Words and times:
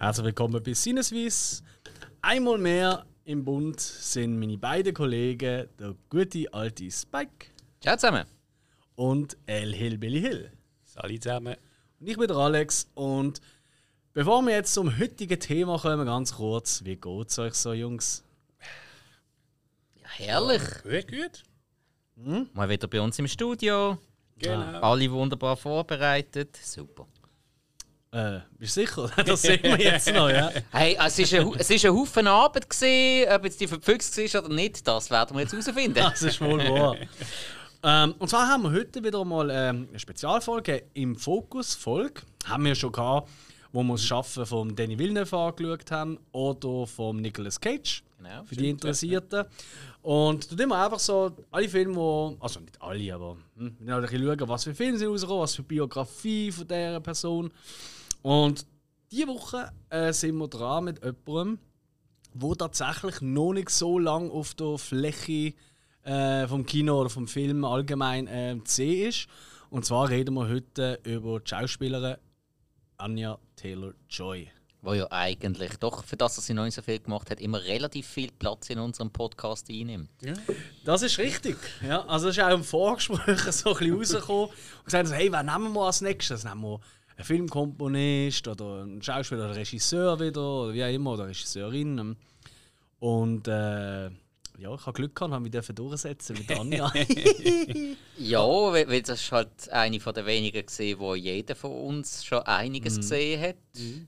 Herzlich 0.00 0.24
willkommen 0.24 0.62
bei 0.62 0.72
Sinneswiss. 0.72 1.62
Einmal 2.22 2.56
mehr 2.56 3.04
im 3.24 3.44
Bund 3.44 3.78
sind 3.78 4.38
meine 4.40 4.56
beiden 4.56 4.94
Kollegen, 4.94 5.68
der 5.78 5.94
gute 6.08 6.50
alte 6.54 6.90
Spike 6.90 7.48
Ciao 7.82 7.96
zusammen. 7.96 8.24
und 8.94 9.36
El 9.44 9.74
Hillbilly 9.74 10.22
Hill. 10.22 10.52
Salut 10.84 11.22
zusammen. 11.22 11.54
Und 12.00 12.06
ich 12.08 12.16
bin 12.16 12.28
der 12.28 12.36
Alex 12.38 12.88
und 12.94 13.42
bevor 14.14 14.40
wir 14.40 14.54
jetzt 14.54 14.72
zum 14.72 14.98
heutigen 14.98 15.38
Thema 15.38 15.78
kommen, 15.78 16.06
ganz 16.06 16.34
kurz, 16.34 16.82
wie 16.82 16.96
geht's 16.96 17.38
euch 17.38 17.52
so, 17.52 17.74
Jungs? 17.74 18.24
Ja, 19.96 20.08
herrlich. 20.16 20.62
Gut, 20.82 21.08
gut. 21.08 22.48
Mal 22.54 22.70
wieder 22.70 22.88
bei 22.88 23.02
uns 23.02 23.18
im 23.18 23.28
Studio. 23.28 23.98
Genau. 24.38 24.80
Alle 24.80 25.10
wunderbar 25.12 25.58
vorbereitet. 25.58 26.56
Super. 26.56 27.06
Äh, 28.12 28.40
bist 28.58 28.76
du 28.76 28.80
sicher? 28.80 29.08
Das 29.24 29.42
sehen 29.42 29.60
wir 29.62 29.78
jetzt 29.78 30.12
noch, 30.12 30.28
ja? 30.28 30.50
Hey, 30.72 30.98
es 31.04 31.16
ist 31.18 31.32
ein, 31.32 31.44
Hu- 31.46 31.54
es 31.56 31.70
ist 31.70 31.84
ein 31.84 31.92
Haufen 31.94 32.26
Arbeit 32.26 32.68
gewesen, 32.68 33.32
ob 33.32 33.44
jetzt 33.44 33.60
die 33.60 33.68
verpfüchst 33.68 34.16
war 34.34 34.44
oder 34.44 34.52
nicht, 34.54 34.86
das 34.86 35.10
werden 35.10 35.36
wir 35.36 35.42
jetzt 35.42 35.52
herausfinden. 35.52 35.94
Das 36.10 36.20
ist 36.22 36.40
wohl 36.40 36.58
wahr. 36.58 36.96
ähm, 37.84 38.14
und 38.18 38.28
zwar 38.28 38.48
haben 38.48 38.64
wir 38.64 38.72
heute 38.72 39.04
wieder 39.04 39.24
mal 39.24 39.48
ähm, 39.50 39.86
eine 39.90 39.98
Spezialfolge 40.00 40.82
im 40.94 41.14
Fokus-Folge. 41.14 42.22
Haben 42.46 42.64
wir 42.64 42.74
schon 42.74 42.90
gehabt, 42.90 43.28
wo 43.72 43.84
wir 43.84 43.92
das 43.92 44.04
Schaffen 44.04 44.44
von 44.44 44.74
Danny 44.74 44.98
Villeneuve 44.98 45.36
angeschaut 45.36 45.90
haben 45.92 46.18
oder 46.32 46.88
von 46.88 47.16
Nicolas 47.18 47.60
Cage. 47.60 48.02
Genau. 48.18 48.42
Für 48.44 48.56
die 48.56 48.70
Interessierten. 48.70 49.44
Und 50.02 50.50
da 50.60 50.66
wir 50.66 50.76
einfach 50.84 50.98
so 50.98 51.30
alle 51.52 51.68
Filme, 51.68 51.94
wo, 51.94 52.36
also 52.40 52.58
nicht 52.58 52.82
alle, 52.82 53.14
aber 53.14 53.36
hm, 53.56 53.76
wir 53.78 54.08
schauen, 54.08 54.48
was 54.48 54.64
für 54.64 54.74
Filme 54.74 54.98
sind 54.98 55.08
rausgekommen, 55.08 55.42
was 55.42 55.54
für 55.54 55.62
Biografie 55.62 56.50
von 56.50 56.66
dieser 56.66 56.98
Person. 57.00 57.52
Und 58.22 58.66
diese 59.10 59.28
Woche 59.28 59.72
äh, 59.88 60.12
sind 60.12 60.36
wir 60.36 60.48
dran 60.48 60.84
mit 60.84 61.02
jemandem, 61.02 61.58
wo 62.32 62.54
tatsächlich 62.54 63.20
noch 63.20 63.52
nicht 63.52 63.70
so 63.70 63.98
lange 63.98 64.30
auf 64.30 64.54
der 64.54 64.78
Fläche 64.78 65.54
äh, 66.04 66.46
vom 66.46 66.64
Kino 66.64 67.00
oder 67.00 67.10
vom 67.10 67.26
Film 67.26 67.64
allgemein 67.64 68.26
äh, 68.28 68.56
zu 68.64 68.74
sehen 68.76 69.08
ist. 69.08 69.26
Und 69.68 69.84
zwar 69.84 70.08
reden 70.08 70.34
wir 70.34 70.48
heute 70.48 71.00
über 71.04 71.40
die 71.40 71.48
Schauspielerin 71.48 72.16
Anya 72.98 73.38
Taylor-Joy. 73.56 74.50
Wo 74.82 74.94
ja 74.94 75.06
eigentlich 75.10 75.76
doch, 75.76 76.04
für 76.04 76.16
das, 76.16 76.36
dass 76.36 76.46
sie 76.46 76.54
noch 76.54 76.64
nicht 76.64 76.74
so 76.74 76.80
viel 76.80 76.98
gemacht 77.00 77.30
hat, 77.30 77.40
immer 77.40 77.62
relativ 77.62 78.06
viel 78.06 78.30
Platz 78.32 78.70
in 78.70 78.78
unserem 78.78 79.10
Podcast 79.10 79.68
einnimmt. 79.68 80.10
Das 80.84 81.02
ist 81.02 81.18
richtig. 81.18 81.58
Ja, 81.86 82.06
also 82.06 82.28
es 82.28 82.38
ist 82.38 82.42
auch 82.42 82.54
im 82.54 82.64
Vorgespräch 82.64 83.40
so 83.52 83.74
ein 83.74 83.76
bisschen 83.76 83.94
rausgekommen 83.94 84.46
und 84.46 84.84
gesagt, 84.84 85.12
hey, 85.12 85.30
wen 85.30 85.46
nehmen 85.46 85.74
wir 85.74 85.82
als 85.82 86.00
nächstes? 86.00 86.44
Nehmen 86.44 86.62
wir 86.62 86.80
einen 87.20 87.26
Filmkomponist 87.26 88.48
oder 88.48 88.82
einen 88.82 89.02
Schauspieler 89.02 89.46
oder 89.46 89.56
Regisseur 89.56 90.18
wieder 90.18 90.42
oder 90.42 90.74
wie 90.74 90.84
auch 90.84 90.88
immer, 90.88 91.12
oder 91.12 91.26
Regisseurin. 91.26 92.16
Und 92.98 93.48
äh, 93.48 94.04
ja, 94.60 94.74
ich 94.74 94.86
habe 94.86 94.92
Glück 94.92 95.14
gehabt, 95.14 95.32
habe 95.32 95.42
mich 95.42 95.52
dürfen 95.52 95.74
durchsetzen 95.74 96.36
mit 96.36 96.50
Anja. 96.58 96.92
Ja, 98.18 98.46
weil, 98.46 99.02
das 99.02 99.22
ist 99.22 99.32
halt 99.32 99.70
eine 99.70 99.98
von 100.00 100.12
der 100.12 100.26
wenigen 100.26 100.64
gesehen, 100.64 100.98
wo 100.98 101.14
jeder 101.14 101.54
von 101.54 101.72
uns 101.72 102.24
schon 102.24 102.40
einiges 102.40 102.96
gesehen 102.96 103.40
hat. 103.40 103.56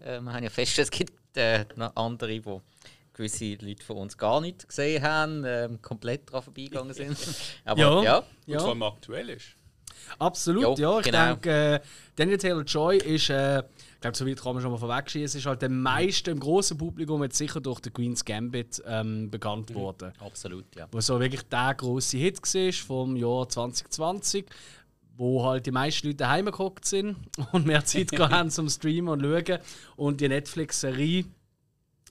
Äh, 0.05 0.21
wir 0.21 0.33
haben 0.33 0.45
ja 0.45 0.51
festgestellt, 0.51 0.89
es 0.93 0.99
gibt 0.99 1.37
äh, 1.37 1.65
noch 1.77 1.97
andere, 1.97 2.39
die 2.39 2.61
gewisse 3.15 3.55
Leute 3.61 3.85
von 3.85 3.97
uns 3.97 4.19
gar 4.19 4.41
nicht 4.41 4.69
gesehen 4.69 5.03
haben, 5.03 5.45
ähm, 5.47 5.81
komplett 5.81 6.29
daran 6.29 6.43
vorbeigegangen 6.43 6.93
sind. 6.93 7.17
Aber 7.65 7.81
Ja. 7.81 8.03
ja, 8.03 8.19
Und 8.19 8.27
ja, 8.47 8.59
vor 8.59 8.69
allem 8.71 8.83
aktuell 8.83 9.31
ist. 9.31 9.57
Absolut. 10.19 10.63
Jo, 10.63 10.75
ja, 10.79 10.99
ich 10.99 11.05
genau. 11.07 11.27
denke, 11.27 11.51
äh, 11.51 11.81
Daniel 12.17 12.39
Taylor-Joy 12.39 12.99
ist, 12.99 13.31
äh, 13.31 13.61
ich 13.61 14.01
glaube, 14.01 14.17
so 14.17 14.27
weit 14.27 14.43
kann 14.43 14.55
man 14.55 14.63
schon 14.63 14.73
mal 14.73 14.79
vorwegschieben, 14.79 15.27
es 15.27 15.35
ist 15.35 15.47
halt 15.47 15.63
dem 15.63 15.81
meisten 15.81 16.31
im 16.31 16.41
grossen 16.41 16.77
Publikum 16.77 17.23
jetzt 17.23 17.39
sicher 17.39 17.61
durch 17.61 17.81
den 17.81 17.93
Queen's 17.93 18.25
Gambit 18.25 18.83
ähm, 18.87 19.31
bekannt 19.31 19.75
worden. 19.75 20.13
absolut, 20.19 20.65
ja. 20.77 20.87
wo 20.91 21.01
so 21.01 21.21
wirklich 21.21 21.43
der 21.43 21.75
große 21.75 22.17
Hit 22.19 22.41
war 22.43 22.73
vom 22.73 23.17
Jahr 23.17 23.49
2020, 23.49 24.47
wo 25.17 25.45
halt 25.45 25.67
die 25.67 25.71
meisten 25.71 26.09
Leute 26.09 26.19
daheim 26.19 26.47
gehockt 26.47 26.85
sind 26.85 27.17
und 27.53 27.67
mehr 27.67 27.85
Zeit 27.85 28.11
haben 28.19 28.51
zum 28.51 28.69
Streamen 28.69 29.09
und 29.09 29.23
schauen. 29.23 29.59
Und 29.97 30.21
die 30.21 30.29
Netflix-Serie, 30.29 31.25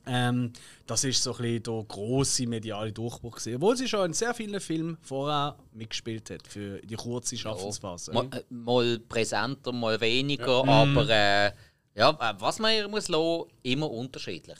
ähm, 0.05 0.53
das 0.87 1.03
ist 1.03 1.23
so 1.23 1.31
ein 1.33 1.41
bisschen 1.41 1.63
der 1.63 1.83
grosse 1.87 2.47
mediale 2.47 2.91
Durchbruch 2.91 3.37
gewesen. 3.37 3.55
Obwohl 3.55 3.77
sie 3.77 3.87
schon 3.87 4.07
in 4.07 4.13
sehr 4.13 4.33
vielen 4.33 4.59
Filmen 4.59 4.97
vorher 5.01 5.57
mitgespielt 5.73 6.29
hat 6.29 6.47
für 6.47 6.79
die 6.81 6.95
kurze 6.95 7.37
Schaffensphase. 7.37 8.11
Mal, 8.11 8.27
äh, 8.31 8.43
mal 8.49 8.99
präsenter, 8.99 9.71
mal 9.71 9.99
weniger, 10.01 10.67
aber 10.67 11.09
äh, 11.09 11.51
ja, 11.95 12.09
äh, 12.09 12.33
was 12.39 12.59
man 12.59 12.73
ihr 12.73 12.87
muss 12.87 13.07
lassen, 13.07 13.43
immer 13.63 13.89
unterschiedlich. 13.89 14.57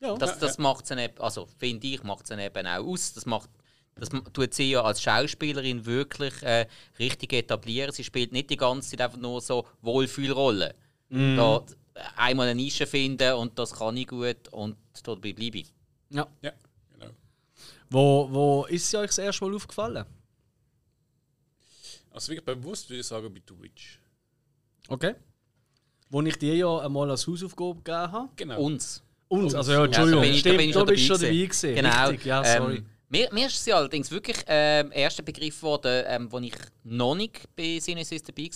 Ja. 0.00 0.16
Das, 0.16 0.38
das 0.38 0.58
macht 0.58 0.86
sie 0.86 1.02
eben, 1.02 1.18
also 1.18 1.46
finde 1.58 1.86
ich, 1.86 2.02
macht 2.02 2.26
sie 2.26 2.34
eben 2.34 2.66
auch 2.66 2.84
aus. 2.84 3.12
Das 3.14 3.26
macht 3.26 3.50
das 3.96 4.08
tut 4.32 4.54
sie 4.54 4.72
ja 4.72 4.82
als 4.82 5.00
Schauspielerin 5.00 5.86
wirklich 5.86 6.42
äh, 6.42 6.66
richtig 6.98 7.32
etablieren. 7.32 7.92
Sie 7.92 8.02
spielt 8.02 8.32
nicht 8.32 8.50
die 8.50 8.56
ganze 8.56 8.90
Zeit 8.90 9.02
einfach 9.02 9.18
nur 9.18 9.40
so 9.40 9.66
Wohlfühlrollen. 9.82 10.72
Da, 11.10 11.56
äh, 11.58 11.60
einmal 12.16 12.48
eine 12.48 12.54
Nische 12.60 12.86
finden 12.86 13.34
und 13.34 13.58
das 13.58 13.72
kann 13.72 13.96
ich 13.96 14.06
gut 14.08 14.48
und 14.50 14.76
dabei 15.02 15.32
bleibe 15.32 15.58
ich. 15.58 15.72
ja. 16.10 16.26
Ja, 16.42 16.52
genau. 16.92 17.10
Wo, 17.90 18.28
wo 18.30 18.64
ist 18.68 18.90
sie 18.90 18.96
euch 18.98 19.06
das 19.08 19.18
erste 19.18 19.44
Mal 19.44 19.54
aufgefallen? 19.54 20.04
Also 22.10 22.32
wirklich 22.32 22.44
bewusst 22.44 22.88
würde 22.88 23.00
ich 23.00 23.06
sagen 23.06 23.32
bei 23.32 23.40
The 23.46 23.60
Witch. 23.62 23.98
Okay. 24.88 25.14
Wo 26.10 26.22
ich 26.22 26.36
dir 26.38 26.54
ja 26.54 26.78
einmal 26.78 27.10
als 27.10 27.26
Hausaufgabe 27.26 27.74
gegeben 27.76 28.12
habe. 28.12 28.28
Genau. 28.36 28.60
Uns. 28.60 29.02
Uns, 29.28 29.54
also 29.54 29.72
ja, 29.72 29.78
Ja, 29.78 29.86
da 29.86 29.86
Entschuldigung, 29.86 30.22
bin 30.22 30.30
ich- 30.30 30.42
da 30.42 30.48
stimmt, 30.50 30.58
bin 30.58 30.68
ich 30.68 30.72
du 30.74 30.78
schon 30.80 30.86
bist 30.88 31.06
schon 31.06 31.20
dabei 31.20 31.32
gewesen. 31.32 31.74
Genau. 31.74 32.08
Richtig, 32.08 32.26
ja, 32.26 32.44
sorry. 32.44 32.76
Ähm, 32.76 32.86
mir, 33.08 33.28
mir 33.32 33.46
ist 33.46 33.64
sie 33.64 33.72
allerdings 33.72 34.10
wirklich 34.10 34.36
ähm, 34.46 34.92
erster 34.92 35.22
Begriff 35.22 35.56
geworden, 35.56 36.04
ähm, 36.06 36.30
wo 36.30 36.38
ich 36.38 36.54
noch 36.84 37.14
nicht 37.14 37.40
bei 37.56 37.78
Sinnesys 37.80 38.22
dabei 38.22 38.48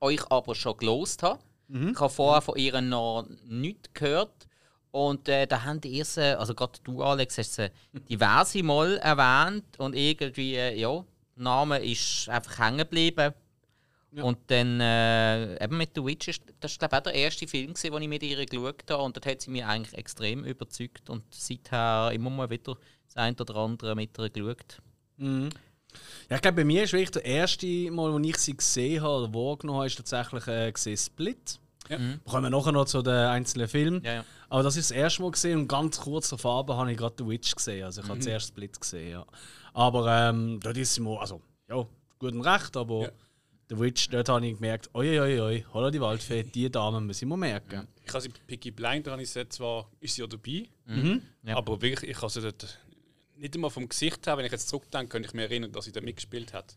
war, 0.00 0.08
euch 0.08 0.30
aber 0.30 0.54
schon 0.54 0.76
gelost 0.76 1.22
habe. 1.22 1.40
Mhm. 1.70 1.90
Ich 1.90 2.00
habe 2.00 2.10
vorher 2.10 2.42
von 2.42 2.56
ihr 2.56 2.80
noch 2.80 3.26
nichts 3.46 3.90
gehört. 3.94 4.46
Und 4.90 5.28
äh, 5.28 5.46
da 5.46 5.62
haben 5.62 5.80
die 5.80 5.98
ersten, 5.98 6.36
also 6.36 6.52
gerade 6.54 6.80
du, 6.82 7.02
Alex, 7.02 7.38
hast 7.38 7.54
sie 7.54 7.70
diverse 8.10 8.62
Mal 8.62 8.98
erwähnt 8.98 9.78
und 9.78 9.94
irgendwie, 9.94 10.56
äh, 10.56 10.76
ja, 10.76 11.04
der 11.36 11.44
Name 11.44 11.78
ist 11.78 12.28
einfach 12.28 12.58
hängen 12.58 12.78
geblieben. 12.78 13.32
Und 14.12 14.38
dann 14.48 14.80
äh, 14.80 15.62
eben 15.62 15.76
mit 15.78 15.90
The 15.94 16.04
Witch, 16.04 16.26
ist, 16.26 16.42
das 16.58 16.80
war 16.80 16.88
glaube 16.88 16.96
ich 16.96 16.98
auch 16.98 17.12
der 17.12 17.14
erste 17.14 17.46
Film, 17.46 17.74
gewesen, 17.74 17.92
den 17.92 18.02
ich 18.02 18.08
mit 18.08 18.22
ihr 18.24 18.44
geschaut 18.44 18.90
habe. 18.90 19.04
Und 19.04 19.16
dort 19.16 19.26
hat 19.26 19.40
sie 19.40 19.52
mich 19.52 19.64
eigentlich 19.64 19.96
extrem 19.96 20.44
überzeugt. 20.44 21.08
Und 21.08 21.22
seither 21.30 22.10
immer 22.12 22.30
mal 22.30 22.50
wieder 22.50 22.76
das 23.06 23.16
eine 23.16 23.36
oder 23.38 23.54
andere 23.54 23.94
mit 23.94 24.18
ihr 24.18 24.28
geschaut. 24.28 24.82
Ja, 26.28 26.36
ich 26.36 26.42
glaube, 26.42 26.56
bei 26.56 26.64
mir 26.64 26.84
ist 26.84 26.92
wirklich 26.92 27.10
der 27.10 27.24
erste 27.24 27.66
Mal, 27.90 28.12
wo 28.12 28.18
ich 28.18 28.36
sie 28.38 28.56
gesehen 28.56 29.02
habe 29.02 29.24
oder 29.24 29.34
wahrgenommen 29.34 29.78
habe, 29.78 29.86
ist 29.86 29.96
tatsächlich 29.96 30.46
äh, 30.46 30.70
gesehen 30.72 30.96
Split. 30.96 31.58
Ja. 31.88 31.98
Wir 31.98 32.20
kommen 32.24 32.52
nachher 32.52 32.72
noch 32.72 32.84
zu 32.84 33.02
den 33.02 33.12
einzelnen 33.14 33.66
Filmen. 33.68 34.02
Ja, 34.04 34.14
ja. 34.14 34.24
Aber 34.48 34.62
das 34.62 34.76
ist 34.76 34.90
das 34.90 34.96
erste 34.96 35.22
Mal 35.22 35.30
gesehen 35.32 35.58
und 35.60 35.68
ganz 35.68 35.98
kurz 35.98 36.28
davor 36.28 36.60
aber 36.60 36.76
habe 36.76 36.92
ich 36.92 36.98
gerade 36.98 37.14
The 37.18 37.26
Witch 37.26 37.54
gesehen. 37.54 37.84
Also 37.84 38.02
ich 38.02 38.08
habe 38.08 38.20
zuerst 38.20 38.48
Split 38.48 38.80
gesehen, 38.80 39.10
ja. 39.10 39.26
Aber 39.72 40.08
ähm, 40.10 40.60
dort 40.62 40.76
ist 40.76 40.94
sie 40.94 41.00
mal, 41.00 41.18
also 41.18 41.40
ja, 41.68 41.76
gut 42.18 42.32
und 42.32 42.40
recht, 42.42 42.76
aber 42.76 43.02
Ja. 43.02 43.08
The 43.70 43.78
Witch, 43.78 44.08
dort 44.08 44.28
habe 44.28 44.44
ich 44.48 44.54
gemerkt, 44.56 44.90
oi, 44.94 45.20
oi, 45.20 45.40
oi, 45.40 45.64
holla 45.72 45.92
die 45.92 46.00
Waldfee, 46.00 46.42
die 46.54 46.68
Dame 46.70 47.00
müssen 47.00 47.28
wir 47.28 47.36
merken. 47.36 47.86
Ich 48.04 48.12
habe 48.12 48.20
sie 48.20 48.28
bei 48.28 48.38
Picky 48.48 48.72
Blinder, 48.72 49.12
habe 49.12 49.22
ich 49.22 49.28
gesagt, 49.28 49.52
zwar 49.52 49.88
ist 50.00 50.16
sie 50.16 50.22
ja 50.22 50.26
dabei, 50.26 50.68
Ja. 51.44 51.56
aber 51.56 51.80
wirklich, 51.80 52.10
ich 52.10 52.16
habe 52.20 52.30
sie 52.32 52.40
dort 52.40 52.78
nicht 53.40 53.54
einmal 53.54 53.70
vom 53.70 53.88
Gesicht 53.88 54.26
her, 54.26 54.36
wenn 54.36 54.44
ich 54.44 54.52
jetzt 54.52 54.68
zurückdenke, 54.68 55.08
könnte 55.08 55.28
ich 55.28 55.34
mich 55.34 55.44
erinnern, 55.44 55.72
dass 55.72 55.84
sie 55.86 55.92
da 55.92 56.00
mitgespielt 56.00 56.52
hat. 56.52 56.76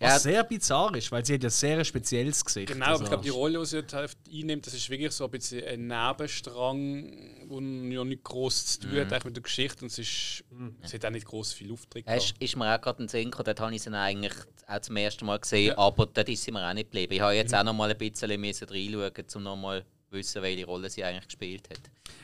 Was 0.00 0.10
Ja. 0.14 0.18
sehr 0.18 0.42
bizarr 0.44 0.94
ist, 0.96 1.12
weil 1.12 1.24
sie 1.24 1.34
hat 1.34 1.44
ja 1.44 1.50
sehr 1.50 1.78
ein 1.78 1.84
spezielles 1.84 2.44
Gesicht. 2.44 2.72
Genau, 2.72 2.86
aber 2.86 3.02
ich 3.04 3.08
glaube, 3.08 3.22
die 3.22 3.28
Rolle, 3.28 3.60
die 3.60 3.66
sie 3.66 3.82
dort 3.82 4.16
einnimmt, 4.32 4.66
das 4.66 4.74
ist 4.74 4.90
wirklich 4.90 5.12
so 5.12 5.24
ein 5.26 5.30
bisschen 5.30 5.62
ein 5.64 5.86
Nebenstrang, 5.86 7.48
der 7.48 7.92
ja 7.92 8.04
nicht 8.04 8.24
groß 8.24 8.66
zu 8.66 8.80
tun 8.80 8.90
hat 8.98 9.12
eigentlich 9.12 9.24
mit 9.26 9.36
der 9.36 9.42
Geschichte 9.44 9.82
und 9.84 9.92
es, 9.92 9.98
ist, 9.98 10.44
sie 10.84 10.94
hat 10.96 11.04
auch 11.04 11.10
nicht 11.10 11.26
groß 11.26 11.52
viel 11.52 11.70
Auftritt. 11.72 12.04
Es 12.06 12.26
gehabt. 12.28 12.42
ist 12.42 12.56
mir 12.56 12.74
auch 12.74 12.80
gerade 12.80 13.02
ein 13.04 13.08
Sinn 13.08 13.24
gekommen, 13.30 13.44
dort 13.44 13.60
habe 13.60 13.74
ich 13.74 13.82
sie 13.82 13.92
eigentlich 13.96 14.32
auch 14.66 14.80
zum 14.80 14.96
ersten 14.96 15.26
Mal 15.26 15.38
gesehen, 15.38 15.76
aber 15.76 16.06
dort 16.06 16.28
ist 16.28 16.42
sie 16.42 16.50
mir 16.50 16.66
auch 16.68 16.74
nicht 16.74 16.90
geblieben. 16.90 17.12
Ich 17.12 17.20
habe 17.20 17.34
jetzt 17.34 17.54
auch 17.54 17.62
noch 17.62 17.74
mal 17.74 17.90
ein 17.90 17.98
bisschen 17.98 18.40
müssen 18.40 18.68
reinschauen, 18.68 19.12
um 19.36 19.42
noch 19.44 19.56
mal 19.56 19.82
zu 20.10 20.16
wissen, 20.16 20.42
welche 20.42 20.66
Rolle 20.66 20.90
sie 20.90 21.04
eigentlich 21.04 21.26
gespielt 21.28 21.68
hat. 21.70 21.80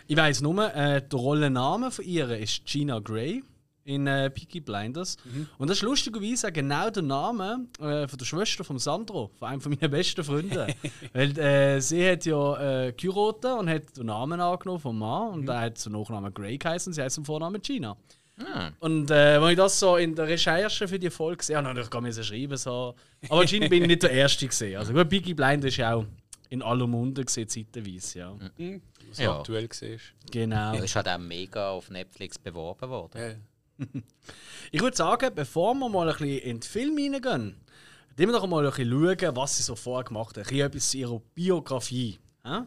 Ich 0.09 0.17
weiß 0.17 0.41
nur, 0.41 0.75
äh, 0.75 1.01
der 1.07 1.19
Rollenname 1.19 1.91
von 1.93 2.05
ihr 2.05 2.31
ist 2.39 2.65
Gina 2.67 2.99
Gray 2.99 3.43
in 3.88 4.06
äh, 4.06 4.29
Peaky 4.29 4.61
Blinders. 4.61 5.17
Und 5.56 5.69
das 5.70 5.79
ist 5.79 5.82
lustigerweise 5.82 6.49
auch 6.49 6.52
genau 6.52 6.90
der 6.90 7.02
Name 7.02 7.67
äh, 7.81 8.06
von 8.06 8.19
der 8.19 8.25
Schwester 8.26 8.62
von 8.62 8.79
Sandro, 8.79 9.31
von 9.38 9.49
einem 9.49 9.61
von 9.62 9.73
meinen 9.73 9.90
besten 9.90 10.23
Freunden. 10.23 10.75
Weil 11.14 11.38
äh, 11.38 11.81
sie 11.81 12.06
hat 12.11 12.26
ja 12.26 12.85
äh, 12.87 12.93
geheiratet 12.93 13.52
und 13.58 13.69
hat 13.70 13.96
den 13.96 14.06
Namen 14.06 14.40
angenommen 14.40 14.81
vom 14.81 14.99
Mann 14.99 15.32
und 15.32 15.49
er 15.49 15.61
hat 15.62 15.79
zum 15.79 15.94
Nachnamen 15.94 16.32
Gray 16.35 16.58
geheißen 16.58 16.90
und 16.90 16.94
sie 16.94 17.02
heißt 17.02 17.14
zum 17.14 17.25
Vornamen 17.25 17.62
Gina. 17.62 17.96
Und 18.81 19.11
äh, 19.11 19.40
wenn 19.43 19.50
ich 19.50 19.56
das 19.56 19.81
so 19.81 19.96
in 19.96 20.14
der 20.14 20.29
Recherche 20.29 20.87
für 20.87 20.99
die 20.99 21.11
Folge 21.11 21.43
sehe, 21.43 21.56
habe 21.56 21.81
ich 21.81 21.90
kann 21.90 22.02
mir 22.05 22.12
schreiben 22.12 22.56
so. 22.56 22.94
Aber 23.29 23.40
anscheinend 23.40 23.70
bin 23.70 23.82
ich 23.82 23.88
nicht 23.88 24.02
der 24.05 24.11
Erste 24.12 24.46
gesehen. 24.46 24.79
Also 24.79 24.93
gut, 24.93 25.08
Peaky 25.08 25.35
Blinders 25.35 25.70
ist 25.73 25.79
ja 25.79 25.94
auch 25.94 26.05
in 26.50 26.62
aller 26.62 26.87
Munde 26.87 27.25
gesehen, 27.25 27.49
zeitweise, 27.49 28.19
ja. 28.20 28.35
Hm, 28.56 28.81
was 29.08 29.19
Ja. 29.19 29.38
aktuell 29.38 29.69
siehst. 29.73 30.12
Genau. 30.31 30.75
Ja, 30.75 30.82
ist 30.85 30.94
halt 30.94 31.08
auch 31.08 31.19
mega 31.19 31.70
auf 31.70 31.90
Netflix 31.90 32.38
beworben 32.38 32.88
worden. 32.88 33.43
Ich 34.71 34.83
würde 34.83 34.97
sagen, 34.97 35.31
bevor 35.35 35.75
wir 35.75 35.89
mal 35.89 36.09
ein 36.09 36.13
bisschen 36.19 36.39
in 36.41 36.57
den 36.57 36.63
Film 36.63 36.95
reingehen, 36.97 37.57
gehen 38.17 38.29
wir 38.29 38.33
doch 38.33 38.47
mal 38.47 38.67
ein 38.67 38.71
bisschen 38.71 39.19
schauen, 39.19 39.37
was 39.37 39.57
sie 39.57 39.63
so 39.63 39.75
vorher 39.77 40.05
gemacht 40.05 40.37
haben. 40.37 40.43
Ein 40.43 40.45
bisschen 40.45 40.67
etwas 40.67 40.91
zu 40.91 40.99
ihrer 40.99 41.21
Biografie. 41.35 42.19
hä? 42.45 42.63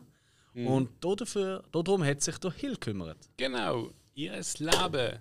Und 0.54 0.90
dafür, 1.04 1.64
darum 1.72 2.04
hat 2.04 2.22
sich 2.22 2.38
der 2.40 2.52
Hill 2.52 2.74
gekümmert. 2.74 3.18
Genau, 3.38 3.92
ihr 4.16 4.34
Leben. 4.58 5.20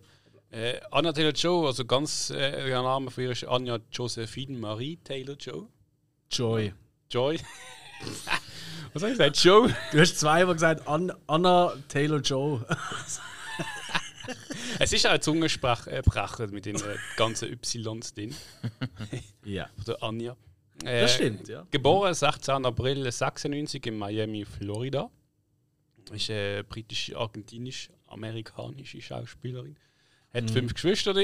Äh, 0.51 0.81
Anja 0.91 1.13
Taylor-Joe, 1.13 1.67
also 1.69 1.85
ganz 1.85 2.31
äh, 2.31 2.69
ihr 2.69 2.83
Name 2.83 3.11
von 3.11 3.23
ihr 3.23 3.31
ist 3.31 3.45
Anja 3.47 3.79
Josephine 3.93 4.59
Marie 4.59 4.97
Taylor-Joe. 4.97 5.69
Joy. 6.33 6.73
Joy. 7.11 7.39
Was 8.93 9.03
habe 9.03 9.13
ich 9.13 9.19
gesagt? 9.19 9.37
Joe? 9.45 9.73
Du 9.93 10.01
hast 10.01 10.19
zweimal 10.19 10.55
gesagt, 10.55 10.89
An 10.89 11.13
Anna 11.29 11.75
Taylor 11.89 12.19
Joe. 12.21 12.67
Es 14.79 14.93
ist 14.93 15.07
auch 15.07 15.13
ein 15.13 15.21
Zungensprecher 15.21 16.47
mit 16.51 16.67
den 16.67 16.77
äh, 16.77 16.97
ganzen 17.17 17.53
Ys 17.53 18.13
drin. 18.15 18.35
ja. 19.45 19.69
Von 19.77 19.85
der 19.85 20.03
Anja. 20.03 20.37
Äh, 20.85 21.03
Das 21.03 21.15
stimmt, 21.15 21.49
ja. 21.49 21.67
Geboren 21.71 22.15
16. 22.15 22.65
April 22.65 23.11
96 23.11 23.85
in 23.87 23.99
Miami, 23.99 24.45
Florida. 24.45 25.11
Ist 26.13 26.31
eine 26.31 26.65
britisch-argentinisch-amerikanische 26.65 29.01
Schauspielerin. 29.01 29.77
Hat 30.33 30.51
fünf 30.51 30.75
Geschwister. 30.75 31.15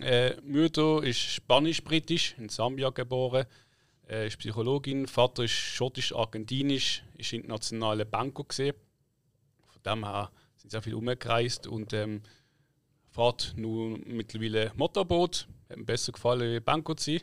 Äh, 0.00 0.40
Mutter 0.42 1.02
ist 1.02 1.18
spanisch-britisch, 1.18 2.34
in 2.38 2.48
Sambia 2.48 2.90
geboren. 2.90 3.46
Äh, 4.08 4.26
ist 4.26 4.38
Psychologin. 4.38 5.06
Vater 5.06 5.44
ist 5.44 5.52
schottisch-argentinisch, 5.52 7.02
ist 7.16 7.32
internationale 7.32 8.06
Banker 8.06 8.44
gesehen. 8.44 8.74
Von 9.66 9.82
dem 9.82 10.04
her 10.04 10.30
sind 10.56 10.70
sehr 10.70 10.82
viel 10.82 10.94
umgereist 10.94 11.66
und 11.66 11.92
ähm, 11.92 12.22
fährt 13.18 13.54
nun 13.56 14.00
mittlerweile 14.06 14.70
Motorboot. 14.76 15.48
Hat 15.68 15.76
mir 15.76 15.84
besser 15.84 16.12
gefallen, 16.12 16.62
wie 16.64 16.94
zu 16.94 16.94
sein. 17.10 17.20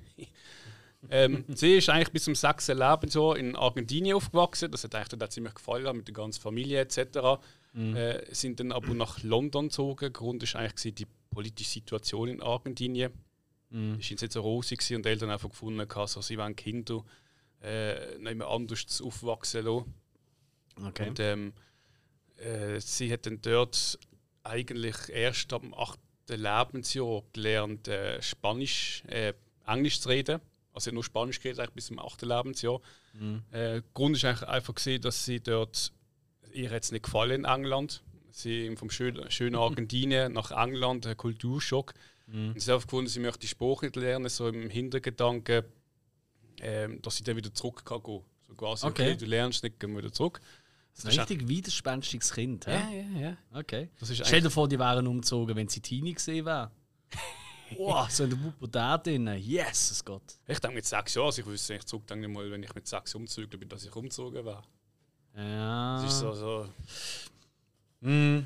ähm, 1.10 1.46
sie 1.48 1.76
ist 1.76 1.90
eigentlich 1.90 2.12
bis 2.12 2.26
zum 2.26 2.36
sechsten 2.36 2.78
Lebensjahr 2.78 3.38
in 3.38 3.56
Argentinien 3.56 4.18
aufgewachsen. 4.18 4.72
Das 4.72 4.84
hat 4.84 4.94
eigentlich 4.94 5.18
dort 5.18 5.32
ziemlich 5.32 5.54
gefallen, 5.54 5.96
mit 5.96 6.08
der 6.08 6.14
ganzen 6.14 6.42
Familie 6.42 6.82
etc. 6.82 7.40
Äh, 7.74 8.24
sind 8.34 8.60
dann 8.60 8.74
aber 8.74 8.94
nach 8.94 9.24
London 9.24 9.70
gezogen. 9.70 10.12
Grund 10.12 10.44
ist 10.44 10.56
eigentlich 10.56 10.96
die 10.96 11.08
politische 11.30 11.72
Situation 11.72 12.28
in 12.28 12.42
Argentinien. 12.42 13.14
Mhm. 13.70 14.00
Ist 14.00 14.12
nicht 14.12 14.32
so 14.32 14.42
rosig 14.42 14.80
und 14.94 15.06
die 15.06 15.10
Eltern 15.10 15.30
einfach 15.30 15.50
gefunden, 15.50 15.80
haben, 15.80 16.08
so, 16.08 16.22
sie 16.22 16.38
wollen 16.38 16.56
Kinder 16.56 17.04
äh, 17.62 18.18
nicht 18.18 18.36
mehr 18.36 18.48
anders 18.48 18.86
zu 18.86 19.08
aufwachsen 19.08 19.66
lassen. 19.66 19.94
Okay. 20.88 21.10
Und 21.10 21.20
ähm, 21.22 21.54
äh, 22.38 22.80
sie 22.80 23.12
hat 23.12 23.26
dann 23.26 23.42
dort 23.42 23.98
eigentlich 24.46 24.96
erst 25.10 25.52
ab 25.54 25.62
dem 25.62 25.74
8. 25.74 26.00
Lebensjahr 26.30 27.24
gelernt, 27.34 27.88
äh, 27.88 28.22
Spanisch, 28.22 29.04
äh, 29.08 29.34
Englisch 29.68 30.00
zu 30.00 30.10
reden. 30.10 30.40
Also 30.74 30.88
hat 30.88 30.94
nur 30.94 31.04
Spanisch 31.04 31.40
geredet 31.40 31.60
eigentlich 31.60 31.74
bis 31.76 31.86
zum 31.88 32.00
8. 32.00 32.22
Lebensjahr. 32.24 32.82
Äh, 33.52 33.82
Grund 33.94 34.18
ist 34.18 34.26
eigentlich 34.26 34.48
einfach 34.50 34.76
gesehen, 34.76 35.02
dass 35.02 35.24
sie 35.24 35.40
dort 35.40 35.94
ihr 36.52 36.70
jetzt 36.72 36.92
nicht 36.92 37.04
gefallen 37.06 37.44
in 37.44 37.46
England. 37.46 38.04
Sie 38.32 38.76
vom 38.76 38.90
schönen, 38.90 39.30
schönen 39.32 39.56
Argentinien 39.68 40.34
nach 40.34 40.52
England, 40.52 41.08
ein 41.08 41.16
Kulturschock. 41.18 41.94
Und 42.28 42.60
sie 42.60 42.72
hat 42.72 42.82
gefunden, 42.82 43.08
sie 43.08 43.20
möchte 43.20 43.40
die 43.42 43.48
Sprache 43.48 43.86
nicht 43.86 43.96
lernen, 43.96 44.28
so 44.30 44.48
im 44.48 44.70
Hintergedanken, 44.70 45.64
ähm, 46.60 47.00
dass 47.04 47.18
sie 47.18 47.24
dann 47.24 47.38
wieder 47.38 47.54
zurück 47.54 47.86
kann 47.86 48.02
gehen. 48.02 48.24
So 48.48 48.56
quasi, 48.56 48.86
okay, 48.88 49.12
Okay. 49.12 49.18
du 49.18 49.26
lernst 49.26 49.64
nicht, 49.64 49.80
gehen 49.80 49.92
wir 49.92 50.00
wieder 50.00 50.12
zurück. 50.12 50.42
Das 50.96 51.04
ist 51.04 51.20
ein 51.20 51.20
richtig 51.20 51.48
widerspenstiges 51.48 52.34
Kind. 52.34 52.68
hä? 52.68 52.72
ja, 52.72 53.20
ja. 53.20 53.38
Okay. 53.54 53.90
Stell 54.02 54.42
dir 54.42 54.50
vor, 54.50 54.68
die 54.68 54.80
wären 54.80 55.06
umgezogen, 55.08 55.56
wenn 55.56 55.68
sie 55.68 55.82
Teenie 55.82 56.14
gesehen 56.14 56.46
wären. 56.46 56.70
Wow, 57.78 58.08
so 58.10 58.26
in 58.26 58.30
der 58.30 58.38
Pubertät 58.38 59.08
drin. 59.08 59.28
Yes, 59.40 60.04
Gott. 60.06 60.22
Ich 60.48 60.60
denke 60.60 60.76
mit 60.76 60.86
sechs 60.86 61.16
Jahren, 61.16 61.26
also 61.26 61.42
ich 61.42 61.48
wüsste 61.48 61.74
nicht 61.74 61.90
zurück, 61.90 62.06
denke 62.06 62.28
ich 62.28 62.32
mal, 62.32 62.50
wenn 62.52 62.62
ich 62.62 62.74
mit 62.76 62.88
sechs 62.88 63.16
umzüge 63.16 63.58
bin, 63.58 63.68
dass 63.68 63.84
ich 63.84 63.94
umgezogen 63.96 64.46
wäre. 64.46 64.62
Ja. 65.36 66.02
Das 66.02 66.14
ist 66.14 66.20
so, 66.20 66.34
so. 66.34 66.70
Mm. 68.02 68.46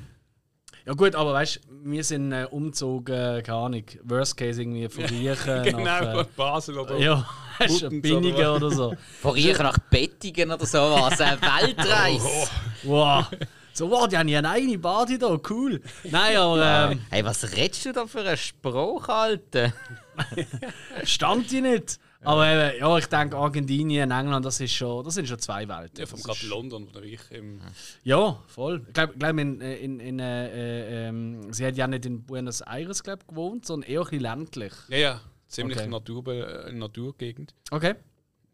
Ja 0.86 0.94
gut, 0.94 1.14
aber 1.14 1.34
weißt 1.34 1.56
du, 1.56 1.60
wir 1.84 2.02
sind 2.02 2.32
äh, 2.32 2.46
umgezogen, 2.50 3.42
keine 3.42 3.58
Ahnung, 3.58 3.84
Worst 4.04 4.36
Case 4.36 4.62
irgendwie 4.62 4.88
von 4.88 5.04
Riechen 5.10 5.62
genau, 5.64 5.80
nach... 5.80 6.12
von 6.24 6.26
Basel 6.34 6.78
oder 6.78 6.96
Äh, 6.96 7.04
ja, 7.04 7.28
du, 7.60 7.66
Buttens 7.80 8.02
Binnigen 8.02 8.34
oder 8.46 8.56
oder 8.56 8.70
so. 8.70 8.94
Von 9.20 9.32
Riechen 9.32 9.62
nach 9.62 9.78
Bettingen 9.78 10.50
oder 10.50 10.66
sowas. 10.66 11.20
Eine 11.20 11.40
Weltreise. 11.42 12.48
Wow. 12.84 13.26
So, 13.72 13.88
wow, 13.90 14.08
die 14.08 14.18
haben 14.18 14.28
ja 14.28 14.40
eine 14.40 14.78
Party 14.78 15.16
da, 15.18 15.38
cool. 15.48 15.80
Nein, 16.04 16.36
aber 16.36 16.90
ähm, 16.92 17.00
Hey, 17.08 17.24
was 17.24 17.56
redest 17.56 17.86
du 17.86 17.92
da 17.92 18.06
für 18.06 18.20
einen 18.20 18.36
Spruch, 18.36 19.08
Alter? 19.08 19.72
stand 21.04 21.50
die 21.50 21.60
nicht. 21.60 21.98
Aber 22.22 22.46
eben, 22.46 22.78
ja, 22.80 22.98
ich 22.98 23.06
denke, 23.06 23.36
Argentinien, 23.36 24.10
England, 24.10 24.44
das, 24.44 24.60
ist 24.60 24.74
schon, 24.74 25.02
das 25.04 25.14
sind 25.14 25.26
schon 25.26 25.38
zwei 25.38 25.66
Welten. 25.66 26.00
Ja, 26.00 26.06
vom 26.06 26.20
gerade 26.22 26.38
ist- 26.38 26.48
London, 26.48 26.86
wo 26.92 26.98
ich 27.00 27.20
im. 27.30 27.60
Ja, 28.04 28.38
voll. 28.46 28.82
Ich 28.88 28.92
glaube, 28.92 29.14
glaub, 29.18 29.38
in, 29.38 29.60
in, 29.62 30.00
in, 30.00 30.18
äh, 30.18 30.48
äh, 30.48 31.08
ähm, 31.08 31.50
sie 31.50 31.64
hat 31.64 31.76
ja 31.78 31.86
nicht 31.86 32.04
in 32.04 32.22
Buenos 32.24 32.60
Aires 32.60 33.02
glaub, 33.02 33.26
gewohnt, 33.26 33.64
sondern 33.64 33.88
eher 33.88 34.00
ein 34.00 34.04
bisschen 34.04 34.20
ländlich. 34.20 34.72
Ja, 34.88 34.98
ja, 34.98 35.20
ziemlich 35.50 35.78
Okay. 35.78 35.88
Natur, 35.88 36.26
äh, 36.28 36.72
Naturgegend. 36.72 37.54
Okay. 37.70 37.94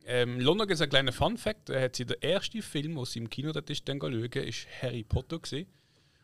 Ähm, 0.05 0.41
London 0.41 0.69
gibt 0.69 0.77
es 0.77 0.81
einen 0.81 0.91
kleinen 0.91 1.13
Fun-Fact: 1.13 1.69
da 1.69 1.81
hat 1.81 1.97
sie 1.97 2.07
der 2.07 2.23
erste 2.23 2.63
Film, 2.63 2.95
den 2.95 3.05
sie 3.05 3.19
im 3.19 3.31
Kino 3.31 3.53
dort 3.53 3.69
ist, 3.71 3.89
dann 3.89 4.01
schauen, 4.01 4.23
ist 4.23 4.67
Harry 4.81 5.05
Potter. 5.05 5.39
Gewesen. 5.39 5.67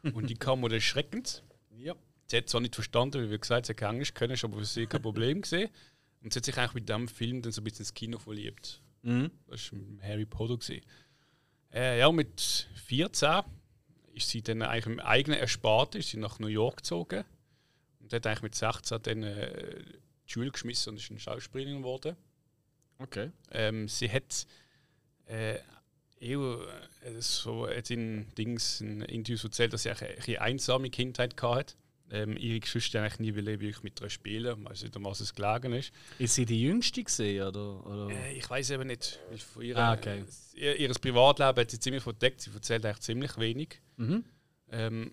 Und 0.15 0.31
die 0.31 0.35
kam 0.35 0.61
mir 0.61 0.73
erschreckend. 0.73 1.43
Ja. 1.79 1.95
Sie 2.27 2.37
hat 2.37 2.49
zwar 2.49 2.61
nicht 2.61 2.75
verstanden, 2.75 3.25
wie 3.25 3.31
wir 3.31 3.39
gesagt 3.39 3.67
sie 3.67 3.73
hat 3.73 3.77
kein 3.77 3.95
Englisch 3.95 4.15
können, 4.15 4.33
ist 4.33 4.45
aber 4.45 4.59
für 4.59 4.65
sie 4.65 4.87
kein 4.87 5.03
Problem 5.03 5.43
gesehen. 5.43 5.71
Und 6.23 6.33
sie 6.33 6.39
hat 6.39 6.45
sich 6.45 6.57
eigentlich 6.57 6.75
mit 6.75 6.89
dem 6.89 7.09
Film 7.09 7.43
dann 7.43 7.53
so 7.53 7.61
ein 7.61 7.65
bisschen 7.65 7.81
ins 7.81 7.95
Kino 7.95 8.19
verliebt. 8.19 8.81
Mhm. 9.03 9.31
Das 9.49 9.73
war 9.73 9.79
Harry 10.03 10.25
Potter. 10.25 10.57
Gewesen. 10.57 10.83
Äh, 11.73 11.99
ja, 11.99 12.11
mit 12.11 12.69
14 12.87 13.43
ist 14.15 14.29
sie 14.29 14.43
dann 14.43 14.63
eigentlich 14.63 14.87
im 14.87 15.01
eigenen 15.01 15.39
Ersparten 15.39 16.01
ist 16.01 16.11
sie 16.11 16.19
nach 16.19 16.39
New 16.39 16.47
York 16.47 16.79
gezogen. 16.79 17.25
Und 18.01 18.13
hat 18.13 18.27
eigentlich 18.27 18.43
mit 18.43 18.55
16 18.55 19.03
dann 19.03 19.23
äh, 19.23 19.83
die 20.33 20.41
Schule 20.41 20.51
geschmissen 20.51 20.91
und 20.91 20.97
ist 21.01 21.11
eine 21.11 21.21
Schauspielerin 21.21 21.79
geworden. 21.79 22.17
Okay. 22.99 23.31
Ähm, 23.51 23.89
sie 23.89 24.11
hat 24.11 24.47
äh, 25.27 25.59
eher, 26.21 26.59
äh, 27.05 27.21
so 27.21 27.69
jetzt 27.69 27.91
in 27.91 28.27
Dings 28.37 28.81
in 28.81 29.03
Interviews 29.03 29.45
erzählt, 29.45 29.73
dass 29.73 29.83
sie 29.83 29.91
eine 29.91 30.15
bisschen 30.17 30.39
einsame 30.39 30.91
Kindheit 30.91 31.41
hatte. 31.43 31.75
Ähm, 32.11 32.37
ihre 32.37 32.61
Geschwister 32.61 33.01
eigentlich 33.03 33.21
nie 33.21 33.35
wollen 33.35 33.47
wirklich 33.61 33.83
mit 33.83 34.01
ihr 34.03 34.11
spielen, 34.11 34.65
weil 34.65 34.77
sie 34.77 34.85
nicht, 34.85 34.97
um 34.97 35.05
was 35.05 35.21
es 35.21 35.35
gelegen 35.35 35.73
ist. 35.73 35.93
Ist 36.19 36.35
sie 36.35 36.45
die 36.45 36.61
Jüngste 36.63 37.03
gesehen 37.03 37.47
oder? 37.49 37.87
oder? 37.87 38.11
Äh, 38.11 38.35
ich 38.37 38.49
weiß 38.49 38.71
eben 38.71 38.87
nicht. 38.87 39.19
Von 39.53 39.63
ihrer, 39.63 39.79
Ah, 39.81 39.93
okay. 39.95 40.25
ihr, 40.55 40.77
ihres 40.77 40.99
Privatleben 40.99 41.57
hat 41.59 41.71
sie 41.71 41.81
ziemlich 41.81 42.03
verdeckt. 42.03 42.43
Sie 42.43 42.51
erzählt 42.53 42.85
eigentlich 42.85 43.01
ziemlich 43.01 43.37
wenig. 43.39 43.81
Mhm. 43.97 44.25
Ähm, 44.71 45.13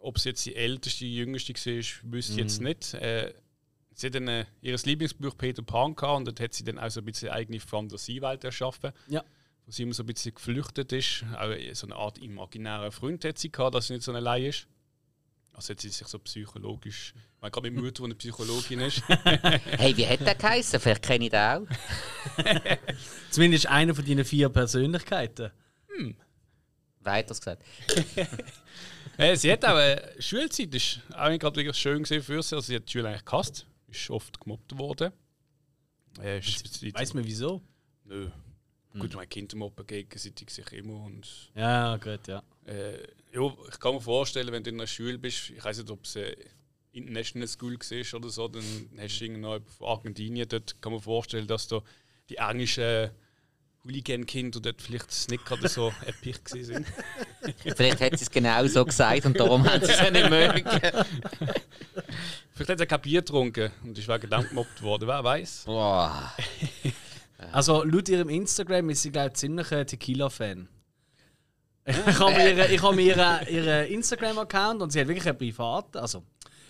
ob 0.00 0.18
sie 0.18 0.30
jetzt 0.30 0.44
die 0.44 0.56
älteste, 0.56 1.00
die 1.04 1.14
jüngste 1.16 1.54
war, 1.54 2.12
wüsste 2.12 2.32
ich 2.32 2.38
jetzt 2.38 2.58
Mhm. 2.60 2.66
nicht. 2.66 2.94
Äh, 2.94 3.32
sie 4.02 4.08
hat 4.08 4.14
dann 4.16 4.28
äh, 4.28 4.44
ihr 4.60 4.76
Lieblingsbuch 4.76 5.36
Peter 5.38 5.62
Pan 5.62 5.94
gehabt 5.94 6.18
und 6.18 6.24
dort 6.26 6.40
hat 6.40 6.52
sie 6.52 6.64
dann 6.64 6.78
auch 6.78 6.90
so 6.90 7.00
ein 7.00 7.06
bisschen 7.06 7.30
eigene 7.30 7.60
Fantasiewelt 7.60 8.44
erschaffen. 8.44 8.92
Ja. 9.06 9.24
Wo 9.64 9.70
sie 9.70 9.84
immer 9.84 9.94
so 9.94 10.02
ein 10.02 10.06
bisschen 10.06 10.34
geflüchtet 10.34 10.92
ist. 10.92 11.24
Auch 11.38 11.54
so 11.72 11.86
eine 11.86 11.96
Art 11.96 12.18
imaginären 12.18 12.90
Freund 12.90 13.24
hat 13.24 13.38
sie 13.38 13.50
gehabt, 13.50 13.74
dass 13.74 13.86
sie 13.86 13.94
nicht 13.94 14.02
so 14.02 14.12
allein 14.12 14.44
ist. 14.44 14.66
Also 15.52 15.70
hat 15.72 15.80
sie 15.80 15.88
sich 15.88 16.06
so 16.08 16.18
psychologisch. 16.18 17.14
Ich 17.16 17.40
meine, 17.40 17.52
gerade 17.52 17.70
mit 17.70 17.82
Mutter, 17.82 18.02
die 18.02 18.04
eine 18.04 18.14
Psychologin 18.16 18.80
ist. 18.80 19.02
Hey, 19.08 19.96
wie 19.96 20.06
hat 20.06 20.20
der 20.20 20.34
geheißen? 20.34 20.80
Vielleicht 20.80 21.02
kenne 21.02 21.26
ich 21.26 21.30
den 21.30 21.40
auch. 21.40 21.66
Zumindest 23.30 23.66
eine 23.66 23.94
von 23.94 24.04
deinen 24.04 24.24
vier 24.24 24.48
Persönlichkeiten. 24.48 25.50
Weiter 27.00 27.34
gesagt. 27.34 27.62
Äh, 29.18 29.36
sie 29.36 29.52
hat 29.52 29.62
auch 29.66 29.76
eine 29.76 30.00
Schulzeit, 30.20 30.74
ist 30.74 31.00
auch 31.14 31.28
nicht 31.28 31.42
gerade 31.42 31.56
wirklich 31.56 31.76
schön 31.76 32.02
gesehen 32.02 32.22
für 32.22 32.42
sie. 32.42 32.54
Also 32.54 32.66
sie 32.68 32.76
hat 32.76 32.88
die 32.88 32.92
Schule 32.92 33.08
eigentlich 33.08 33.26
gehasst, 33.26 33.66
ist 33.92 34.10
oft 34.10 34.40
gemobbt 34.40 34.76
worden. 34.78 35.12
Äh, 36.20 36.38
ist- 36.40 36.82
Weiß 36.94 37.14
man 37.14 37.24
wieso? 37.24 37.62
Nö. 38.04 38.30
Gut, 38.98 39.14
meine 39.14 39.26
Kinder 39.26 39.56
mobben 39.56 39.86
gegenseitig 39.86 40.50
sich 40.50 40.70
immer 40.72 41.04
und 41.04 41.50
Ja, 41.54 41.96
gut, 41.96 42.26
ja. 42.28 42.42
äh, 42.66 42.98
ja, 43.32 43.50
ich 43.70 43.80
kann 43.80 43.94
mir 43.94 44.00
vorstellen, 44.02 44.52
wenn 44.52 44.62
du 44.62 44.68
in 44.68 44.76
einer 44.76 44.86
Schule 44.86 45.18
bist, 45.18 45.48
ich 45.48 45.64
weiß 45.64 45.78
nicht, 45.78 45.90
ob 45.90 46.04
es 46.04 46.14
eine 46.16 46.36
International 46.92 47.48
School 47.48 47.78
war 47.78 48.18
oder 48.20 48.28
so, 48.28 48.48
dann 48.48 48.62
hast 48.98 49.18
du 49.18 49.24
irgendwo 49.24 49.58
von 49.78 49.86
Argentinien, 49.88 50.46
dort 50.46 50.82
kann 50.82 50.92
man 50.92 51.00
vorstellen, 51.00 51.46
dass 51.46 51.68
da 51.68 51.80
die 52.28 52.36
englischen 52.36 53.10
Hooligan-Kinder 53.84 54.60
dort 54.60 54.82
vielleicht 54.82 55.30
nicht 55.30 55.46
gerade 55.46 55.66
so 55.68 55.90
epic 56.06 56.40
gewesen 56.44 56.84
sind. 56.84 56.86
Vielleicht 57.76 58.00
hat 58.02 58.18
sie 58.18 58.24
es 58.26 58.30
genau 58.30 58.66
so 58.66 58.84
gesagt 58.84 59.24
und 59.24 59.40
darum 59.40 59.64
haben 59.64 59.82
sie 59.82 59.90
es 59.90 60.10
nicht 60.10 60.28
mögen. 60.28 60.64
Vielleicht 62.54 62.70
hat 62.70 62.80
er 62.80 62.86
kein 62.86 63.00
Bier 63.00 63.20
getrunken 63.20 63.70
und 63.84 63.96
ist 63.98 64.08
wegen 64.08 64.28
dem 64.30 64.48
gemobbt 64.48 64.82
worden, 64.82 65.08
wer 65.08 65.24
weiß. 65.24 65.62
Boah. 65.66 66.32
Also 67.52 67.82
laut 67.84 68.08
ihrem 68.08 68.28
Instagram 68.28 68.90
ist 68.90 69.02
sie, 69.02 69.10
glaube 69.10 69.28
ich, 69.28 69.34
ziemlich 69.34 69.72
ein 69.72 69.86
Tequila-Fan. 69.86 70.68
Ich 71.84 71.96
habe 72.20 72.32
mir, 72.32 72.50
ihre- 72.54 72.68
ich 72.72 72.82
habe 72.82 72.94
mir 72.94 73.02
ihren 73.16 73.48
ihre 73.48 73.84
Instagram-Account 73.86 74.82
und 74.82 74.90
sie 74.92 75.00
hat 75.00 75.08
wirklich 75.08 75.26
einen 75.28 75.36
privaten, 75.38 75.98
also 75.98 76.22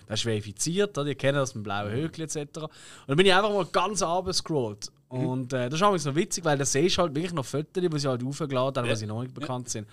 das 0.07 0.21
ist 0.21 0.23
verifiziert, 0.25 0.97
oder? 0.97 1.09
ihr 1.09 1.15
kennt 1.15 1.37
das 1.37 1.55
mit 1.55 1.65
blauen 1.65 1.93
Höckchen 1.93 2.25
etc. 2.25 2.37
Und 2.39 2.71
dann 3.09 3.17
bin 3.17 3.27
ich 3.27 3.35
einfach 3.35 3.53
mal 3.53 3.67
ganz 3.67 4.03
runtergescrollt. 4.03 4.91
Und 5.09 5.53
äh, 5.53 5.69
das 5.69 5.75
ist 5.81 5.83
auch 5.83 5.97
so 5.99 6.17
witzig, 6.17 6.45
weil 6.47 6.57
da 6.57 6.65
siehst 6.65 6.97
du 6.97 7.03
halt 7.03 7.15
wirklich 7.15 7.35
noch 7.35 7.45
Fotos, 7.45 7.83
die 7.83 7.99
sie 7.99 8.09
halt 8.09 8.25
aufgeladen 8.25 8.77
haben, 8.79 8.85
Ja. 8.87 8.91
weil 8.91 8.97
sie 8.97 9.07
noch 9.07 9.21
nicht 9.23 9.35
bekannt 9.35 9.69
sind. 9.69 9.87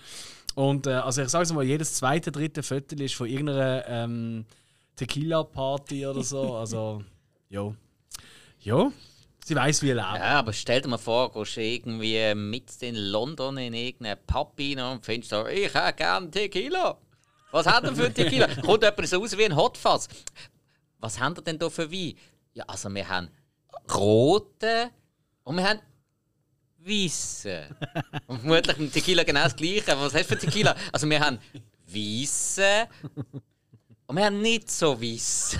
Und 0.54 0.86
äh, 0.86 0.92
also 0.92 1.20
ich 1.22 1.28
sage 1.28 1.52
mal, 1.52 1.62
jedes 1.64 1.94
zweite, 1.94 2.32
dritte 2.32 2.62
Foto 2.62 2.96
ist 2.96 3.14
von 3.14 3.26
irgendeiner 3.28 3.86
ähm, 3.86 4.46
Tequila-Party 5.00 6.06
oder 6.06 6.22
so. 6.22 6.56
Also, 6.56 7.02
jo. 7.48 7.74
Jo, 8.58 8.92
sie 9.42 9.56
weiß, 9.56 9.80
wie 9.82 9.90
er 9.90 9.94
lebt. 9.94 10.14
Ja, 10.16 10.38
aber 10.40 10.52
stell 10.52 10.82
dir 10.82 10.88
mal 10.88 10.98
vor, 10.98 11.32
gehst 11.32 11.56
du 11.56 11.62
irgendwie 11.62 12.34
mit 12.34 12.70
in 12.82 12.94
London 12.94 13.56
in 13.56 13.72
irgendeinen 13.72 14.18
Pub 14.26 14.52
rein 14.58 14.78
und 14.78 15.04
findest 15.04 15.30
so, 15.30 15.46
ich 15.46 15.72
hätte 15.72 15.94
gerne 15.94 16.30
Tequila. 16.30 16.98
Was 17.50 17.66
hat 17.66 17.84
er 17.84 17.94
für 17.94 18.12
Tequila? 18.12 18.46
Kommt 18.62 18.82
jemand 18.82 19.08
so 19.08 19.22
aus 19.22 19.36
wie 19.38 19.46
ein 19.46 19.56
Hotfass. 19.56 20.06
Was 20.98 21.18
haben 21.18 21.34
ihr 21.34 21.42
denn 21.42 21.58
da 21.58 21.70
für 21.70 21.90
Wein? 21.90 22.14
Ja, 22.52 22.64
also 22.66 22.94
wir 22.94 23.08
haben 23.08 23.30
rote 23.94 24.90
und 25.44 25.56
wir 25.56 25.66
haben 25.66 25.80
weiße. 26.78 27.68
Und 28.26 28.40
vermutlich 28.40 28.76
mit 28.76 28.92
Tequila 28.92 29.24
genau 29.24 29.44
das 29.44 29.56
gleiche. 29.56 29.98
Was 29.98 30.12
hast 30.12 30.30
du 30.30 30.36
für 30.36 30.38
Tequila? 30.38 30.76
Also 30.92 31.08
wir 31.08 31.20
haben 31.20 31.38
weiße 31.86 32.86
und 34.10 34.16
wir 34.16 34.24
haben 34.26 34.40
nicht 34.42 34.70
so 34.70 35.00
weiß. 35.00 35.58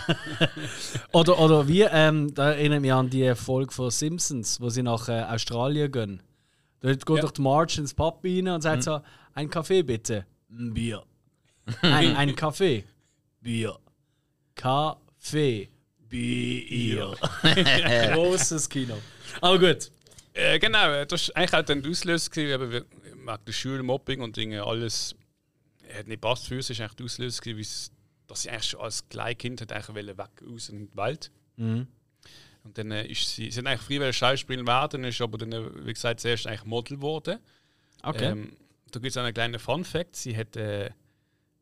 Oder, 1.13 1.39
oder 1.39 1.69
wie, 1.69 1.83
ähm, 1.83 2.35
da 2.35 2.51
erinnere 2.53 2.79
ich 2.79 2.83
mich 2.83 2.93
an 2.93 3.09
die 3.11 3.35
Folge 3.35 3.73
von 3.73 3.91
Simpsons, 3.91 4.61
wo 4.61 4.69
sie 4.71 4.83
nach 4.83 5.09
äh, 5.09 5.23
Australien 5.23 5.91
gehen. 5.93 6.23
Dort 6.81 7.05
geht 7.07 7.17
Ja. 7.17 7.23
doch 7.23 7.31
die 7.31 7.43
Marge 7.43 7.75
ins 7.79 7.95
Pub 7.95 8.21
rein 8.25 8.49
und 8.49 8.63
sagt 8.63 8.83
so: 8.85 9.01
Ein 9.35 9.49
Kaffee 9.51 9.83
bitte. 9.83 10.27
Ein 10.51 10.75
Bier. 10.75 11.03
Ein, 11.83 12.17
ein 12.17 12.35
Kaffee. 12.35 12.85
Bier. 13.41 13.79
Kaffee. 14.55 15.69
Bier. 16.09 17.15
Großes 18.15 18.69
Kino. 18.69 18.95
Aber 19.41 19.59
gut. 19.59 19.91
Äh, 20.33 20.59
genau, 20.59 20.91
äh, 20.93 21.07
das 21.07 21.29
war 21.29 21.37
eigentlich 21.37 21.55
auch 21.55 21.63
dann 21.65 21.83
der 21.83 21.91
Auslöser, 21.91 22.31
gewesen, 22.31 22.71
wegen 22.73 22.85
der 23.47 23.53
Schulmobbing 23.53 24.21
und 24.21 24.37
Dinge, 24.37 24.65
alles 24.65 25.15
hat 25.97 26.07
nicht 26.09 26.21
passt 26.21 26.47
für 26.47 26.57
uns, 26.57 26.71
ist 26.71 26.81
eigentlich 26.81 26.95
der 26.95 27.05
Auslöser, 27.07 27.41
gewesen, 27.43 27.59
wie's- 27.59 27.91
dass 28.31 28.43
sie 28.43 28.51
eigentlich 28.51 28.71
schon 28.71 28.81
als 28.81 29.09
Kleinkind 29.09 29.61
hat 29.61 29.73
eigentlich 29.73 29.95
wollte 29.95 30.19
weg 30.19 30.31
raus 30.49 30.69
in 30.69 30.89
die 30.89 30.97
Welt. 30.97 31.33
Mhm. 31.57 31.89
Und 32.63 32.79
dann 32.79 32.93
äh, 32.93 33.07
ist 33.07 33.29
sie, 33.29 33.51
sie 33.51 33.59
hat 33.59 33.67
eigentlich 33.67 33.81
früher 33.81 34.13
Schauspielerin 34.13 34.67
werden, 34.67 35.05
ist 35.05 35.21
aber 35.21 35.39
dann, 35.39 35.53
äh, 35.53 35.87
wie 35.87 35.93
gesagt, 35.93 36.21
zuerst 36.21 36.47
eigentlich 36.47 36.65
Model 36.65 36.97
geworden. 36.97 37.41
Okay. 38.03 38.27
Ähm, 38.27 38.57
da 38.93 39.01
gibt 39.01 39.11
es 39.11 39.17
einen 39.17 39.35
kleinen 39.35 39.59
Fun-Fact: 39.59 40.15
Sie 40.15 40.37
hat 40.37 40.57
äh, 40.57 40.91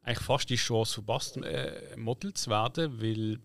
eigentlich 0.02 0.24
fast 0.24 0.50
die 0.50 0.56
Chance 0.56 0.94
verpasst, 0.94 1.38
äh, 1.38 1.96
Model 1.96 2.34
zu 2.34 2.50
werden, 2.50 3.00
weil 3.00 3.38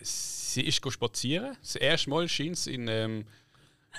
sie 0.00 0.62
ist 0.62 0.80
spazieren. 0.92 1.56
Das 1.60 1.76
erste 1.76 2.10
Mal 2.10 2.28
scheint 2.28 2.56
sie 2.56 2.74
in. 2.74 2.88
Ähm, 2.88 3.24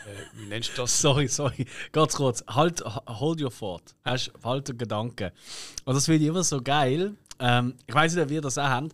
äh, 0.05 0.37
wie 0.37 0.45
nennst 0.47 0.71
du 0.71 0.81
das? 0.81 0.99
Sorry, 1.01 1.27
sorry. 1.27 1.65
Ganz 1.91 2.15
kurz. 2.15 2.43
Halt, 2.47 2.83
hold 3.07 3.41
your 3.41 3.51
thought. 3.51 3.95
Hast, 4.03 4.31
halt 4.43 4.67
den 4.67 4.77
Gedanken. 4.77 5.31
Und 5.85 5.95
das 5.95 6.05
finde 6.05 6.23
ich 6.23 6.27
immer 6.27 6.43
so 6.43 6.61
geil. 6.61 7.15
Ähm, 7.39 7.75
ich 7.85 7.93
weiß 7.93 8.15
nicht, 8.15 8.23
ob 8.23 8.31
ihr 8.31 8.41
das 8.41 8.57
auch 8.57 8.67
habt, 8.67 8.93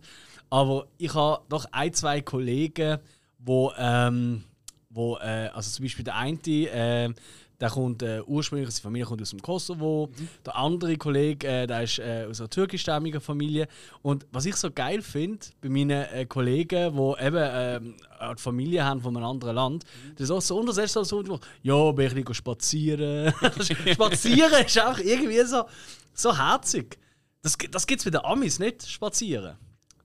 aber 0.50 0.86
ich 0.98 1.14
habe 1.14 1.42
doch 1.48 1.66
ein, 1.72 1.92
zwei 1.92 2.20
Kollegen, 2.20 2.98
wo, 3.38 3.72
ähm, 3.76 4.44
wo 4.90 5.16
äh, 5.18 5.48
also 5.52 5.70
zum 5.70 5.84
Beispiel 5.84 6.04
der 6.04 6.16
eine, 6.16 6.38
äh, 6.46 7.12
der 7.60 7.70
kommt 7.70 8.02
äh, 8.02 8.20
ursprünglich, 8.26 8.70
seine 8.70 8.82
Familie 8.82 9.06
kommt 9.06 9.22
aus 9.22 9.30
dem 9.30 9.40
Kosovo. 9.40 10.10
Der 10.44 10.56
andere 10.56 10.96
Kollege, 10.96 11.46
äh, 11.46 11.66
der 11.66 11.82
ist 11.84 11.98
äh, 11.98 12.26
aus 12.28 12.40
einer 12.40 12.50
türkischstämmigen 12.50 13.20
Familie. 13.20 13.68
Und 14.02 14.26
was 14.32 14.44
ich 14.44 14.56
so 14.56 14.70
geil 14.70 15.02
finde 15.02 15.46
bei 15.60 15.68
meinen 15.68 15.90
äh, 15.90 16.26
Kollegen, 16.26 16.92
die 16.92 17.24
eben 17.24 17.36
ähm, 17.40 17.94
eine 18.18 18.36
Familie 18.36 18.84
haben 18.84 19.00
von 19.00 19.16
einem 19.16 19.26
anderen 19.26 19.54
Land, 19.54 19.84
das 20.16 20.24
ist 20.24 20.30
auch 20.30 20.42
so 20.42 20.58
untersetzt 20.58 20.94
so, 20.94 21.04
so, 21.04 21.40
ja, 21.62 21.92
bin 21.92 22.16
ich 22.16 22.36
spazieren. 22.36 23.32
spazieren 23.92 24.64
ist 24.66 24.80
auch 24.80 24.98
irgendwie 24.98 25.42
so, 25.44 25.64
so 26.12 26.36
herzig. 26.36 26.98
Das, 27.44 27.58
das 27.70 27.86
gibt 27.86 28.00
es 28.00 28.04
bei 28.06 28.10
den 28.10 28.24
Amis 28.24 28.58
nicht, 28.58 28.88
spazieren. 28.88 29.58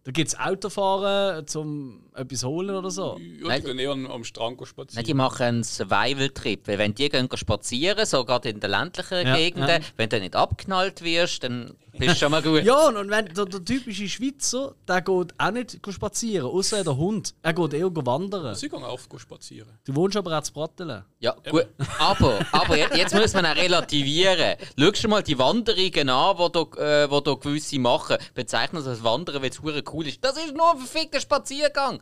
Da 0.03 0.11
gibt 0.11 0.27
es 0.27 0.37
Autofahren, 0.37 1.47
zum 1.47 2.08
etwas 2.19 2.43
holen 2.43 2.75
oder 2.75 2.91
so. 2.91 3.17
Ja, 3.19 3.47
Nein. 3.47 3.61
die 3.61 3.67
gehen 3.67 3.79
eher 3.79 3.91
am, 3.91 4.23
Strand 4.23 4.57
go 4.57 4.63
Nein, 4.63 4.69
spazieren. 4.69 5.05
die 5.05 5.13
machen 5.13 5.43
einen 5.43 5.63
Survival-Trip. 5.63 6.67
Weil 6.67 6.77
wenn 6.77 6.95
die 6.95 7.09
gehen 7.09 7.29
spazieren, 7.35 8.05
so 8.05 8.25
gerade 8.25 8.49
in 8.49 8.59
den 8.59 8.69
ländlichen 8.69 9.27
Ja, 9.27 9.35
Gegenden, 9.35 9.81
ja. 9.81 9.87
wenn 9.97 10.09
du 10.09 10.19
nicht 10.19 10.35
abknallt 10.35 11.03
wirst, 11.03 11.43
dann 11.43 11.75
bist 11.97 12.15
du 12.15 12.19
schon 12.19 12.31
mal 12.31 12.41
gut. 12.41 12.63
Ja, 12.69 12.87
und 12.87 13.09
wenn 13.09 13.25
der, 13.25 13.45
der 13.45 13.65
typische 13.65 14.07
Schweizer, 14.07 14.75
der 14.87 15.01
geht 15.01 15.33
auch 15.37 15.51
nicht 15.51 15.79
spazieren, 15.89 16.47
außer 16.47 16.83
der 16.83 16.95
Hund. 16.95 17.33
Er 17.41 17.53
geht 17.53 17.73
eher 17.73 17.93
wandern. 18.05 18.55
Sie 18.55 18.69
gehen 18.69 18.83
auch 18.83 18.99
go 19.09 19.17
spazieren. 19.17 19.69
Du 19.85 19.95
wohnst 19.95 20.15
aber 20.17 20.37
auch 20.37 20.43
zu 20.43 20.53
Brattelen. 20.53 21.03
Ja, 21.19 21.35
gut. 21.49 21.67
Aber, 21.99 22.39
aber 22.51 22.77
jetzt, 22.77 22.95
jetzt 22.95 23.15
muss 23.15 23.33
man 23.33 23.45
auch 23.45 23.55
relativieren. 23.55 24.55
Schau 24.77 24.91
dir 24.91 25.07
mal 25.07 25.23
die 25.23 25.37
Wanderungen 25.37 26.09
an, 26.09 26.37
die 26.37 26.51
da, 26.51 27.03
äh, 27.03 27.11
wo 27.11 27.19
da 27.19 27.33
gewisse 27.33 27.79
machen. 27.79 28.17
Bezeichnen 28.33 28.83
das 28.83 28.87
als 28.87 29.03
Wandern, 29.03 29.41
weil 29.41 29.49
es 29.49 29.61
hure 29.61 29.83
cool 29.91 30.07
ist. 30.07 30.23
Das 30.23 30.37
ist 30.37 30.55
nur 30.55 30.71
ein 30.71 30.77
verfickter 30.77 31.19
Spaziergang. 31.19 31.99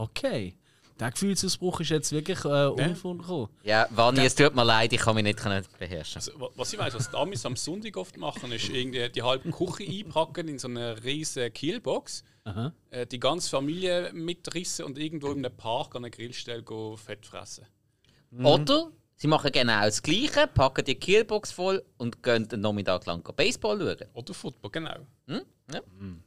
Okay. 0.00 0.54
Der 0.98 1.10
Gefühlsausbruch 1.10 1.80
ist 1.80 1.88
jetzt 1.90 2.12
wirklich 2.12 2.44
äh, 2.44 2.66
unvorgekommen. 2.66 3.48
Ja, 3.62 3.86
Vanni, 3.90 4.20
es 4.24 4.34
tut 4.34 4.54
mir 4.54 4.64
leid, 4.64 4.92
ich 4.92 5.00
kann 5.00 5.14
mich 5.14 5.24
nicht 5.24 5.38
können 5.38 5.64
beherrschen. 5.78 6.16
Also, 6.16 6.38
wa- 6.38 6.50
was 6.56 6.72
ich 6.74 6.78
weiß, 6.78 6.92
was 6.92 7.10
die 7.10 7.16
Amis 7.16 7.46
am 7.46 7.56
Sonntag 7.56 7.96
oft 7.96 8.18
machen, 8.18 8.52
ist 8.52 8.68
irgendwie 8.68 9.08
die 9.08 9.22
halbe 9.22 9.50
Küche 9.50 9.84
einpacken 9.90 10.46
in 10.48 10.58
so 10.58 10.68
eine 10.68 11.02
riesige 11.02 11.50
Kielbox, 11.50 12.22
Aha. 12.44 12.72
äh, 12.90 13.06
die 13.06 13.18
ganze 13.18 13.48
Familie 13.48 14.10
mitrissen 14.12 14.84
und 14.84 14.98
irgendwo 14.98 15.28
in 15.32 15.44
einem 15.44 15.56
Park 15.56 15.96
an 15.96 16.04
einer 16.04 16.10
Grillstelle 16.10 16.62
go 16.62 16.96
Fett 16.98 17.24
fressen. 17.24 17.64
Oder 18.42 18.90
sie 19.16 19.26
machen 19.26 19.50
genau 19.52 19.80
das 19.80 20.02
Gleiche, 20.02 20.46
packen 20.52 20.84
die 20.84 20.96
Kielbox 20.96 21.50
voll 21.50 21.82
und 21.96 22.22
gehen 22.22 22.46
den 22.46 22.60
Nachmittag 22.60 23.06
lang 23.06 23.22
Baseball 23.34 23.78
schauen. 23.78 24.08
Oder 24.12 24.34
Football, 24.34 24.70
genau. 24.70 24.96
Hm? 25.28 25.40
Ja. 25.72 25.80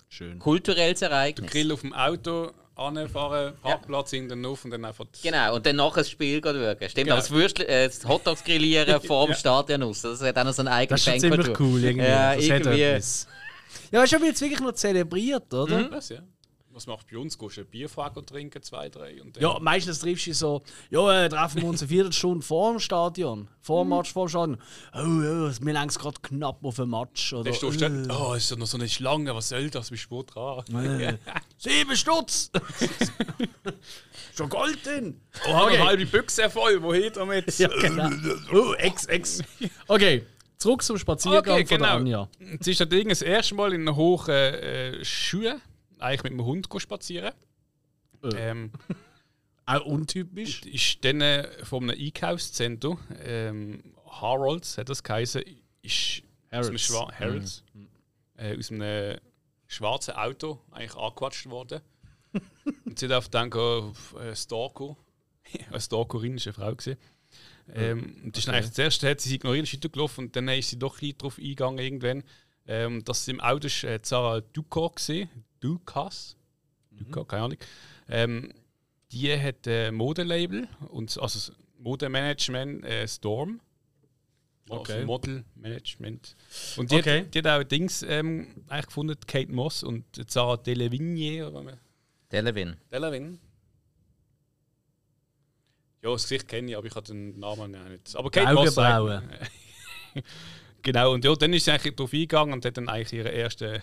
Schön. 0.09 0.39
Kulturelles 0.39 1.01
Ereignis. 1.03 1.51
Grill 1.51 1.71
auf 1.71 1.81
dem 1.81 1.93
Auto, 1.93 2.51
anfahren, 2.75 3.53
Parkplatz 3.61 4.13
in 4.13 4.29
den 4.29 4.45
Hof 4.45 4.65
und 4.65 4.71
dann 4.71 4.85
einfach. 4.85 5.05
Genau, 5.21 5.55
und 5.55 5.65
dann 5.65 5.75
nachher 5.75 5.97
das 6.01 6.09
Spiel 6.09 6.41
schauen. 6.43 6.55
Stimmt, 6.77 6.95
Genau. 6.95 7.11
aber 7.13 7.21
das, 7.21 7.31
Würstl 7.31 7.63
äh, 7.63 7.87
das 7.87 8.07
Hotdogs 8.07 8.43
grillieren 8.43 9.01
vor 9.05 9.27
dem 9.27 9.35
Stadion 9.35 9.83
aus. 9.83 10.01
Das 10.01 10.21
hat 10.21 10.37
auch 10.37 10.43
noch 10.43 10.53
so 10.53 10.61
einen 10.61 10.69
eigenen 10.69 10.95
Das 10.95 11.01
ist 11.01 11.05
schon 11.05 11.19
ziemlich 11.19 11.59
cool. 11.59 11.83
Irgendwie. 11.83 12.05
Ja, 12.05 12.35
das 12.35 12.43
irgendwie. 12.45 12.79
Ja, 13.91 14.03
du, 14.05 14.11
wird 14.11 14.23
jetzt 14.23 14.41
wirklich 14.41 14.59
noch 14.59 14.73
zelebriert, 14.73 15.53
oder? 15.53 15.83
Das, 15.89 16.09
ja. 16.09 16.19
Was 16.73 16.87
macht 16.87 17.05
bei 17.11 17.17
uns? 17.17 17.37
Gehst 17.37 17.57
du 17.57 17.61
ein 17.61 17.67
Bierfahrer 17.67 18.25
trinken, 18.25 18.63
zwei, 18.63 18.89
drei 18.89 19.21
und 19.21 19.35
dann. 19.35 19.43
Ja, 19.43 19.59
meistens 19.59 19.99
triffst 19.99 20.25
du 20.25 20.29
dich 20.31 20.37
so, 20.39 20.61
ja, 20.89 21.25
äh, 21.25 21.29
treffen 21.29 21.61
wir 21.61 21.69
uns 21.69 21.81
eine 21.81 21.89
Viertelstunde 21.89 22.43
vor 22.43 22.71
dem 22.71 22.79
Stadion, 22.79 23.47
vor 23.61 23.83
dem 23.83 23.89
Match, 23.89 24.11
vor 24.11 24.25
dem 24.25 24.29
Stadion. 24.29 24.57
Oh 24.93 24.97
ja, 24.99 25.51
mir 25.61 25.73
längst 25.73 25.99
gerade 25.99 26.19
knapp 26.21 26.63
auf 26.65 26.79
ein 26.79 26.89
Match. 26.89 27.31
Oder, 27.33 27.43
Dann 27.43 27.53
stehst 27.53 27.79
du 27.81 27.89
dort, 28.07 28.19
oh, 28.19 28.33
ist 28.33 28.49
ja 28.49 28.57
noch 28.57 28.65
so 28.65 28.77
eine 28.77 28.89
Schlange, 28.89 29.35
was 29.35 29.49
soll 29.49 29.69
das? 29.69 29.91
Bist 29.91 30.07
du 30.09 30.23
dran? 30.23 30.63
äh, 30.99 31.17
Sieben 31.57 31.95
Stutz! 31.95 32.49
Schon 34.35 34.49
Gold 34.49 34.83
drin! 34.83 35.21
Oh, 35.47 35.65
okay. 35.65 35.75
eine 35.75 35.85
halbe 35.85 36.05
Büchse 36.07 36.49
voll, 36.49 36.81
wohin 36.81 37.13
damit? 37.13 37.55
Ja, 37.59 37.67
genau. 37.67 38.09
Oh, 38.51 38.73
ex, 38.73 39.05
ex. 39.05 39.43
Okay, 39.87 40.25
zurück 40.57 40.81
zum 40.81 40.97
Spaziergang 40.97 41.53
Okay, 41.61 41.65
von 41.67 41.77
der 41.79 41.87
genau. 41.99 41.99
Anja. 41.99 42.29
Es 42.59 42.65
ist 42.67 42.79
das 42.79 42.89
Ding 42.89 43.09
das 43.09 43.21
erste 43.21 43.53
Mal 43.53 43.73
in 43.73 43.95
hohen 43.95 44.29
äh, 44.29 45.05
Schuhen, 45.05 45.61
eigentlich 46.03 46.23
mit 46.23 46.33
dem 46.33 46.45
Hund 46.45 46.69
spazieren. 46.77 47.33
Äh. 48.23 48.29
Ähm, 48.35 48.71
Auch 49.65 49.85
untypisch. 49.85 50.63
ist 50.63 51.05
dann 51.05 51.21
äh, 51.21 51.47
von 51.63 51.89
einem 51.89 51.99
Einkaufszentrum, 51.99 52.99
ähm, 53.23 53.81
Harolds 54.05 54.77
hat 54.77 54.89
das 54.89 55.01
geheißen, 55.03 55.41
ist 55.81 56.23
aus 56.51 56.67
einem, 56.67 56.77
Harrods. 56.77 56.83
Schwa 56.83 57.11
Harrods, 57.17 57.63
äh, 58.37 58.57
aus 58.57 58.71
einem 58.71 59.19
schwarzen 59.67 60.15
Auto 60.15 60.59
eigentlich 60.71 60.95
angequatscht 60.95 61.49
worden. 61.49 61.81
und 62.85 62.99
sie 62.99 63.07
darf 63.07 63.29
dann 63.29 63.53
auf 63.53 64.15
äh, 64.19 64.35
Stalker, 64.35 64.97
eine 65.69 65.79
Stalkerin 65.79 66.35
ist 66.35 66.47
eine 66.47 66.53
Frau 66.53 66.75
gewesen. 66.75 66.97
Ähm, 67.73 68.21
und 68.25 68.35
das 68.35 68.43
ist 68.43 68.49
eigentlich 68.49 68.73
zuerst 68.73 69.03
hat 69.03 69.21
sie 69.21 69.29
sie 69.29 69.35
ignoriert, 69.35 69.65
ist 69.65 69.73
weitergelaufen 69.73 70.25
und 70.25 70.35
dann 70.35 70.49
ist 70.49 70.69
sie 70.69 70.79
doch 70.79 71.01
ein 71.01 71.17
darauf 71.17 71.37
eingegangen 71.37 71.79
irgendwann, 71.79 72.23
ähm, 72.67 73.03
dass 73.05 73.23
sie 73.23 73.31
im 73.31 73.39
Auto 73.39 73.67
ist, 73.67 73.85
äh, 73.85 74.01
Zara 74.01 74.41
Duca 74.41 74.89
gesehen, 74.93 75.29
Ducas, 75.63 76.35
Duca, 76.91 77.23
keine 77.23 77.43
Ahnung. 77.43 77.57
Ähm, 78.09 78.53
die 79.11 79.31
hat 79.39 79.67
ein 79.67 79.95
Modelabel 79.95 80.67
und 80.89 81.17
also 81.19 81.39
das 81.39 81.53
Modemanagement 81.77 82.83
äh, 82.85 83.07
Storm. 83.07 83.61
Okay. 84.69 84.93
Also 84.93 85.05
Modelmanagement. 85.05 86.35
Und 86.77 86.91
die, 86.91 86.95
Okay. 86.95 87.21
hat, 87.21 87.33
die 87.33 87.39
hat 87.39 87.47
auch 87.47 87.63
Dings 87.63 88.03
ähm, 88.03 88.63
eigentlich 88.67 88.87
gefunden, 88.87 89.17
Kate 89.27 89.51
Moss 89.51 89.83
und 89.83 90.03
Zara 90.29 90.57
Delevingne 90.57 91.49
oder 91.49 91.77
Delevin. 92.31 92.77
Delevin. 92.91 93.39
Ja, 96.01 96.11
das 96.11 96.23
Gesicht 96.23 96.47
kenne 96.47 96.71
ich, 96.71 96.77
aber 96.77 96.87
ich 96.87 96.95
habe 96.95 97.05
den 97.05 97.39
Namen 97.39 97.71
nicht. 97.89 98.15
Aber 98.15 98.29
Kate 98.29 98.53
Moss. 98.53 98.75
Genau, 100.83 101.13
und 101.13 101.23
ja, 101.23 101.33
dann 101.33 101.53
ist 101.53 101.63
sie 101.63 101.71
eigentlich 101.71 101.95
darauf 101.95 102.11
eingegangen 102.11 102.53
und 102.53 102.65
hat 102.65 102.75
dann 102.75 102.89
eigentlich 102.89 103.13
ihren 103.13 103.31
ersten, 103.31 103.81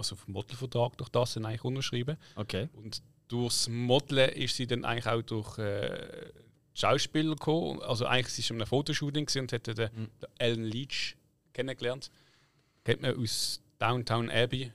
also 0.00 0.16
Modelvertrag 0.26 0.96
durch 0.98 1.08
das 1.10 1.34
dann 1.34 1.46
eigentlich 1.46 1.64
unterschrieben. 1.64 2.16
Okay. 2.36 2.68
Und 2.72 3.02
durchs 3.28 3.68
Modeln 3.68 4.30
ist 4.30 4.56
sie 4.56 4.66
dann 4.66 4.84
eigentlich 4.84 5.06
auch 5.06 5.22
durch 5.22 5.58
äh, 5.58 6.32
Schauspieler 6.74 7.30
gekommen. 7.36 7.80
Also 7.82 8.06
eigentlich 8.06 8.28
sie 8.34 8.42
ist 8.42 8.50
einem 8.50 8.66
Fotoshooting 8.66 9.28
und 9.38 9.52
hat 9.52 9.66
den, 9.66 9.76
den 9.76 10.08
Alan 10.38 10.64
Leach 10.64 11.16
kennengelernt. 11.52 12.10
Kennt 12.84 13.02
man 13.02 13.16
aus 13.16 13.60
Downtown 13.78 14.30
Abbey. 14.30 14.72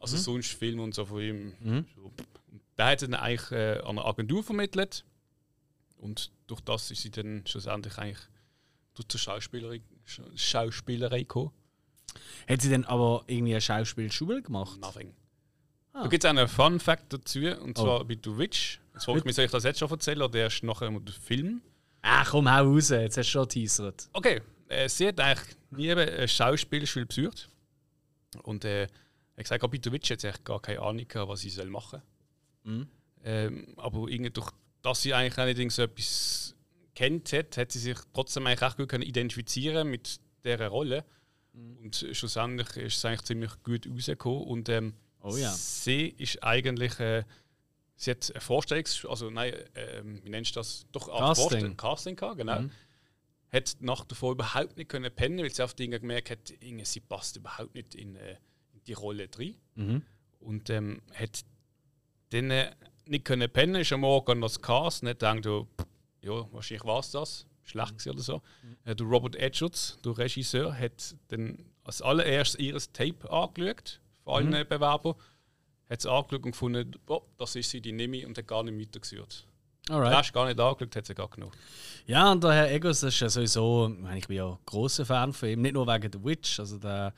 Also 0.00 0.16
sonst 0.16 0.52
Film 0.52 0.80
und 0.80 0.94
so 0.94 1.04
von 1.06 1.20
ihm. 1.22 1.52
So. 1.96 2.02
Und 2.50 2.60
Der 2.78 2.86
hat 2.86 3.00
sie 3.00 3.08
dann 3.08 3.20
eigentlich 3.20 3.50
äh, 3.52 3.78
an 3.80 3.98
eine 3.98 4.04
Agentur 4.04 4.42
vermittelt. 4.42 5.04
Und 5.98 6.30
durch 6.48 6.60
das 6.62 6.90
ist 6.90 7.02
sie 7.02 7.10
dann 7.10 7.44
schlussendlich 7.46 7.96
eigentlich 7.98 8.18
durch 8.94 9.06
die 9.08 9.18
Schauspielerei, 9.18 9.80
Sch- 10.06 10.36
Schauspielerei 10.36 11.20
gekommen. 11.20 11.52
Hat 12.48 12.60
sie 12.62 12.70
dann 12.70 12.84
aber 12.84 13.24
irgendwie 13.26 13.52
eine 13.52 13.60
Schauspielschule 13.60 14.42
gemacht? 14.42 14.80
Nothing. 14.80 15.14
Ah. 15.92 16.02
Da 16.04 16.08
gibt 16.08 16.24
es 16.24 16.30
einen 16.30 16.48
Fun 16.48 16.80
Fact 16.80 17.12
dazu, 17.12 17.40
und 17.40 17.78
Oh. 17.78 17.82
zwar 17.84 18.04
bei 18.04 18.16
The 18.22 18.36
Witch. 18.38 18.80
Jetzt 18.94 19.04
frage 19.04 19.18
ich 19.20 19.24
mich, 19.24 19.34
soll 19.36 19.44
ich 19.46 19.50
das 19.50 19.64
jetzt 19.64 19.78
schon 19.78 19.90
erzählen 19.90 20.22
oder 20.22 20.38
erst 20.38 20.62
nachher 20.62 20.86
im 20.88 21.06
Film? 21.06 21.62
Ach 22.02 22.30
komm, 22.30 22.50
hau 22.50 22.64
raus, 22.64 22.88
jetzt 22.90 23.16
hast 23.16 23.26
du 23.28 23.30
schon 23.32 23.42
geteasert. 23.42 24.08
Okay, 24.12 24.40
äh, 24.68 24.88
sie 24.88 25.08
hat 25.08 25.20
eigentlich 25.20 25.56
nie 25.70 25.90
eine 25.92 26.26
Schauspielschule 26.28 27.06
besucht. 27.06 27.48
Und 28.42 28.64
äh, 28.64 28.84
hat 29.36 29.44
gesagt, 29.44 29.70
bei 29.70 29.80
The 29.82 29.92
Witch 29.92 30.10
hat 30.10 30.20
sie 30.20 30.28
eigentlich 30.28 30.44
gar 30.44 30.60
keine 30.60 30.80
Ahnung 30.80 31.06
gehabt, 31.06 31.28
was 31.28 31.40
sie 31.40 31.50
soll 31.50 31.66
machen 31.70 32.02
Mhm. 32.64 32.86
ähm, 33.24 33.74
Aber 33.76 34.08
irgendwie 34.08 34.30
durch 34.30 34.50
dass 34.82 35.02
sie 35.02 35.14
eigentlich 35.14 35.36
irgend 35.58 35.72
so 35.72 35.82
etwas 35.82 36.54
kennt 36.94 37.32
hat, 37.32 37.56
hat 37.56 37.70
sie 37.70 37.78
sich 37.78 37.96
trotzdem 38.12 38.46
eigentlich 38.46 38.62
auch 38.62 38.76
gut 38.76 38.88
können 38.88 39.04
identifizieren 39.04 39.88
mit 39.88 40.18
dieser 40.44 40.66
Rolle. 40.68 41.04
Mhm. 41.52 41.76
Und 41.78 42.06
schlussendlich 42.12 42.76
ist 42.76 42.96
es 42.96 43.04
eigentlich 43.04 43.22
ziemlich 43.22 43.62
gut 43.62 43.86
rausgekommen. 43.88 44.44
Und 44.44 44.68
ähm, 44.68 44.94
Oh 45.22 45.36
ja. 45.36 45.50
sie 45.52 46.08
ist 46.18 46.42
eigentlich. 46.42 46.98
Äh, 46.98 47.24
sie 47.96 48.10
hat 48.10 48.30
eine 48.30 48.40
Vorstellungs-, 48.40 49.06
also 49.06 49.30
nein, 49.30 49.54
ähm, 49.74 50.20
wie 50.24 50.30
nennst 50.30 50.56
du 50.56 50.60
das? 50.60 50.86
Doch, 50.92 51.08
Casting. 51.08 51.76
Casting 51.76 52.16
gehabt, 52.16 52.38
genau. 52.38 52.60
Mhm. 52.60 52.70
Hat 53.52 53.76
nach 53.80 54.04
davor 54.04 54.32
überhaupt 54.32 54.76
nicht 54.76 54.88
können 54.88 55.14
pennen, 55.14 55.38
weil 55.38 55.52
sie 55.52 55.62
auf 55.62 55.74
Dinge 55.74 56.00
gemerkt 56.00 56.30
hat, 56.30 56.52
sie 56.84 57.00
passt 57.00 57.36
überhaupt 57.36 57.74
nicht 57.74 57.94
in, 57.94 58.16
äh, 58.16 58.36
in 58.72 58.82
die 58.86 58.94
Rolle 58.94 59.28
drin. 59.28 59.56
Mhm. 59.74 60.02
Und 60.40 60.70
ähm, 60.70 61.02
hat 61.14 61.44
dann 62.30 62.50
äh, 62.50 62.74
nicht 63.06 63.24
können 63.24 63.50
pennen, 63.50 63.76
ist 63.76 63.92
am 63.92 64.00
Morgen 64.00 64.40
das 64.40 64.60
Cast 64.60 65.02
hat 65.02 65.20
gedacht, 65.20 65.46
oh, 65.46 65.68
ja, 66.22 66.52
wahrscheinlich 66.52 66.84
war 66.84 67.00
es 67.00 67.10
das, 67.10 67.46
schlecht 67.64 68.06
oder 68.06 68.20
so. 68.20 68.42
Äh, 68.84 68.94
der 68.94 69.06
Robert 69.06 69.36
Edschutz, 69.36 69.98
der 70.04 70.16
Regisseur, 70.18 70.74
hat 70.74 71.14
dann 71.28 71.64
als 71.84 72.02
allererstes 72.02 72.60
ihres 72.60 72.92
Tape 72.92 73.30
angeschaut, 73.30 74.00
von 74.24 74.34
allen 74.34 74.54
äh, 74.54 74.64
Bewerbern. 74.64 75.14
Hat 75.90 75.98
es 75.98 76.06
angeschaut 76.06 76.44
und 76.44 76.52
gefunden, 76.52 76.92
oh, 77.06 77.22
das 77.38 77.56
ist 77.56 77.70
sie, 77.70 77.80
die 77.80 77.92
nehme 77.92 78.18
ich 78.18 78.26
und 78.26 78.38
hat 78.38 78.46
gar 78.46 78.62
nicht 78.62 78.78
weitergeführt. 78.78 79.46
Alright. 79.90 80.14
hast 80.14 80.32
gar 80.32 80.46
nicht 80.46 80.60
angeschaut, 80.60 80.94
hat 80.94 81.06
sie 81.06 81.14
gar 81.14 81.28
genommen. 81.28 81.52
Ja, 82.06 82.30
und 82.30 82.44
der 82.44 82.52
Herr 82.52 82.70
Egos 82.70 83.00
das 83.00 83.14
ist 83.14 83.20
ja 83.20 83.28
sowieso, 83.28 83.92
ich 84.14 84.28
bin 84.28 84.36
ja 84.36 84.58
großer 84.64 85.04
Fan 85.04 85.32
von 85.32 85.48
ihm, 85.48 85.62
nicht 85.62 85.74
nur 85.74 85.86
wegen 85.88 86.10
The 86.12 86.24
Witch, 86.24 86.60
also 86.60 86.78
der 86.78 87.12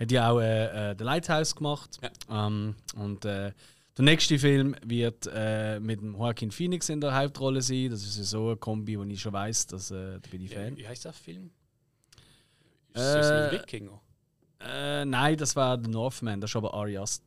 hat 0.00 0.10
ja 0.10 0.30
auch 0.30 0.40
äh, 0.40 0.92
äh, 0.92 0.94
The 0.98 1.04
Lighthouse 1.04 1.54
gemacht. 1.54 1.98
Ähm, 2.30 2.74
und 2.94 3.24
äh, 3.26 3.52
der 3.96 4.04
nächste 4.04 4.38
Film 4.38 4.76
wird 4.84 5.28
äh, 5.32 5.80
mit 5.80 6.00
dem 6.00 6.14
Joaquin 6.14 6.50
Phoenix 6.50 6.88
in 6.88 7.00
der 7.00 7.14
Hauptrolle 7.14 7.62
sein. 7.62 7.90
Das 7.90 8.02
ist 8.02 8.18
ja 8.18 8.24
so 8.24 8.48
eine 8.48 8.56
Kombi, 8.56 8.98
wo 8.98 9.04
ich 9.04 9.20
schon 9.20 9.32
weiß, 9.32 9.66
dass 9.68 9.90
äh, 9.90 10.18
da 10.20 10.30
bin 10.30 10.42
ich 10.42 10.52
Fan. 10.54 10.76
Wie 10.76 10.86
heißt 10.86 11.04
der 11.04 11.12
Film? 11.12 11.50
Ist 12.92 13.02
das 13.04 13.30
Äh, 13.30 13.34
ein 13.34 13.52
Wikinger? 13.52 14.00
Äh, 14.60 15.04
nein, 15.04 15.36
das 15.36 15.54
war 15.56 15.78
The 15.82 15.90
Northman, 15.90 16.40
das 16.40 16.50
ist 16.50 16.56
aber 16.56 16.72
Ari 16.74 16.96
Aster. 16.98 17.25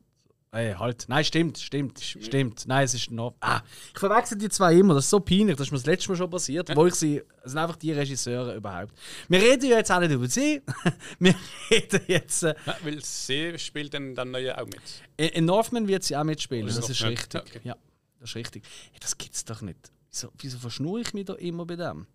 Ey, 0.52 0.74
halt. 0.74 1.04
Nein, 1.08 1.24
stimmt, 1.24 1.58
stimmt, 1.58 2.00
stimmt. 2.00 2.66
Nein, 2.66 2.84
es 2.84 2.92
ist 2.94 3.12
noch. 3.12 3.34
Ah, 3.40 3.60
ich 3.94 3.98
verwechsel 4.00 4.36
die 4.36 4.48
zwei 4.48 4.74
immer. 4.74 4.94
Das 4.94 5.04
ist 5.04 5.10
so 5.10 5.20
peinlich. 5.20 5.54
Das 5.56 5.68
ist 5.68 5.70
mir 5.70 5.78
das 5.78 5.86
letzte 5.86 6.08
Mal 6.10 6.16
schon 6.16 6.28
passiert. 6.30 6.74
Wo 6.74 6.86
ich 6.86 6.94
sie. 6.96 7.22
Es 7.44 7.52
sind 7.52 7.58
einfach 7.60 7.76
die 7.76 7.92
Regisseure 7.92 8.56
überhaupt. 8.56 8.92
Wir 9.28 9.40
reden 9.40 9.70
ja 9.70 9.76
jetzt 9.76 9.92
auch 9.92 10.00
nicht 10.00 10.10
über 10.10 10.26
sie. 10.26 10.60
Wir 11.20 11.36
reden 11.70 12.00
jetzt. 12.08 12.42
Äh, 12.42 12.56
Ja, 12.66 12.76
weil 12.82 13.04
sie 13.04 13.56
spielt 13.60 13.94
dann, 13.94 14.16
dann 14.16 14.32
neue 14.32 14.60
auch 14.60 14.66
mit. 14.66 14.80
in 15.16 15.28
in 15.28 15.44
Northman 15.44 15.86
wird 15.86 16.02
sie 16.02 16.16
auch 16.16 16.24
mitspielen. 16.24 16.66
Ist 16.66 16.78
Das 16.78 16.90
ist 16.90 17.04
richtig. 17.04 17.32
Ja, 17.34 17.40
okay. 17.42 17.60
Ja, 17.62 17.76
das 18.18 18.30
ist 18.30 18.34
richtig. 18.36 18.64
Hey, 18.90 18.98
das 19.00 19.16
gibt's 19.16 19.44
doch 19.44 19.62
nicht. 19.62 19.92
Wieso, 20.10 20.32
wieso 20.38 20.58
verschnurre 20.58 21.02
ich 21.02 21.14
mich 21.14 21.26
da 21.26 21.34
immer 21.34 21.64
bei 21.64 21.76
dem? 21.76 22.08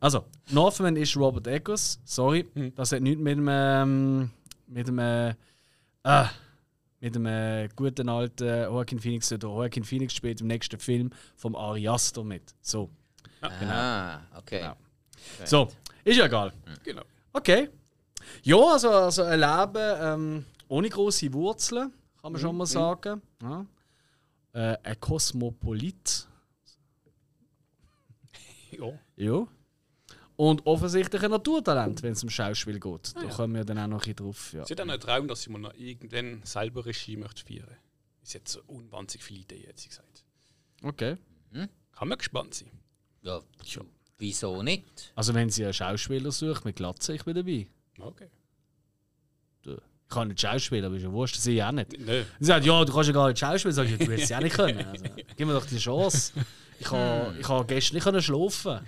Also, 0.00 0.24
Northman 0.50 0.96
ist 0.96 1.14
Robert 1.14 1.46
Eggers. 1.46 2.00
Sorry, 2.06 2.46
Hm. 2.54 2.74
das 2.74 2.92
hat 2.92 3.02
nichts 3.02 3.20
mit 3.20 3.36
dem. 3.36 3.48
Ähm, 3.50 4.30
mit 4.66 4.88
dem. 4.88 4.98
Äh, 4.98 5.34
ah, 6.04 6.30
mit 7.04 7.14
dem 7.14 7.26
äh, 7.26 7.68
guten 7.76 8.08
alten 8.08 8.62
Joaquin 8.62 8.98
Phoenix 8.98 9.30
oder 9.30 9.48
Joaquin 9.48 9.84
Phoenix 9.84 10.14
spielt 10.14 10.40
im 10.40 10.46
nächsten 10.46 10.80
Film 10.80 11.10
vom 11.36 11.54
Ari 11.54 11.86
Aster 11.86 12.24
mit. 12.24 12.54
So. 12.62 12.88
Ah, 13.42 14.20
okay. 14.34 14.60
Genau. 14.60 14.76
So, 15.44 15.68
ist 16.02 16.16
ja 16.16 16.24
egal. 16.24 16.54
Genau. 16.82 17.02
Okay. 17.34 17.68
Ja, 18.42 18.56
also, 18.56 18.90
also 18.90 19.22
ein 19.24 19.38
Leben 19.38 19.96
ähm, 20.00 20.44
ohne 20.68 20.88
große 20.88 21.30
Wurzeln, 21.34 21.92
kann 22.22 22.32
man 22.32 22.40
schon 22.40 22.56
mal 22.56 22.64
sagen. 22.64 23.20
Ja. 23.42 23.66
Äh, 24.54 24.78
ein 24.82 24.98
Kosmopolit. 24.98 26.26
Ja. 28.70 28.86
Ja. 29.16 29.46
Und 30.36 30.66
offensichtlich 30.66 31.22
ein 31.22 31.30
Naturtalent, 31.30 32.02
wenn 32.02 32.12
es 32.12 32.22
um 32.22 32.30
Schauspiel 32.30 32.80
geht. 32.80 33.14
Da 33.14 33.26
kommen 33.28 33.54
wir 33.54 33.64
dann 33.64 33.78
auch 33.78 33.86
noch 33.86 34.06
ein 34.06 34.16
drauf. 34.16 34.52
Ja. 34.52 34.64
Sie 34.64 34.72
hat 34.72 34.80
auch 34.80 34.88
einen 34.88 35.00
Traum, 35.00 35.28
dass 35.28 35.42
sie 35.42 35.50
mal 35.50 35.60
noch 35.60 35.74
irgendwann 35.74 36.40
selber 36.44 36.84
Regie 36.84 37.16
möchte 37.16 37.44
führen. 37.44 37.76
Sie 38.22 38.38
hat 38.38 38.48
so 38.48 38.60
unwahnsinnig 38.66 39.22
viele 39.22 39.40
Ideen, 39.40 39.68
hat 39.68 39.78
sie 39.78 39.88
gesagt. 39.88 40.24
Okay. 40.82 41.16
Kann 41.96 42.08
man 42.08 42.18
gespannt 42.18 42.54
sein. 42.54 42.70
Ja, 43.22 43.40
wieso 44.18 44.62
nicht? 44.62 45.12
Also 45.14 45.34
wenn 45.34 45.50
sie 45.50 45.64
einen 45.64 45.72
Schauspieler 45.72 46.32
sucht 46.32 46.64
mit 46.64 46.76
Glatze, 46.76 47.14
ich 47.14 47.24
bin 47.24 47.34
dabei. 47.34 47.66
Okay. 47.98 48.28
Du. 49.62 49.74
Ich 49.74 50.14
kann 50.14 50.28
nicht 50.28 50.40
Schauspieler, 50.40 50.88
aber 50.88 50.96
ist 50.96 51.02
ja 51.02 51.12
wurscht, 51.12 51.46
ich 51.46 51.62
auch 51.62 51.72
nicht. 51.72 51.98
Nö. 51.98 52.24
Sie 52.38 52.44
sagt, 52.44 52.66
ja, 52.66 52.84
du 52.84 52.92
kannst 52.92 53.08
ja 53.08 53.14
gar 53.14 53.28
nicht 53.28 53.38
Schauspiel, 53.38 53.72
sag 53.72 53.86
ich, 53.86 53.96
du 53.96 54.08
wirst 54.08 54.24
es 54.24 54.28
ja 54.28 54.38
auch 54.38 54.42
nicht 54.42 54.54
können. 54.54 54.84
Also, 54.84 55.04
gib 55.36 55.46
mir 55.46 55.54
doch 55.54 55.66
die 55.66 55.78
Chance. 55.78 56.32
Ich 56.78 56.86
habe 56.90 57.36
ich 57.38 57.48
ha 57.48 57.62
gestern 57.62 57.94
nicht 57.94 58.04
können 58.04 58.22
schlafen. 58.22 58.80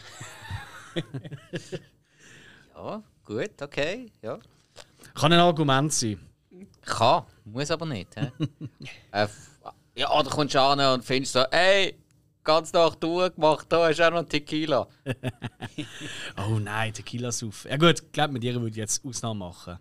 Ja, 2.75 3.03
gut, 3.25 3.63
okay. 3.63 4.11
Ja. 4.21 4.39
Kann 5.15 5.33
ein 5.33 5.41
Argument 5.41 5.91
sein. 5.93 6.21
Kann, 6.83 7.25
muss 7.47 7.71
aber 7.71 7.87
nicht. 7.87 8.15
äh, 9.13 9.27
ja, 9.95 10.23
da 10.23 10.31
kommst 10.31 10.55
du 10.55 10.61
an 10.61 10.81
und 10.81 11.03
findest 11.03 11.33
so, 11.33 11.41
ey, 11.41 11.99
ganz 12.45 12.73
Nacht 12.73 13.03
durchgemacht, 13.03 13.67
da 13.71 13.91
du 13.91 14.07
auch 14.07 14.11
noch 14.11 14.29
Tequila. 14.29 14.87
Oh 16.37 16.59
nein, 16.59 16.93
Tequila 16.93 17.33
saufen. 17.33 17.71
Ja 17.71 17.77
gut, 17.77 18.01
ich 18.03 18.13
glaube, 18.13 18.35
mit 18.35 18.45
ihr 18.45 18.55
würde 18.55 18.71
ich 18.71 18.77
jetzt 18.77 19.05
Ausnahme 19.05 19.41
machen. 19.41 19.79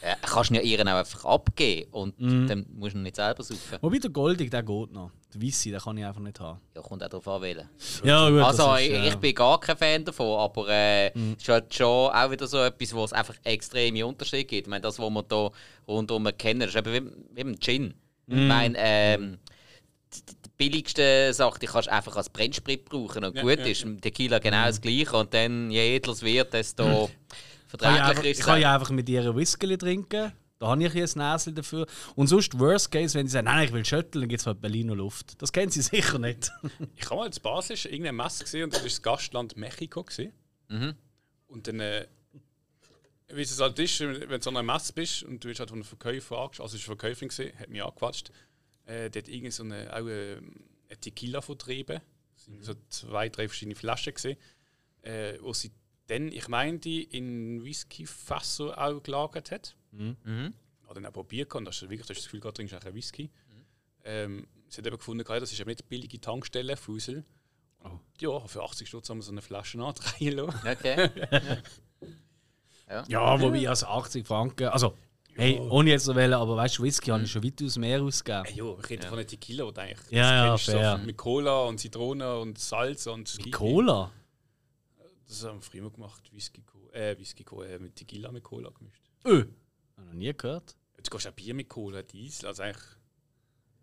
Äh, 0.00 0.14
kannst 0.22 0.50
du 0.50 0.54
ja 0.54 0.60
ihren 0.60 0.88
auch 0.88 0.94
einfach 0.98 1.24
abgeben 1.24 1.90
und 1.92 2.20
Mhm. 2.20 2.46
dann 2.46 2.66
musst 2.72 2.94
du 2.94 2.98
ihn 2.98 3.02
nicht 3.02 3.16
selber 3.16 3.42
suchen. 3.42 3.78
Wobei 3.80 3.98
der 3.98 4.10
Goldig, 4.10 4.50
der 4.50 4.62
geht 4.62 4.92
noch. 4.92 5.10
Der 5.34 5.42
Weisse, 5.42 5.70
den 5.70 5.80
kann 5.80 5.98
ich 5.98 6.04
einfach 6.04 6.20
nicht 6.20 6.38
haben. 6.40 6.60
Ja, 6.74 6.80
kommt 6.82 7.02
auch 7.02 7.08
darauf 7.08 7.26
an, 7.28 7.42
wählen. 7.42 7.68
Ja 8.04 8.30
gut, 8.30 8.40
Also, 8.40 8.74
ist, 8.74 8.82
ich, 8.82 8.90
äh, 8.92 9.08
ich 9.08 9.16
bin 9.16 9.34
gar 9.34 9.58
kein 9.60 9.76
Fan 9.76 10.04
davon, 10.04 10.38
aber 10.38 10.68
äh, 10.68 11.08
es 11.08 11.14
ist 11.42 11.48
halt 11.48 11.74
schon 11.74 12.10
auch 12.12 12.30
wieder 12.30 12.46
so 12.46 12.58
etwas, 12.62 12.94
wo 12.94 13.04
es 13.04 13.12
einfach 13.12 13.34
extreme 13.44 14.06
Unterschiede 14.06 14.44
gibt. 14.44 14.66
Ich 14.66 14.70
meine, 14.70 14.82
das, 14.82 14.98
was 14.98 15.10
wir 15.10 15.24
hier 15.28 15.50
rundum 15.88 16.28
kennen, 16.38 16.60
das 16.60 16.70
ist 16.70 16.76
eben 16.76 16.92
wie, 17.10 17.36
wie 17.36 17.40
im 17.40 17.58
Gin. 17.60 17.94
Ich 18.28 18.36
meine, 18.36 18.74
ähm, 18.78 19.38
die, 20.14 20.20
die 20.20 20.50
billigste 20.56 21.32
Sache, 21.34 21.58
die 21.58 21.66
kannst 21.66 21.88
du 21.88 21.92
einfach 21.92 22.16
als 22.16 22.28
Brennsprit 22.30 22.84
brauchen 22.84 23.24
und 23.24 23.34
Ja, 23.36 23.42
gut 23.42 23.58
ja, 23.58 23.66
ist. 23.66 23.84
Tequila 24.00 24.38
genau 24.38 24.66
das 24.66 24.80
Gleiche 24.80 25.16
und 25.16 25.32
dann, 25.34 25.70
je 25.70 25.96
edler 25.96 26.12
es 26.12 26.22
wird, 26.22 26.52
desto 26.52 27.10
kann 27.76 27.94
ich, 27.94 28.00
verträglicher 28.00 28.04
einfach, 28.08 28.24
ist 28.24 28.38
ich 28.38 28.44
kann 28.44 28.60
ja 28.60 28.74
einfach 28.74 28.90
mit 28.90 29.08
ihr 29.08 29.22
ein 29.22 29.36
Whisky 29.36 29.76
trinken. 29.78 30.32
Da 30.58 30.66
habe 30.66 30.82
ich 30.82 30.92
ein 30.92 31.32
Näsel 31.32 31.54
dafür. 31.54 31.86
Und 32.16 32.26
sonst, 32.26 32.58
worst 32.58 32.90
case, 32.90 33.16
wenn 33.16 33.28
sie 33.28 33.32
sagen, 33.32 33.44
nein, 33.44 33.66
ich 33.66 33.72
will 33.72 33.84
schütteln, 33.84 34.22
dann 34.22 34.28
gibt 34.28 34.40
es 34.40 34.46
halt 34.46 34.60
Berliner 34.60 34.96
Luft. 34.96 35.40
Das 35.40 35.52
kennen 35.52 35.70
sie 35.70 35.82
sicher 35.82 36.18
nicht. 36.18 36.50
Ich 36.96 37.04
habe 37.06 37.16
mal 37.16 37.26
in 37.26 37.42
Basel 37.42 37.76
irgendeine 37.76 38.12
Messe 38.12 38.42
gesehen 38.42 38.64
und 38.64 38.72
das 38.72 38.80
war 38.80 38.88
das 38.88 39.02
Gastland 39.02 39.56
Mexiko. 39.56 40.02
Gewesen. 40.02 40.32
Und 41.46 41.66
dann, 41.66 41.80
äh, 41.80 42.06
wie 43.28 43.42
es 43.42 43.60
halt 43.60 43.78
ist, 43.78 44.00
wenn 44.00 44.28
du 44.28 44.42
so 44.42 44.50
einer 44.50 44.62
Messe 44.62 44.92
bist 44.92 45.22
und 45.22 45.44
du 45.44 45.48
wirst 45.48 45.60
halt 45.60 45.70
von 45.70 45.78
einem 45.78 45.84
Verkäufer 45.84 46.38
angeschaut, 46.38 46.64
also 46.64 46.76
es 46.76 46.86
war 46.88 46.92
eine 46.92 46.98
Verkäuferin, 47.00 47.28
gewesen, 47.28 47.58
hat 47.58 47.68
mich 47.68 47.82
angequatscht, 47.82 48.32
äh, 48.86 49.10
die 49.10 49.18
hat 49.18 49.28
irgendwie 49.28 49.50
so 49.50 49.62
eine, 49.62 49.92
auch 49.92 49.98
eine, 49.98 50.42
eine 50.88 51.00
Tequila 51.00 51.40
vertrieben. 51.40 52.00
Es 52.36 52.44
sind 52.44 52.64
so 52.64 52.74
zwei, 52.88 53.28
drei 53.28 53.48
verschiedene 53.48 53.76
Flaschen 53.76 54.14
gesehen, 54.14 54.38
äh, 55.02 55.34
wo 55.40 55.52
sie 55.52 55.70
dann, 56.08 56.32
ich 56.32 56.48
meine, 56.48 56.78
die 56.78 57.04
in 57.04 57.62
Whisky-Fässer 57.64 58.76
auch 58.76 59.02
gelagert 59.02 59.50
hat. 59.52 59.76
Mhm. 59.92 60.52
Hat 60.88 60.96
dann 60.96 61.06
auch 61.06 61.12
probiert 61.12 61.54
und 61.54 61.68
hast 61.68 61.80
du 61.82 61.88
wirklich 61.90 62.06
das 62.08 62.22
Gefühl, 62.24 62.40
du 62.40 62.50
trinkst 62.50 62.74
eigentlich 62.74 62.86
einen 62.86 62.94
Whisky. 62.96 63.30
Ähm, 64.04 64.46
sie 64.68 64.78
hat 64.80 64.86
eben 64.86 64.96
gefunden, 64.96 65.22
gehabt, 65.24 65.42
das 65.42 65.52
ist 65.52 65.60
eine 65.60 65.68
nicht 65.68 65.88
billige 65.88 66.20
Tankstelle, 66.20 66.76
Fusel. 66.76 67.24
Ja, 68.20 68.40
für 68.40 68.62
80 68.64 68.88
Stutz 68.88 69.08
haben 69.08 69.18
wir 69.18 69.22
so 69.22 69.30
eine 69.32 69.42
Flasche 69.42 69.78
andrehen 69.80 70.36
lassen. 70.36 70.58
Okay. 70.66 71.10
Ja, 73.08 73.38
wobei 73.40 73.68
also 73.68 73.86
80 73.86 74.26
Franken. 74.26 74.68
Also, 74.68 74.94
hey, 75.34 75.58
ohne 75.58 75.90
jetzt 75.90 76.06
zu 76.06 76.16
wählen, 76.16 76.32
aber 76.32 76.56
weißt 76.56 76.78
du, 76.78 76.84
Whisky 76.84 77.10
habe 77.10 77.22
ich 77.22 77.30
schon 77.30 77.44
weitaus 77.44 77.76
mehr 77.76 78.02
ausgegeben. 78.02 78.46
Ja, 78.56 78.74
ich 78.82 78.90
rede 78.90 79.06
von 79.06 79.18
einem 79.18 79.28
Tequila, 79.28 79.70
du 79.70 79.80
eigentlich 79.80 80.10
Ja, 80.10 80.46
ja, 80.46 80.56
fair. 80.56 80.98
So 80.98 81.04
mit 81.06 81.16
Cola 81.18 81.64
und 81.64 81.78
Zitrone 81.78 82.38
und 82.38 82.58
Salz 82.58 83.06
und 83.06 83.28
Ski- 83.28 83.50
Cola? 83.50 84.10
Das 85.28 85.44
haben 85.44 85.58
wir 85.58 85.62
früher 85.62 85.90
gemacht, 85.90 86.22
Whisky, 86.32 86.62
äh, 86.92 87.16
Whisky 87.18 87.44
äh, 87.64 87.78
mit 87.78 87.96
Tequila 87.96 88.32
mit 88.32 88.42
Cola 88.42 88.70
gemischt. 88.70 89.02
Öh. 89.26 89.44
Habe 89.96 90.06
noch 90.06 90.14
nie 90.14 90.32
gehört. 90.32 90.74
Jetzt 90.96 91.10
gehst 91.10 91.26
du 91.26 91.28
auch 91.28 91.34
Bier 91.34 91.54
mit 91.54 91.68
Cola, 91.68 92.02
Diesel, 92.02 92.48
also 92.48 92.62
eigentlich... 92.62 92.82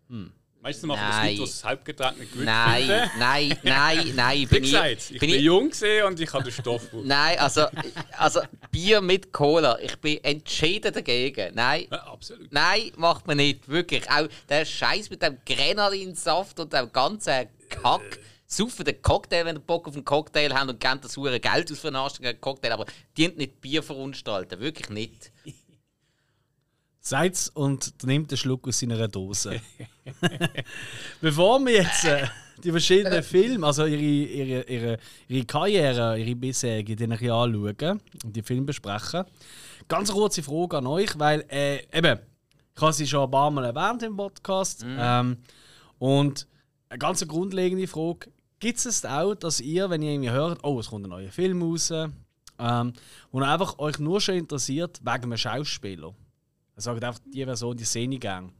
Hm. 0.08 0.32
Meistens 0.60 0.86
machen 0.86 1.00
Nein. 1.00 1.12
das 1.12 1.22
Leute, 1.22 1.34
die 1.34 1.40
das 1.40 1.64
Hauptgetränk 1.64 2.18
nicht 2.18 2.32
gut 2.32 2.44
Nein, 2.44 2.86
finden. 2.86 3.10
nein, 3.18 3.58
nein, 3.62 4.12
nein. 4.16 4.38
Wie 4.40 4.46
Bin 4.46 4.64
ich, 4.64 4.70
gesagt, 4.72 4.90
ich 4.90 5.08
bin, 5.10 5.18
bin 5.20 5.30
ich, 5.30 5.42
jung 5.42 5.70
gesehen 5.70 6.06
und 6.06 6.18
ich 6.18 6.32
habe 6.32 6.44
den 6.44 6.52
Stoff. 6.52 6.88
Nein, 7.04 7.38
also, 7.38 7.66
also 8.16 8.40
Bier 8.72 9.00
mit 9.00 9.32
Cola. 9.32 9.78
Ich 9.80 9.94
bin 9.96 10.24
entschieden 10.24 10.92
dagegen. 10.92 11.54
Nein, 11.54 11.86
Ja, 11.90 11.98
absolut. 12.06 12.50
nein, 12.52 12.90
macht 12.96 13.26
man 13.26 13.36
nicht. 13.36 13.68
Wirklich. 13.68 14.10
Auch 14.10 14.26
der 14.48 14.64
Scheiß 14.64 15.10
mit 15.10 15.22
dem 15.22 15.38
Grenadinsaft 15.44 16.58
und 16.58 16.72
dem 16.72 16.90
ganzen 16.90 17.48
Kack. 17.68 18.18
Saufen 18.46 18.84
den 18.84 19.02
Cocktail, 19.02 19.44
wenn 19.44 19.56
ihr 19.56 19.60
Bock 19.60 19.88
auf 19.88 19.94
einen 19.94 20.04
Cocktail 20.04 20.52
habt 20.54 20.70
und 20.70 20.80
gebt 20.80 21.04
das 21.04 21.16
hure 21.16 21.40
Geld 21.40 21.70
aus 21.70 21.78
für 21.78 21.88
einen 21.88 21.96
anständigen 21.96 22.40
Cocktail, 22.40 22.72
aber 22.72 22.86
dient 23.16 23.36
nicht 23.38 23.60
Bier 23.60 23.82
verunstalten. 23.82 24.60
Wirklich 24.60 24.88
nicht. 24.88 25.32
Seid's 27.00 27.48
und 27.48 28.02
nimmt 28.04 28.30
einen 28.30 28.36
Schluck 28.36 28.66
aus 28.66 28.80
seiner 28.80 29.06
Dose. 29.06 29.60
Bevor 31.20 31.64
wir 31.64 31.82
jetzt 31.82 32.04
äh, 32.04 32.26
die 32.62 32.70
verschiedenen 32.70 33.22
Filme, 33.22 33.66
also 33.66 33.86
ihre, 33.86 34.00
ihre, 34.00 34.62
ihre, 34.62 34.98
ihre 35.28 35.44
Karriere, 35.44 36.18
ihre 36.18 36.34
bisherige, 36.34 36.96
die 36.96 37.04
ein 37.04 37.10
bisschen 37.10 37.30
anschauen 37.30 38.00
und 38.24 38.34
die 38.34 38.42
Filme 38.42 38.62
besprechen, 38.62 39.24
ganz 39.86 40.10
kurze 40.10 40.42
Frage 40.42 40.78
an 40.78 40.86
euch, 40.88 41.16
weil 41.16 41.44
äh, 41.48 41.82
eben, 41.96 42.18
ich 42.74 42.82
habe 42.82 42.92
sie 42.92 43.06
schon 43.06 43.24
ein 43.24 43.30
paar 43.30 43.50
Mal 43.50 43.64
erwähnt 43.66 44.02
im 44.02 44.16
Podcast. 44.16 44.84
Ähm, 44.84 45.38
und 45.98 46.46
eine 46.88 46.98
ganz 46.98 47.26
grundlegende 47.26 47.86
Frage: 47.86 48.30
Gibt 48.66 48.84
es 48.84 49.04
auch, 49.04 49.36
dass 49.36 49.60
ihr, 49.60 49.88
wenn 49.90 50.02
ihr 50.02 50.10
irgendwie 50.10 50.30
hört, 50.30 50.64
oh, 50.64 50.80
es 50.80 50.88
kommt 50.88 51.06
ein 51.06 51.10
neuer 51.10 51.30
Film 51.30 51.62
raus, 51.62 51.92
ähm, 51.92 52.92
und 53.30 53.42
einfach 53.44 53.78
euch 53.78 54.00
nur 54.00 54.20
schon 54.20 54.34
interessiert 54.34 54.98
wegen 55.04 55.22
einem 55.22 55.36
Schauspieler? 55.36 56.12
Er 56.74 56.82
sagt 56.82 57.04
einfach, 57.04 57.20
die 57.32 57.44
Version, 57.44 57.76
die 57.76 57.84
ich 57.84 58.20
gerne. 58.20 58.50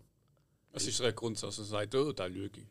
Das 0.73 0.87
ist 0.87 1.01
ein 1.01 1.12
Grundsatz, 1.12 1.57
dass 1.57 1.66
er 1.66 1.81
sagt, 1.81 1.95
oh, 1.97 2.12
da 2.12 2.27
lüge 2.27 2.61
ich. 2.61 2.66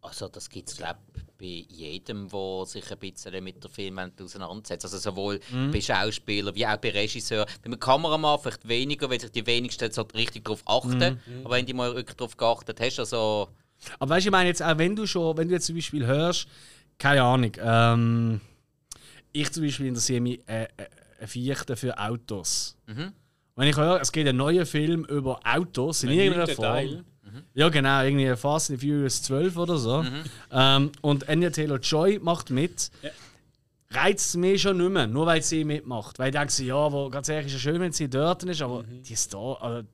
Also 0.00 0.28
das 0.28 0.48
gibt 0.48 0.70
es 0.70 0.78
glaube 0.78 0.98
bei 1.36 1.66
jedem, 1.68 2.30
der 2.30 2.64
sich 2.64 2.90
ein 2.90 2.98
bisschen 2.98 3.44
mit 3.44 3.62
der 3.62 3.70
Filmwelt 3.70 4.22
auseinandersetzt. 4.22 4.86
Also 4.86 4.96
sowohl 4.96 5.40
bei 5.70 5.78
Schauspielern 5.78 6.54
wie 6.54 6.66
auch 6.66 6.78
bei 6.78 6.90
Regisseuren. 6.90 7.50
Beim 7.62 7.78
Kameramann 7.78 8.38
vielleicht 8.40 8.66
weniger, 8.66 9.10
weil 9.10 9.20
sich 9.20 9.30
die 9.30 9.46
wenigsten 9.46 9.92
so 9.92 10.08
richtig 10.14 10.46
darauf 10.46 10.62
achten. 10.64 11.20
Aber 11.44 11.54
wenn 11.54 11.66
du 11.66 11.74
mal 11.74 11.94
wirklich 11.94 12.16
darauf 12.16 12.34
geachtet 12.34 12.80
hast, 12.80 12.98
also... 12.98 13.48
Aber 13.98 14.14
weißt 14.14 14.26
du, 14.26 14.28
ich 14.28 14.32
meine 14.32 14.48
jetzt 14.48 14.62
auch, 14.62 14.78
wenn 14.78 14.96
du 14.96 15.06
schon, 15.06 15.36
wenn 15.36 15.48
du 15.48 15.54
jetzt 15.54 15.66
zum 15.66 15.76
Beispiel 15.76 16.06
hörst, 16.06 16.46
keine 16.98 17.22
Ahnung, 17.22 17.52
ähm, 17.60 18.40
ich 19.32 19.50
zum 19.52 19.64
Beispiel 19.64 19.86
interessiere 19.86 20.20
mich 20.20 20.40
äh, 20.48 20.68
äh, 21.18 21.26
Viertel 21.26 21.76
für 21.76 21.98
Autos. 21.98 22.76
Wenn 23.56 23.68
ich 23.68 23.76
höre, 23.76 24.00
es 24.00 24.12
geht 24.12 24.26
ein 24.26 24.36
neuer 24.36 24.66
Film 24.66 25.04
über 25.04 25.40
Autos 25.44 26.02
in 26.02 26.10
Ein 26.10 26.18
irgendeiner 26.18 26.48
Form. 26.48 26.66
Teil. 26.66 27.04
Ja, 27.54 27.68
genau, 27.68 28.02
irgendwie 28.02 28.34
Fast 28.36 28.70
and 28.70 28.80
Furious 28.80 29.22
12 29.22 29.56
oder 29.56 29.76
so. 29.78 30.04
Ähm, 30.50 30.92
und 31.00 31.28
Anya 31.28 31.50
Taylor 31.50 31.78
Joy 31.78 32.18
macht 32.18 32.50
mit. 32.50 32.90
Ja. 33.02 33.10
Reizt 33.90 34.30
es 34.30 34.36
mich 34.36 34.62
schon 34.62 34.78
nicht 34.78 34.90
mehr, 34.90 35.06
nur 35.06 35.26
weil 35.26 35.42
sie 35.42 35.64
mitmacht. 35.64 36.18
Weil 36.18 36.28
ich 36.28 36.32
denke, 36.32 36.52
sie, 36.52 36.66
ja, 36.66 36.76
aber 36.76 37.10
ganz 37.10 37.28
ehrlich, 37.28 37.46
ist 37.48 37.52
ja 37.52 37.58
schön, 37.58 37.80
wenn 37.80 37.92
sie 37.92 38.08
dort 38.08 38.42
ist, 38.44 38.62
aber 38.62 38.84
die 38.84 39.12
ist 39.12 39.32
da. 39.34 39.52
Also, 39.54 39.86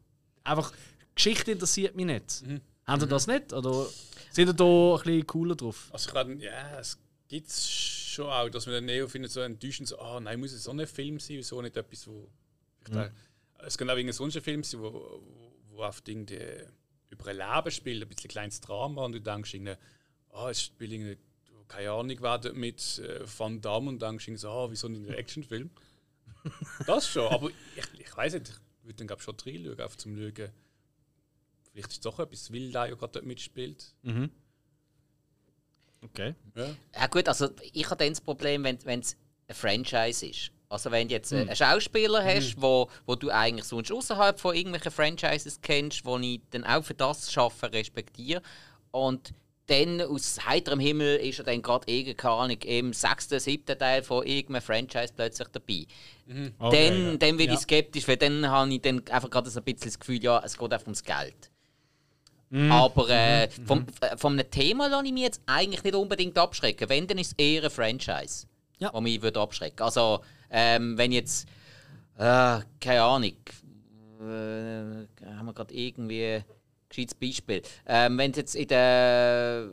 einfach, 0.45 0.73
Geschichte 1.15 1.53
interessiert 1.53 1.97
mich 1.97 2.07
nicht. 2.07 2.45
Haben 2.89 3.01
Sie 3.01 3.07
das 3.07 3.27
nicht? 3.27 3.53
Oder 3.53 3.87
sind 4.31 4.49
ihr 4.49 4.53
da 4.55 4.65
ein 4.65 4.97
bisschen 5.03 5.27
cooler 5.27 5.55
drauf? 5.57 5.89
Also 5.93 6.11
gerade, 6.11 6.35
ja, 6.35 6.79
es 6.81 6.99
gibt 7.29 7.51
schon 7.53 8.27
auch, 8.27 8.49
dass 8.49 8.67
man 8.67 8.75
den 8.77 8.87
Neo 8.87 9.07
findet, 9.07 9.31
so 9.31 9.41
enttäuschend, 9.41 9.89
so, 9.89 9.99
ah 9.99 10.19
nein, 10.21 10.41
muss 10.41 10.53
es 10.53 10.65
so 10.65 10.71
ein 10.71 10.87
Film 10.87 11.21
sein, 11.21 11.37
wieso 11.37 11.61
nicht 11.63 11.77
etwas, 11.77 12.07
wo... 12.09 12.29
auch- 12.91 13.11
Es 13.67 13.77
kann 13.77 13.89
auch 13.91 13.95
irgendein 13.95 14.15
sonst 14.15 14.37
ein 14.37 14.43
Film 14.43 14.63
sein, 14.65 14.81
wo, 14.81 15.23
wo, 15.71 15.83
auf 15.83 16.01
Ding 16.01 16.27
die, 16.27 16.41
über 17.11 17.27
ein 17.29 17.37
Leben 17.37 17.71
spielt, 17.71 18.03
ein 18.03 18.09
bisschen 18.09 18.31
kleines 18.31 18.61
Drama 18.61 19.05
und 19.05 19.13
du 19.13 19.21
denkst 19.21 19.55
ah, 20.33 20.51
es 20.51 20.63
spielt 20.63 20.93
irgendwie, 20.93 21.19
keine 21.69 21.91
Ahnung, 21.93 22.17
wer 22.21 22.53
mit 22.55 22.99
äh, 22.99 23.21
Van 23.39 23.61
Damme 23.61 23.91
und 23.91 24.01
denkst 24.03 24.27
irgendwie 24.27 24.41
so, 24.41 24.49
ah, 24.51 24.71
wieso 24.71 24.89
nicht 24.89 25.07
ein 25.09 25.15
Actionfilm? 25.15 25.71
das 26.87 27.07
schon, 27.09 27.31
aber 27.31 27.51
ich, 27.51 28.01
ich 28.01 28.17
weiß 28.17 28.35
nicht, 28.35 28.49
ich 28.49 28.85
würde 28.85 28.97
dann 28.97 29.07
glaube 29.09 29.23
schon 29.23 29.37
reinschauen, 29.45 29.81
einfach 29.81 29.97
zum 29.97 30.17
Schauen. 30.17 30.51
Vielleicht 31.79 31.93
ist 31.93 31.99
es 31.99 32.01
doch 32.01 32.19
etwas, 32.19 32.53
weil 32.53 32.73
der 32.73 32.87
ja 32.87 32.95
gerade 32.97 33.13
dort 33.13 33.25
mitspielt. 33.25 33.95
Okay. 36.03 36.35
Ja. 36.57 36.67
Ja 36.95 37.07
gut, 37.07 37.29
also 37.29 37.51
ich 37.73 37.85
habe 37.87 37.97
dann 38.03 38.09
das 38.13 38.21
Problem, 38.21 38.65
wenn 38.65 38.77
es 39.01 39.17
ein 39.47 39.55
Franchise 39.55 40.27
ist. 40.27 40.51
Also 40.69 40.91
wenn 40.91 41.07
du 41.07 41.15
jetzt 41.15 41.31
äh, 41.33 41.37
einen 41.43 41.55
Schauspieler 41.55 42.25
hast, 42.25 42.61
wo, 42.61 42.91
wo 43.07 43.15
du 43.15 43.31
eigentlich 43.31 43.65
sonst 43.65 43.93
außerhalb 43.93 44.41
von 44.41 44.57
irgendwelchen 44.57 44.91
Franchises 44.91 45.61
kennst, 45.63 46.05
wo 46.05 46.19
ich 46.19 46.41
dann 46.51 46.65
auch 46.65 46.83
für 46.85 46.95
das 46.95 47.33
Schaffen 47.33 47.69
respektiere 47.71 48.43
und 48.91 49.33
dann 49.67 50.01
aus 50.01 50.45
heiterem 50.47 50.81
Himmel 50.81 51.17
ist 51.19 51.39
er 51.39 51.45
dann 51.45 51.63
gerade 51.63 51.91
irgendwie, 51.91 52.15
keine 52.15 52.35
Ahnung, 52.35 52.59
im 52.63 52.93
sechsten, 52.93 53.39
siebten 53.39 53.79
Teil 53.79 54.03
von 54.03 54.27
irgendeinem 54.27 54.63
Franchise 54.63 55.13
plötzlich 55.15 55.49
dabei. 55.49 55.87
Okay, 56.59 56.89
dann, 56.89 57.05
ja. 57.13 57.17
dann 57.19 57.39
werde 57.39 57.53
Ja. 57.53 57.55
ich 57.55 57.61
skeptisch, 57.61 58.09
weil 58.09 58.17
dann 58.17 58.49
habe 58.49 58.73
ich 58.75 58.81
dann 58.83 59.07
einfach 59.09 59.31
gerade 59.31 59.49
so 59.51 59.61
ein 59.61 59.65
bisschen 59.65 59.89
das 59.91 59.99
Gefühl, 60.01 60.23
ja, 60.25 60.43
es 60.45 60.59
geht 60.59 60.73
einfach 60.73 60.87
ums 60.87 61.05
Geld. 61.05 61.51
Mhm. 62.51 62.73
Aber 62.73 63.09
äh, 63.11 63.49
vom, 63.67 63.87
äh, 64.01 64.17
von 64.17 64.33
einem 64.33 64.51
Thema 64.51 64.89
lasse 64.89 65.07
ich 65.07 65.13
mich 65.13 65.23
jetzt 65.23 65.43
eigentlich 65.47 65.85
nicht 65.85 65.95
unbedingt 65.95 66.39
abschrecken. 66.39 66.89
Wenn, 66.89 67.07
dann 67.07 67.19
ist 67.19 67.33
es 67.33 67.35
eher 67.39 67.65
ein 67.65 67.71
Franchise, 67.71 68.47
Ja. 68.79 68.91
das 68.91 69.01
mich 69.01 69.21
würde 69.21 69.41
abschrecken 69.41 69.83
Also, 69.83 70.21
ähm, 70.51 70.97
wenn 70.97 71.13
jetzt, 71.13 71.47
äh, 72.17 72.61
keine 72.81 73.03
Ahnung, 73.03 73.33
äh, 74.21 75.07
haben 75.27 75.47
wir 75.47 75.53
gerade 75.53 75.75
irgendwie 75.75 76.25
ein 76.37 76.45
gescheites 76.89 77.15
Beispiel. 77.15 77.63
Ähm, 77.87 78.17
wenn 78.19 78.31
es 78.31 78.37
jetzt 78.39 78.55
in 78.55 78.69
der 78.69 79.69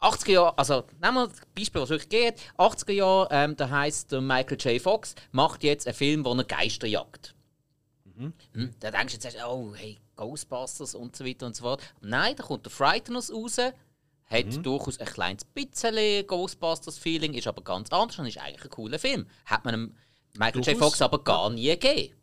80er 0.00 0.32
Jahre, 0.32 0.58
also 0.58 0.84
nehmen 1.00 1.14
wir 1.14 1.28
das 1.28 1.40
Beispiel, 1.54 1.80
was 1.80 1.88
wirklich 1.90 2.08
geht. 2.10 2.34
80er 2.58 2.92
Jahre, 2.92 3.28
ähm, 3.30 3.56
da 3.56 3.70
heißt 3.70 4.12
Michael 4.12 4.58
J. 4.60 4.82
Fox 4.82 5.14
macht 5.30 5.62
jetzt 5.64 5.86
einen 5.86 5.94
Film, 5.94 6.24
wo 6.24 6.34
er 6.34 6.44
Geister 6.44 6.86
jagt. 6.86 7.34
Hm? 8.16 8.34
Da 8.80 8.90
denkst 8.90 9.18
du 9.18 9.26
jetzt, 9.26 9.38
oh, 9.44 9.72
hey, 9.74 9.98
Ghostbusters 10.22 10.94
und 10.94 11.16
so 11.16 11.24
weiter 11.24 11.46
und 11.46 11.56
so 11.56 11.64
fort. 11.64 11.82
Nein, 12.00 12.36
da 12.36 12.42
kommt 12.44 12.64
der 12.64 12.70
Frighteners 12.72 13.32
raus, 13.32 13.58
hat 13.58 14.66
durchaus 14.66 14.98
ein 14.98 15.06
kleines 15.06 15.44
bisschen 15.44 16.26
Ghostbusters-Feeling, 16.26 17.34
ist 17.34 17.46
aber 17.46 17.62
ganz 17.62 17.90
anders 17.90 18.18
und 18.18 18.26
ist 18.26 18.38
eigentlich 18.38 18.64
ein 18.64 18.70
cooler 18.70 18.98
Film. 18.98 19.26
Hat 19.46 19.64
man 19.64 19.94
Michael 20.38 20.62
J. 20.62 20.78
Fox 20.78 21.02
aber 21.02 21.22
gar 21.22 21.50
nie 21.50 21.68
gegeben. 21.68 22.14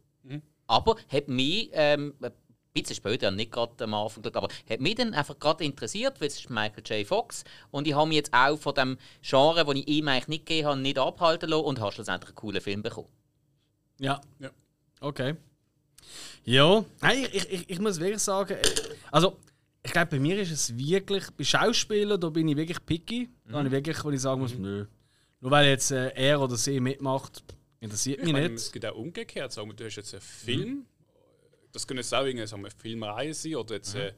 Aber 0.67 0.95
hat 1.11 1.27
mich, 1.27 1.69
ähm, 1.73 2.13
ein 2.21 2.31
bisschen 2.73 2.95
später, 2.95 3.31
nicht 3.31 3.51
gerade 3.51 3.83
am 3.83 3.93
Anfang, 3.95 4.25
aber 4.33 4.47
hat 4.69 4.79
mich 4.79 4.95
dann 4.95 5.13
einfach 5.13 5.37
gerade 5.39 5.63
interessiert, 5.63 6.21
weil 6.21 6.27
es 6.27 6.39
ist 6.39 6.49
Michael 6.49 6.83
J. 6.85 7.07
Fox 7.07 7.43
und 7.71 7.87
ich 7.87 7.95
habe 7.95 8.07
mich 8.07 8.17
jetzt 8.17 8.33
auch 8.33 8.57
von 8.57 8.75
dem 8.75 8.97
Genre, 9.21 9.65
das 9.65 9.75
ich 9.75 9.87
ihm 9.87 10.07
eigentlich 10.07 10.27
nicht 10.27 10.45
gegeben 10.45 10.67
habe, 10.67 10.79
nicht 10.79 10.99
abhalten 10.99 11.49
lassen 11.49 11.65
und 11.65 11.79
habe 11.79 11.91
schlussendlich 11.91 12.29
einen 12.29 12.35
coolen 12.35 12.61
Film 12.61 12.81
bekommen. 12.83 13.09
Ja. 13.99 14.21
Ja. 14.39 14.51
Okay. 15.01 15.35
Ja, 16.45 16.83
nein, 17.01 17.27
ich, 17.31 17.49
ich, 17.51 17.69
ich 17.69 17.79
muss 17.79 17.99
wirklich 17.99 18.19
sagen, 18.19 18.53
äh, 18.53 18.61
also 19.11 19.37
ich 19.83 19.91
glaube, 19.91 20.11
bei 20.11 20.19
mir 20.19 20.39
ist 20.39 20.51
es 20.51 20.77
wirklich, 20.77 21.29
bei 21.31 21.43
Schauspielern, 21.43 22.19
da 22.19 22.29
bin 22.29 22.47
ich 22.47 22.57
wirklich 22.57 22.85
picky. 22.85 23.29
Da 23.45 23.57
habe 23.57 23.67
ich 23.67 23.71
wirklich, 23.71 24.03
wo 24.03 24.11
ich 24.11 24.21
sagen 24.21 24.41
muss, 24.41 24.53
nö. 24.55 24.85
Nur 25.41 25.51
weil 25.51 25.69
jetzt 25.69 25.91
äh, 25.91 26.09
er 26.15 26.41
oder 26.41 26.57
sie 26.57 26.79
mitmacht, 26.79 27.43
interessiert 27.79 28.19
Ich 28.19 28.25
mich 28.25 28.33
meine, 28.33 28.49
nicht. 28.49 28.59
es 28.59 28.71
geht 28.71 28.85
auch 28.85 28.95
umgekehrt. 28.95 29.51
Sagen 29.53 29.69
wir, 29.69 29.75
du 29.75 29.85
hast 29.85 29.95
jetzt 29.95 30.13
einen 30.13 30.21
Film, 30.21 30.85
das 31.71 31.87
kann 31.87 31.97
jetzt 31.97 32.13
auch 32.13 32.21
irgendeine 32.21 32.47
sagen 32.47 32.63
wir, 32.63 32.71
Filmreihe 32.71 33.33
sein 33.33 33.55
oder 33.55 33.75
jetzt 33.75 33.95
äh, 33.95 34.13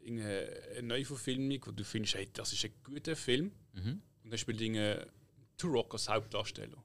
irgendeine 0.00 0.50
eine 0.76 0.86
Neuverfilmung, 0.86 1.58
wo 1.64 1.70
du 1.70 1.84
findest, 1.84 2.14
hey, 2.14 2.28
das 2.32 2.52
ist 2.52 2.64
ein 2.64 2.72
guter 2.84 3.16
Film. 3.16 3.52
Und 3.74 4.30
dann 4.30 4.38
spielt 4.38 4.60
irgendein 4.60 5.06
Turok 5.56 5.94
als 5.94 6.08
Hauptdarsteller. 6.08 6.76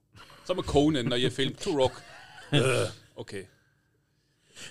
Sagen 0.45 0.59
wir 0.59 0.63
Conan, 0.63 1.07
neuer 1.07 1.31
Film, 1.31 1.55
Turok. 1.57 2.01
äh, 2.51 2.85
okay. 3.15 3.47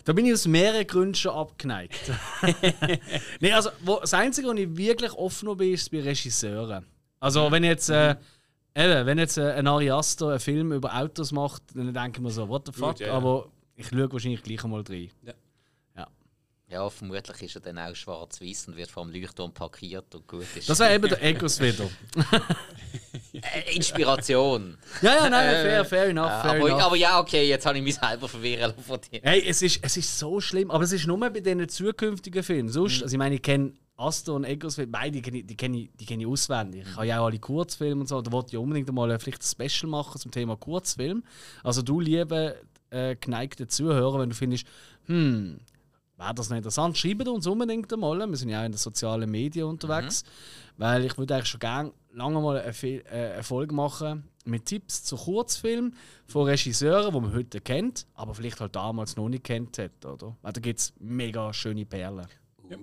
Da 0.05 0.13
bin 0.13 0.27
ich 0.27 0.33
aus 0.33 0.47
mehreren 0.47 0.87
Gründen 0.87 1.15
schon 1.15 1.33
abgeneigt. 1.33 2.11
nee, 3.41 3.53
also 3.53 3.71
wo, 3.81 4.01
das 4.01 4.15
Einzige, 4.15 4.49
wo 4.49 4.53
ich 4.53 4.77
wirklich 4.77 5.13
offen 5.13 5.47
noch 5.47 5.57
bin, 5.57 5.73
ist 5.73 5.91
bei 5.91 6.01
Regisseuren. 6.01 6.87
Also 7.21 7.51
wenn 7.51 7.65
jetzt, 7.65 7.89
äh, 7.91 8.17
eben, 8.75 9.07
wenn 9.07 9.19
jetzt 9.19 9.39
äh, 9.39 9.53
ein 9.53 9.67
Ari 9.67 9.91
Aster 9.91 10.29
einen 10.29 10.41
Film 10.41 10.73
über 10.73 10.95
Autos 10.95 11.33
macht, 11.33 11.63
dann 11.75 11.93
denke 11.93 12.19
ich 12.19 12.21
mir 12.21 12.31
so, 12.31 12.49
what 12.49 12.67
the 12.67 12.73
fuck, 12.73 13.01
ja, 13.01 13.09
ja. 13.09 13.13
aber 13.15 13.49
ich 13.77 13.89
schaue 13.89 14.13
wahrscheinlich 14.13 14.43
gleich 14.43 14.63
einmal 14.65 14.83
rein. 14.83 15.11
Ja, 15.23 15.35
Ja, 16.75 16.91
vermutlich 16.91 17.43
ist 17.43 17.55
er 17.55 17.61
dann 17.61 17.79
auch 17.79 17.95
schwarz-weiß 17.95 18.69
und 18.69 18.77
wird 18.77 18.91
vom 18.91 19.11
Leuchtturm 19.11 19.53
parkiert 19.53 20.15
und 20.15 20.27
gut 20.27 20.47
ist. 20.57 20.69
Das 20.69 20.81
wäre 20.81 20.95
eben 20.95 21.09
der 21.09 21.23
Egos 21.23 21.61
wieder. 21.61 21.89
Äh, 23.35 23.75
Inspiration. 23.75 24.77
Ja, 25.03 25.17
ja, 25.17 25.31
nein, 25.31 25.51
fair, 25.51 25.85
fair 25.85 26.07
enough. 26.07 26.27
Ja, 26.29 26.41
Fair 26.43 26.51
aber, 26.51 26.69
enough. 26.69 26.83
aber 26.83 26.97
ja, 26.97 27.21
okay, 27.21 27.49
jetzt 27.49 27.67
habe 27.67 27.79
ich 27.79 27.85
mich 27.85 27.97
selber 27.97 28.29
verwirren 28.29 28.75
von 28.87 29.01
dir. 29.01 29.21
Hey, 29.23 29.43
es 29.47 29.61
ist, 29.63 29.81
es 29.83 29.97
ist 29.97 30.19
so 30.19 30.41
schlimm, 30.41 30.71
aber 30.71 30.85
es 30.85 30.93
ist 30.93 31.07
nur 31.07 31.19
bei 31.19 31.29
diesen 31.31 31.69
zukünftigen 31.69 32.43
Filmen. 32.43 32.69
Sonst, 32.69 33.03
also 33.03 33.13
ich 33.13 33.19
meine, 33.19 33.35
ich 33.35 33.43
kenne 33.43 33.73
Astor 33.97 34.37
und 34.37 34.47
beide 34.91 35.21
kenne 35.21 35.39
ich, 35.39 35.47
die 35.47 35.57
kenne 35.57 35.79
ich, 35.79 35.91
die 35.99 36.07
kenn 36.07 36.21
ich 36.21 36.27
auswendig. 36.27 36.85
Ich 36.89 36.97
habe 36.97 37.07
ja 37.07 37.21
auch 37.21 37.27
alle 37.27 37.39
Kurzfilme 37.39 38.01
und 38.01 38.09
so, 38.09 38.21
da 38.21 38.33
wollte 38.33 38.51
ich 38.51 38.57
unbedingt 38.57 38.93
mal 38.93 39.11
äh, 39.11 39.19
vielleicht 39.19 39.43
ein 39.43 39.69
Special 39.69 39.89
machen 39.91 40.21
zum 40.21 40.31
Thema 40.31 40.57
Kurzfilm. 40.57 41.23
Also 41.63 41.83
du, 41.83 42.01
liebe 42.01 42.57
äh, 42.91 43.17
geneigte 43.17 43.69
Zuhörer, 43.69 44.21
wenn 44.21 44.31
du 44.31 44.35
findest, 44.35 44.67
hm, 45.07 45.61
wäre 46.17 46.35
das 46.35 46.49
noch 46.51 46.57
interessant, 46.57 46.97
schreibt 46.97 47.27
uns 47.29 47.47
unbedingt 47.47 47.93
einmal. 47.93 48.19
Wir 48.29 48.37
sind 48.37 48.49
ja 48.49 48.61
auch 48.61 48.67
in 48.67 48.73
den 48.73 48.79
sozialen 48.79 49.31
Medien 49.31 49.67
unterwegs. 49.67 50.25
Weil 50.77 51.05
ich 51.05 51.17
würde 51.17 51.35
eigentlich 51.35 51.49
schon 51.49 51.61
gerne 51.61 51.93
lange 52.13 52.41
mal 52.41 52.59
eine, 52.61 52.73
äh, 52.73 53.33
eine 53.35 53.43
Folge 53.43 53.75
machen 53.75 54.29
mit 54.45 54.67
Tipps 54.67 55.05
zu 55.05 55.17
Kurzfilmen 55.17 55.95
von 56.27 56.47
Regisseuren, 56.47 57.15
die 57.15 57.21
man 57.21 57.33
heute 57.33 57.61
kennt, 57.61 58.07
aber 58.15 58.35
vielleicht 58.35 58.61
halt 58.61 58.75
damals 58.77 59.17
noch 59.17 59.29
nicht 59.29 59.45
kennt 59.45 59.79
hat, 59.79 60.05
oder? 60.05 60.37
Weil 60.43 60.53
da 60.53 60.61
gibt 60.61 60.81
es 60.81 60.93
mega 60.99 61.53
schöne 61.53 61.87
Perlen. 61.87 62.27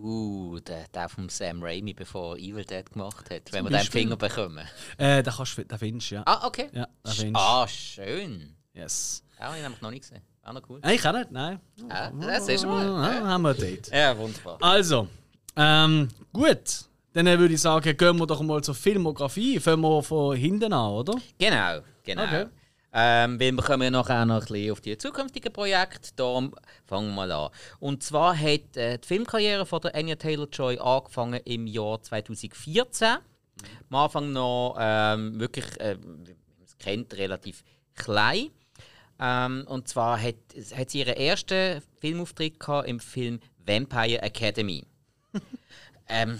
Uh, 0.02 0.60
der, 0.60 0.88
der 0.94 1.10
vom 1.10 1.28
Sam 1.28 1.62
Raimi, 1.64 1.94
bevor 1.94 2.38
Evil 2.38 2.64
Dead 2.64 2.90
gemacht 2.92 3.30
hat, 3.32 3.52
wenn 3.52 3.66
wir 3.66 3.72
den. 3.72 3.80
Finger 3.82 4.16
bekommen. 4.16 4.66
Äh, 4.98 5.24
da 5.24 5.32
kannst 5.32 5.58
du, 5.58 5.66
da 5.66 5.78
findest 5.78 6.12
du, 6.12 6.16
ja. 6.16 6.24
Ah, 6.26 6.46
okay. 6.48 6.70
Ja, 6.72 6.88
da 7.04 7.12
Sch- 7.12 7.16
findest. 7.20 7.46
Ah, 7.46 7.68
schön. 7.68 8.56
Yes. 8.74 9.24
Ja, 9.40 9.48
habe 9.48 9.58
ich 9.58 9.82
noch 9.82 9.90
nicht 9.92 10.02
gesehen. 10.04 10.22
Auch 10.44 10.54
noch 10.54 10.62
cool. 10.70 10.80
Nein, 10.82 10.96
ich 10.96 11.06
auch 11.08 11.14
nicht, 11.14 11.32
nein. 11.32 11.60
Ja, 11.90 12.12
das 12.12 12.48
ist 12.48 12.66
Ah, 12.66 12.68
mal. 12.68 13.28
haben 13.28 13.42
wir 13.44 13.50
ein 13.50 13.58
Date. 13.58 13.90
Ja, 13.94 14.18
wunderbar. 14.18 14.58
Also, 14.62 15.08
ähm, 15.56 16.08
gut. 16.34 16.86
Dann 17.14 17.28
äh, 17.28 17.38
würde 17.38 17.54
ich 17.54 17.62
sagen, 17.62 17.96
gehen 17.98 18.18
wir 18.20 18.26
doch 18.26 18.42
mal 18.42 18.64
zur 18.64 18.74
Filmografie. 18.74 19.60
Fangen 19.60 19.82
wir 19.82 20.02
von 20.02 20.36
hinten 20.36 20.72
an, 20.72 20.92
oder? 20.92 21.16
Genau, 21.38 21.82
genau. 22.04 22.24
Okay. 22.24 22.46
Ähm, 22.94 23.40
weil 23.40 23.52
wir 23.52 23.64
kommen 23.64 23.84
ja 23.84 23.90
nachher 23.92 24.26
noch 24.26 24.42
ein 24.42 24.48
bisschen 24.48 24.72
auf 24.72 24.82
die 24.82 24.98
zukünftigen 24.98 25.52
Projekte. 25.54 26.10
Darum 26.16 26.54
fangen 26.86 27.10
wir 27.10 27.16
mal 27.16 27.32
an. 27.32 27.50
Und 27.80 28.02
zwar 28.04 28.36
hat 28.38 28.76
äh, 28.78 28.98
die 28.98 29.08
Filmkarriere 29.08 29.66
von 29.66 29.82
der 29.82 29.94
Anya 29.96 30.16
Taylor-Joy 30.16 30.80
angefangen 30.80 31.40
im 31.46 31.68
Jahr 31.68 32.02
2014. 32.02 33.08
Am 33.90 33.96
Anfang 33.96 34.32
noch 34.32 34.76
ähm, 34.80 35.40
wirklich, 35.40 35.66
äh, 35.80 35.98
wie 36.02 36.34
man 36.34 36.64
es 36.66 36.78
kennt, 36.78 37.14
relativ 37.14 37.64
klein. 37.96 38.50
Ähm, 39.22 39.66
und 39.68 39.88
zwar 39.88 40.20
hat, 40.20 40.36
hat 40.76 40.90
sie 40.90 41.00
ihren 41.00 41.16
ersten 41.16 41.82
Filmauftritt 42.00 42.60
gehabt 42.60 42.88
im 42.88 43.00
Film 43.00 43.40
Vampire 43.66 44.22
Academy. 44.22 44.84
ähm, 46.10 46.40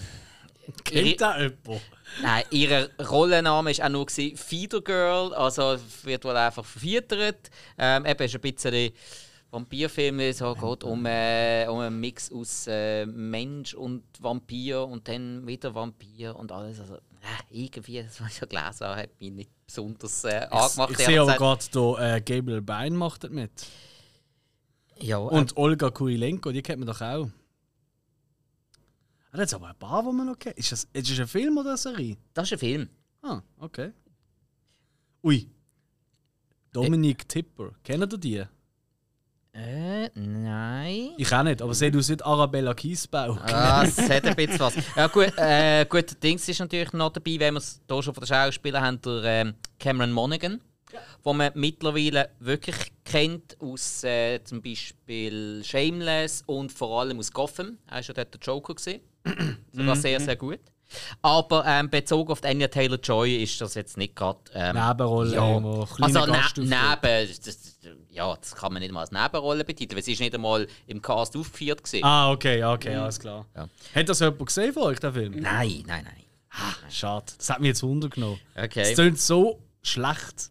Kennt 0.84 1.20
da 1.20 1.38
jemand? 1.38 1.80
Nein, 2.20 2.44
ihr 2.50 2.90
Rollenname 3.10 3.70
war 3.70 3.86
auch 3.86 3.88
nur 3.88 4.06
Feeder 4.08 4.80
Girl, 4.82 5.32
also 5.32 5.76
wird 6.02 6.24
wohl 6.24 6.36
einfach 6.36 6.64
verfüttert. 6.64 7.50
Ähm, 7.78 8.04
eben 8.04 8.24
ist 8.24 8.34
ein 8.34 8.40
bisschen 8.40 8.92
Vampirfilm, 9.50 10.20
es 10.20 10.38
geht 10.38 10.84
um, 10.84 11.06
äh, 11.06 11.66
um 11.68 11.78
einen 11.78 12.00
Mix 12.00 12.32
aus 12.32 12.66
äh, 12.66 13.06
Mensch 13.06 13.74
und 13.74 14.02
Vampir 14.18 14.86
und 14.86 15.08
dann 15.08 15.46
wieder 15.46 15.74
Vampir 15.74 16.36
und 16.36 16.52
alles. 16.52 16.80
Also, 16.80 16.98
äh, 17.22 17.64
irgendwie, 17.64 18.02
das 18.02 18.20
was 18.20 18.32
ich 18.32 18.38
so 18.38 18.46
gelesen 18.46 18.86
habe, 18.86 19.02
hat 19.02 19.20
mich 19.20 19.30
nicht 19.30 19.50
besonders 19.66 20.24
äh, 20.24 20.46
angemacht. 20.50 20.90
Ich 20.90 20.98
ehrlich 20.98 21.06
sehe 21.06 21.20
gesagt. 21.20 21.38
gerade 21.38 21.64
hier, 21.72 22.14
äh, 22.16 22.20
Gabriel 22.20 22.62
Bein 22.62 22.96
macht 22.96 23.24
das 23.24 23.30
mit. 23.30 23.66
Ja, 24.98 25.18
und 25.18 25.32
Und 25.32 25.56
Olga 25.56 25.90
Kurilenko, 25.90 26.52
die 26.52 26.62
kennt 26.62 26.80
man 26.80 26.88
doch 26.88 27.00
auch. 27.00 27.28
Ah, 29.30 29.36
da 29.36 29.42
ist 29.44 29.54
aber 29.54 29.68
ein 29.68 29.78
paar, 29.78 30.02
die 30.02 30.12
man 30.12 30.26
noch 30.26 30.38
kennt. 30.38 30.58
Ist 30.58 30.72
das, 30.72 30.86
ist 30.92 31.10
das 31.10 31.20
ein 31.20 31.26
Film 31.26 31.56
oder 31.56 31.70
eine 31.70 31.78
Serie? 31.78 32.16
das 32.34 32.48
ist 32.48 32.52
ein 32.52 32.58
Film. 32.58 32.88
Ah, 33.22 33.40
okay. 33.58 33.92
Ui. 35.24 35.48
Dominik 36.72 37.28
Tipper. 37.28 37.72
Kennt 37.84 38.12
ihr 38.12 38.18
die? 38.18 38.44
Äh, 39.54 40.08
nein. 40.14 41.10
Ich 41.18 41.32
auch 41.32 41.42
nicht, 41.42 41.60
aber 41.60 41.74
seht 41.74 41.94
aus 41.94 42.08
wie 42.08 42.22
Arabella 42.22 42.72
Kiesbau. 42.72 43.36
Ah, 43.42 43.84
es 43.84 43.98
hat 44.08 44.24
ein 44.24 44.34
bisschen 44.34 44.60
was. 44.60 44.74
Ja, 44.96 45.08
gut, 45.08 45.32
äh, 45.36 45.84
gut, 45.84 46.22
Dings 46.22 46.48
ist 46.48 46.60
natürlich 46.60 46.92
noch 46.94 47.12
dabei, 47.12 47.38
wenn 47.38 47.54
wir 47.54 47.58
es 47.58 47.80
hier 47.86 48.02
schon 48.02 48.14
von 48.14 48.22
den 48.22 48.28
Schauspielern 48.28 48.82
haben, 48.82 49.00
der 49.02 49.24
ähm, 49.24 49.54
Cameron 49.78 50.10
Monaghan, 50.10 50.60
wo 51.22 51.34
man 51.34 51.52
mittlerweile 51.54 52.30
wirklich 52.40 52.76
kennt 53.04 53.60
aus 53.60 54.02
äh, 54.04 54.42
zum 54.42 54.62
Beispiel 54.62 55.62
Shameless 55.62 56.42
und 56.46 56.72
vor 56.72 57.00
allem 57.02 57.18
aus 57.18 57.30
Gotham. 57.30 57.76
Er 57.88 57.96
war 57.96 58.00
ja 58.00 58.14
dort 58.14 58.32
der 58.32 58.40
Joker. 58.40 58.74
Gewesen. 58.74 59.00
Sogar 59.72 59.96
sehr, 59.96 60.18
sehr 60.18 60.36
gut. 60.36 60.60
Aber 61.22 61.64
ähm, 61.66 61.90
bezogen 61.90 62.32
auf 62.32 62.42
Anya 62.44 62.68
Taylor-Joy 62.68 63.42
ist 63.42 63.60
das 63.60 63.74
jetzt 63.74 63.96
nicht 63.96 64.16
gerade... 64.16 64.38
Ähm, 64.54 64.76
Nebenrolle, 64.76 65.34
ja. 65.34 65.42
Also 66.00 66.26
ne 66.26 66.40
neben... 66.56 67.28
Das, 67.44 67.78
ja, 68.10 68.36
das 68.36 68.54
kann 68.54 68.72
man 68.72 68.82
nicht 68.82 68.92
mal 68.92 69.00
als 69.00 69.10
Nebenrolle 69.10 69.64
betiteln, 69.64 69.96
weil 69.96 70.04
sie 70.04 70.12
ist 70.12 70.20
nicht 70.20 70.34
einmal 70.34 70.66
im 70.86 71.00
Cast 71.00 71.36
aufgeführt 71.36 71.82
gewesen. 71.82 72.04
Ah, 72.04 72.30
okay, 72.30 72.62
okay, 72.64 72.94
alles 72.94 73.18
klar. 73.18 73.46
Ja. 73.56 73.68
Hat 73.94 74.08
das 74.08 74.20
jemand 74.20 74.46
gesehen 74.46 74.72
von 74.72 74.82
euch, 74.84 74.98
den 74.98 75.12
Film? 75.12 75.32
Nein, 75.40 75.84
nein, 75.86 76.04
nein. 76.04 76.24
Schade, 76.90 77.32
das 77.38 77.48
hat 77.48 77.60
mich 77.60 77.68
jetzt 77.68 77.82
Wunder 77.82 78.10
genommen. 78.10 78.38
Okay. 78.54 78.82
Es 78.82 78.94
klingt 78.94 79.18
so 79.18 79.58
schlecht. 79.82 80.50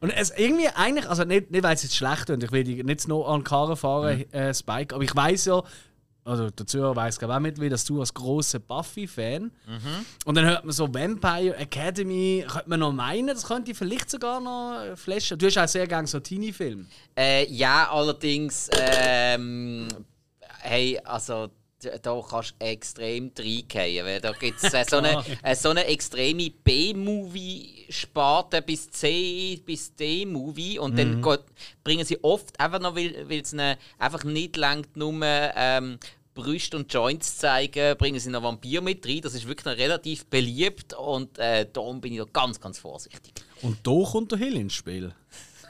Und 0.00 0.10
es 0.10 0.30
irgendwie 0.30 0.68
eigentlich, 0.68 1.08
also 1.08 1.24
nicht, 1.24 1.50
nicht 1.50 1.62
weil 1.62 1.74
es 1.74 1.82
jetzt 1.82 1.94
schlecht 1.94 2.30
ist, 2.30 2.42
ich 2.42 2.50
will 2.50 2.64
nicht 2.64 3.06
noch 3.06 3.28
an 3.28 3.44
Karren 3.44 3.76
fahren, 3.76 4.18
Mhm. 4.18 4.38
äh, 4.38 4.54
Spike, 4.54 4.94
aber 4.94 5.04
ich 5.04 5.14
weiß 5.14 5.44
ja, 5.44 5.62
also 6.24 6.50
der 6.50 6.66
Zuhörer 6.66 6.94
weiß 6.96 7.18
glaube 7.18 7.32
ich 7.32 7.36
auch 7.36 7.40
mittlerweile, 7.40 7.70
dass 7.70 7.84
du 7.84 8.00
als 8.00 8.12
großer 8.14 8.58
Buffy-Fan 8.60 9.42
Mhm. 9.66 10.06
und 10.24 10.34
dann 10.36 10.44
hört 10.44 10.64
man 10.64 10.72
so 10.72 10.92
Vampire 10.92 11.56
Academy, 11.56 12.44
könnte 12.48 12.68
man 12.68 12.80
noch 12.80 12.92
meinen, 12.92 13.26
das 13.28 13.44
könnte 13.46 13.74
vielleicht 13.74 14.10
sogar 14.10 14.40
noch 14.40 14.96
flashen. 14.96 15.38
Du 15.38 15.46
hast 15.46 15.58
auch 15.58 15.66
sehr 15.68 15.86
gerne 15.86 16.06
so 16.06 16.20
Teenie-Filme. 16.20 16.86
Äh, 17.18 17.50
ja, 17.52 17.90
allerdings, 17.90 18.68
ähm, 18.78 19.88
hey, 20.60 20.98
also 21.04 21.48
da 22.02 22.22
kannst 22.30 22.54
du 22.60 22.64
extrem 22.64 23.32
reingehen, 23.36 24.06
weil 24.06 24.20
da 24.20 24.30
gibt 24.32 24.62
es 24.62 24.70
so, 24.88 24.96
eine, 24.98 25.24
so 25.56 25.70
eine 25.70 25.84
extreme 25.86 26.50
B-Movie-Sparte 27.92 28.62
bis 28.62 28.90
C 28.90 29.60
bis 29.64 29.94
D-Movie 29.94 30.78
und 30.78 30.98
dann 30.98 31.22
geht, 31.22 31.40
bringen 31.84 32.04
sie 32.04 32.22
oft 32.22 32.58
einfach 32.58 32.80
noch, 32.80 32.96
weil 32.96 33.30
es 33.30 33.54
einfach 33.98 34.24
nicht 34.24 34.56
langt, 34.56 34.96
nur 34.96 35.14
ähm, 35.22 35.98
Brüste 36.34 36.78
und 36.78 36.92
Joints 36.92 37.36
zeigen, 37.36 37.96
bringen 37.98 38.18
sie 38.18 38.30
noch 38.30 38.42
Vampir 38.42 38.80
mit 38.80 39.06
rein. 39.06 39.20
Das 39.20 39.34
ist 39.34 39.46
wirklich 39.46 39.66
noch 39.66 39.76
relativ 39.76 40.26
beliebt 40.26 40.94
und 40.94 41.38
äh, 41.38 41.66
darum 41.70 42.00
bin 42.00 42.12
ich 42.12 42.18
da 42.18 42.26
ganz, 42.32 42.60
ganz 42.60 42.78
vorsichtig. 42.78 43.34
Und 43.60 43.86
da 43.86 44.10
kommt 44.10 44.32
der 44.32 44.38
Hill 44.38 44.56
ins 44.56 44.72
Spiel. 44.72 45.14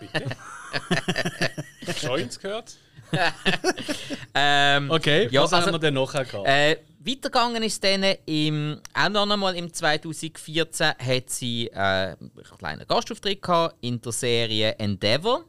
Joints 2.02 2.38
gehört? 2.38 2.76
Ähm, 4.34 4.90
Okay, 4.90 5.28
Ja, 5.30 5.42
was 5.42 5.52
also- 5.52 5.66
haben 5.66 5.74
wir 5.74 5.78
denn 5.78 5.94
nachher 5.94 6.24
gehabt? 6.24 6.46
Äh, 6.48 6.78
weitergegangen 7.00 7.62
ist 7.62 7.82
dann 7.84 8.02
im, 8.26 8.80
auch 8.94 9.08
noch 9.10 9.28
einmal 9.30 9.54
im 9.56 9.72
2014 9.72 10.86
hat 10.98 11.28
sie 11.30 11.66
äh, 11.68 11.76
einen 11.76 12.30
kleinen 12.58 12.86
Gastauftritt 12.86 13.42
gehabt 13.42 13.76
in 13.82 14.00
der 14.00 14.12
Serie 14.12 14.72
Endeavour. 14.78 15.44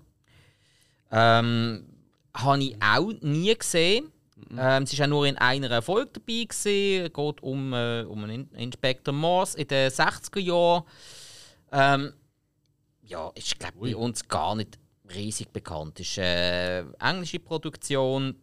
Ähm, 1.12 1.86
habe 2.36 2.64
ich 2.64 2.76
auch 2.82 3.12
nie 3.22 3.56
gesehen. 3.56 4.12
Ähm, 4.58 4.86
sie 4.86 4.98
war 5.00 5.06
auch 5.06 5.10
nur 5.10 5.26
in 5.28 5.38
einer 5.38 5.82
Folge 5.82 6.12
dabei. 6.14 6.44
Gewesen. 6.46 7.06
Es 7.06 7.14
geht 7.14 7.44
um, 7.44 7.74
äh, 7.74 8.02
um 8.04 8.24
einen 8.24 8.50
In- 8.52 8.56
Inspektor 8.56 9.14
Morse 9.14 9.58
in 9.60 9.68
den 9.68 9.90
60er 9.92 10.40
Jahren. 10.40 10.84
Ähm, 11.72 12.14
ja, 13.04 13.32
ist 13.36 13.58
glaube 13.60 13.78
bei 13.80 13.96
uns 13.96 14.28
gar 14.28 14.56
nicht 14.56 14.78
riesig 15.14 15.50
bekannt. 15.52 16.00
Ist 16.00 16.18
eine 16.20 16.94
äh, 17.00 17.10
englische 17.10 17.40
Produktion. 17.40 18.36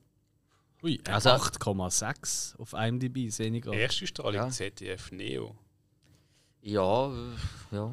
Ui, 0.83 1.01
äh, 1.07 1.11
also- 1.11 1.31
8,6 1.31 2.57
auf 2.59 2.73
IMDb, 2.73 3.29
sehe 3.31 3.51
ich 3.55 3.63
gerade. 3.63 3.77
Erste 3.79 4.07
Strahlung 4.07 4.35
Ja. 4.35 4.49
ZDF 4.51 5.13
Neo. 5.13 5.55
Ja, 6.63 7.09
äh, 7.09 7.13
ja. 7.73 7.93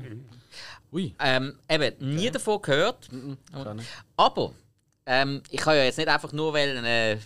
Ui, 0.92 1.14
Ähm, 1.20 1.58
eben, 1.70 2.16
nie 2.16 2.30
davon 2.32 2.62
gehört. 2.62 3.10
kann 3.52 3.80
ich. 3.80 3.86
Aber 4.18 4.54
ähm, 5.06 5.42
ich 5.50 5.60
kann 5.60 5.76
ja 5.78 5.84
jetzt 5.84 5.98
nicht 5.98 6.08
einfach 6.10 6.34
nur 6.34 6.54
weil 6.54 6.78
eine 6.78 7.20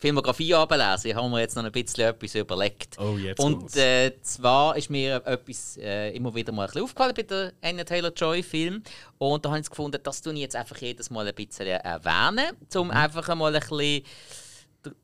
Filmografie 0.00 0.54
ablesen. 0.54 1.10
Ich 1.10 1.14
habe 1.14 1.28
mir 1.28 1.40
jetzt 1.40 1.54
noch 1.56 1.62
ein 1.64 1.70
bisschen 1.70 2.08
etwas 2.08 2.34
überlegt. 2.34 2.96
Oh, 2.98 3.16
Und 3.38 3.76
äh, 3.76 4.12
zwar 4.22 4.76
ist 4.76 4.88
mir 4.88 5.22
etwas 5.26 5.76
äh, 5.76 6.10
immer 6.16 6.34
wieder 6.34 6.52
mal 6.52 6.62
ein 6.62 6.66
bisschen 6.68 6.82
aufgefallen 6.84 7.12
bei 7.14 7.22
der 7.22 7.52
Anya 7.62 7.84
Taylor-Joy-Film. 7.84 8.82
Und 9.18 9.44
da 9.44 9.50
habe 9.50 9.60
ich 9.60 9.68
gefunden, 9.68 10.00
das 10.02 10.22
tue 10.22 10.32
ich 10.32 10.40
jetzt 10.40 10.56
einfach 10.56 10.78
jedes 10.78 11.10
Mal 11.10 11.28
ein 11.28 11.34
bisschen 11.34 11.66
erwähnen, 11.66 12.56
um 12.74 12.86
Mhm. 12.86 12.90
einfach 12.92 13.28
einmal 13.28 13.54
ein 13.54 13.60
bisschen 13.60 14.02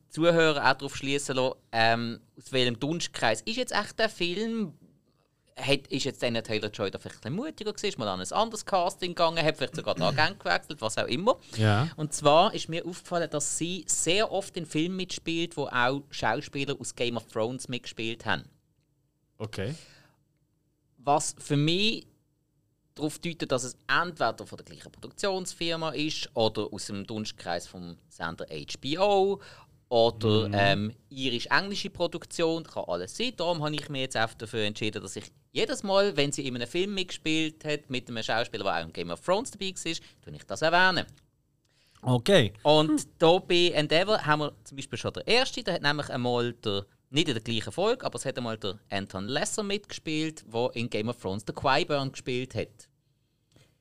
Zuhörer 0.09 0.71
auch 0.71 0.73
darauf 0.77 0.95
schließen 0.95 1.35
lassen, 1.35 1.55
ähm, 1.71 2.19
aus 2.37 2.51
welchem 2.51 2.79
Dunstkreis 2.79 3.41
ist 3.41 3.57
jetzt 3.57 3.73
echt 3.73 3.99
der 3.99 4.09
Film 4.09 4.73
hat, 5.57 5.87
ist 5.87 6.05
jetzt 6.05 6.21
dann 6.21 6.35
Taylor 6.35 6.69
Joy 6.69 6.91
da 6.91 6.99
vielleicht 6.99 7.25
ein 7.25 7.35
bisschen 7.35 7.35
mutiger 7.35 7.73
gewesen, 7.73 7.87
ist 7.87 7.97
mal 7.97 8.07
an 8.07 8.21
ein 8.21 8.31
anderes 8.31 8.65
Casting 8.65 9.11
gegangen, 9.11 9.43
hat 9.43 9.57
vielleicht 9.57 9.75
sogar 9.75 9.95
den 9.95 10.03
Agent 10.17 10.39
gewechselt, 10.39 10.81
was 10.81 10.97
auch 10.97 11.07
immer. 11.07 11.37
Ja. 11.55 11.89
Und 11.95 12.13
zwar 12.13 12.53
ist 12.53 12.69
mir 12.69 12.85
aufgefallen, 12.85 13.29
dass 13.29 13.57
sie 13.57 13.83
sehr 13.87 14.31
oft 14.31 14.55
in 14.55 14.65
Filmen 14.65 14.95
mitspielt, 14.97 15.57
wo 15.57 15.67
auch 15.67 16.03
Schauspieler 16.11 16.75
aus 16.79 16.95
Game 16.95 17.17
of 17.17 17.25
Thrones 17.27 17.67
mitgespielt 17.67 18.25
haben. 18.25 18.43
Okay. 19.37 19.75
Was 20.97 21.35
für 21.39 21.57
mich 21.57 22.07
darauf 22.95 23.19
deutet, 23.19 23.51
dass 23.51 23.63
es 23.63 23.77
entweder 23.87 24.45
von 24.45 24.57
der 24.57 24.65
gleichen 24.65 24.91
Produktionsfirma 24.91 25.91
ist 25.91 26.29
oder 26.35 26.67
aus 26.71 26.87
dem 26.87 27.05
Dunstkreis 27.05 27.67
vom 27.67 27.97
Sender 28.09 28.45
HBO 28.47 29.39
oder 29.89 30.49
ähm, 30.51 30.93
irisch-englische 31.09 31.89
Produktion, 31.89 32.63
kann 32.63 32.83
alles 32.87 33.15
sein. 33.15 33.33
Darum 33.37 33.63
habe 33.63 33.75
ich 33.75 33.87
mich 33.89 34.01
jetzt 34.01 34.17
einfach 34.17 34.35
dafür 34.35 34.63
entschieden, 34.63 35.01
dass 35.01 35.15
ich 35.15 35.31
jedes 35.57 35.83
Mal, 35.83 36.15
wenn 36.15 36.31
sie 36.31 36.47
in 36.47 36.55
einem 36.55 36.67
Film 36.67 36.93
mitgespielt 36.93 37.65
hat, 37.65 37.89
mit 37.89 38.07
einem 38.07 38.21
Schauspieler, 38.21 38.63
der 38.63 38.73
auch 38.75 38.85
in 38.85 38.93
Game 38.93 39.09
of 39.09 39.21
Thrones 39.21 39.51
dabei 39.51 39.73
war, 39.73 39.93
tue 40.23 40.35
ich 40.35 40.43
das 40.43 40.61
erwähnen. 40.61 41.05
Okay. 42.03 42.53
Und 42.61 43.07
hier 43.19 43.41
bei 43.47 43.71
Endeavour 43.73 44.23
haben 44.23 44.41
wir 44.41 44.53
zum 44.63 44.77
Beispiel 44.77 44.99
schon 44.99 45.13
der 45.13 45.27
erste, 45.27 45.63
der 45.63 45.73
hat 45.75 45.81
nämlich 45.81 46.09
einmal 46.09 46.53
der, 46.53 46.85
nicht 47.09 47.27
in 47.27 47.33
der 47.33 47.43
gleichen 47.43 47.71
Folge, 47.71 48.05
aber 48.05 48.17
es 48.17 48.25
hat 48.25 48.37
einmal 48.37 48.57
der 48.57 48.79
Anton 48.91 49.27
Lesser 49.27 49.63
mitgespielt, 49.63 50.45
der 50.53 50.69
in 50.75 50.89
Game 50.89 51.09
of 51.09 51.19
Thrones 51.19 51.43
der 51.43 51.55
Qui-Burn 51.55 52.11
gespielt 52.11 52.53
hat. 52.53 52.87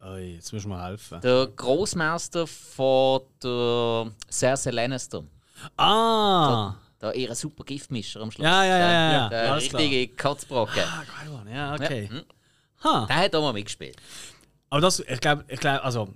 Oi, 0.03 0.35
jetzt 0.35 0.53
musst 0.53 0.65
du 0.65 0.71
mir 0.71 0.83
helfen. 0.83 1.21
Der 1.21 1.47
Großmeister 1.47 2.47
von 2.47 3.21
der 3.43 4.13
Cersei 4.31 4.71
Lannister. 4.71 5.25
Ah! 5.77 6.75
Da 6.99 7.13
ihre 7.13 7.35
super 7.35 7.65
Giftmischer 7.65 8.21
am 8.21 8.31
Schluss. 8.31 8.45
Ja, 8.45 8.65
ja, 8.65 8.79
ja, 8.79 8.91
ja, 8.91 9.13
ja. 9.13 9.29
Der 9.29 9.45
klar. 9.45 9.57
richtige 9.57 10.17
Kotzbrocken. 10.17 10.83
Ah, 10.83 11.05
geil, 11.05 11.31
Mann. 11.31 11.55
Ja, 11.55 11.75
okay. 11.75 12.09
Ja, 12.11 12.11
hm. 12.11 12.25
Ha. 12.85 13.07
Der 13.07 13.17
hat 13.17 13.35
auch 13.35 13.43
mal 13.43 13.53
mitgespielt. 13.53 13.97
Aber 14.71 14.81
das, 14.81 15.01
ich 15.01 15.21
glaube, 15.21 15.45
ich 15.49 15.61
glaub, 15.61 15.85
also, 15.85 16.09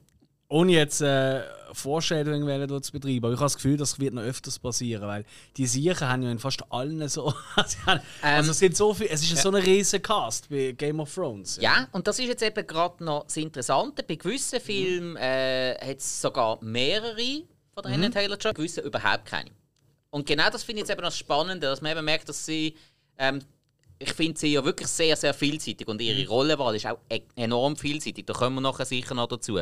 ohne 0.48 0.72
jetzt 0.72 1.00
äh, 1.00 1.42
dort 1.84 2.84
zu 2.84 2.92
betreiben, 2.92 3.24
aber 3.24 3.34
ich 3.34 3.38
habe 3.38 3.46
das 3.46 3.54
Gefühl, 3.54 3.76
das 3.76 4.00
wird 4.00 4.14
noch 4.14 4.22
öfters 4.22 4.58
passieren, 4.58 5.06
weil 5.06 5.24
die 5.56 5.66
Siechen 5.66 6.08
haben 6.08 6.22
ja 6.22 6.30
in 6.30 6.38
fast 6.38 6.64
allen 6.72 7.08
so. 7.08 7.32
also, 7.56 7.78
Ähm, 8.22 8.48
es, 8.48 8.58
sind 8.58 8.76
so 8.76 8.92
viel, 8.92 9.06
es 9.08 9.22
ist 9.22 9.30
ja 9.30 9.36
so 9.36 9.50
ein 9.50 9.56
riesen 9.56 10.02
Cast 10.02 10.48
bei 10.48 10.72
Game 10.72 10.98
of 10.98 11.14
Thrones. 11.14 11.58
Ja, 11.60 11.88
und 11.92 12.06
das 12.08 12.18
ist 12.18 12.26
jetzt 12.26 12.42
eben 12.42 12.66
gerade 12.66 13.04
noch 13.04 13.24
das 13.24 13.36
Interessante. 13.36 14.02
Bei 14.02 14.16
gewissen 14.16 14.60
Filmen 14.60 15.16
äh, 15.16 15.76
hat 15.80 15.98
es 15.98 16.20
sogar 16.20 16.58
mehrere 16.62 17.42
von 17.74 17.84
den 17.84 18.00
mhm. 18.00 18.10
Taylor 18.10 18.36
Joy, 18.36 18.52
gewissen 18.52 18.84
überhaupt 18.84 19.26
keine. 19.26 19.50
Und 20.10 20.26
genau 20.26 20.50
das 20.50 20.64
finde 20.64 20.82
ich 20.82 20.88
jetzt 20.88 20.92
eben 20.92 21.02
das 21.02 21.16
Spannende, 21.16 21.66
dass 21.66 21.80
man 21.80 21.92
eben 21.92 22.04
merkt, 22.04 22.28
dass 22.28 22.44
sie. 22.44 22.74
Ähm, 23.18 23.40
ich 24.02 24.14
finde 24.14 24.40
sie 24.40 24.54
ja 24.54 24.64
wirklich 24.64 24.88
sehr, 24.88 25.14
sehr 25.14 25.34
vielseitig 25.34 25.86
und 25.86 26.00
ihre 26.00 26.26
Rollenwahl 26.26 26.74
ist 26.74 26.86
auch 26.86 27.00
e 27.10 27.20
enorm 27.36 27.76
vielseitig. 27.76 28.24
Da 28.24 28.32
kommen 28.32 28.56
wir 28.56 28.62
nachher 28.62 28.86
sicher 28.86 29.14
noch 29.14 29.28
dazu. 29.28 29.60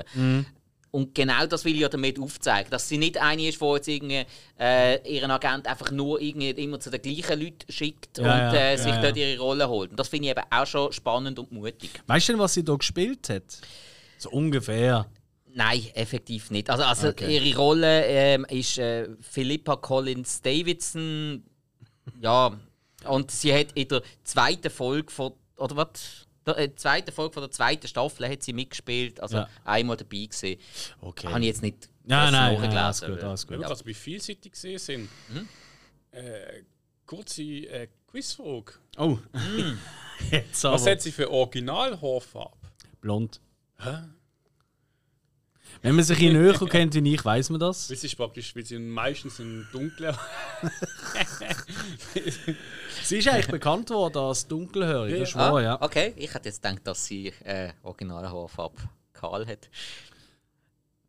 Und 0.90 1.14
genau 1.14 1.44
das 1.46 1.64
will 1.64 1.74
ich 1.74 1.80
ja 1.80 1.88
damit 1.88 2.18
aufzeigen, 2.18 2.70
dass 2.70 2.88
sie 2.88 2.98
nicht 2.98 3.20
eine 3.20 3.48
ist, 3.48 3.60
die 3.60 3.66
jetzt 3.66 3.88
irgendwie, 3.88 4.24
äh, 4.58 5.16
ihren 5.16 5.30
Agent 5.30 5.66
einfach 5.66 5.90
nur 5.90 6.20
irgendwie 6.20 6.50
immer 6.50 6.80
zu 6.80 6.90
den 6.90 7.02
gleichen 7.02 7.40
Leuten 7.40 7.70
schickt 7.70 8.18
Ja, 8.18 8.48
und 8.48 8.54
äh, 8.54 8.70
ja, 8.70 8.78
sich 8.78 8.92
ja. 8.92 9.02
dort 9.02 9.16
ihre 9.16 9.38
Rolle 9.38 9.68
holt. 9.68 9.90
Und 9.90 10.00
das 10.00 10.08
finde 10.08 10.28
ich 10.28 10.30
eben 10.30 10.44
auch 10.50 10.66
schon 10.66 10.92
spannend 10.92 11.38
und 11.38 11.52
mutig. 11.52 11.90
Weißt 12.06 12.28
du 12.28 12.32
denn, 12.32 12.40
was 12.40 12.54
sie 12.54 12.64
da 12.64 12.74
gespielt 12.74 13.28
hat? 13.28 13.58
So 14.18 14.30
ungefähr. 14.30 15.06
Nein, 15.58 15.84
effektiv 15.94 16.52
nicht. 16.52 16.70
Also, 16.70 16.84
also 16.84 17.08
Okay. 17.08 17.36
ihre 17.36 17.58
Rolle 17.58 18.04
ähm, 18.06 18.44
ist 18.48 18.78
äh, 18.78 19.08
Philippa 19.20 19.74
Collins 19.74 20.40
Davidson. 20.40 21.42
Ja, 22.20 22.56
und 23.04 23.30
sie 23.32 23.52
hat 23.52 23.72
in 23.72 23.88
der 23.88 24.02
zweiten 24.22 24.70
Folge 24.70 25.10
von. 25.12 25.32
Oder 25.56 25.74
was? 25.76 26.26
Der 26.46 26.58
äh, 26.58 26.74
zweiten 26.76 27.10
Folge 27.10 27.34
von 27.34 27.42
der 27.42 27.50
zweiten 27.50 27.88
Staffel 27.88 28.28
hat 28.28 28.44
sie 28.44 28.52
mitgespielt. 28.52 29.18
Also 29.20 29.38
Ja. 29.38 29.48
einmal 29.64 29.96
dabei 29.96 30.26
gesehen. 30.26 30.60
Okay. 31.00 31.26
Habe 31.26 31.40
ich 31.40 31.46
jetzt 31.46 31.62
nicht 31.62 31.90
Ja, 32.06 32.30
nein, 32.30 32.32
nein, 32.32 32.52
nachgelesen, 32.54 32.78
alles 32.78 33.00
gut, 33.00 33.22
alles 33.24 33.42
gut. 33.42 33.50
Wenn 33.54 33.60
wir 33.62 33.66
gerade 33.66 33.84
bei 33.84 33.94
vielseitig 33.94 34.52
gesehen 34.52 34.78
sind, 34.78 35.08
äh, 36.12 36.62
kurze 37.04 37.42
äh, 37.42 37.88
Quizfrage. 38.06 38.74
Oh. 38.96 39.18
Jetzt 40.30 40.64
aber. 40.64 40.74
Was 40.76 40.86
hat 40.86 41.02
sie 41.02 41.10
für 41.12 41.28
Originalhaarfarbe? 41.30 42.56
Blond. 43.00 43.40
Wenn 45.82 45.94
man 45.94 46.04
sich 46.04 46.20
in 46.20 46.32
näher 46.40 46.54
kennt 46.68 46.94
wie 46.94 47.14
ich, 47.14 47.24
weiß 47.24 47.50
man 47.50 47.60
das. 47.60 47.88
Sie 47.88 47.94
ist 47.94 48.16
praktisch, 48.16 48.54
weil 48.56 48.64
sie 48.64 48.78
meistens 48.78 49.38
in 49.38 49.66
dunkler. 49.72 50.18
Sie 53.02 53.18
ist 53.18 53.28
eigentlich 53.28 53.46
bekannt 53.48 53.88
worden 53.90 54.18
als 54.18 54.46
dunkelhörig, 54.46 55.18
das 55.20 55.28
ist 55.30 55.36
Ah, 55.36 55.52
wahr, 55.52 55.62
ja. 55.62 55.80
Okay, 55.80 56.12
ich 56.16 56.32
hätte 56.34 56.48
jetzt 56.48 56.62
gedacht, 56.62 56.80
dass 56.84 57.04
sie 57.06 57.28
äh, 57.44 57.70
originale 57.82 58.30
Haarfarbe 58.30 58.76
kahl 59.14 59.46
hat. 59.46 59.68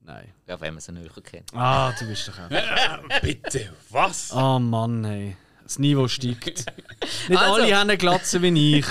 Nein. 0.01 0.31
Ja, 0.47 0.59
wenn 0.61 0.73
man 0.75 0.81
sie 0.81 0.91
näher 0.93 1.09
kennt. 1.23 1.53
Ah, 1.53 1.91
du 1.99 2.07
bist 2.07 2.27
doch 2.27 2.39
auch. 2.39 2.49
Bitte, 3.21 3.73
was? 3.89 4.31
Oh 4.33 4.59
Mann, 4.59 5.03
hey. 5.03 5.35
Das 5.63 5.77
Niveau 5.77 6.07
steigt. 6.07 6.47
Nicht 7.27 7.39
Also. 7.39 7.55
alle 7.61 7.75
haben 7.75 7.89
eine 7.89 7.97
Glatze 7.97 8.41
wie 8.41 8.79
ich. 8.79 8.85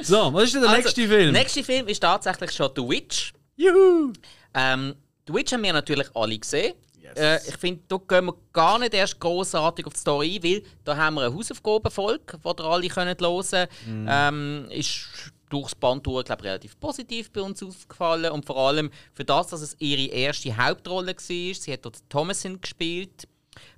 So, 0.00 0.32
was 0.32 0.44
ist 0.44 0.54
denn 0.54 0.62
der 0.62 0.70
Also, 0.70 0.82
nächste 0.82 1.08
Film? 1.08 1.32
Der 1.32 1.42
nächste 1.42 1.64
Film 1.64 1.88
ist 1.88 2.00
tatsächlich 2.00 2.52
schon 2.52 2.70
The 2.76 2.82
Witch. 2.82 3.32
Juhu! 3.56 4.12
Ähm, 4.54 4.94
The 5.26 5.34
Witch 5.34 5.52
haben 5.52 5.62
wir 5.62 5.72
natürlich 5.72 6.08
alle 6.14 6.38
gesehen. 6.38 6.74
Yes. 7.00 7.16
Äh, 7.16 7.48
ich 7.48 7.56
finde, 7.56 7.82
da 7.88 7.96
gehen 7.96 8.26
wir 8.26 8.34
gar 8.52 8.78
nicht 8.78 8.94
erst 8.94 9.18
großartig 9.18 9.86
auf 9.86 9.92
die 9.94 10.00
Story 10.00 10.36
ein, 10.36 10.42
weil 10.44 10.62
da 10.84 10.96
haben 10.96 11.14
wir 11.14 11.22
eine 11.22 11.34
Hausaufgabenfolge, 11.34 12.38
die 12.44 12.48
ihr 12.48 12.64
alle 12.64 12.88
könnt 12.88 13.20
hören 13.20 13.56
Mhm. 13.86 14.06
ähm, 14.08 14.66
Ist 14.70 15.32
durchs 15.48 15.74
Band 15.74 16.06
durch, 16.06 16.24
glaube 16.24 16.44
relativ 16.44 16.78
positiv 16.80 17.30
bei 17.30 17.42
uns 17.42 17.62
aufgefallen. 17.62 18.32
Und 18.32 18.46
vor 18.46 18.56
allem 18.56 18.90
für 19.12 19.24
das, 19.24 19.48
dass 19.48 19.60
es 19.60 19.76
ihre 19.78 20.10
erste 20.12 20.56
Hauptrolle 20.56 21.14
war. 21.14 21.14
Sie 21.54 21.72
hat 21.72 21.84
dort 21.84 21.98
Thomasin 22.08 22.60
gespielt, 22.60 23.28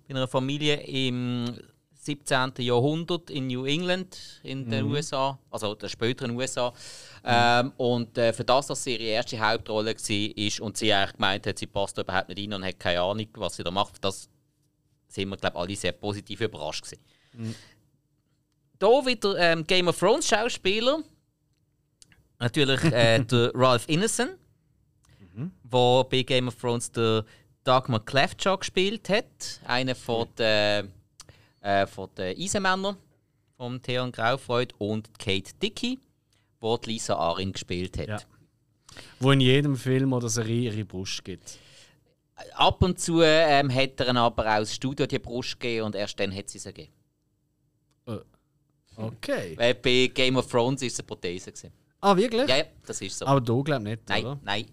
bei 0.06 0.14
einer 0.14 0.28
Familie 0.28 0.76
im 0.82 1.58
17. 2.04 2.52
Jahrhundert 2.58 3.30
in 3.30 3.46
New 3.46 3.64
England 3.64 4.40
in 4.42 4.68
den 4.68 4.84
USA, 4.84 5.38
also 5.50 5.74
der 5.74 5.88
späteren 5.88 6.36
USA. 6.36 6.72
Ähm, 7.24 7.72
und 7.78 8.18
äh, 8.18 8.32
für 8.32 8.44
das, 8.44 8.66
dass 8.66 8.84
sie 8.84 8.92
ihre 8.92 9.04
erste 9.04 9.38
Hauptrolle 9.38 9.94
war 9.94 10.64
und 10.64 10.76
sie 10.76 10.92
eigentlich 10.92 11.12
gemeint 11.12 11.46
hat, 11.46 11.58
sie 11.58 11.66
passt 11.66 11.96
da 11.96 12.02
überhaupt 12.02 12.28
nicht 12.28 12.40
rein 12.40 12.52
und 12.52 12.64
hat 12.64 12.78
keine 12.78 13.00
Ahnung, 13.00 13.28
was 13.34 13.56
sie 13.56 13.64
da 13.64 13.70
macht, 13.70 14.04
das 14.04 14.28
sind 15.08 15.28
wir, 15.28 15.36
glaube 15.36 15.56
alle 15.58 15.76
sehr 15.76 15.92
positiv 15.92 16.40
überrascht 16.40 16.84
gewesen. 16.84 17.54
Hier 18.80 19.06
wieder 19.06 19.38
ähm, 19.38 19.66
Game 19.66 19.88
of 19.88 19.98
Thrones 19.98 20.28
Schauspieler. 20.28 21.02
Natürlich 22.38 22.82
äh, 22.84 23.18
der 23.24 23.50
Ralph 23.54 23.88
Ineson, 23.88 24.30
der 25.62 26.04
bei 26.04 26.22
Game 26.22 26.48
of 26.48 26.56
Thrones 26.56 26.92
der 26.92 27.24
Dagmar 27.64 28.04
Cleftjaw 28.04 28.58
gespielt 28.58 29.08
hat. 29.08 29.60
Einer 29.64 29.94
von 29.94 30.28
den, 30.36 30.92
äh, 31.64 31.86
von 31.86 32.08
den 32.16 32.36
Eisenmännern 32.38 32.96
von 33.56 33.80
Theon 33.82 34.12
Graufreud 34.12 34.74
und 34.78 35.18
Kate 35.18 35.52
Dickey, 35.62 35.98
die 36.62 36.76
die 36.84 36.90
Lisa 36.90 37.16
Arin 37.16 37.52
gespielt 37.52 37.98
hat. 37.98 38.08
Ja. 38.08 38.18
Wo 39.18 39.32
in 39.32 39.40
jedem 39.40 39.76
Film 39.76 40.12
oder 40.12 40.28
Serie 40.28 40.70
ihre 40.70 40.84
Brust 40.84 41.24
gibt. 41.24 41.58
Ab 42.54 42.82
und 42.82 43.00
zu 43.00 43.22
ähm, 43.22 43.72
hat 43.72 44.00
er 44.00 44.14
aber 44.16 44.42
auch 44.42 44.58
das 44.58 44.74
Studio 44.74 45.06
die 45.06 45.18
Brust 45.18 45.58
gegeben 45.58 45.86
und 45.86 45.94
erst 45.94 46.18
dann 46.18 46.34
hat 46.34 46.48
sie 46.48 46.58
sie 46.58 46.72
gegeben. 46.72 46.92
Okay. 48.96 49.54
Weil 49.56 49.74
bei 49.74 50.10
Game 50.12 50.36
of 50.36 50.48
Thrones 50.48 50.82
war 50.82 50.86
es 50.86 50.98
eine 50.98 51.06
Prothese. 51.06 51.50
Gewesen. 51.50 51.72
Ah, 52.00 52.16
wirklich? 52.16 52.48
Ja, 52.48 52.58
ja, 52.58 52.64
das 52.86 53.00
ist 53.00 53.18
so. 53.18 53.26
Aber 53.26 53.40
du 53.40 53.62
glaub 53.62 53.82
nicht, 53.82 54.08
nein, 54.08 54.24
oder? 54.24 54.40
nein. 54.42 54.66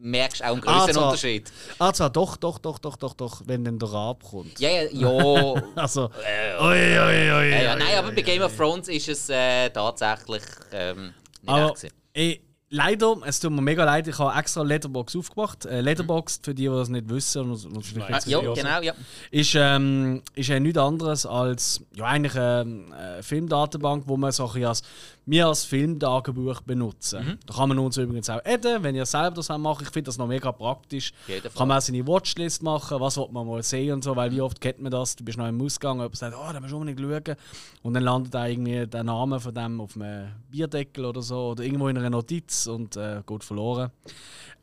Merkst 0.00 0.44
auch 0.44 0.52
einen 0.52 0.62
Ah, 0.64 0.72
größeren 0.78 0.94
zwar. 0.94 1.04
Unterschied. 1.06 1.52
Ah, 1.78 1.92
zwar 1.92 2.10
doch, 2.10 2.36
doch, 2.36 2.58
doch, 2.58 2.78
doch, 2.78 2.96
doch, 2.96 3.14
doch, 3.14 3.42
wenn 3.46 3.64
dann 3.64 3.78
der 3.78 3.92
Rab 3.92 4.22
kommt. 4.22 4.58
Ja, 4.60 4.68
ja, 4.70 4.82
ja. 4.92 5.62
Also, 5.74 6.04
oi, 6.04 6.58
oi, 6.60 6.98
oi, 7.00 7.32
oi, 7.32 7.50
ja, 7.50 7.62
ja. 7.62 7.76
Nein, 7.76 7.96
aber 7.98 8.12
bei 8.12 8.22
Game 8.22 8.42
of 8.42 8.56
Thrones 8.56 8.88
ist 8.88 9.08
es 9.08 9.28
äh, 9.28 9.70
tatsächlich 9.70 10.42
ähm, 10.72 11.12
nicht 11.42 11.48
Aber 11.48 11.66
echt. 11.66 11.74
gewesen. 11.76 11.94
ey, 12.12 12.40
leider, 12.70 13.16
es 13.24 13.40
tut 13.40 13.50
mir 13.50 13.60
mega 13.62 13.84
leid, 13.84 14.06
ich 14.06 14.18
habe 14.18 14.38
extra 14.38 14.62
Letterbox 14.62 15.16
aufgemacht. 15.16 15.66
Äh, 15.66 15.80
Letterboxd, 15.80 16.44
für 16.44 16.54
die, 16.54 16.62
die 16.64 16.68
das 16.68 16.88
nicht 16.90 17.08
wissen, 17.08 17.50
und, 17.50 17.64
und 17.64 17.84
Ah, 18.02 18.20
Ja, 18.26 18.40
ja, 18.42 18.52
genau, 18.54 18.80
ja. 18.82 18.92
ist, 19.32 19.54
ähm, 19.56 20.22
ist 20.34 20.48
ja 20.48 20.60
nichts 20.60 20.78
anderes 20.78 21.26
als 21.26 21.80
ja, 21.96 22.04
eigentlich 22.04 22.36
eine, 22.36 22.84
eine 22.92 23.22
Filmdatenbank, 23.22 24.04
wo 24.06 24.16
man 24.16 24.30
so 24.32 24.44
ein 24.44 24.52
bisschen 24.52 24.66
als, 24.68 24.82
wir 25.30 25.46
als 25.46 25.64
Filmtagebuch 25.64 26.62
benutzen. 26.62 27.24
Mhm. 27.24 27.38
Da 27.46 27.54
kann 27.54 27.68
man 27.68 27.78
uns 27.78 27.96
übrigens 27.98 28.30
auch 28.30 28.40
adden, 28.44 28.82
wenn 28.82 28.94
ihr 28.94 29.04
selber 29.04 29.36
das 29.36 29.48
macht. 29.50 29.82
Ich 29.82 29.90
finde 29.90 30.08
das 30.08 30.18
noch 30.18 30.26
mega 30.26 30.50
praktisch. 30.52 31.12
Kann 31.54 31.68
man 31.68 31.78
auch 31.78 31.82
seine 31.82 32.06
Watchlist 32.06 32.62
machen, 32.62 32.98
was 33.00 33.16
will 33.18 33.28
man 33.30 33.46
mal 33.46 33.62
sehen 33.62 33.94
und 33.94 34.04
so, 34.04 34.16
weil 34.16 34.30
wie 34.32 34.40
oft 34.40 34.60
kennt 34.60 34.80
man 34.80 34.90
das? 34.90 35.16
Du 35.16 35.24
bist 35.24 35.36
noch 35.36 35.46
im 35.46 35.60
Ausgang, 35.60 35.98
jemand 35.98 36.16
sagt, 36.16 36.34
oh, 36.34 36.52
da 36.52 36.60
musst 36.60 36.72
du 36.72 36.78
unbedingt 36.78 37.00
schauen. 37.00 37.36
Und 37.82 37.94
dann 37.94 38.02
landet 38.02 38.34
da 38.34 38.46
irgendwie 38.46 38.86
der 38.86 39.04
Name 39.04 39.38
von 39.38 39.54
dem 39.54 39.80
auf 39.80 39.96
einem 39.96 40.28
Bierdeckel 40.50 41.04
oder 41.04 41.20
so 41.20 41.50
oder 41.50 41.62
irgendwo 41.62 41.88
in 41.88 41.98
einer 41.98 42.10
Notiz 42.10 42.66
und 42.66 42.96
äh, 42.96 43.22
geht 43.26 43.44
verloren. 43.44 43.90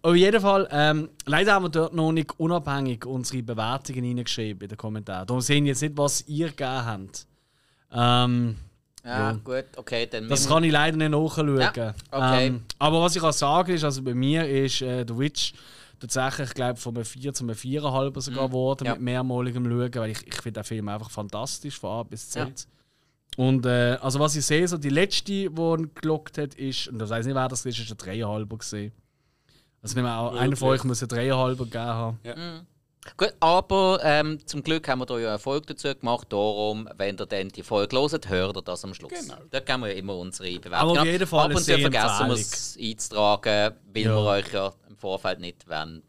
Auf 0.01 0.15
jeden 0.15 0.39
Fall, 0.39 0.67
ähm, 0.71 1.09
leider 1.25 1.53
haben 1.53 1.65
wir 1.65 1.69
dort 1.69 1.93
noch 1.93 2.11
nicht 2.11 2.39
unabhängig 2.39 3.05
unsere 3.05 3.41
Bewertungen 3.41 4.05
reingeschrieben 4.05 4.61
in 4.61 4.69
den 4.69 4.77
Kommentaren. 4.77 5.25
Darum 5.25 5.41
sehen 5.41 5.63
wir 5.63 5.71
jetzt 5.71 5.81
nicht, 5.81 5.97
was 5.97 6.27
ihr 6.27 6.49
gegeben 6.49 6.85
habt. 6.85 7.27
Ähm, 7.91 8.55
Ja, 9.05 9.33
gut, 9.43 9.65
okay, 9.77 10.07
dann. 10.09 10.27
Das 10.27 10.47
kann 10.47 10.63
ich 10.63 10.71
leider 10.71 10.97
nicht 10.97 11.11
nachschauen. 11.11 11.59
Ja, 11.59 11.69
okay. 11.69 11.91
ähm, 12.47 12.63
aber 12.79 13.01
was 13.01 13.15
ich 13.15 13.21
kann 13.21 13.33
sagen 13.33 13.71
ist, 13.73 13.83
also 13.83 14.01
bei 14.01 14.13
mir 14.15 14.47
ist 14.49 14.81
äh, 14.81 15.05
The 15.07 15.15
Witch 15.17 15.53
tatsächlich, 15.99 16.49
ich 16.49 16.53
glaube, 16.55 16.79
von 16.79 16.95
einem 16.95 17.05
4 17.05 17.33
zu 17.33 17.43
einem 17.43 17.55
4,5 17.55 18.21
sogar 18.21 18.47
geworden 18.47 18.83
Mhm. 18.83 18.87
Ja. 18.87 18.93
mit 18.93 19.01
mehrmaligem 19.03 19.65
Schauen, 19.65 19.95
weil 19.95 20.11
ich, 20.11 20.25
ich 20.27 20.35
finde 20.35 20.59
den 20.61 20.63
Film 20.63 20.89
einfach 20.89 21.11
fantastisch 21.11 21.79
von 21.79 21.91
A 21.99 22.03
bis 22.03 22.29
Z. 22.29 22.47
Ja. 22.47 23.45
Und 23.45 23.65
äh, 23.65 23.97
also 24.01 24.19
was 24.19 24.35
ich 24.35 24.45
sehe, 24.45 24.67
so 24.67 24.77
die 24.77 24.89
letzte, 24.89 25.23
die 25.31 25.45
ihn 25.45 25.91
gelockt 25.93 26.37
hat, 26.37 26.55
ist, 26.55 26.87
und 26.87 27.01
ich 27.01 27.09
weiß 27.09 27.25
nicht, 27.25 27.35
wer 27.35 27.47
das 27.47 27.65
ist, 27.65 27.77
ist 27.79 27.91
ein 27.91 27.97
3,5 27.97 28.57
gesehen. 28.57 28.91
Also 29.81 29.95
nicht 29.95 30.03
mehr, 30.03 30.17
auch, 30.17 30.35
einer 30.35 30.55
von 30.55 30.69
euch 30.69 30.83
muss 30.83 31.03
ein 31.03 31.09
3,5 31.09 31.57
gegeben 31.57 31.79
haben. 31.83 32.19
Gut, 33.17 33.33
aber 33.39 33.99
ähm, 34.03 34.39
zum 34.47 34.63
Glück 34.63 34.87
haben 34.87 34.99
wir 34.99 35.05
da 35.05 35.17
ja 35.19 35.29
Erfolg 35.29 35.67
dazu 35.67 35.93
gemacht. 35.93 36.27
Darum, 36.31 36.89
wenn 36.97 37.17
ihr 37.17 37.25
dann 37.25 37.49
die 37.49 37.61
Folge 37.63 37.95
hört, 37.97 38.29
hört 38.29 38.57
ihr 38.57 38.61
das 38.61 38.83
am 38.83 38.93
Schluss. 38.93 39.11
Genau. 39.11 39.37
Da 39.51 39.59
geben 39.59 39.81
wir 39.83 39.89
ja 39.91 39.95
immer 39.95 40.15
unsere 40.17 40.49
Bewertung. 40.59 40.73
Aber 40.79 40.91
auf 40.91 40.97
ab. 40.99 41.05
jeden 41.05 41.27
Fall 41.27 41.45
Ab 41.51 41.55
und 41.55 41.63
zu 41.63 41.77
vergessen 41.77 42.27
wir 42.27 42.33
es 42.33 42.77
einzutragen, 42.81 43.75
weil 43.93 44.03
Ja. 44.03 44.09
wir 44.15 44.21
euch 44.21 44.51
ja 44.53 44.73
im 44.89 44.97
Vorfeld 44.97 45.39
nicht 45.39 45.67
wollen 45.69 46.01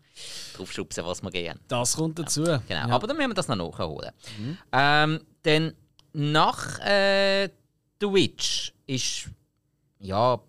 drauf 0.55 0.73
schubsen, 0.73 1.05
was 1.05 1.23
wir 1.23 1.31
gehen. 1.31 1.61
Das 1.69 1.97
kommt 1.97 2.19
dazu. 2.19 2.43
Genau, 2.45 2.61
Ja. 2.69 2.89
aber 2.89 3.07
dann 3.07 3.17
müssen 3.19 3.31
wir 3.31 3.35
das 3.35 3.49
noch 3.49 3.57
nachholen. 3.57 4.11
Ähm, 4.73 5.21
dann 5.43 5.75
nach 6.15 6.79
äh, 6.81 7.51
The 8.01 8.07
Witch 8.13 8.73
ist 8.87 9.29
ja 10.01 10.35
ein 10.35 10.41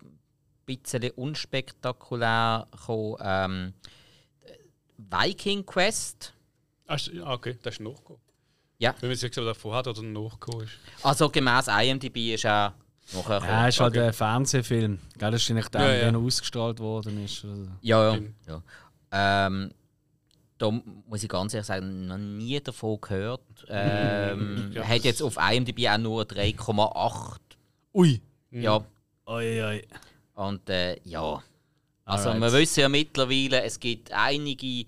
bisschen 0.64 1.10
unspektakulär 1.10 2.66
gekommen, 2.70 3.16
ähm, 3.20 3.74
Viking 4.96 5.64
Quest. 5.66 6.32
Ah, 6.88 6.96
ah, 7.24 7.34
okay, 7.34 7.56
das 7.62 7.74
ist 7.74 7.80
nachgekommen. 7.80 8.20
Ja. 8.78 8.94
Wenn 9.00 9.10
man 9.10 9.18
jetzt 9.18 9.34
gesagt 9.34 9.64
hat 9.64 9.86
oder 9.88 10.02
nachgekommen 10.02 10.64
ist. 10.64 10.72
Also 11.04 11.28
gemäß 11.28 11.68
IMDb 11.68 12.34
ist 12.34 12.44
er 12.44 12.74
nachher 13.12 13.22
gekommen. 13.40 13.46
Ja, 13.48 13.68
ist 13.68 13.80
halt 13.80 13.94
Okay. 13.96 14.06
ein 14.06 14.12
Fernsehfilm. 14.12 14.98
Gell, 15.18 15.30
das 15.30 15.42
ist 15.42 15.50
nicht 15.50 15.74
der, 15.74 15.80
Ja, 15.82 15.92
ja. 15.94 15.98
der 16.00 16.12
noch 16.12 16.22
ausgestrahlt 16.22 16.80
worden 16.80 17.24
ist. 17.24 17.44
Also. 17.44 17.68
Ja, 17.82 18.14
ja. 18.14 18.20
Ja. 18.46 18.62
Ähm, 19.46 19.70
da 20.58 20.70
muss 21.06 21.22
ich 21.22 21.28
ganz 21.28 21.54
ehrlich 21.54 21.66
sagen, 21.66 22.06
noch 22.06 22.18
nie 22.18 22.60
davon 22.60 23.00
gehört. 23.00 23.42
Ähm, 23.68 24.70
Ja, 24.74 24.84
hat 24.86 25.04
jetzt 25.04 25.22
auf 25.22 25.36
IMDb 25.36 25.86
auch 25.88 25.98
nur 25.98 26.22
3,8. 26.24 27.38
Ui. 27.94 28.20
Ja. 28.50 28.76
Ui, 29.26 29.62
ui. 29.62 29.86
Und 30.34 30.68
äh, 30.70 30.98
ja. 31.04 31.42
Also 32.04 32.30
Alright. 32.30 32.52
wir 32.52 32.58
wissen 32.60 32.80
ja 32.80 32.88
mittlerweile, 32.88 33.62
es 33.62 33.78
gibt 33.78 34.10
einige 34.12 34.86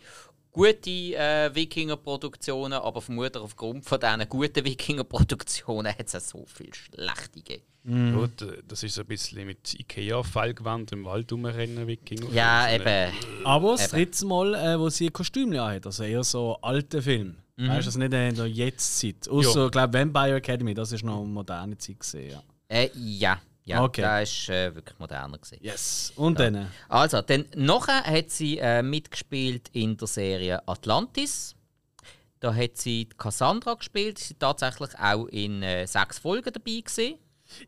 gute 0.53 0.91
äh, 0.91 1.55
Wikinger-Produktionen, 1.55 2.75
aber 2.75 3.01
vermutlich 3.01 3.43
aufgrund 3.43 3.85
von 3.85 4.01
diesen 4.01 4.29
guten 4.29 4.65
Wikinger-Produktionen 4.65 5.93
hat 5.97 6.07
es 6.07 6.15
auch 6.15 6.21
so 6.21 6.45
viel 6.47 6.73
schlechte 6.75 7.31
gegeben. 7.41 7.63
Mhm. 7.83 8.15
Gut, 8.15 8.43
äh, 8.43 8.63
das 8.67 8.83
ist 8.83 8.95
so 8.95 9.03
ein 9.03 9.07
bisschen 9.07 9.47
mit 9.47 9.75
Ikea-Fallgewand 9.75 10.93
im 10.93 11.05
Wald 11.05 11.33
rumrennen, 11.33 11.87
Wikinger. 11.87 12.31
Ja, 12.33 12.71
eben. 12.71 13.13
Aber 13.45 13.73
das 13.73 13.91
dritte 13.91 14.27
Mal, 14.27 14.55
äh, 14.55 14.79
wo 14.79 14.89
sie 14.91 15.07
ein 15.07 15.13
Kostüm 15.13 15.59
hat, 15.59 15.87
also 15.87 16.03
eher 16.03 16.25
so 16.25 16.59
alte 16.61 17.01
Film. 17.01 17.37
Mhm. 17.57 17.69
Weißt 17.69 17.87
du, 17.87 17.89
also 17.89 17.99
nicht 17.99 18.13
in 18.13 18.37
der 18.37 18.47
Jetztzeit. 18.47 19.29
Außer, 19.29 19.67
ich 19.67 19.73
glaube, 19.73 19.99
Vampire 19.99 20.37
Academy, 20.37 20.75
das 20.75 20.93
ist 20.93 21.05
noch 21.05 21.21
eine 21.21 21.29
moderne 21.29 21.77
Zeit 21.79 22.01
gesehen. 22.01 22.31
Ja. 22.33 22.43
Äh, 22.69 22.91
ja, 22.95 23.41
ja, 23.65 23.83
Okay. 23.83 24.03
das 24.03 24.49
war 24.49 24.55
äh, 24.55 24.75
wirklich 24.75 24.99
moderner. 24.99 25.39
Gewesen. 25.39 25.59
Yes. 25.61 26.13
Und 26.17 26.39
dann? 26.39 26.71
Also, 26.89 27.23
dann 27.23 27.45
nachher 27.55 28.05
hat 28.05 28.31
sie 28.31 28.59
äh, 28.59 28.83
mitgespielt 28.83 29.69
in 29.73 29.97
der 29.97 30.09
Serie 30.09 30.67
Atlantis. 30.67 31.55
Da 32.41 32.55
hat 32.55 32.79
sie 32.79 33.07
Cassandra 33.19 33.75
gespielt. 33.75 34.19
Sie 34.19 34.35
war 34.41 34.57
tatsächlich 34.57 34.99
auch 34.99 35.27
in 35.27 35.63
äh, 35.63 35.87
sechs 35.87 36.19
Folgen 36.19 36.53
dabei. 36.53 36.81
Gewesen. 36.81 37.19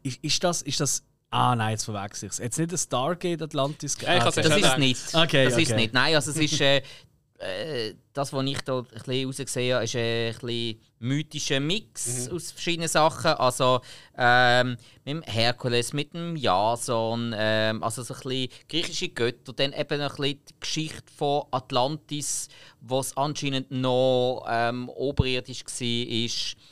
Ist, 0.03 0.25
ist 0.25 0.43
das. 0.45 0.63
Ist 0.63 0.81
das 0.81 1.03
ah, 1.31 1.55
nein, 1.55 1.73
jetzt 1.73 1.85
verwechsel 1.85 2.27
ich 2.27 2.33
es. 2.33 2.39
Jetzt 2.39 2.59
nicht 2.59 2.73
ein 2.73 2.79
Stargate 2.79 3.43
Atlantis 3.43 3.99
Ja, 4.01 4.17
ich 4.17 4.23
hab's 4.23 4.39
okay. 4.39 4.49
Das 4.49 4.59
ist 4.59 4.79
nicht. 4.79 5.15
Okay, 5.15 5.45
das 5.45 5.59
ist 5.59 5.71
okay. 5.71 5.81
nicht. 5.81 5.95
Nein, 5.95 6.15
also 6.15 6.31
es 6.31 6.37
ist 6.39 6.61
äh, 6.61 6.83
äh, 7.43 7.95
das, 8.13 8.33
was 8.33 8.45
ich 8.47 8.61
da 8.63 8.79
ein 8.79 8.85
bisschen 8.85 9.27
rausgesehen 9.27 9.75
habe, 9.75 9.85
ist 9.85 9.97
ein 9.97 10.33
bisschen 10.33 10.81
mythischer 11.01 11.61
Mix 11.61 12.29
Mhm. 12.29 12.37
aus 12.37 12.53
verschiedenen 12.53 12.89
Sachen. 12.89 13.33
Also 13.33 13.81
ähm, 14.17 14.77
mit 15.05 15.15
dem 15.15 15.23
Herkules, 15.23 15.93
mit 15.93 16.15
dem 16.15 16.37
Jason, 16.37 17.35
ähm, 17.37 17.83
also 17.83 18.03
so 18.03 18.15
ein 18.15 18.21
bisschen 18.21 18.49
griechische 18.69 19.09
Götter, 19.09 19.53
dann 19.53 19.73
eben 19.73 19.99
noch 20.01 20.11
ein 20.11 20.17
bisschen 20.23 20.41
die 20.49 20.61
Geschichte 20.61 21.13
von 21.17 21.45
Atlantis, 21.51 22.49
was 22.81 23.17
anscheinend 23.17 23.71
noch 23.71 24.45
ähm, 24.49 24.89
oberirdisch 24.89 25.65
war. 25.65 26.63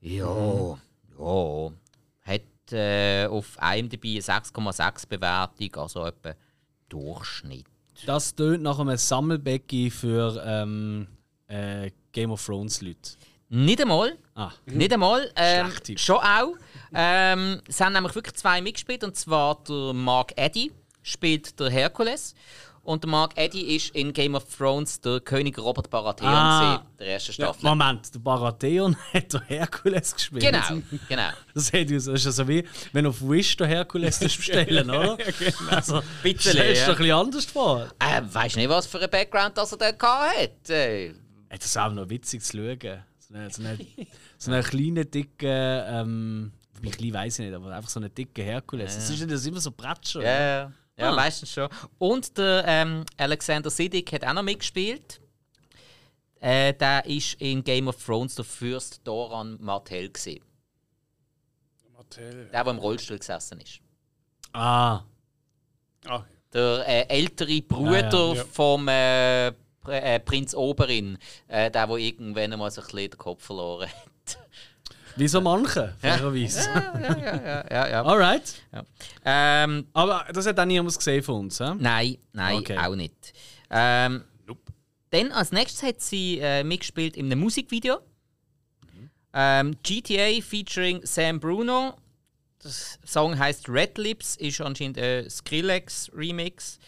Ja, 0.00 0.78
ja. 1.18 1.72
Hat 2.24 2.72
äh, 2.72 3.26
auf 3.26 3.56
IMDb 3.60 4.04
eine 4.06 4.20
6,6 4.20 5.08
Bewertung, 5.08 5.76
also 5.76 6.04
etwa 6.06 6.34
Durchschnitt. 6.88 7.66
Das 8.06 8.34
tönt 8.34 8.62
nach 8.62 8.78
einem 8.78 8.96
Sammelbecken 8.96 9.90
für 9.90 10.42
ähm, 10.44 11.06
äh, 11.46 11.90
Game 12.12 12.30
of 12.30 12.44
Thrones 12.44 12.80
Leute. 12.82 13.16
Nicht 13.48 13.80
einmal. 13.82 14.16
Ah. 14.34 14.50
Nicht 14.66 14.92
einmal. 14.92 15.30
Ähm, 15.36 15.70
schon 15.96 16.16
auch. 16.16 16.54
Ähm, 16.94 17.60
es 17.68 17.80
haben 17.80 17.92
nämlich 17.92 18.14
wirklich 18.14 18.34
zwei 18.34 18.62
mitgespielt. 18.62 19.04
Und 19.04 19.16
zwar 19.16 19.62
der 19.68 19.92
Mark 19.92 20.32
Eddy 20.36 20.72
spielt 21.02 21.58
der 21.60 21.70
Herkules. 21.70 22.34
Und 22.84 23.04
der 23.04 23.10
Mark 23.10 23.34
Eddy 23.36 23.76
ist 23.76 23.94
in 23.94 24.12
Game 24.12 24.34
of 24.34 24.44
Thrones 24.56 25.00
der 25.00 25.20
König 25.20 25.56
Robert 25.56 25.88
Baratheon 25.88 26.28
Ah. 26.28 26.84
der 26.98 27.06
ersten 27.12 27.30
Ja, 27.30 27.34
Staffel. 27.52 27.64
Moment, 27.68 28.12
der 28.12 28.18
Baratheon 28.18 28.96
hat 29.14 29.32
der 29.32 29.40
Herkules 29.42 30.12
gespielt. 30.14 30.42
Genau, 30.42 30.82
genau. 31.08 31.28
Das, 31.54 31.72
hat, 31.72 31.88
das 31.90 32.06
ist 32.08 32.24
ja 32.24 32.32
so 32.32 32.48
wie, 32.48 32.64
wenn 32.92 33.04
du 33.04 33.10
auf 33.10 33.20
Wish 33.22 33.56
den 33.56 33.68
Herkules 33.68 34.18
bestellen, 34.18 34.90
oder? 34.90 35.16
Also, 35.70 36.02
Bisschen, 36.24 36.52
stellst 36.54 36.80
ja. 36.80 36.86
du 36.86 36.92
ein 36.92 36.98
bisschen 36.98 37.12
anders 37.16 37.44
vor. 37.44 37.88
Äh, 38.00 38.22
weißt 38.28 38.56
nicht, 38.56 38.68
was 38.68 38.86
für 38.88 39.00
ein 39.00 39.10
Background 39.10 39.56
das 39.56 39.70
er 39.72 39.78
da 39.78 39.90
gehabt 39.92 40.36
hat? 40.36 40.70
Äh, 40.70 41.12
Das 41.50 41.64
ist 41.66 41.76
auch 41.78 41.92
noch 41.92 42.08
witzig 42.08 42.42
zu 42.42 42.56
schauen. 42.56 43.04
So 43.20 43.34
einen 43.34 43.50
so 43.50 43.62
eine, 43.62 43.78
so 44.38 44.50
eine 44.50 44.62
kleine, 44.64 45.04
dicke, 45.06 45.86
ähm, 45.88 46.50
wie 46.80 46.90
klein 46.90 47.14
weiß 47.14 47.38
ich 47.38 47.44
nicht, 47.46 47.54
aber 47.54 47.72
einfach 47.76 47.88
so 47.90 48.00
eine 48.00 48.10
dicke 48.10 48.42
Herkules. 48.42 48.96
Das 48.96 49.08
ist 49.08 49.30
das 49.30 49.46
immer 49.46 49.60
so 49.60 49.70
Bratscher. 49.70 50.20
Ja, 50.22 50.40
ja. 50.62 50.72
Ja, 50.98 51.10
Ah. 51.10 51.14
meistens 51.16 51.50
schon. 51.52 51.68
Und 51.98 52.36
der 52.38 52.64
ähm, 52.66 53.04
Alexander 53.16 53.70
Siddig 53.70 54.12
hat 54.12 54.24
auch 54.24 54.34
noch 54.34 54.42
mitgespielt. 54.42 55.20
Äh, 56.40 56.74
der 56.74 57.06
ist 57.06 57.34
in 57.40 57.62
Game 57.64 57.88
of 57.88 58.04
Thrones 58.04 58.34
der 58.34 58.44
Fürst 58.44 59.00
Doran 59.06 59.56
Martell. 59.60 60.10
Gewesen. 60.10 60.40
Martell. 61.94 62.48
Der, 62.52 62.64
der 62.64 62.72
im 62.72 62.78
Rollstuhl 62.78 63.18
gesessen 63.18 63.60
ist. 63.60 63.80
Ah, 64.52 65.02
Ah, 66.04 66.24
Der 66.52 66.84
äh, 66.86 67.06
ältere 67.08 67.62
Bruder 67.62 68.12
Ah, 68.12 68.32
ja. 68.32 68.34
Ja. 68.34 68.44
vom 68.44 68.88
äh, 68.88 69.46
äh, 69.86 70.18
Prinz 70.20 70.52
Oberin. 70.54 71.16
Äh, 71.46 71.70
der, 71.70 71.86
der 71.86 71.96
irgendwann 71.96 72.52
einmal 72.52 72.70
so 72.72 72.80
ein 72.80 72.86
bisschen 72.86 73.10
den 73.10 73.18
Kopf 73.18 73.44
verloren 73.44 73.88
hat. 73.88 74.11
Wie 75.16 75.28
so 75.28 75.40
manche, 75.40 75.94
fairerweise. 76.00 76.68
ja, 76.70 76.98
ja, 77.18 77.36
ja, 77.36 77.64
ja, 77.70 77.88
ja. 77.88 78.02
Alright. 78.04 78.62
Ähm, 79.24 79.86
Aber 79.92 80.26
das 80.32 80.46
hat 80.46 80.58
auch 80.58 80.64
niemand 80.64 80.94
gesehen 80.96 81.22
von 81.22 81.40
uns, 81.40 81.60
hä? 81.60 81.74
Nein, 81.78 82.18
nein, 82.32 82.56
Okay. 82.58 82.78
auch 82.78 82.94
nicht. 82.94 83.32
Ähm, 83.70 84.24
Nope. 84.46 84.60
Dann 85.10 85.32
als 85.32 85.52
nächstes 85.52 85.82
hat 85.82 86.00
sie 86.00 86.38
äh, 86.40 86.64
mitgespielt 86.64 87.16
in 87.16 87.26
einem 87.26 87.40
Musikvideo. 87.40 87.98
Ähm, 89.34 89.76
GTA 89.82 90.40
featuring 90.42 91.00
Sam 91.06 91.40
Bruno. 91.40 91.96
Der 92.62 92.70
Song 93.04 93.38
heißt 93.38 93.68
Red 93.68 93.98
Lips, 93.98 94.36
ist 94.36 94.60
anscheinend 94.60 94.98
ein 94.98 95.28
Skrillex-Remix. 95.28 96.78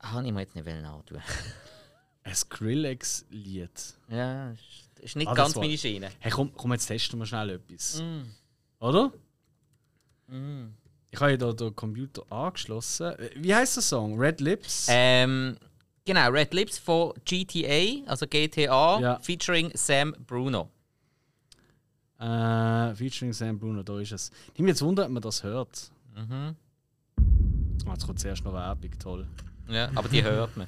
Habe 0.00 0.26
ich 0.26 0.32
mir 0.32 0.40
jetzt 0.40 0.54
nicht 0.54 0.66
antun. 0.68 1.22
Ein 2.24 2.34
Skrillex-Lied. 2.34 3.70
ja, 4.08 4.50
ist, 4.50 4.83
ist 5.04 5.16
nicht 5.16 5.28
Ah, 5.28 5.34
ganz 5.34 5.54
meine 5.54 5.76
Schiene. 5.78 6.10
Hey, 6.18 6.32
komm, 6.32 6.52
komm, 6.56 6.72
jetzt 6.72 6.86
testen 6.86 7.18
wir 7.18 7.26
schnell 7.26 7.50
etwas. 7.50 8.00
Mm. 8.02 8.22
Oder? 8.84 9.12
Ich 11.10 11.20
habe 11.20 11.30
ja 11.32 11.36
da 11.36 11.52
den 11.52 11.76
Computer 11.76 12.22
angeschlossen. 12.32 13.12
Äh, 13.18 13.30
Wie 13.36 13.54
heißt 13.54 13.76
der 13.76 13.82
Song? 13.82 14.18
Red 14.18 14.40
Lips? 14.40 14.86
Ähm, 14.90 15.56
genau, 16.04 16.30
Red 16.30 16.52
Lips 16.54 16.78
von 16.78 17.12
GTA, 17.24 18.02
also 18.08 18.26
GTA, 18.26 18.98
Ja. 19.00 19.18
featuring 19.20 19.70
Sam 19.74 20.14
Bruno. 20.26 20.70
Äh, 22.18 22.94
featuring 22.94 23.32
Sam 23.32 23.58
Bruno, 23.58 23.82
da 23.82 23.98
ist 24.00 24.12
es. 24.12 24.30
Ich 24.54 24.60
mich 24.60 24.70
jetzt 24.70 24.82
wundern, 24.82 25.06
ob 25.06 25.12
man 25.12 25.22
das 25.22 25.42
hört. 25.42 25.90
Mhm. 26.16 26.56
Ah, 27.86 27.92
jetzt 27.92 28.06
kommt 28.06 28.18
zuerst 28.18 28.44
noch 28.44 28.54
Werbung, 28.54 28.90
toll. 28.98 29.26
Ja, 29.68 29.90
aber 29.94 30.08
die 30.08 30.22
hört 30.22 30.56
man. 30.56 30.66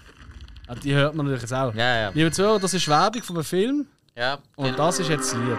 Ah, 0.67 0.75
die 0.75 0.93
hört 0.95 1.15
man 1.15 1.25
natürlich 1.27 1.43
jetzt 1.43 1.55
auch. 1.55 1.75
Ja, 1.75 2.01
ja. 2.03 2.11
Liebe 2.11 2.31
Zuhörer, 2.31 2.59
das 2.59 2.75
ist 2.75 2.87
Werbung 2.89 3.23
von 3.23 3.37
einem 3.37 3.45
Film 3.45 3.87
ja. 4.17 4.39
und 4.57 4.79
das 4.79 4.99
ist 4.99 5.09
jetzt 5.09 5.33
das 5.33 5.39
Lied. 5.41 5.59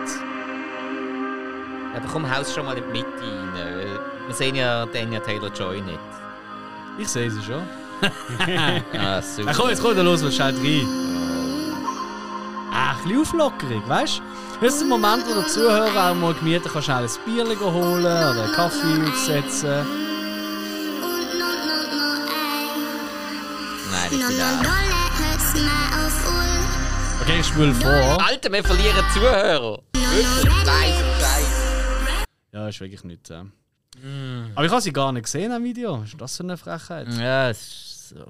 Aber 1.95 2.05
komm, 2.11 2.29
haus 2.29 2.53
schon 2.53 2.65
mal 2.65 2.77
in 2.77 2.83
die 2.83 2.89
Mitte 2.99 3.07
rein. 3.23 3.99
Wir 4.27 4.35
sehen 4.35 4.55
ja 4.55 4.85
Daniel 4.85 5.21
Taylor-Joy 5.21 5.81
nicht. 5.81 5.99
Ich 6.99 7.07
sehe 7.07 7.31
sie 7.31 7.41
schon. 7.41 7.63
Ah, 8.39 8.81
Ah, 9.17 9.21
super. 9.21 9.53
komm, 9.55 9.69
jetzt 9.69 9.81
kommt 9.81 9.97
er 9.97 10.03
los, 10.03 10.23
was 10.23 10.35
schnell 10.35 10.53
rein. 10.55 10.87
Ach, 12.71 13.03
bisschen 13.05 13.17
Auflockerung, 13.17 13.89
weißt 13.89 14.19
du? 14.19 14.23
Das 14.61 14.73
ist 14.73 14.81
der 14.81 14.87
Moment, 14.87 15.23
wo 15.27 15.33
der 15.33 15.47
Zuhörer 15.47 16.11
auch 16.11 16.15
mal 16.15 16.33
gemütlich 16.35 16.71
kann 16.71 16.83
schnell 16.83 17.05
ein 17.05 17.09
Bier 17.25 17.43
holen 17.73 18.05
oder 18.05 18.43
einen 18.43 18.51
Kaffee 18.53 19.01
aufsetzen. 19.09 19.85
Nein, 23.91 24.11
ich 24.11 24.27
bin 24.27 24.37
da. 24.37 24.61
Okay, 27.21 27.39
ich 27.39 27.45
spule 27.45 27.73
vor. 27.73 28.25
Alter, 28.25 28.51
wir 28.51 28.63
verlieren 28.63 29.05
Zuhörer. 29.13 29.83
Wirklich, 29.93 30.65
nein, 30.65 30.93
Scheiße. 31.19 32.25
Ja, 32.51 32.67
ist 32.69 32.79
wirklich 32.79 33.03
nicht. 33.03 33.29
Äh. 33.29 33.43
Aber 34.55 34.65
ich 34.65 34.71
habe 34.71 34.81
sie 34.81 34.93
gar 34.93 35.11
nicht 35.11 35.23
gesehen 35.23 35.51
am 35.51 35.63
Video. 35.63 36.03
Ist 36.03 36.19
das 36.19 36.35
so 36.35 36.43
eine 36.43 36.57
Frechheit? 36.57 37.07
Ja, 37.13 37.49
es 37.49 37.59
ist 37.59 38.09
so. 38.09 38.25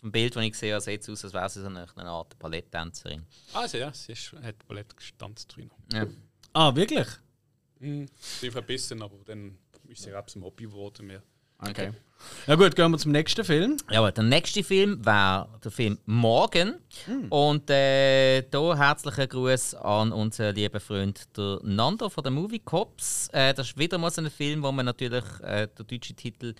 Vom 0.00 0.12
Bild, 0.12 0.36
das 0.36 0.44
ich 0.44 0.56
sehe, 0.56 0.80
sieht 0.80 1.02
es 1.02 1.08
aus, 1.10 1.24
als 1.24 1.34
wäre 1.34 1.48
sie 1.50 1.60
so 1.60 1.66
eine, 1.66 1.86
eine 1.96 2.08
Art 2.08 2.38
Balletttänzerin. 2.38 3.26
Also 3.52 3.78
ja, 3.78 3.92
sie 3.92 4.12
ist, 4.12 4.32
hat 4.42 4.66
Ballett 4.66 4.96
gestanzt 4.96 5.54
drin. 5.54 5.70
Ja. 5.92 6.06
Ah, 6.52 6.74
wirklich? 6.74 7.08
Mhm. 7.80 8.06
Sie 8.18 8.50
verbissen, 8.50 9.02
aber 9.02 9.16
dann 9.24 9.58
ist 9.88 10.02
sie 10.02 10.14
auch 10.14 10.26
zum 10.26 10.44
Hobby 10.44 10.64
geworden. 10.64 11.06
Mehr. 11.06 11.22
Okay. 11.60 11.92
Ja 12.46 12.54
gut, 12.54 12.76
gehen 12.76 12.90
wir 12.90 12.98
zum 12.98 13.12
nächsten 13.12 13.44
Film. 13.44 13.76
Ja, 13.90 14.10
der 14.10 14.24
nächste 14.24 14.62
Film 14.62 15.04
wäre 15.04 15.48
der 15.64 15.70
Film 15.70 15.98
Morgen. 16.04 16.76
Und 17.30 17.70
äh, 17.70 18.42
da 18.42 18.76
herzlichen 18.76 19.28
Gruß 19.28 19.74
an 19.74 20.12
unseren 20.12 20.54
lieben 20.54 20.80
Freund 20.80 21.28
der 21.36 21.60
Nando 21.62 22.08
von 22.08 22.24
den 22.24 22.34
Movie 22.34 22.58
Cops. 22.58 23.28
Äh, 23.32 23.54
das 23.54 23.68
ist 23.68 23.78
wieder 23.78 23.98
mal 23.98 24.10
so 24.10 24.20
ein 24.22 24.30
Film, 24.30 24.62
wo 24.62 24.72
man 24.72 24.86
natürlich 24.86 25.24
äh, 25.42 25.68
den 25.68 25.86
deutschen 25.86 26.16
Titel 26.16 26.54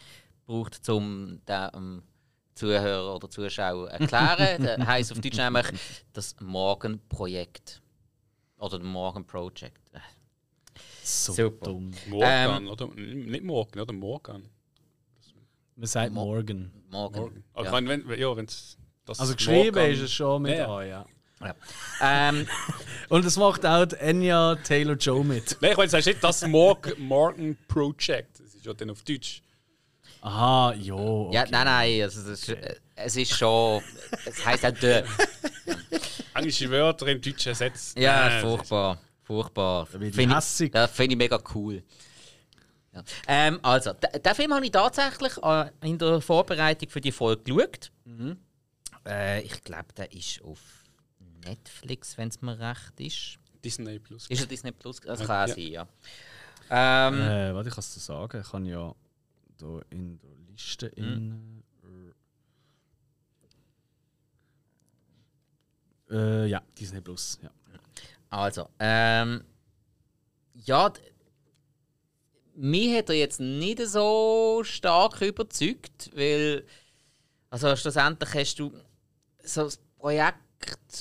braucht, 0.47 0.89
um 0.89 1.41
den 1.47 1.69
ähm, 1.75 2.03
Zuhörer 2.55 3.17
oder 3.17 3.29
Zuschauer 3.31 3.91
erklären. 3.91 4.63
der 4.63 4.87
heißt 4.87 5.13
auf 5.13 5.21
Deutsch 5.21 5.37
nämlich 5.37 5.67
das 6.13 6.37
Morgenprojekt. 6.41 7.83
Oder 8.59 8.79
das 8.79 8.87
Morgen 8.87 9.27
Project. 9.27 9.91
So 11.03 11.33
Super. 11.33 11.67
dumm. 11.67 11.93
Morgan, 12.09 12.69
oder? 12.69 12.87
Nicht 12.95 13.45
Morgan, 13.45 13.83
oder 13.83 13.93
Morgan. 13.93 14.49
Man 15.81 15.87
sagt 15.87 16.13
Morgan. 16.13 16.71
Morgen. 16.91 17.17
Morgan. 17.21 17.45
Also 17.55 17.71
Ja. 17.71 17.77
wenn, 17.79 18.07
wenn, 18.07 18.19
ja, 18.19 18.37
wenn's 18.37 18.77
das 19.07 19.19
Also 19.19 19.35
geschrieben 19.35 19.79
ist 19.91 20.01
es 20.01 20.13
schon 20.13 20.43
mit 20.43 20.59
Ja. 20.59 20.69
A, 20.69 20.85
ja. 20.85 21.07
Ja. 21.41 21.55
Ähm, 22.03 22.47
Und 23.09 23.25
es 23.25 23.39
macht 23.39 23.65
auch 23.65 23.87
Enya 23.99 24.57
Taylor 24.57 24.95
Joe 24.97 25.25
mit. 25.25 25.57
Nein, 25.63 25.71
ich 25.71 25.77
meine, 25.79 25.89
sagst 25.89 26.07
nicht 26.07 26.23
das 26.23 26.47
Morgan, 26.47 26.93
Morgan 26.99 27.57
Project. 27.67 28.41
Das 28.41 28.55
ist 28.55 28.67
ja 28.67 28.75
dann 28.75 28.91
auf 28.91 29.03
Deutsch. 29.05 29.41
Aha, 30.21 30.75
jo. 30.75 31.29
Okay. 31.29 31.35
Ja, 31.37 31.45
nein, 31.51 31.65
nein, 31.65 32.03
also 32.03 32.29
das 32.29 32.41
ist, 32.41 32.51
äh, 32.51 32.75
es 32.95 33.17
ist 33.17 33.33
schon. 33.33 33.83
Es 34.27 34.45
heisst 34.45 34.67
auch 34.67 34.71
der. 34.73 35.05
Englische 36.35 36.71
Wörter 36.71 37.07
in 37.07 37.23
deutschen 37.23 37.55
Sätzen. 37.55 37.99
Ja, 38.03 38.29
Nein, 38.29 38.43
furchtbar. 38.43 38.99
Furchtbar. 39.23 39.87
Finde 39.87 40.09
ich, 40.09 40.15
find 40.15 41.13
ich 41.13 41.17
mega 41.17 41.39
cool. 41.55 41.83
Ja. 42.93 43.05
Ähm, 43.29 43.61
also, 43.63 43.93
den 43.93 44.35
Film 44.35 44.53
habe 44.53 44.65
ich 44.65 44.73
tatsächlich 44.73 45.37
äh, 45.43 45.71
in 45.83 45.97
der 45.99 46.21
Vorbereitung 46.21 46.89
für 46.89 47.01
die 47.01 47.13
Folge 47.13 47.43
geschaut. 47.45 47.93
Äh, 49.07 49.43
ich 49.43 49.63
glaube, 49.63 49.93
der 49.97 50.13
ist 50.13 50.43
auf 50.43 50.61
Netflix, 51.45 52.19
wenn 52.19 52.29
es 52.29 52.43
mir 52.43 52.59
recht 52.59 52.99
ist. 53.01 53.39
Disney 53.65 53.99
Plus. 53.99 54.27
Ist 54.29 54.41
er 54.41 54.47
Disney 54.47 54.73
Plus? 54.73 55.01
Das 55.01 55.21
Ja, 55.21 55.27
kann 55.27 55.49
ja. 55.49 55.55
sein, 55.55 55.67
ja. 55.73 55.89
Ähm, 57.09 57.15
Äh, 57.21 57.55
warte, 57.55 57.69
ich 57.69 57.75
kann 57.75 57.81
es 57.81 57.95
dir 57.95 58.01
sagen. 58.01 58.41
Ich 58.41 58.51
kann 58.51 58.67
ja 58.67 58.95
da 59.59 59.81
in 59.91 60.19
der 60.19 60.31
Liste 60.51 60.87
in. 60.87 61.63
Äh, 66.11 66.47
ja, 66.47 66.61
Disney 66.79 67.01
Plus. 67.01 67.39
Ja. 67.43 67.51
Also, 68.31 68.69
ähm, 68.79 69.45
ja, 70.55 70.93
mich 72.55 72.97
hat 72.97 73.09
er 73.09 73.17
jetzt 73.17 73.41
nicht 73.41 73.81
so 73.87 74.63
stark 74.65 75.21
überzeugt, 75.21 76.11
weil, 76.15 76.65
also 77.51 77.75
schlussendlich 77.77 78.35
hast 78.35 78.59
du 78.59 78.73
so 79.43 79.65
das 79.65 79.79
Projekt 79.99 80.39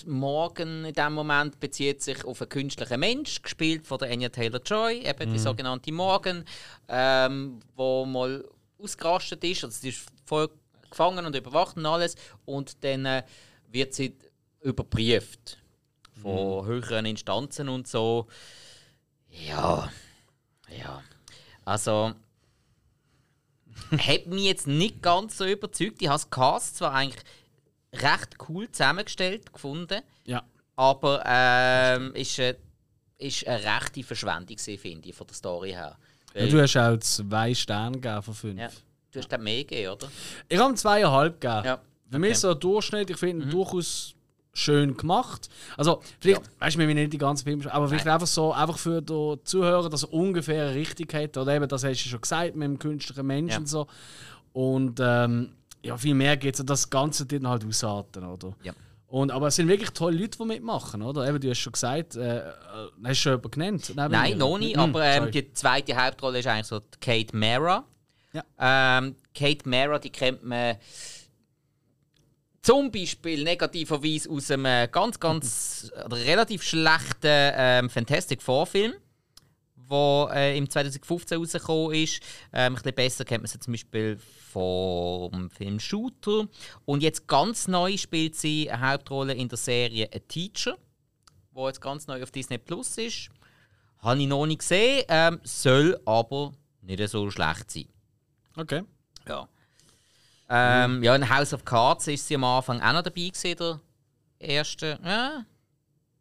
Morgen 0.05 0.85
in 0.85 0.93
dem 0.93 1.13
Moment 1.13 1.59
bezieht 1.59 2.01
sich 2.01 2.23
auf 2.23 2.41
einen 2.41 2.49
künstlichen 2.49 2.99
Mensch, 2.99 3.41
gespielt 3.41 3.85
von 3.85 3.97
der 3.97 4.09
Anya 4.09 4.29
Taylor-Joy, 4.29 5.05
eben 5.05 5.33
die 5.33 5.39
sogenannte 5.39 5.91
Morgan, 5.91 6.45
ähm, 6.87 7.59
wo 7.75 8.05
mal 8.05 8.45
ausgerastet 8.81 9.43
ist, 9.43 9.65
also 9.65 9.77
sie 9.77 9.89
ist 9.89 10.07
voll 10.25 10.49
gefangen 10.89 11.25
und 11.25 11.35
überwacht 11.35 11.75
und 11.75 11.85
alles, 11.85 12.15
und 12.45 12.83
dann 12.83 13.05
äh, 13.05 13.23
wird 13.67 13.93
sie 13.93 14.15
überprüft 14.61 15.57
von 16.21 16.65
höheren 16.65 17.05
Instanzen 17.05 17.69
und 17.69 17.87
so. 17.87 18.27
Ja, 19.29 19.91
ja. 20.69 21.03
Also, 21.69 22.13
hat 23.91 24.25
mich 24.25 24.43
jetzt 24.43 24.65
nicht 24.65 25.03
ganz 25.03 25.37
so 25.37 25.45
überzeugt. 25.45 26.01
Ich 26.01 26.07
habe 26.07 26.19
das 26.19 26.29
Cast 26.29 26.77
zwar 26.77 26.93
eigentlich 26.93 27.23
recht 27.93 28.37
cool 28.47 28.69
zusammengestellt 28.71 29.53
gefunden, 29.53 30.01
ja. 30.25 30.43
aber 30.75 31.21
ähm, 31.25 32.13
ist, 32.15 32.39
eine, 32.39 32.57
ist 33.19 33.47
eine 33.47 33.63
rechte 33.63 34.03
Verschwendung, 34.03 34.57
finde 34.57 35.09
ich, 35.09 35.15
von 35.15 35.27
der 35.27 35.35
Story 35.35 35.69
her. 35.69 35.95
ja. 36.33 36.47
Du 36.47 36.59
hast 36.59 36.75
auch 36.75 36.97
zwei 36.97 37.53
Sterne 37.53 37.99
gegeben 37.99 38.23
von 38.23 38.33
fünf. 38.33 38.59
ja, 38.59 38.69
du 39.11 39.19
hast 39.19 39.31
den 39.31 39.43
mehr 39.43 39.63
gegeben, 39.63 39.93
oder? 39.93 40.11
Ich 40.47 40.59
habe 40.59 40.73
zweieinhalb 40.73 41.39
gegeben. 41.39 41.65
Ja, 41.65 41.77
Für 41.77 41.81
okay. 41.81 42.15
Mhm. 42.15 42.21
mich 42.21 42.31
ist 42.31 42.41
so 42.41 42.49
ein 42.51 42.59
Durchschnitt, 42.59 43.09
ich 43.11 43.17
finde 43.17 43.45
ihn 43.45 43.51
durchaus 43.51 44.15
schön 44.53 44.97
gemacht. 44.97 45.49
Also, 45.77 46.01
vielleicht, 46.19 46.41
weißt 46.59 46.75
du, 46.75 46.79
wir 46.79 46.87
wollen 46.87 46.97
nicht 46.97 47.13
die 47.13 47.17
ganze 47.17 47.43
Film, 47.43 47.61
aber 47.67 47.87
vielleicht 47.87 48.07
einfach 48.07 48.27
so, 48.27 48.51
einfach 48.51 48.77
für 48.77 49.01
den 49.01 49.37
Zuhörer, 49.43 49.89
dass 49.89 50.03
er 50.03 50.13
ungefähr 50.13 50.65
eine 50.67 50.75
Richtigkeit 50.75 51.35
hat. 51.35 51.43
Oder 51.43 51.55
eben, 51.55 51.67
das 51.67 51.83
hast 51.83 52.03
du 52.05 52.09
schon 52.09 52.21
gesagt, 52.21 52.55
mit 52.55 52.65
dem 52.67 52.79
künstlichen 52.79 53.25
Menschen 53.27 53.51
Ja. 53.51 53.57
und 53.59 53.67
so. 53.69 53.87
Und 54.53 54.99
ähm, 55.01 55.53
ja, 55.83 55.95
viel 55.95 56.15
mehr 56.15 56.35
geht 56.37 56.59
es. 56.59 56.65
Das 56.65 56.89
Ganze 56.89 57.25
dort 57.25 57.45
halt 57.45 57.65
ausarten, 57.65 58.25
oder? 58.25 58.53
Ja. 58.63 58.73
Und, 59.07 59.31
aber 59.31 59.47
es 59.47 59.55
sind 59.55 59.67
wirklich 59.67 59.89
tolle 59.91 60.17
Leute, 60.17 60.37
die 60.37 60.45
mitmachen, 60.45 61.01
oder? 61.01 61.27
Eben, 61.27 61.39
du 61.39 61.49
hast 61.49 61.59
schon 61.59 61.73
gesagt, 61.73 62.15
äh, 62.15 62.39
äh, 62.39 62.43
hast 63.03 63.09
du 63.11 63.15
schon 63.15 63.31
jemanden 63.33 63.51
genannt? 63.51 64.11
Nein, 64.11 64.31
mir? 64.33 64.37
noch 64.37 64.57
nicht, 64.59 64.75
Hm, 64.75 64.83
aber 64.83 65.03
ähm, 65.05 65.31
die 65.31 65.51
zweite 65.53 65.95
Hauptrolle 65.95 66.39
ist 66.39 66.47
eigentlich 66.47 66.67
so 66.67 66.79
die 66.79 66.99
Kate 66.99 67.35
Mara. 67.35 67.83
Ja. 68.33 68.43
Ähm, 68.99 69.15
Kate 69.33 69.67
Mara, 69.67 69.97
die 69.97 70.11
kennt 70.11 70.43
man 70.43 70.75
zum 72.61 72.91
Beispiel 72.91 73.43
negativerweise 73.43 74.29
aus 74.29 74.51
einem 74.51 74.65
äh, 74.65 74.87
ganz, 74.91 75.19
ganz 75.19 75.91
relativ 75.95 76.63
schlechten 76.63 77.23
ähm, 77.23 77.89
Fantastic 77.89 78.41
Four-Film, 78.41 78.93
der 79.89 80.29
äh, 80.33 80.57
im 80.57 80.69
2015 80.69 81.37
rausgekommen 81.37 81.95
ist. 81.95 82.21
Ähm, 82.53 82.73
ein 82.73 82.75
bisschen 82.75 82.95
besser 82.95 83.25
kennt 83.25 83.43
man 83.43 83.47
sie 83.47 83.59
zum 83.59 83.73
Beispiel 83.73 84.19
vom 84.51 85.49
Film 85.49 85.79
Shooter. 85.79 86.47
Und 86.85 87.03
jetzt 87.03 87.27
ganz 87.27 87.67
neu 87.67 87.97
spielt 87.97 88.35
sie 88.35 88.69
eine 88.69 88.89
Hauptrolle 88.89 89.33
in 89.33 89.47
der 89.47 89.57
Serie 89.57 90.09
A 90.13 90.19
Teacher, 90.19 90.77
wo 91.51 91.67
jetzt 91.67 91.81
ganz 91.81 92.07
neu 92.07 92.21
auf 92.21 92.31
Disney 92.31 92.57
Plus 92.57 92.97
ist. 92.97 93.29
Habe 93.99 94.21
ich 94.21 94.27
noch 94.27 94.45
nicht 94.45 94.59
gesehen, 94.59 95.03
ähm, 95.09 95.39
soll 95.43 95.99
aber 96.05 96.53
nicht 96.81 97.07
so 97.09 97.29
schlecht 97.29 97.71
sein. 97.71 97.87
Okay. 98.55 98.83
Ja. 99.27 99.47
Ähm, 100.49 101.03
ja, 101.03 101.15
in 101.15 101.29
House 101.29 101.53
of 101.53 101.63
Cards 101.63 102.07
ist 102.07 102.27
sie 102.27 102.35
am 102.35 102.43
Anfang 102.43 102.81
auch 102.81 102.93
noch 102.93 103.03
dabei 103.03 103.27
gewesen, 103.29 103.55
der 103.57 103.79
erste, 104.39 104.99
ja, 105.03 105.45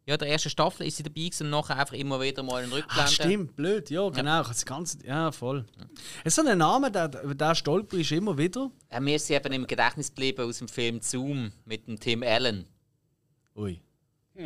ja, 0.05 0.17
der 0.17 0.27
ersten 0.29 0.49
Staffel 0.49 0.87
ist 0.87 0.97
sie 0.97 1.03
dabei 1.03 1.21
gewesen 1.21 1.45
und 1.45 1.49
nachher 1.51 1.77
einfach 1.77 1.93
immer 1.95 2.19
wieder 2.21 2.41
mal 2.43 2.63
in 2.63 2.71
Ah, 2.71 2.75
Rückblende. 2.75 3.11
stimmt, 3.11 3.55
blöd, 3.55 3.89
ja, 3.89 4.07
genau. 4.09 4.43
Das 4.43 4.65
ganze, 4.65 4.97
ja, 5.05 5.31
voll. 5.31 5.65
Es 6.23 6.35
ist 6.37 6.43
so 6.43 6.49
ein 6.49 6.57
Name, 6.57 6.91
der, 6.91 7.07
der 7.09 7.55
stolper 7.55 7.97
ist 7.97 8.11
immer 8.11 8.37
wieder. 8.37 8.71
Äh, 8.89 8.99
mir 8.99 9.15
ist 9.15 9.27
sie 9.27 9.33
eben 9.35 9.51
im 9.53 9.67
Gedächtnis 9.67 10.09
geblieben 10.09 10.47
aus 10.47 10.57
dem 10.59 10.67
Film 10.67 10.99
Zoom 11.01 11.51
mit 11.65 11.87
dem 11.87 11.99
Tim 11.99 12.23
Allen. 12.23 12.65
Ui. 13.55 13.79
Hm. 14.35 14.45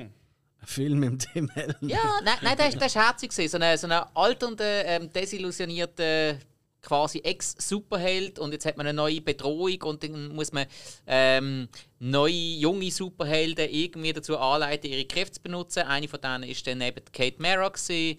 Ein 0.62 0.68
Film 0.68 1.00
mit 1.00 1.10
dem 1.12 1.20
Tim 1.20 1.52
Allen. 1.56 1.76
Ja, 1.82 2.00
nein, 2.24 2.36
nein 2.42 2.58
der, 2.58 2.70
ist- 2.70 2.80
der 2.80 2.88
ist 2.88 2.96
herzig 2.96 3.32
gewesen. 3.32 3.52
So 3.52 3.58
ein 3.58 3.78
so 3.78 3.88
eine 3.88 4.16
alternder, 4.16 4.86
ähm, 4.86 5.10
desillusionierter 5.12 6.36
quasi 6.84 7.20
Ex-Superheld 7.20 8.38
und 8.38 8.52
jetzt 8.52 8.66
hat 8.66 8.78
man 8.78 8.86
eine 8.86 8.96
neue 8.96 9.22
Bedrohung 9.22 9.82
und 9.84 10.04
dann 10.04 10.36
muss 10.36 10.52
man 10.52 10.68
ähm, 11.08 11.70
neue, 12.00 12.32
junge 12.32 12.92
Superhelden 12.92 13.70
irgendwie 13.72 14.14
dazu 14.14 14.38
anleiten, 14.38 14.92
ihre 14.92 15.06
Kräfte 15.06 15.36
zu 15.36 15.42
benutzen. 15.42 15.84
Eine 15.84 16.08
von 16.08 16.20
denen 16.22 16.44
ist 16.44 16.68
dann 16.68 16.82
eben 16.82 17.04
Kate 17.12 17.42
Mara 17.42 17.70
gewesen, 17.70 18.18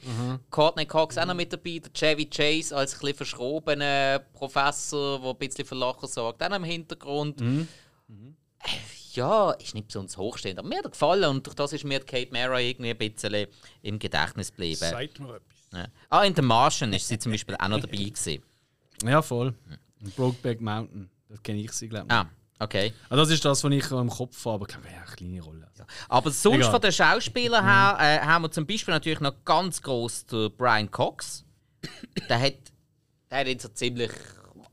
Courtney 0.51 0.87
Cox 0.87 1.19
auch 1.19 1.27
noch 1.27 1.35
mit 1.35 1.53
dabei, 1.53 1.79
der 1.79 1.93
Chevy 1.93 2.27
Chase 2.27 2.75
als 2.75 2.95
ein 2.95 3.01
bisschen 3.01 3.17
verschrobener 3.17 4.21
Professor, 4.33 5.21
der 5.21 5.31
ein 5.31 5.37
bisschen 5.37 5.67
für 5.67 5.75
Lachen 5.75 6.09
sorgt, 6.09 6.43
auch 6.43 6.49
noch 6.49 6.57
im 6.57 6.65
Hintergrund. 6.65 7.41
Ja, 9.13 9.53
ist 9.53 9.75
nicht 9.75 9.87
besonders 9.89 10.17
hochstehend, 10.17 10.59
aber 10.59 10.69
mir 10.69 10.79
hat 10.79 10.87
er 10.87 10.91
gefallen 10.91 11.25
und 11.25 11.47
durch 11.47 11.55
das 11.55 11.73
ist 11.73 11.85
mir 11.85 12.01
Kate 12.01 12.33
Mara 12.33 12.59
irgendwie 12.61 12.91
ein 12.91 12.97
bisschen 12.97 13.47
im 13.83 13.99
Gedächtnis 13.99 14.51
geblieben. 14.51 14.77
Sagt 14.77 15.21
mir 15.21 15.37
etwas. 15.37 15.55
Ja. 15.73 15.87
Ah, 16.09 16.23
in 16.25 16.35
The 16.35 16.43
Martian 16.43 16.93
ist 16.93 17.07
sie 17.07 17.19
zum 17.19 17.33
Beispiel 17.33 17.57
auch 17.57 17.69
noch 17.69 17.81
dabei 17.81 17.97
gewesen. 17.97 18.43
Ja, 19.07 19.23
voll. 19.23 19.55
Und 20.03 20.17
Brokeback 20.17 20.61
Mountain. 20.61 21.11
Das 21.29 21.43
kenne 21.43 21.61
ich 21.61 21.73
sie, 21.73 21.89
glaube 21.89 22.07
ich. 22.09 22.13
Ah, 22.13 22.29
Okay. 22.59 22.93
Also 23.09 23.25
das 23.25 23.31
ist 23.33 23.45
das, 23.45 23.65
was 23.65 23.73
ich 23.73 23.91
im 23.91 24.09
Kopf 24.09 24.45
habe, 24.45 24.55
aber 24.55 24.67
keine 24.67 24.87
eine 24.87 25.05
kleine 25.17 25.41
Rolle. 25.43 25.67
Also. 25.71 25.85
Aber 26.09 26.31
sonst 26.31 26.57
Egal. 26.57 26.71
von 26.71 26.81
den 26.81 26.93
Schauspielern 26.93 27.65
her 27.65 27.97
äh, 28.01 28.25
haben 28.25 28.43
wir 28.43 28.51
zum 28.51 28.67
Beispiel 28.67 28.95
natürlich 28.95 29.21
noch 29.21 29.35
ganz 29.45 29.83
groß 29.83 30.27
den 30.27 30.57
Brian 30.57 30.91
Cox. 30.91 31.45
der 32.29 32.41
hat, 32.41 32.55
der 33.31 33.39
hat 33.41 33.47
in 33.49 33.59
so 33.59 33.69
ziemlich 33.69 34.13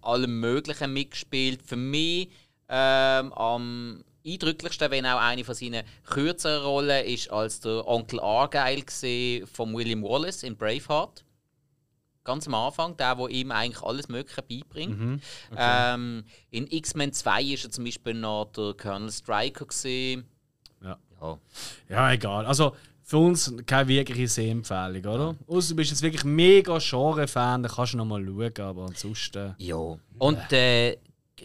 allem 0.02 0.40
Möglichen 0.40 0.94
mitgespielt. 0.94 1.62
Für 1.64 1.76
mich 1.76 2.30
ähm, 2.70 3.34
am 3.34 4.04
eindrücklichsten, 4.26 4.92
wenn 4.92 5.06
auch 5.08 5.20
eine 5.20 5.44
von 5.44 5.56
seinen 5.56 5.84
kürzeren 6.06 6.64
Rollen 6.64 7.06
ist, 7.06 7.32
als 7.32 7.62
der 7.62 7.88
Onkel 7.88 8.20
Argyle 8.20 8.84
gesehen 8.84 9.48
von 9.48 9.74
William 9.74 10.04
Wallace 10.04 10.44
in 10.44 10.56
Braveheart. 10.56 11.26
Ganz 12.24 12.48
am 12.48 12.54
Anfang, 12.54 12.96
der, 12.98 13.18
wo 13.18 13.28
ihm 13.28 13.52
eigentlich 13.52 13.84
alles 13.84 14.08
Mögliche 14.08 14.42
beibringt. 14.44 15.22
ähm, 15.58 16.24
in 16.52 16.68
X-Men 16.68 17.14
2 17.14 17.44
ist 17.44 17.66
er 17.66 17.72
zum 17.72 17.84
Beispiel 17.86 18.14
noch 18.14 18.52
der 18.56 18.76
Colonel 18.76 19.12
Stryker 19.12 19.66
gesehen. 19.66 20.26
Ja. 20.84 20.98
Ja. 21.20 21.38
Ja, 21.90 22.12
egal. 22.14 22.46
Also 22.46 22.76
für 23.04 23.18
uns 23.18 23.54
keine 23.66 23.88
wirkliche 23.88 24.28
Sehempfehlung, 24.28 25.06
oder? 25.06 25.36
Außer 25.48 25.70
du 25.70 25.76
bist 25.76 25.90
jetzt 25.90 26.02
wirklich 26.02 26.24
mega 26.24 26.78
Genre-Fan, 26.78 27.64
dann 27.64 27.72
kannst 27.72 27.94
du 27.94 27.98
noch 27.98 28.06
mal 28.06 28.24
schauen, 28.24 28.66
aber 28.66 28.86
ansonsten... 28.86 29.56
Ja. 29.58 29.98
Und 30.20 30.54
äh, 30.54 30.98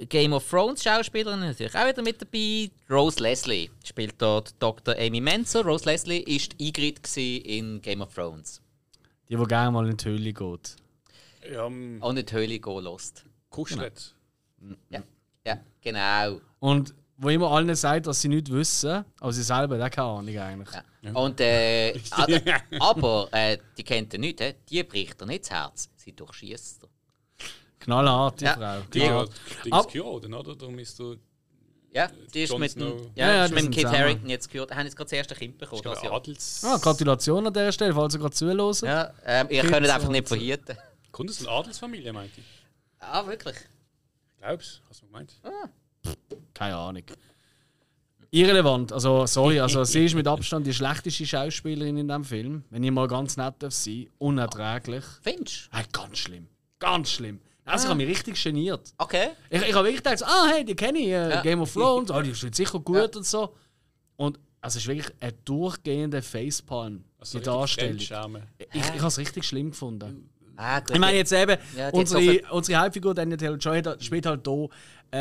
Game 0.08 0.32
of 0.34 0.48
Thrones 0.48 0.82
Schauspielerin 0.84 1.40
natürlich 1.40 1.74
auch 1.74 1.88
wieder 1.88 2.02
mit 2.02 2.20
dabei. 2.20 2.70
Rose 2.90 3.20
Leslie 3.22 3.70
spielt 3.82 4.14
dort 4.18 4.54
Dr. 4.58 4.94
Amy 4.98 5.20
Menzel. 5.20 5.62
Rose 5.62 5.86
Leslie 5.86 6.18
ist 6.20 6.54
Ygritte 6.60 7.00
gewesen 7.00 7.44
in 7.44 7.82
Game 7.82 8.02
of 8.02 8.12
Thrones. 8.14 8.60
Die, 9.28 9.36
die 9.36 9.44
gerne 9.44 9.70
mal 9.70 9.88
in 9.88 9.96
die 9.96 10.04
Höhle 10.04 10.32
geht. 10.32 10.76
Ja, 11.52 11.64
am 11.66 12.00
Und 12.02 12.14
nicht 12.14 12.30
die 12.30 12.34
Höhle 12.34 12.58
gehen 12.58 12.84
lässt. 12.84 13.24
Kuschlet. 13.50 14.14
Ja. 14.90 15.02
ja, 15.44 15.58
genau. 15.80 16.40
Und 16.58 16.94
wo 17.18 17.28
immer 17.30 17.50
allen 17.50 17.74
sagt, 17.74 18.06
dass 18.06 18.20
sie 18.20 18.28
nicht 18.28 18.50
wissen, 18.52 19.04
aber 19.20 19.32
sie 19.32 19.42
selber 19.42 19.78
haben 19.82 19.90
keine 19.90 20.06
Ahnung 20.08 20.38
eigentlich. 20.38 20.68
Ja. 21.02 21.12
Und, 21.12 21.40
äh, 21.40 21.98
aber 22.10 22.40
aber 22.80 23.28
äh, 23.32 23.58
die 23.78 23.84
kennt 23.84 24.12
ihr 24.12 24.18
nicht, 24.18 24.42
die 24.68 24.82
bricht 24.82 25.20
ihr 25.22 25.26
nicht 25.26 25.44
das 25.44 25.50
Herz, 25.50 25.90
sie 25.96 26.12
durchschießt 26.12 26.82
er. 26.84 26.88
Knallhart, 27.78 28.40
die 28.40 28.44
Ja. 28.44 28.54
Frau. 28.54 28.80
Die 28.92 28.98
Knallhart. 29.00 29.30
Dings 29.64 29.76
Ab- 29.76 29.92
geholt, 29.92 30.26
oder? 30.26 30.56
Darum 30.56 30.78
ist 30.78 30.98
du 30.98 31.16
Ja, 31.96 32.10
die 32.34 32.42
ist 32.42 32.50
Jon 32.50 32.60
mit 32.60 32.74
dem, 32.74 32.82
Snow. 32.82 33.10
ja, 33.14 33.26
Ja, 33.26 33.34
ja, 33.36 33.44
ist 33.44 33.48
die 33.50 33.54
mit 33.54 33.60
dem 33.60 33.64
sind 33.64 33.70
Kit 33.74 33.82
zusammen. 33.84 33.98
Harington 34.02 34.28
jetzt 34.28 34.50
gehört. 34.50 34.70
Haben 34.74 34.84
jetzt 34.84 34.96
gerade 34.96 35.06
das 35.08 35.12
erste 35.16 35.34
Kind 35.34 35.56
bekommen. 35.56 35.80
Das 35.82 36.02
Jahr. 36.02 36.12
Adels. 36.12 36.62
Ah, 36.62 36.76
Gratulation 36.76 37.46
an 37.46 37.52
dieser 37.54 37.72
Stelle, 37.72 37.94
falls 37.94 38.14
ihr 38.14 38.20
gerade 38.20 38.34
zuhören. 38.34 38.74
Ja, 38.82 39.14
ähm, 39.24 39.46
ihr 39.48 39.62
Kids 39.62 39.72
könnt 39.72 39.88
einfach 39.88 40.08
nicht 40.10 40.28
so. 40.28 40.34
verhüten. 40.34 40.76
Kommt 41.10 41.30
aus 41.30 41.40
einer 41.40 41.50
Adelsfamilie, 41.56 42.12
meinte 42.12 42.40
ich. 42.40 42.46
Ah, 43.00 43.26
wirklich? 43.26 43.56
Glaubst 44.38 44.82
du? 44.84 44.90
Hast 44.90 45.00
du 45.02 45.06
gemeint? 45.06 45.32
Keine 46.52 46.76
Ahnung. 46.76 47.02
Irrelevant. 48.30 48.92
Also, 48.92 49.24
sorry, 49.24 49.58
also 49.60 49.84
sie 49.84 50.04
ist 50.04 50.14
mit 50.14 50.26
Abstand 50.28 50.66
die 50.66 50.74
schlechteste 50.74 51.24
Schauspielerin 51.24 51.96
in 51.96 52.08
diesem 52.08 52.24
Film. 52.24 52.64
Wenn 52.68 52.82
ich 52.84 52.90
mal 52.90 53.08
ganz 53.08 53.38
nett 53.38 53.54
darf 53.60 53.72
sein 53.72 54.10
Unerträglich. 54.18 55.04
Findest 55.22 55.70
Hey, 55.72 55.84
ganz 55.92 56.18
schlimm. 56.18 56.48
Ganz 56.78 57.10
schlimm. 57.12 57.40
Also, 57.66 57.84
ich 57.84 57.90
habe 57.90 57.98
mich 57.98 58.08
richtig 58.08 58.42
geniert. 58.42 58.92
Okay. 58.96 59.28
Ich, 59.50 59.60
ich 59.62 59.74
habe 59.74 59.84
wirklich 59.88 60.02
gedacht, 60.02 60.18
so, 60.18 60.24
ah, 60.24 60.46
hey, 60.52 60.64
die 60.64 60.74
kenne 60.74 60.98
ich, 60.98 61.06
äh, 61.08 61.30
Ja. 61.30 61.42
Game 61.42 61.60
of 61.60 61.72
Thrones, 61.72 62.10
ah, 62.10 62.22
die 62.22 62.30
ist 62.30 62.54
sicher 62.54 62.78
gut 62.80 63.16
und 63.16 63.26
so. 63.26 63.54
Und 64.16 64.38
also, 64.60 64.78
es 64.78 64.84
ist 64.84 64.88
wirklich 64.88 65.12
ein 65.20 65.32
durchgehender 65.44 66.22
Facepalm, 66.22 67.04
Also 67.18 67.38
die 67.38 67.44
Darstellung. 67.44 67.90
Fremdschämen. 67.98 68.42
Ich, 68.58 68.66
ich 68.80 68.84
habe 68.98 69.06
es 69.08 69.18
richtig 69.18 69.44
schlimm 69.44 69.70
gefunden. 69.70 70.30
Ah. 70.58 70.80
Ich 70.90 70.98
meine 70.98 71.18
jetzt 71.18 71.32
eben, 71.32 71.58
Ja, 71.76 71.90
unsere, 71.90 72.40
unsere 72.50 72.80
Hauptfigur 72.80 73.12
Daniel 73.14 73.36
Taylor-Joy 73.36 73.82
hat- 73.82 74.02
spielt 74.02 74.24
halt 74.24 74.40
hier 74.46 74.68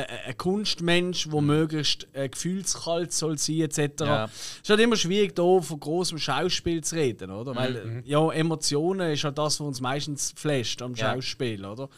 äh, 0.03 0.29
ein 0.29 0.37
Kunstmensch, 0.37 1.29
der 1.29 1.41
möglichst 1.41 2.07
äh, 2.13 2.29
gefühlskalt 2.29 3.13
soll 3.13 3.37
sein 3.37 3.61
etc. 3.61 3.79
Ja. 4.01 4.25
Es 4.25 4.61
ist 4.63 4.69
halt 4.69 4.79
immer 4.79 4.95
schwierig, 4.95 5.33
hier 5.35 5.61
von 5.61 5.79
großem 5.79 6.17
Schauspiel 6.17 6.83
zu 6.83 6.95
reden, 6.95 7.31
oder? 7.31 7.55
Weil 7.55 7.75
äh, 7.75 8.09
ja, 8.09 8.31
Emotionen 8.31 9.11
ist 9.11 9.23
halt 9.23 9.37
das, 9.37 9.59
was 9.59 9.67
uns 9.67 9.81
meistens 9.81 10.33
flasht 10.35 10.81
am 10.81 10.93
Ja. 10.95 11.13
Schauspiel, 11.13 11.65
oder? 11.65 11.89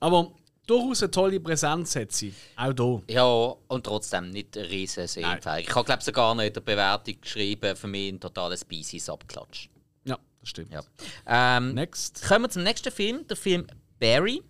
Aber 0.00 0.32
durchaus 0.66 1.02
eine 1.02 1.10
tolle 1.10 1.40
Präsenz 1.40 1.96
hat 1.96 2.12
sie, 2.12 2.34
auch 2.56 2.72
hier. 2.76 3.02
Ja, 3.14 3.54
und 3.68 3.84
trotzdem 3.84 4.30
nicht 4.30 4.56
eine 4.56 4.68
riesen 4.68 5.06
Sehempfehlung. 5.06 5.58
Ich 5.60 5.74
habe, 5.74 5.84
glaube 5.84 6.02
sogar 6.02 6.34
noch 6.34 6.42
in 6.42 6.52
der 6.52 6.60
Bewertung 6.60 7.20
geschrieben, 7.20 7.76
für 7.76 7.86
mich 7.86 8.12
ein 8.12 8.20
totales 8.20 8.60
Species 8.60 9.08
abklatsch. 9.08 9.68
Ja, 10.04 10.18
das 10.40 10.48
stimmt. 10.48 10.72
Ja. 10.72 10.82
Ähm, 11.26 11.74
Next. 11.74 12.22
kommen 12.26 12.44
wir 12.44 12.50
zum 12.50 12.62
nächsten 12.64 12.92
Film, 12.92 13.26
der 13.28 13.36
Film 13.36 13.66
Barry. 13.98 14.42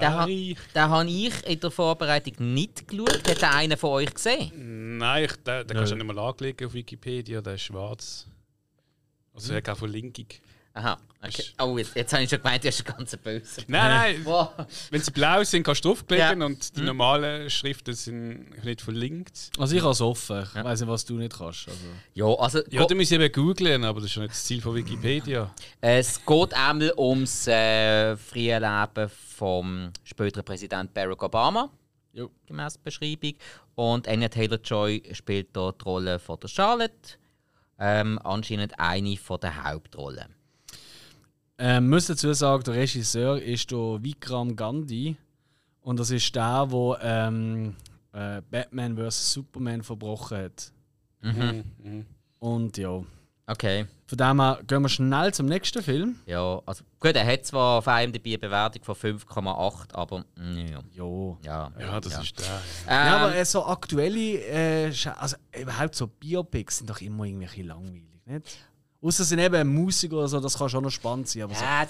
Den 0.00 0.88
habe 0.88 1.10
ich 1.10 1.46
in 1.46 1.60
der 1.60 1.70
Vorbereitung 1.70 2.54
nicht 2.54 2.86
geschaut. 2.86 3.28
Hat 3.28 3.42
der 3.42 3.54
einer 3.54 3.76
von 3.76 3.90
euch 3.90 4.14
gesehen? 4.14 4.98
Nein, 4.98 5.24
ich, 5.24 5.32
den, 5.42 5.66
den 5.66 5.76
kannst 5.76 5.92
du 5.92 5.96
nicht 5.96 6.06
mal 6.06 6.18
anlegen 6.18 6.66
auf 6.66 6.74
Wikipedia, 6.74 7.40
der 7.40 7.54
ist 7.54 7.62
schwarz. 7.62 8.26
Also 9.34 9.52
er 9.52 9.58
hat 9.58 9.68
auch 9.68 9.78
Verlinkung. 9.78 10.26
Aha. 10.78 10.96
Okay. 11.20 11.42
Oh, 11.60 11.76
jetzt, 11.76 11.96
jetzt 11.96 12.12
habe 12.12 12.22
ich 12.22 12.30
schon 12.30 12.40
gemeint, 12.40 12.62
du 12.62 12.68
hast 12.68 12.86
einen 12.86 12.96
ganz 12.96 13.16
böse. 13.16 13.62
Nein, 13.66 14.14
nein, 14.16 14.20
Wow. 14.24 14.50
wenn 14.92 15.00
sie 15.02 15.10
blau 15.10 15.42
sind, 15.42 15.64
kannst 15.64 15.84
du 15.84 15.88
draufklicken 15.88 16.40
Ja. 16.40 16.46
und 16.46 16.76
die 16.76 16.82
normalen 16.82 17.50
Schriften 17.50 17.92
sind 17.94 18.64
nicht 18.64 18.80
verlinkt. 18.80 19.50
Also 19.58 19.74
ich 19.74 19.82
habe 19.82 19.90
es 19.90 20.00
offen. 20.00 20.46
Ich 20.54 20.62
weiß 20.62 20.80
nicht, 20.82 20.88
was 20.88 21.04
du 21.04 21.14
nicht 21.14 21.36
kannst. 21.36 21.66
Also. 21.66 21.80
Ja, 22.14 22.26
also 22.26 22.60
Ja, 22.70 22.84
du 22.86 22.94
musst 22.94 23.10
eben 23.10 23.32
googlen, 23.32 23.82
aber 23.82 24.00
das 24.00 24.10
ist 24.10 24.14
ja 24.14 24.22
nicht 24.22 24.34
das 24.34 24.44
Ziel 24.44 24.60
von 24.60 24.76
Wikipedia. 24.76 25.52
es 25.80 26.24
geht 26.24 26.54
einmal 26.54 26.92
ums 26.96 27.48
äh, 27.48 28.16
freie 28.16 28.60
Leben 28.60 29.10
vom 29.36 29.92
späteren 30.04 30.44
Präsident 30.44 30.94
Barack 30.94 31.20
Obama. 31.24 31.68
Jo. 32.12 32.30
gemäß 32.46 32.74
der 32.74 32.80
Beschreibung. 32.82 33.34
Und 33.74 34.06
Anya 34.06 34.28
Taylor-Joy 34.28 35.02
spielt 35.14 35.48
dort 35.52 35.80
die 35.80 35.84
Rolle 35.84 36.18
von 36.20 36.38
der 36.38 36.46
Charlotte. 36.48 36.94
Ähm, 37.80 38.18
anscheinend 38.22 38.78
eine 38.78 39.16
von 39.16 39.38
der 39.40 39.64
Hauptrollen. 39.64 40.34
Ähm, 41.58 41.88
muss 41.88 42.06
dazu 42.06 42.32
sagen, 42.32 42.62
der 42.64 42.74
Regisseur 42.74 43.40
ist 43.42 43.70
der 43.70 43.98
Vikram 44.02 44.54
Gandhi. 44.54 45.16
Und 45.80 45.98
das 45.98 46.10
ist 46.10 46.34
der, 46.34 46.66
der 46.66 46.98
ähm, 47.02 47.74
äh, 48.12 48.40
Batman 48.50 48.96
vs. 48.96 49.32
Superman 49.32 49.82
verbrochen 49.82 50.38
hat. 50.38 50.72
Mhm. 51.22 51.64
Mhm. 51.82 52.06
Und 52.38 52.76
ja. 52.78 53.02
Okay. 53.46 53.86
Von 54.06 54.18
dem 54.18 54.40
her 54.40 54.60
gehen 54.66 54.82
wir 54.82 54.88
schnell 54.88 55.32
zum 55.32 55.46
nächsten 55.46 55.82
Film. 55.82 56.16
Ja, 56.26 56.60
also 56.66 56.84
gut, 57.00 57.16
er 57.16 57.26
hat 57.26 57.46
zwar 57.46 57.78
auf 57.78 57.86
IMDb 57.86 58.26
eine 58.26 58.38
Bewertung 58.38 58.82
von 58.84 58.94
5,8, 58.94 59.94
aber 59.94 60.24
mm, 60.36 60.58
ja. 60.70 60.80
Jo. 60.92 61.38
Ja, 61.42 61.72
Ja, 61.78 62.00
das 62.00 62.22
ist 62.22 62.38
der. 62.38 62.46
Ja. 62.46 62.60
Ähm, 62.86 63.06
Ja, 63.06 63.16
aber 63.16 63.34
äh, 63.34 63.44
so 63.44 63.64
aktuelle, 63.64 64.38
äh, 64.88 64.92
also 65.18 65.36
überhaupt 65.58 65.94
so 65.94 66.06
Biopics 66.06 66.78
sind 66.78 66.90
doch 66.90 67.00
immer 67.00 67.24
bisschen 67.24 67.66
langweilig, 67.66 68.04
nicht? 68.26 68.58
Außer 69.00 69.24
sind 69.24 69.38
eben 69.38 69.68
Musiker 69.74 70.16
oder 70.16 70.28
so, 70.28 70.40
das 70.40 70.58
kann 70.58 70.68
schon 70.68 70.82
noch 70.82 70.90
spannend 70.90 71.28
sein. 71.28 71.42
Aber 71.42 71.54
so, 71.54 71.64
Ja, 71.64 71.86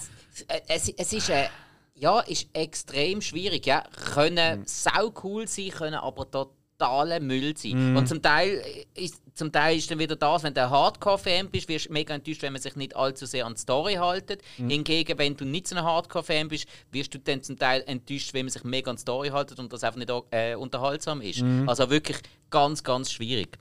es, 0.69 0.93
es, 0.97 1.13
ist, 1.13 1.31
äh, 1.31 1.49
ja, 1.95 2.21
ist 2.21 2.49
extrem 2.53 3.23
schwierig. 3.23 3.67
Ja. 3.67 3.85
Können 4.15 4.63
sau 4.67 5.13
cool 5.23 5.49
sein, 5.49 5.71
können 5.71 5.95
aber 5.95 6.31
totaler 6.31 7.21
Müll 7.21 7.57
sein. 7.57 7.97
Und 7.97 8.09
zum 8.09 8.21
Teil, 8.21 8.63
ist, 8.95 9.23
zum 9.35 9.51
Teil 9.51 9.79
ist 9.79 9.91
dann 9.91 9.99
wieder 9.99 10.17
das, 10.17 10.43
wenn 10.43 10.53
du 10.53 10.63
ein 10.63 10.69
Hardcore-Fan 10.71 11.49
bist, 11.49 11.69
wirst 11.69 11.89
du 11.89 11.93
mega 11.95 12.15
enttäuscht, 12.15 12.43
wenn 12.43 12.53
man 12.53 12.61
sich 12.61 12.77
nicht 12.77 12.95
allzu 12.95 13.25
sehr 13.25 13.47
an 13.47 13.55
die 13.55 13.61
Story 13.61 13.95
haltet. 13.95 14.43
Hingegen, 14.69 15.17
wenn 15.19 15.35
du 15.35 15.47
nicht 15.47 15.67
so 15.67 15.77
ein 15.77 15.83
Hardcore-Fan 15.83 16.49
bist, 16.49 16.67
wirst 16.93 17.15
du 17.15 17.19
dann 17.19 17.43
zum 17.43 17.59
Teil 17.59 17.83
enttäuscht, 17.87 18.35
wenn 18.35 18.45
man 18.45 18.53
sich 18.53 18.65
mega 18.65 18.91
an 18.91 18.97
die 18.97 19.03
Story 19.03 19.31
haltet 19.31 19.59
und 19.59 19.73
das 19.73 19.83
einfach 19.83 19.99
nicht 19.99 20.13
äh, 20.31 20.55
unterhaltsam 20.57 21.23
ist. 21.23 21.43
Also 21.67 21.89
wirklich 21.89 22.19
ganz, 22.51 22.85
ganz 22.85 23.11
schwierig. 23.11 23.57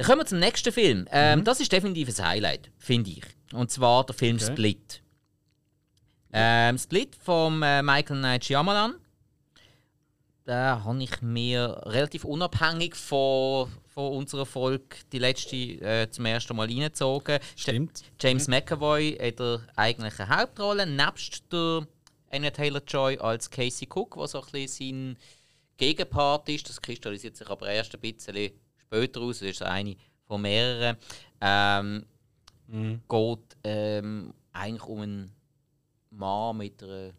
Dann 0.00 0.06
kommen 0.06 0.22
wir 0.22 0.26
zum 0.26 0.38
nächsten 0.38 0.72
Film. 0.72 1.06
Ähm, 1.12 1.44
Das 1.44 1.60
ist 1.60 1.70
definitiv 1.70 2.08
ein 2.18 2.26
Highlight, 2.26 2.70
finde 2.78 3.10
ich. 3.10 3.22
Und 3.52 3.70
zwar 3.70 4.06
der 4.06 4.14
Film 4.14 4.36
Okay. 4.36 4.46
Split. 4.50 5.02
Ähm, 6.32 6.78
Split 6.78 7.14
von 7.16 7.62
äh, 7.62 7.82
Michael 7.82 8.18
Night 8.18 8.46
Shyamalan. 8.46 8.94
Da 10.46 10.82
habe 10.84 11.02
ich 11.02 11.20
mir 11.20 11.82
relativ 11.84 12.24
unabhängig 12.24 12.94
von, 12.94 13.70
von 13.88 14.12
unserer 14.16 14.46
Folge 14.46 14.96
die 15.12 15.18
letzte 15.18 15.56
äh, 15.56 16.08
zum 16.10 16.24
ersten 16.24 16.56
Mal 16.56 16.66
reingezogen. 16.66 17.38
Stimmt. 17.54 18.02
James 18.18 18.48
McAvoy 18.48 19.10
in 19.10 19.36
der 19.36 19.60
eigentlichen 19.76 20.30
Hauptrolle, 20.34 20.86
nebst 20.86 21.42
der 21.52 21.86
Anya 22.30 22.50
Taylor-Joy 22.52 23.18
als 23.18 23.50
Casey 23.50 23.86
Cook, 23.86 24.16
was 24.16 24.30
so 24.30 24.40
ein 24.40 24.46
bisschen 24.50 25.16
sein 25.16 25.18
Gegenpart 25.76 26.48
ist. 26.48 26.70
Das 26.70 26.80
kristallisiert 26.80 27.36
sich 27.36 27.50
aber 27.50 27.68
erst 27.68 27.94
ein 27.94 28.00
bisschen 28.00 28.50
später 28.90 29.20
aus. 29.20 29.38
Das 29.38 29.48
ist 29.48 29.62
eine 29.62 29.96
von 30.26 30.42
mehreren. 30.42 30.96
Ähm, 31.40 32.04
Geht 33.08 33.56
ähm, 33.64 34.32
eigentlich 34.52 34.84
um 34.84 35.00
einen 35.00 35.32
Mann 36.10 36.56
mit, 36.56 36.82
einer, 36.82 37.10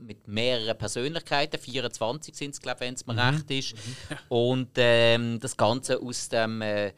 mit 0.00 0.26
mehreren 0.28 0.76
Persönlichkeiten. 0.76 1.58
24 1.58 2.34
sind 2.34 2.50
es, 2.50 2.60
glaube 2.60 2.76
ich, 2.76 2.80
wenn 2.88 2.94
es 2.94 3.06
mir 3.06 3.16
recht 3.16 3.50
ist. 3.50 3.74
Und 4.28 4.70
ähm, 4.76 5.38
das 5.40 5.56
Ganze 5.56 6.00
aus 6.00 6.28
dem. 6.28 6.60
Äh, 6.62 6.92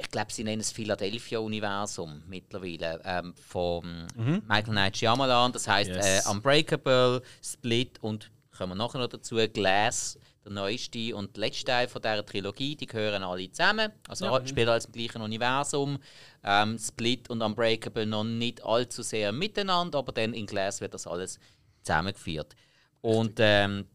ich 0.00 0.10
glaube, 0.10 0.32
sie 0.32 0.42
nennen 0.42 0.60
es 0.60 0.72
Philadelphia-Universum 0.72 2.22
mittlerweile 2.26 3.00
ähm, 3.04 3.34
von 3.36 4.08
Michael 4.48 4.74
Night 4.74 4.96
Shyamalan. 4.96 5.52
Das 5.52 5.68
heißt 5.68 5.90
Yes. 5.90 6.26
äh, 6.26 6.30
Unbreakable, 6.30 7.22
Split 7.40 8.02
und 8.02 8.30
kommen 8.56 8.72
wir 8.72 8.74
nachher 8.76 8.98
noch 8.98 9.06
dazu 9.08 9.36
Glass. 9.52 10.18
Der 10.46 10.52
neueste 10.52 11.14
und 11.14 11.36
letzte 11.36 11.66
Teil 11.66 11.88
von 11.88 12.00
dieser 12.00 12.24
Trilogie, 12.24 12.76
die 12.76 12.86
gehören 12.86 13.22
alle 13.22 13.50
zusammen. 13.50 13.92
Also 14.08 14.26
ja. 14.26 14.46
spielen 14.46 14.68
alles 14.68 14.86
im 14.86 14.92
gleichen 14.92 15.20
Universum. 15.20 15.98
Ähm, 16.44 16.78
Split 16.78 17.28
und 17.28 17.42
Unbreakable 17.42 18.06
noch 18.06 18.24
nicht 18.24 18.64
allzu 18.64 19.02
sehr 19.02 19.32
miteinander, 19.32 19.98
aber 19.98 20.12
dann 20.12 20.32
in 20.32 20.46
Glass 20.46 20.80
wird 20.80 20.94
das 20.94 21.06
alles 21.06 21.38
zusammengeführt. 21.82 22.54
Und 23.00 23.34
ähm, 23.38 23.86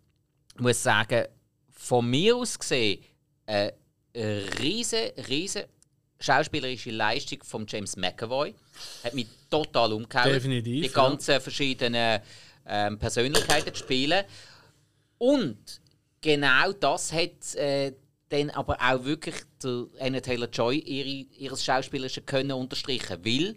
ich 0.56 0.62
muss 0.62 0.84
sagen, 0.84 1.26
von 1.70 2.10
mir 2.10 2.36
aus 2.36 2.60
gesehen, 2.60 3.04
eine 3.46 3.74
riesige, 4.60 5.14
riesige 5.28 5.68
schauspielerische 6.22 6.92
Leistung 6.92 7.44
von 7.44 7.66
James 7.68 7.96
McAvoy. 7.96 8.54
Hat 9.04 9.14
mich 9.14 9.28
total 9.50 9.94
umgehauen. 9.94 10.32
Definitiv. 10.32 10.84
Die 10.84 10.94
ganzen 10.94 11.32
ja. 11.32 11.40
verschiedenen 11.40 12.22
ähm, 12.68 13.00
Persönlichkeiten 13.00 13.74
zu 13.74 13.80
spielen. 13.80 14.24
Und 15.18 15.82
genau 16.22 16.72
das 16.72 17.12
hat 17.12 17.56
äh, 17.56 17.94
dann 18.30 18.50
aber 18.52 18.78
auch 18.80 19.04
wirklich 19.04 19.36
der 19.62 19.88
Anna 20.00 20.20
Taylor-Joy 20.20 20.78
ihre, 20.78 21.28
ihres 21.38 21.64
schauspielerischen 21.64 22.26
Können 22.26 22.54
unterstrichen, 22.54 23.24
weil 23.26 23.56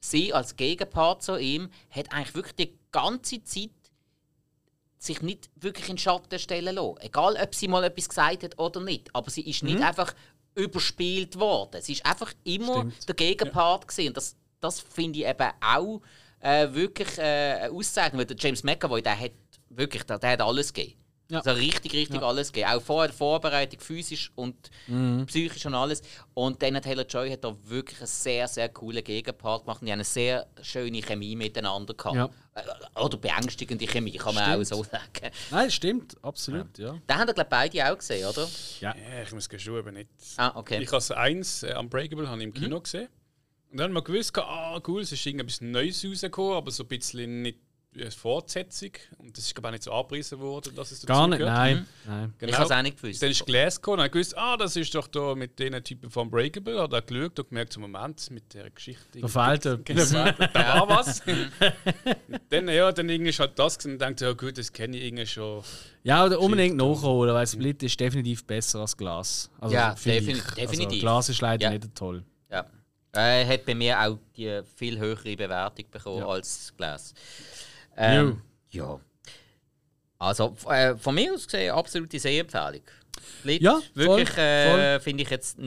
sie 0.00 0.32
als 0.32 0.56
Gegenpart 0.56 1.22
zu 1.22 1.36
ihm 1.36 1.70
hat 1.90 2.12
eigentlich 2.12 2.34
wirklich 2.34 2.56
die 2.56 2.78
ganze 2.90 3.42
Zeit 3.44 3.70
sich 4.98 5.22
nicht 5.22 5.48
wirklich 5.54 5.88
in 5.88 5.94
den 5.94 5.98
Schatten 5.98 6.38
stellen 6.38 6.74
lassen. 6.74 6.96
Egal, 7.00 7.36
ob 7.40 7.54
sie 7.54 7.68
mal 7.68 7.84
etwas 7.84 8.08
gesagt 8.08 8.42
hat 8.42 8.58
oder 8.58 8.80
nicht. 8.80 9.14
Aber 9.14 9.30
sie 9.30 9.48
ist 9.48 9.62
nicht 9.62 9.78
mhm. 9.78 9.84
einfach 9.84 10.12
überspielt 10.54 11.38
worden. 11.38 11.80
Sie 11.82 11.92
ist 11.92 12.04
einfach 12.04 12.32
immer 12.42 12.78
Stimmt. 12.78 13.08
der 13.08 13.14
Gegenpart 13.14 13.84
ja. 13.84 13.86
gewesen. 13.86 14.08
Und 14.08 14.16
das, 14.16 14.36
das 14.60 14.80
finde 14.80 15.20
ich 15.20 15.26
eben 15.26 15.50
auch 15.60 16.00
äh, 16.40 16.72
wirklich 16.72 17.16
äh, 17.18 17.68
auszeichnend. 17.72 18.18
Weil 18.18 18.26
der 18.26 18.36
James 18.36 18.64
McAvoy, 18.64 19.00
der 19.00 19.18
hat 19.18 19.32
wirklich, 19.68 20.02
der, 20.02 20.18
der 20.18 20.30
hat 20.30 20.40
alles 20.40 20.72
gegeben. 20.72 20.98
Ja. 21.30 21.40
Also 21.40 21.50
richtig, 21.50 21.92
richtig 21.92 22.22
ja. 22.22 22.26
alles 22.26 22.50
gegeben. 22.50 22.70
Auch 22.72 22.80
vor 22.80 23.06
der 23.06 23.14
Vorbereitung, 23.14 23.80
physisch 23.80 24.32
und 24.34 24.70
mhm. 24.86 25.26
psychisch 25.26 25.66
und 25.66 25.74
alles. 25.74 26.00
Und 26.32 26.62
dann 26.62 26.80
Taylor 26.80 27.04
Joy 27.04 27.30
hat 27.30 27.44
da 27.44 27.54
wirklich 27.64 27.98
einen 27.98 28.06
sehr, 28.06 28.48
sehr 28.48 28.70
coolen 28.70 29.04
Gegenpart 29.04 29.64
gemacht. 29.64 29.82
Die 29.82 29.86
haben 29.86 29.94
eine 29.94 30.04
sehr 30.04 30.46
schöne 30.62 31.02
Chemie 31.02 31.36
miteinander 31.36 31.92
gehabt. 31.92 32.16
Ja. 32.16 32.30
Äh, 32.54 33.00
oder 33.00 33.18
beängstigende 33.18 33.86
Chemie, 33.86 34.16
kann 34.16 34.34
man 34.34 34.44
stimmt. 34.44 34.72
auch 34.72 34.76
so 34.76 34.84
sagen. 34.84 35.34
Nein, 35.50 35.70
stimmt, 35.70 36.16
absolut, 36.22 36.78
ja. 36.78 36.86
ja. 36.86 36.92
Den 36.92 37.18
haben 37.18 37.34
glaube 37.34 37.50
beide 37.50 37.92
auch 37.92 37.98
gesehen, 37.98 38.26
oder? 38.26 38.48
Ja, 38.80 38.94
ich 39.22 39.32
muss 39.32 39.48
geschoben 39.50 39.94
nicht. 39.94 40.08
Ah, 40.38 40.52
okay. 40.54 40.82
Ich 40.82 40.90
habe 40.90 41.16
eins, 41.18 41.62
äh, 41.62 41.74
Unbreakable, 41.78 42.26
habe 42.26 42.38
ich 42.38 42.44
im 42.44 42.54
Kino 42.54 42.78
mhm. 42.78 42.82
gesehen. 42.82 43.08
Und 43.70 43.78
dann 43.78 43.90
haben 43.90 43.94
wir 43.94 44.02
gewusst, 44.02 44.36
ah 44.38 44.80
cool, 44.86 45.02
es 45.02 45.12
ist 45.12 45.26
irgendetwas 45.26 45.60
Neues 45.60 46.02
rausgekommen, 46.02 46.54
aber 46.54 46.70
so 46.70 46.84
ein 46.84 46.88
bisschen 46.88 47.42
nicht 47.42 47.58
eine 48.00 48.10
Fortsetzung. 48.10 48.90
Und 49.18 49.36
das 49.36 49.44
ist 49.44 49.54
glaube 49.54 49.68
ich 49.68 49.72
nicht 49.72 49.82
so 49.84 49.92
angepriesen 49.92 50.38
worden, 50.38 50.74
dass 50.74 50.90
es 50.90 51.04
Gar 51.06 51.28
nicht, 51.28 51.40
nein. 51.40 51.86
Mhm. 52.04 52.10
nein. 52.10 52.34
Genau. 52.38 52.50
Ich 52.50 52.58
habe 52.58 52.66
es 52.66 52.70
auch 52.70 52.82
nicht 52.82 53.00
gewusst. 53.00 53.22
Dann 53.22 53.30
ist 53.30 53.46
Glass 53.46 53.76
gekommen 53.76 53.98
und 53.98 54.00
habe 54.00 54.10
gewusst, 54.10 54.36
ah, 54.36 54.56
das 54.56 54.76
ist 54.76 54.94
doch 54.94 55.06
da 55.08 55.34
mit 55.34 55.58
diesen 55.58 55.82
Typen 55.82 56.10
von 56.10 56.30
Breakable. 56.30 56.80
Hat 56.80 56.92
er 56.92 57.02
geschaut 57.02 57.38
und 57.38 57.48
gemerkt, 57.48 57.72
zum 57.72 57.82
Moment, 57.82 58.30
mit 58.30 58.54
der 58.54 58.70
Geschichte. 58.70 59.20
Da 59.20 59.28
fehlt 59.28 59.66
etwas. 59.66 60.10
da 60.12 60.34
war 60.54 60.88
was. 60.88 61.22
dann, 62.50 62.68
ja, 62.68 62.92
dann 62.92 63.08
irgendwie 63.08 63.32
halt 63.32 63.58
das 63.58 63.78
gesehen 63.78 63.92
und 63.92 63.98
dachte, 63.98 64.26
ja 64.26 64.32
gut, 64.32 64.58
das 64.58 64.72
kenne 64.72 64.96
ich 64.96 65.04
irgendwie 65.04 65.26
schon. 65.26 65.62
Ja, 66.02 66.24
oder 66.24 66.40
unbedingt 66.40 66.76
nachholen, 66.76 67.34
weil 67.34 67.46
Split 67.46 67.82
ist 67.82 67.98
definitiv 67.98 68.44
besser 68.44 68.80
als 68.80 68.96
Glas. 68.96 69.50
Also, 69.60 69.74
ja, 69.74 69.94
defini 69.94 70.40
definitiv. 70.56 70.86
Also, 70.86 71.00
Glas 71.00 71.28
ist 71.28 71.40
leider 71.40 71.64
ja. 71.64 71.70
nicht 71.70 71.94
toll. 71.94 72.24
Ja. 72.50 72.66
Er 73.12 73.46
hat 73.46 73.64
bei 73.64 73.74
mir 73.74 73.98
auch 74.00 74.18
die 74.36 74.60
viel 74.76 74.98
höhere 74.98 75.36
Bewertung 75.36 75.86
bekommen 75.90 76.18
ja. 76.18 76.26
als 76.26 76.72
Glas. 76.76 77.14
Ähm, 77.98 78.40
ja. 78.70 78.98
Also 80.18 80.56
äh, 80.68 80.96
von 80.96 81.14
mir 81.14 81.34
aus 81.34 81.46
gesehen 81.46 81.72
absolute 81.72 82.18
Sehempfehlung. 82.18 82.82
Lied, 83.44 83.62
ja, 83.62 83.80
wirklich 83.94 84.36
äh, 84.36 85.00
finde 85.00 85.24
ich 85.24 85.30
jetzt. 85.30 85.58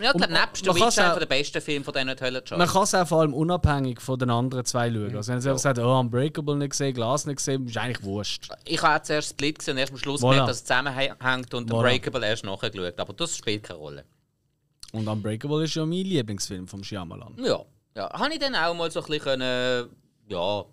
Ja, 0.00 0.12
der 0.12 0.28
nebst 0.28 0.64
der 0.64 0.74
Witcher 0.74 1.18
der 1.18 1.26
beste 1.26 1.60
Film 1.60 1.82
von 1.82 1.92
diesen 1.92 2.08
Joy. 2.08 2.58
Man 2.58 2.68
kann 2.68 2.84
es 2.84 2.94
auch 2.94 3.06
vor 3.06 3.20
allem 3.20 3.34
unabhängig 3.34 4.00
von 4.00 4.18
den 4.18 4.30
anderen 4.30 4.64
zwei 4.64 4.90
schauen. 4.90 5.16
Also 5.16 5.32
wenn 5.32 5.40
sie 5.40 5.48
einfach 5.48 5.60
sagt, 5.60 5.78
oh, 5.80 5.98
Unbreakable 5.98 6.56
nicht 6.56 6.70
gesehen, 6.70 6.94
Glass 6.94 7.26
nicht 7.26 7.38
gesehen, 7.38 7.66
ist 7.66 7.76
eigentlich 7.76 8.02
wurscht. 8.04 8.48
Ich 8.64 8.80
habe 8.80 9.02
zuerst 9.02 9.30
Split 9.30 9.58
gesehen 9.58 9.74
und 9.74 9.78
erst 9.78 9.92
am 9.92 9.98
Schluss 9.98 10.22
voilà. 10.22 10.30
gemerkt, 10.30 10.48
dass 10.50 10.56
es 10.58 10.64
zusammenhängt 10.64 11.54
und 11.54 11.70
voilà. 11.70 11.76
Unbreakable 11.76 12.26
erst 12.26 12.44
nachher 12.44 12.70
geschaut. 12.70 13.00
Aber 13.00 13.12
das 13.12 13.36
spielt 13.36 13.64
keine 13.64 13.80
Rolle. 13.80 14.04
Und 14.92 15.08
Unbreakable 15.08 15.64
ist 15.64 15.74
ja 15.74 15.84
mein 15.84 16.04
Lieblingsfilm 16.04 16.68
vom 16.68 16.84
Shyamalan. 16.84 17.34
Ja. 17.42 17.64
ja. 17.96 18.10
Habe 18.12 18.32
ich 18.32 18.38
dann 18.38 18.54
auch 18.54 18.74
mal 18.74 18.90
so 18.90 19.00
ein 19.00 19.06
bisschen 19.06 19.24
können, 19.24 19.88
ja, 20.28 20.64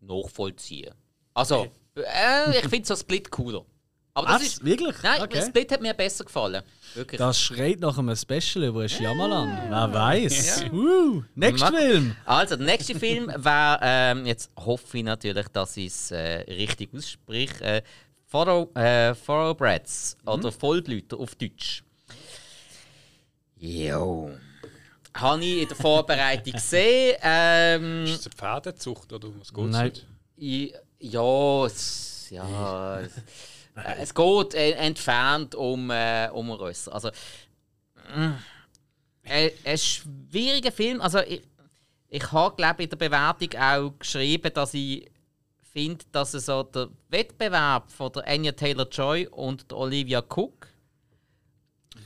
nachvollziehen. 0.00 0.94
Also, 1.34 1.68
äh, 1.96 2.58
ich 2.58 2.68
finde 2.68 2.86
so 2.86 2.96
Split 2.96 3.30
cooler. 3.30 3.64
Aber 4.12 4.26
das 4.26 4.36
Was? 4.36 4.42
ist 4.48 4.64
wirklich? 4.64 4.96
Nein, 5.02 5.22
okay. 5.22 5.42
Split 5.42 5.70
hat 5.72 5.80
mir 5.80 5.94
besser 5.94 6.24
gefallen. 6.24 6.62
Wirklich. 6.94 7.18
Das 7.18 7.40
schreit 7.40 7.78
nach 7.78 7.96
einem 7.96 8.16
Special 8.16 8.64
über 8.64 8.88
Shyamalan. 8.88 9.70
Wer 9.70 9.94
weiß. 9.94 10.62
Ja. 10.62 10.72
Uh, 10.72 11.22
nächster 11.36 11.72
Film. 11.72 12.16
Also, 12.24 12.56
der 12.56 12.66
nächste 12.66 12.98
Film 12.98 13.28
wäre, 13.28 13.78
ähm, 13.82 14.26
jetzt 14.26 14.50
hoffe 14.56 14.98
ich 14.98 15.04
natürlich, 15.04 15.46
dass 15.48 15.76
ich 15.76 15.86
es 15.86 16.10
äh, 16.10 16.40
richtig 16.52 16.92
ausspreche, 16.92 17.64
äh, 17.64 17.82
Thoroughbreds 18.30 20.16
äh, 20.26 20.30
oder 20.30 20.50
mhm. 20.50 20.54
Vollblüter 20.54 21.18
auf 21.18 21.36
Deutsch. 21.36 21.84
Jo 23.56 24.32
habe 25.14 25.44
ich 25.44 25.62
in 25.62 25.68
der 25.68 25.76
Vorbereitung 25.76 26.52
gesehen. 26.52 27.16
Ähm, 27.22 28.04
ist 28.04 28.20
es 28.20 28.26
eine 28.26 28.34
Pferdezucht 28.34 29.12
oder 29.12 29.28
was 29.38 29.52
geht 29.52 29.64
Nein. 29.66 29.92
Ich, 30.36 30.74
ja, 30.98 31.66
es, 31.66 32.28
ja 32.30 33.00
es, 33.00 33.12
es 33.98 34.14
geht 34.14 34.54
entfernt 34.54 35.54
um, 35.54 35.90
äh, 35.90 36.28
um 36.32 36.50
Rösser. 36.50 36.94
Also, 36.94 37.10
äh, 39.24 39.50
ein 39.64 39.78
schwieriger 39.78 40.72
Film. 40.72 41.00
Also, 41.00 41.20
ich, 41.20 41.42
ich 42.08 42.32
habe, 42.32 42.56
glaube 42.56 42.82
in 42.82 42.90
der 42.90 42.96
Bewertung 42.96 43.60
auch 43.60 43.92
geschrieben, 43.98 44.52
dass 44.52 44.74
ich 44.74 45.10
finde, 45.72 46.04
dass 46.12 46.34
es 46.34 46.46
so 46.46 46.62
der 46.62 46.88
Wettbewerb 47.08 47.90
von 47.90 48.12
der 48.12 48.26
Anya 48.26 48.52
Taylor-Joy 48.52 49.28
und 49.28 49.70
der 49.70 49.78
Olivia 49.78 50.20
Cook 50.20 50.69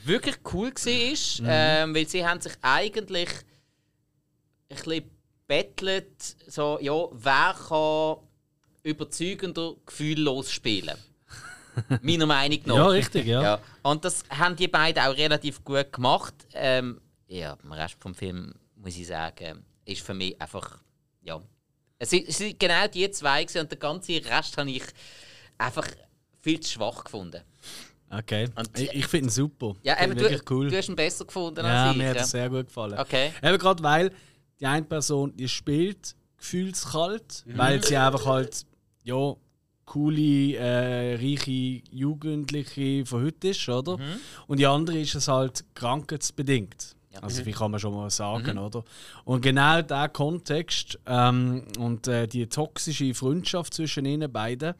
wirklich 0.03 0.37
cool 0.53 0.71
war, 0.71 1.43
mhm. 1.43 1.47
ähm, 1.49 1.95
weil 1.95 2.07
sie 2.07 2.25
haben 2.25 2.41
sich 2.41 2.53
eigentlich 2.61 3.29
ein 4.69 4.75
bisschen 4.75 5.11
bettelt, 5.47 6.21
so, 6.47 6.79
ja, 6.81 7.07
wer 7.11 7.55
kann 7.67 8.17
überzeugender 8.83 9.75
gefühllos 9.85 10.51
spielen. 10.51 10.97
Meiner 12.01 12.25
Meinung 12.25 12.59
nach. 12.65 12.75
Ja, 12.75 12.87
richtig, 12.87 13.25
ja. 13.25 13.41
ja. 13.41 13.59
Und 13.83 14.05
das 14.05 14.23
haben 14.29 14.55
die 14.55 14.67
beiden 14.67 15.03
auch 15.03 15.15
relativ 15.15 15.63
gut 15.63 15.91
gemacht. 15.91 16.33
Ähm, 16.53 17.01
ja, 17.27 17.57
der 17.63 17.77
Rest 17.77 17.97
vom 17.99 18.15
Film, 18.15 18.53
muss 18.75 18.95
ich 18.95 19.07
sagen, 19.07 19.65
ist 19.83 20.01
für 20.01 20.13
mich 20.13 20.39
einfach, 20.41 20.79
ja. 21.21 21.41
Es 21.97 22.09
sind, 22.09 22.59
genau 22.59 22.87
die 22.87 23.09
zwei 23.11 23.45
und 23.59 23.71
der 23.71 23.77
ganze 23.77 24.13
Rest 24.25 24.57
habe 24.57 24.69
ich 24.69 24.83
einfach 25.57 25.87
viel 26.41 26.59
zu 26.59 26.73
schwach 26.73 27.03
gefunden. 27.03 27.41
Okay. 28.19 28.49
Und 28.55 28.79
ich, 28.79 28.93
ich 28.93 29.07
finde 29.07 29.27
ihn 29.27 29.29
super. 29.29 29.73
Ja, 29.83 30.01
eben, 30.01 30.15
du, 30.15 30.41
cool. 30.49 30.69
du 30.69 30.77
hast 30.77 30.89
ihn 30.89 30.95
besser 30.95 31.25
gefunden 31.25 31.65
ja, 31.65 31.85
als 31.85 31.91
ich. 31.91 31.97
Mir 31.97 32.09
hat 32.09 32.17
es 32.17 32.31
sehr 32.31 32.49
gut 32.49 32.67
gefallen. 32.67 32.97
Okay. 32.97 33.31
Eben 33.41 33.57
gerade 33.57 33.83
weil 33.83 34.11
die 34.59 34.65
eine 34.65 34.85
Person, 34.85 35.35
die 35.35 35.49
spielt 35.49 36.15
gefühlskalt, 36.37 37.43
mhm. 37.45 37.57
weil 37.57 37.83
sie 37.83 37.97
einfach 37.97 38.25
halt, 38.25 38.65
ja, 39.03 39.35
coole, 39.85 40.55
äh, 40.55 41.15
reiche 41.15 41.81
Jugendliche 41.91 43.05
von 43.05 43.23
heute 43.23 43.49
ist, 43.49 43.69
oder? 43.69 43.97
Mhm. 43.97 44.19
Und 44.47 44.59
die 44.59 44.65
andere 44.65 44.99
ist 44.99 45.15
es 45.15 45.27
halt 45.27 45.63
krankheitsbedingt. 45.75 46.95
Ja. 47.13 47.19
Also, 47.21 47.41
mhm. 47.41 47.45
wie 47.45 47.51
kann 47.51 47.71
man 47.71 47.79
schon 47.79 47.93
mal 47.93 48.09
sagen, 48.09 48.53
mhm. 48.53 48.63
oder? 48.63 48.83
Und 49.23 49.41
genau 49.41 49.81
der 49.81 50.09
Kontext 50.09 50.99
ähm, 51.05 51.63
und 51.77 52.07
äh, 52.07 52.27
die 52.27 52.47
toxische 52.47 53.13
Freundschaft 53.13 53.73
zwischen 53.73 54.05
ihnen 54.05 54.31
beiden 54.31 54.73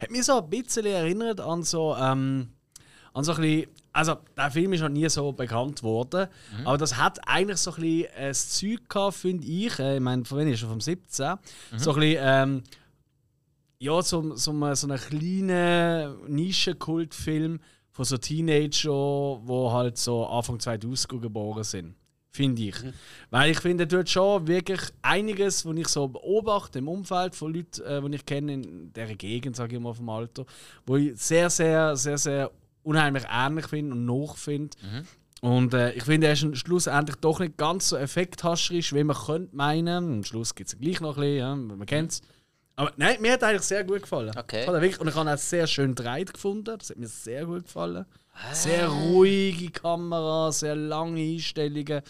hat 0.00 0.10
mich 0.10 0.24
so 0.24 0.38
ein 0.38 0.50
bisschen 0.50 0.86
erinnert 0.86 1.40
an 1.40 1.62
so. 1.62 1.96
Ähm, 1.96 2.50
an 3.12 3.24
so 3.24 3.32
ein 3.32 3.40
bisschen, 3.40 3.70
also 3.92 4.16
der 4.36 4.50
Film 4.50 4.72
ist 4.72 4.80
noch 4.80 4.88
nie 4.88 5.08
so 5.08 5.32
bekannt 5.32 5.82
worden, 5.82 6.28
mhm. 6.58 6.66
aber 6.66 6.78
das 6.78 6.96
hat 6.96 7.18
eigentlich 7.26 7.58
so 7.58 7.72
ein 7.72 7.80
bisschen 7.80 8.08
ein 8.16 8.34
Zeug 8.34 8.88
gehabt, 8.88 9.16
finde 9.16 9.46
ich. 9.46 9.78
Äh, 9.78 9.96
ich 9.96 10.00
meine, 10.00 10.24
von 10.24 10.38
wann 10.38 10.48
ist 10.48 10.62
er? 10.62 10.68
Vom 10.68 10.80
17. 10.80 11.30
Mhm. 11.30 11.78
So 11.78 11.92
ein 11.92 12.00
bisschen, 12.00 12.18
ähm, 12.20 12.62
ja, 13.78 14.02
so, 14.02 14.36
so, 14.36 14.74
so 14.74 14.86
einen 14.86 14.98
kleinen 14.98 16.34
Nischenkultfilm 16.34 17.60
von 17.90 18.04
so 18.04 18.18
Teenager, 18.18 19.40
die 19.42 19.70
halt 19.72 19.98
so 19.98 20.26
Anfang 20.26 20.60
2000 20.60 21.20
geboren 21.20 21.64
sind. 21.64 21.94
Finde 22.32 22.62
ich. 22.62 22.80
Mhm. 22.82 22.92
Weil 23.30 23.50
ich 23.50 23.58
finde, 23.58 23.88
dort 23.88 24.08
schon 24.08 24.46
wirklich 24.46 24.80
einiges, 25.02 25.66
was 25.66 25.76
ich 25.76 25.88
so 25.88 26.06
beobachte 26.06 26.78
im 26.78 26.86
Umfeld 26.86 27.34
von 27.34 27.52
Leuten, 27.52 27.82
äh, 27.82 28.00
die 28.00 28.14
ich 28.14 28.24
kenne 28.24 28.52
in 28.52 28.92
dieser 28.92 29.14
Gegend, 29.16 29.56
sage 29.56 29.76
ich 29.76 29.82
mal, 29.82 29.94
vom 29.94 30.08
Alter, 30.10 30.46
wo 30.86 30.96
ich 30.96 31.16
sehr, 31.16 31.50
sehr, 31.50 31.96
sehr, 31.96 32.18
sehr 32.18 32.50
unheimlich 32.82 33.24
ähnlich 33.30 33.66
finde 33.66 33.94
und 33.94 34.04
nachfinde. 34.04 34.76
Mhm. 34.82 35.06
Und 35.40 35.72
äh, 35.72 35.92
ich 35.92 36.04
finde, 36.04 36.26
er 36.26 36.34
ist 36.34 36.58
schlussendlich 36.58 37.16
doch 37.16 37.40
nicht 37.40 37.56
ganz 37.56 37.88
so 37.88 37.96
effekthascherisch, 37.96 38.92
wie 38.92 39.04
man 39.04 39.16
könnte 39.16 39.56
meinen. 39.56 40.12
Am 40.12 40.24
Schluss 40.24 40.54
gibt 40.54 40.68
es 40.68 40.78
gleich 40.78 41.00
noch 41.00 41.16
ein 41.16 41.22
bisschen, 41.22 41.38
ja, 41.38 41.56
man 41.56 41.86
kennt 41.86 42.12
es. 42.12 42.22
Aber 42.76 42.92
nein, 42.96 43.20
mir 43.20 43.32
hat 43.32 43.44
eigentlich 43.44 43.62
sehr 43.62 43.84
gut 43.84 44.02
gefallen. 44.02 44.32
Okay. 44.36 44.62
Ich 44.62 44.66
wirklich, 44.68 45.00
und 45.00 45.08
ich 45.08 45.14
habe 45.14 45.32
auch 45.32 45.38
sehr 45.38 45.66
schön 45.66 45.94
dreht 45.94 46.32
gefunden. 46.32 46.76
Das 46.78 46.90
hat 46.90 46.98
mir 46.98 47.08
sehr 47.08 47.46
gut 47.46 47.64
gefallen. 47.64 48.06
Sehr 48.52 48.88
ruhige 48.88 49.70
Kamera, 49.70 50.50
sehr 50.50 50.76
lange 50.76 51.20
Einstellungen. 51.20 52.00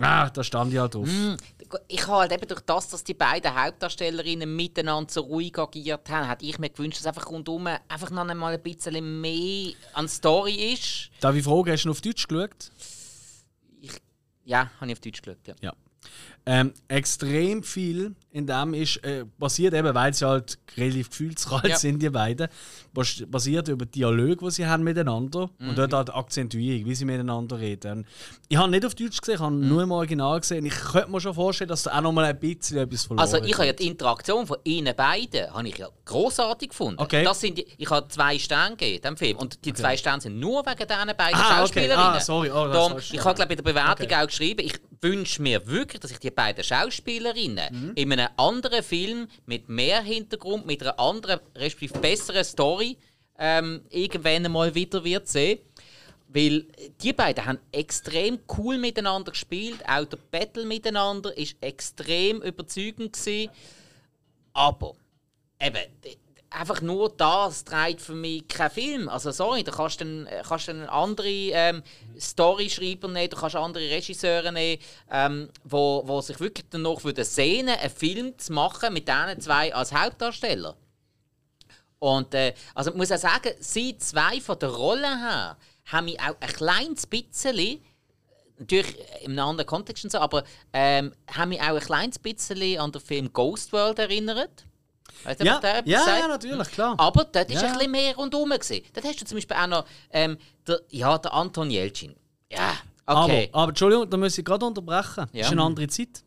Ah, 0.00 0.30
da 0.30 0.42
stand 0.42 0.72
ich 0.72 0.78
halt 0.78 0.94
drauf. 0.94 1.06
Hm, 1.06 1.36
Ich 1.88 2.06
habe 2.06 2.18
halt 2.20 2.32
eben 2.32 2.48
durch 2.48 2.60
das, 2.62 2.88
dass 2.88 3.04
die 3.04 3.12
beiden 3.14 3.54
Hauptdarstellerinnen 3.54 4.54
miteinander 4.56 5.12
so 5.12 5.20
ruhig 5.20 5.58
agiert 5.58 6.08
haben, 6.08 6.28
hätte 6.28 6.44
ich 6.46 6.58
mir 6.58 6.70
gewünscht, 6.70 6.98
dass 7.00 7.06
einfach 7.06 7.28
rundum 7.28 7.66
einfach 7.66 8.10
noch 8.10 8.26
einmal 8.26 8.54
ein 8.54 8.62
bisschen 8.62 9.20
mehr 9.20 9.72
an 9.92 10.08
Story 10.08 10.72
ist. 10.72 11.10
Darf 11.20 11.36
ich 11.36 11.44
fragen, 11.44 11.70
hast 11.72 11.84
du 11.84 11.90
auf 11.90 12.00
Deutsch 12.00 12.26
geschaut? 12.26 12.70
Ja, 14.44 14.70
habe 14.80 14.86
ich 14.90 14.92
auf 14.96 15.00
Deutsch 15.00 15.22
geschaut, 15.22 15.46
ja. 15.46 15.54
Ja. 15.60 15.72
Ähm, 16.46 16.72
extrem 16.88 17.62
viel 17.62 18.14
in 18.32 18.46
dem 18.46 18.72
ist 18.74 18.96
äh, 19.04 19.24
basiert 19.38 19.74
eben, 19.74 19.94
weil 19.94 20.14
sie 20.14 20.26
halt 20.26 20.58
relativ 20.76 21.10
gefühlskalt 21.10 21.68
Ja. 21.68 21.76
sind, 21.76 22.00
die 22.00 22.08
beiden, 22.10 22.48
bas 22.94 23.22
basiert 23.28 23.68
über 23.68 23.84
Dialoge, 23.84 24.36
die 24.46 24.50
sie 24.50 24.66
haben 24.66 24.82
miteinander 24.84 25.50
und 25.60 25.76
dort 25.76 25.92
halt 25.92 26.08
Akzentuierung, 26.14 26.86
wie 26.86 26.94
sie 26.94 27.04
miteinander 27.04 27.58
reden. 27.58 28.06
Ich 28.48 28.56
habe 28.56 28.70
nicht 28.70 28.86
auf 28.86 28.94
Deutsch 28.94 29.20
gesehen, 29.20 29.34
ich 29.34 29.40
habe 29.40 29.54
nur 29.54 29.82
im 29.82 29.90
Original 29.92 30.40
gesehen. 30.40 30.64
Ich 30.64 30.74
könnte 30.74 31.10
mir 31.10 31.20
schon 31.20 31.34
vorstellen, 31.34 31.68
dass 31.68 31.82
da 31.82 31.98
auch 31.98 32.00
noch 32.00 32.12
mal 32.12 32.24
ein 32.24 32.38
bisschen 32.38 32.78
etwas 32.78 33.04
verloren 33.04 33.20
Also 33.22 33.36
ich 33.44 33.54
habe 33.54 33.66
ja 33.66 33.72
die 33.74 33.86
Interaktion 33.86 34.46
von 34.46 34.56
ihnen 34.64 34.96
beiden 34.96 35.52
habe 35.52 35.68
ich 35.68 35.76
ja 35.78 35.88
großartig 36.06 36.70
gefunden. 36.70 37.00
Okay. 37.00 37.24
Das 37.24 37.40
sind 37.40 37.58
die, 37.58 37.66
ich 37.76 37.90
habe 37.90 38.08
zwei 38.08 38.38
Sterne 38.38 38.76
gegeben, 38.76 39.02
dem 39.02 39.16
Film. 39.18 39.36
Und 39.36 39.64
die 39.64 39.74
zwei 39.74 39.96
Sterne 39.96 40.22
sind 40.22 40.40
nur 40.40 40.64
wegen 40.64 40.76
diesen 40.88 41.16
beiden 41.16 41.34
Ah, 41.38 41.48
okay. 41.48 41.54
Schauspielerinnen. 41.58 41.98
Ah, 41.98 42.20
sorry. 42.20 42.50
Oh, 42.50 42.64
das 42.64 42.72
Darum, 42.72 42.98
ich 42.98 43.24
habe 43.24 43.34
glaube 43.34 43.52
in 43.52 43.56
der 43.58 43.62
Bewertung 43.64 44.06
Okay. 44.06 44.16
auch 44.16 44.26
geschrieben, 44.26 44.64
ich 44.64 44.74
wünsche 45.02 45.42
mir 45.42 45.66
wirklich, 45.66 46.00
dass 46.00 46.10
ich 46.12 46.18
die 46.18 46.30
beiden 46.30 46.62
Schauspielerinnen 46.64 47.74
Mhm. 47.74 47.92
in 47.96 48.12
einem 48.12 48.28
anderen 48.36 48.82
Film 48.82 49.28
mit 49.46 49.68
mehr 49.68 50.00
Hintergrund, 50.02 50.64
mit 50.64 50.80
einer 50.82 50.98
anderen, 50.98 51.40
respektive 51.56 51.98
besseren 51.98 52.44
Story 52.44 52.96
ähm, 53.38 53.82
irgendwann 53.90 54.50
mal 54.52 54.74
wieder 54.74 55.02
wird 55.04 55.28
sehen. 55.28 55.58
Weil 56.28 56.64
die 57.02 57.12
beiden 57.12 57.44
haben 57.44 57.58
extrem 57.72 58.38
cool 58.56 58.78
miteinander 58.78 59.32
gespielt. 59.32 59.80
Auch 59.86 60.06
der 60.06 60.16
Battle 60.30 60.64
miteinander 60.64 61.36
ist 61.36 61.56
extrem 61.60 62.40
überzeugend 62.40 63.12
gewesen. 63.12 63.50
Aber 64.54 64.94
eben, 65.60 65.82
einfach 66.54 66.80
nur 66.80 67.10
das 67.10 67.64
trägt 67.64 68.00
für 68.00 68.14
mich 68.14 68.46
keinen 68.48 68.70
Film. 68.70 69.08
Also 69.08 69.30
sorry, 69.30 69.64
da 69.64 69.72
kannst 69.72 70.00
du 70.00 70.04
dann, 70.04 70.26
äh, 70.26 70.42
kannst 70.46 70.68
dann 70.68 70.84
andere 70.84 71.28
ähm, 71.28 71.82
Storyschreiber 72.18 73.08
nehmen, 73.08 73.30
du 73.30 73.36
kannst 73.36 73.56
andere 73.56 73.88
Regisseure 73.90 74.52
nehmen, 74.52 74.80
ähm, 75.10 75.48
wo, 75.64 76.02
wo 76.06 76.20
sich 76.20 76.38
wirklich 76.40 76.66
danach 76.70 77.02
würden 77.04 77.24
sehnen, 77.24 77.76
einen 77.78 77.90
Film 77.90 78.38
zu 78.38 78.52
machen 78.52 78.92
mit 78.92 79.08
diesen 79.08 79.40
zwei 79.40 79.74
als 79.74 79.92
Hauptdarsteller. 79.92 80.76
Und 81.98 82.34
äh, 82.34 82.54
also 82.74 82.90
ich 82.90 82.96
muss 82.96 83.12
auch 83.12 83.18
sagen, 83.18 83.52
sie 83.60 83.96
zwei 83.98 84.40
von 84.40 84.58
der 84.58 84.70
Rolle 84.70 85.06
her 85.06 85.56
haben 85.86 86.06
mich 86.06 86.20
auch 86.20 86.36
ein 86.40 86.48
kleines 86.48 87.06
bisschen 87.06 87.80
natürlich 88.58 88.96
in 89.22 89.32
einem 89.32 89.48
anderen 89.48 89.66
Kontext 89.66 90.04
und 90.04 90.10
so, 90.10 90.18
aber 90.18 90.44
ähm, 90.72 91.12
haben 91.28 91.50
mich 91.50 91.60
auch 91.60 91.74
ein 91.74 91.80
kleines 91.80 92.18
bisschen 92.18 92.78
an 92.78 92.92
den 92.92 93.00
Film 93.00 93.32
Ghost 93.32 93.72
World 93.72 93.98
erinnert. 93.98 94.66
Weißt 95.24 95.40
du, 95.40 95.44
Ja, 95.44 95.60
ja, 95.84 96.18
ja, 96.18 96.28
natürlich, 96.28 96.68
klar. 96.70 96.94
Aber 96.98 97.24
dort 97.24 97.50
ist 97.50 97.60
Ja. 97.62 97.68
ein 97.68 97.74
bisschen 97.74 97.90
mehr 97.90 98.14
rundherum. 98.16 98.50
Gewesen. 98.50 98.82
Dort 98.92 99.06
hast 99.06 99.20
du 99.20 99.24
zum 99.24 99.36
Beispiel 99.36 99.56
auch 99.56 99.66
noch 99.66 99.84
ähm, 100.10 100.36
der, 100.66 100.80
ja, 100.90 101.16
der 101.18 101.32
Anton 101.32 101.70
Jelcin. 101.70 102.14
Ja, 102.50 102.72
okay. 103.06 103.48
Aber, 103.52 103.62
aber 103.62 103.68
Entschuldigung, 103.70 104.10
da 104.10 104.16
muss 104.16 104.36
ich 104.38 104.44
gerade 104.44 104.64
unterbrechen. 104.66 105.26
Ja. 105.32 105.42
ist 105.46 105.52
eine 105.52 105.62
andere 105.62 105.86
Zeit. 105.88 106.22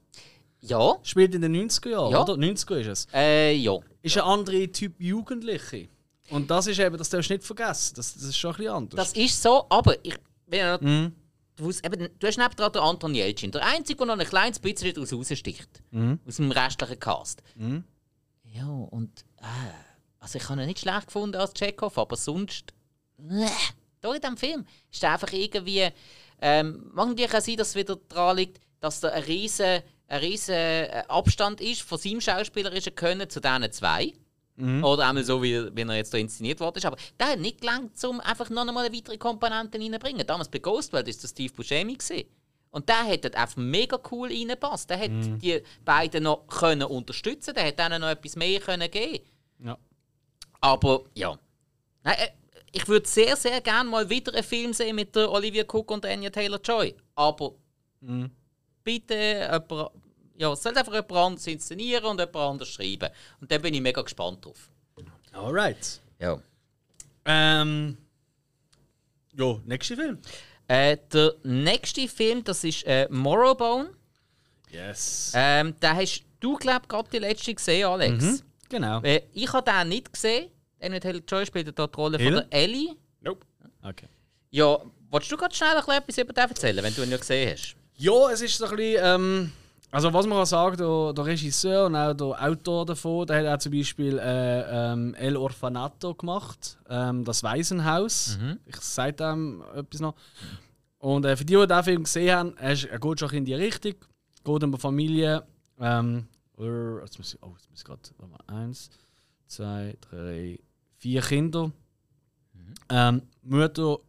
ja, 0.62 0.96
Spielt 1.04 1.36
in 1.36 1.42
den 1.42 1.56
90er 1.70 1.90
Jahren, 1.90 2.12
Ja. 2.12 2.22
oder? 2.24 2.34
90er 2.34 2.78
ist 2.78 2.88
es. 2.88 3.08
äh, 3.14 3.54
ja. 3.56 3.78
Ist 4.02 4.18
ein 4.18 4.24
anderer 4.24 4.72
Typ 4.72 5.00
Jugendliche. 5.00 5.88
Und 6.32 6.50
das 6.50 6.66
ist 6.68 6.80
eben, 6.80 6.98
das 6.98 7.10
darfst 7.10 7.30
du 7.30 7.34
nicht 7.36 7.46
vergessen. 7.46 7.94
Das, 7.96 8.14
das 8.16 8.24
ist 8.24 8.38
schon 8.38 8.52
ein 8.52 8.58
bisschen 8.58 8.74
anders. 8.74 8.98
Das 8.98 9.14
ist 9.14 9.42
so, 9.42 9.66
aber 9.70 9.96
ich 10.04 10.16
bin 10.48 10.60
ja 10.60 10.78
Mhm. 10.82 11.14
du, 11.56 11.68
hast 11.68 11.86
eben, 11.86 12.10
du 12.20 12.28
hast 12.28 12.38
neben 12.38 12.56
dran 12.56 12.72
den 12.72 12.82
Anton 12.82 13.14
Jelcin. 13.14 13.52
Der 13.52 13.64
einzige, 13.66 13.98
der 13.98 14.08
noch 14.08 14.18
ein 14.18 14.28
kleines 14.28 14.58
bisschen 14.60 14.92
daraus 14.94 15.14
raussticht. 15.14 15.70
Mhm. 15.92 16.20
Aus 16.28 16.38
dem 16.38 16.50
restlichen 16.52 17.00
Cast. 17.00 17.44
Ja, 18.56 18.68
und 18.68 19.26
äh, 19.42 19.46
also 20.20 20.38
ich 20.38 20.48
habe 20.50 20.62
ihn 20.62 20.68
nicht 20.68 20.80
schlecht 20.80 21.08
gefunden 21.08 21.36
als 21.36 21.54
Chekhov, 21.54 21.98
aber 21.98 22.16
sonst. 22.16 22.74
Äh, 23.20 23.48
da 24.02 24.14
in 24.14 24.22
diesem 24.22 24.38
Film 24.38 24.66
ist 24.92 25.04
er 25.04 25.14
einfach 25.14 25.34
irgendwie. 25.34 25.90
Ähm, 26.42 26.90
mag 26.94 27.10
natürlich 27.10 27.34
auch 27.34 27.42
sein, 27.42 27.58
dass 27.58 27.70
es 27.70 27.76
wieder 27.76 27.98
daran 28.08 28.38
liegt, 28.38 28.62
dass 28.80 29.00
da 29.00 29.10
ein 29.10 29.24
riesen, 29.24 29.82
ein 30.08 30.20
riesen 30.20 30.54
äh, 30.54 31.04
Abstand 31.08 31.62
ist 31.62 31.82
von 31.82 31.98
seinem 31.98 32.22
schauspielerischen 32.22 32.96
Können 32.96 33.30
zu 33.30 33.40
diesen 33.40 33.72
zwei. 33.72 34.14
Oder 34.84 35.10
einmal 35.10 35.24
so, 35.26 35.44
wie, 35.44 35.76
wie 35.76 35.82
er 35.82 35.96
jetzt 35.96 36.14
da 36.14 36.18
inszeniert 36.18 36.62
worden 36.62 36.78
ist. 36.78 36.86
Aber 36.86 36.96
der 37.20 37.28
hat 37.28 37.40
nicht 37.40 37.60
gelangt, 37.60 38.02
um 38.06 38.22
einfach 38.22 38.50
noch 38.50 38.66
einmal 38.66 38.86
eine 38.86 38.96
weitere 38.96 39.18
Komponente 39.18 39.78
reinzubringen. 39.78 40.26
Damals 40.26 40.48
bei 40.48 40.60
Ghostworld 40.60 41.08
war 41.08 41.14
das 41.14 41.30
Steve 41.30 41.54
Buscemi. 41.54 41.96
Gewesen. 41.96 42.26
Und 42.76 42.90
der 42.90 43.08
hat 43.08 43.24
dort 43.24 43.36
einfach 43.38 43.56
mega 43.56 43.98
cool 44.12 44.28
reingepasst. 44.28 44.90
Der 44.90 45.00
hat 45.00 45.10
die 45.10 45.64
beiden 45.86 46.24
noch 46.24 46.46
können 46.48 46.84
unterstützen 46.84 47.54
der 47.56 47.68
hat 47.68 47.80
denen 47.80 48.02
noch 48.02 48.10
etwas 48.10 48.36
mehr 48.36 48.60
können 48.60 48.92
geben 48.92 49.24
Ja. 49.64 49.78
Aber 50.60 51.06
ja. 51.14 51.40
Nein, 52.04 52.16
äh, 52.18 52.32
ich 52.74 52.86
würde 52.90 53.08
sehr, 53.08 53.38
sehr 53.38 53.62
gerne 53.62 53.90
mal 53.90 54.10
wieder 54.10 54.34
einen 54.34 54.44
Film 54.44 54.74
sehen 54.74 54.98
mit 54.98 55.16
der 55.16 55.32
Olivia 55.32 55.64
Cook 55.64 55.90
und 55.90 56.04
der 56.04 56.12
Anya 56.12 56.30
Taylor-Joy. 56.30 56.94
Aber 57.16 57.54
bitte 58.84 59.14
jemand, 59.14 59.92
ja, 60.36 60.52
es 60.52 60.62
soll 60.62 60.78
einfach 60.78 60.94
jemand 60.94 61.12
anderes 61.14 61.48
inszenieren 61.48 62.04
und 62.04 62.20
jemand 62.20 62.36
anderes 62.36 62.74
schreiben. 62.74 63.10
Und 63.40 63.50
da 63.50 63.58
bin 63.58 63.74
ich 63.74 63.80
mega 63.80 64.02
gespannt 64.02 64.44
drauf. 64.44 64.70
Alright. 65.32 66.02
Ja. 66.20 66.42
Ähm. 67.24 67.98
Jo, 69.34 69.62
nächster 69.64 69.96
Film. 69.96 70.20
Äh, 70.68 70.98
der 71.14 71.34
nächste 71.44 72.08
Film, 72.08 72.44
das 72.44 72.64
ist 72.64 72.84
äh, 72.86 73.08
Morrowbone. 73.10 73.90
Yes. 74.70 75.32
Ähm, 75.36 75.80
den 75.80 75.96
hast 75.96 76.24
du, 76.40 76.56
glaube 76.58 76.82
ich, 76.84 76.88
gerade 76.90 77.10
die 77.10 77.20
letzte 77.20 77.54
gesehen, 77.54 77.88
Alex. 77.88 78.44
Genau. 78.70 79.02
Äh, 79.02 79.22
ich 79.34 79.52
habe 79.54 79.70
den 79.70 79.90
nicht 79.90 80.12
gesehen. 80.12 80.50
Anya 80.82 81.00
Taylor-Joy 81.00 81.46
spielt 81.46 81.78
da 81.78 81.88
die 81.88 81.96
Rolle 81.96 82.20
von 82.20 82.28
Ellie? 82.28 82.42
der 82.50 82.60
Ellie. 82.60 82.96
Nope. 83.22 83.46
Okay. 83.84 84.08
Ja, 84.52 84.80
willst 85.12 85.32
du 85.32 85.38
gerade 85.38 85.56
schnell 85.56 85.78
ein 85.78 86.04
bisschen 86.06 86.24
etwas 86.24 86.24
über 86.24 86.34
den 86.34 86.50
erzählen, 86.50 86.84
wenn 86.84 86.96
du 86.96 87.04
ihn 87.04 87.12
ja 87.12 87.18
gesehen 87.18 87.52
hast? 87.54 87.76
Ja, 87.98 88.32
es 88.32 88.42
ist 88.42 88.58
so 88.58 88.66
ein 88.66 88.76
bisschen. 88.76 89.02
Ähm, 89.04 89.52
also, 89.96 90.12
was 90.12 90.28
man 90.28 90.38
kann 90.40 90.46
sagen, 90.46 90.76
der, 90.76 91.14
der 91.14 91.26
Regisseur 91.26 91.86
und 91.86 91.96
auch 91.96 92.14
der 92.14 92.50
Autor 92.50 92.86
davon, 92.86 93.26
der 93.28 93.40
hat 93.40 93.56
auch 93.56 93.62
zum 93.62 93.72
Beispiel 93.72 94.20
äh, 94.20 94.92
ähm, 94.92 95.14
El 95.16 95.38
Orfanato 95.38 96.14
gemacht, 96.14 96.78
ähm, 96.90 97.24
das 97.24 97.44
Waisenhaus. 97.44 98.38
Ich 98.66 98.76
sage 98.76 99.14
dem 99.14 99.64
etwas 99.74 100.02
noch. 100.02 100.16
Und 100.98 101.26
äh, 101.26 101.38
für 101.38 101.46
die, 101.46 101.56
die 101.56 101.66
diesen 101.66 101.84
Film 101.84 102.04
gesehen 102.04 102.36
haben, 102.36 102.58
er, 102.58 102.74
ist, 102.74 102.84
er 102.84 103.00
geht 103.00 103.20
schon 103.22 103.30
in 103.30 103.46
die 103.46 103.54
Richtung. 103.54 103.94
Geht 103.94 104.64
um 104.64 104.64
eine 104.64 104.78
Familie. 104.78 105.44
Ähm, 105.80 106.28
äh, 106.60 107.00
jetzt 107.00 107.18
muss 107.18 107.34
ich, 107.34 107.42
oh, 107.42 107.54
jetzt 107.56 107.70
muss 107.70 107.80
ich 107.80 107.86
gerade. 107.86 108.02
warte 108.18 108.32
mal, 108.34 108.64
Eins, 108.64 108.90
zwei, 109.48 109.96
drei, 110.02 110.60
vier 110.98 111.22
Kinder. 111.22 111.72
Ähm, 112.90 113.22
Mutter 113.44 114.00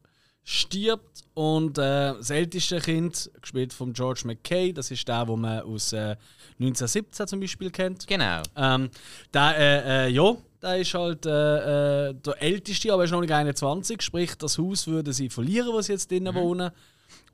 stirbt 0.49 1.25
und 1.35 1.77
äh, 1.77 2.15
das 2.15 2.31
älteste 2.31 2.79
Kind, 2.79 3.31
gespielt 3.43 3.73
von 3.73 3.93
George 3.93 4.23
McKay, 4.25 4.73
das 4.73 4.93
ist 4.93 5.07
der, 5.09 5.27
wo 5.27 5.37
man 5.37 5.61
aus 5.63 5.93
äh, 5.93 6.15
1917 6.61 7.27
zum 7.27 7.41
Beispiel 7.41 7.71
kennt. 7.71 8.07
Genau. 8.07 8.43
Ähm, 8.55 8.89
der, 9.35 9.59
äh, 9.59 10.07
äh, 10.07 10.09
ja, 10.09 10.37
der 10.63 10.79
ist 10.79 10.95
halt 10.95 11.27
äh, 11.27 12.11
äh, 12.11 12.15
der 12.15 12.41
älteste, 12.41 12.93
aber 12.93 13.03
er 13.03 13.07
ist 13.07 13.11
noch 13.11 13.21
nicht 13.21 13.33
21, 13.33 14.01
sprich, 14.01 14.37
das 14.37 14.57
Haus 14.57 14.87
würden 14.87 15.13
sie 15.13 15.29
verlieren, 15.29 15.73
wo 15.73 15.81
sie 15.81 15.93
jetzt 15.93 16.13
drinnen 16.13 16.33
wohnen. 16.33 16.71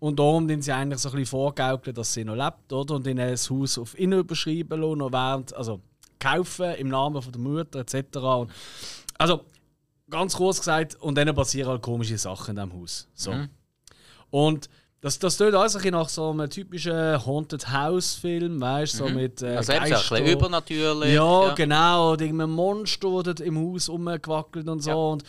Und 0.00 0.18
darum 0.18 0.48
sind 0.48 0.62
sie 0.64 0.72
eigentlich 0.72 0.98
so 0.98 1.10
ein 1.10 1.16
bisschen 1.16 1.26
vorgaukeln, 1.26 1.94
dass 1.94 2.14
sie 2.14 2.24
noch 2.24 2.34
lebt, 2.34 2.72
oder? 2.72 2.94
Und 2.94 3.06
ihnen 3.06 3.30
das 3.30 3.50
Haus 3.50 3.76
auf 3.76 3.96
innen 3.98 4.20
überschreiben 4.20 4.80
lassen, 4.80 4.98
noch 4.98 5.12
während, 5.12 5.54
also 5.54 5.80
kaufen 6.18 6.74
im 6.76 6.88
Namen 6.88 7.20
von 7.20 7.30
der 7.30 7.40
Mutter 7.40 7.80
etc. 7.80 8.16
Und, 8.16 8.50
also, 9.18 9.44
ganz 10.12 10.36
kurz 10.36 10.58
gesagt, 10.58 10.94
und 10.96 11.16
dann 11.16 11.34
passieren 11.34 11.68
halt 11.68 11.82
komische 11.82 12.16
Sachen 12.16 12.56
in 12.56 12.56
diesem 12.56 12.80
Haus. 12.80 13.08
So. 13.14 13.34
Und 14.30 14.68
das, 15.02 15.18
das 15.18 15.36
tut 15.36 15.52
alles 15.52 15.74
ein 15.74 15.90
nach 15.90 16.08
so 16.08 16.30
einem 16.30 16.48
typischen 16.48 17.26
Haunted 17.26 17.72
House-Film, 17.72 18.60
weißt 18.60 18.94
du, 18.94 18.98
so 18.98 19.08
mit 19.08 19.42
äh, 19.42 19.56
Also 19.56 19.72
eben 19.72 19.86
so 19.86 19.94
ein 19.94 20.00
bisschen 20.00 20.26
übernatürlich. 20.38 21.14
Ja, 21.14 21.54
genau. 21.54 22.12
Oder 22.12 22.24
irgendein 22.24 22.50
Monster, 22.50 23.22
das 23.24 23.40
im 23.40 23.58
Haus 23.58 23.88
rumgewackelt 23.88 24.68
und 24.68 24.80
so. 24.80 24.90
Ja. 24.90 24.96
Und, 24.96 25.24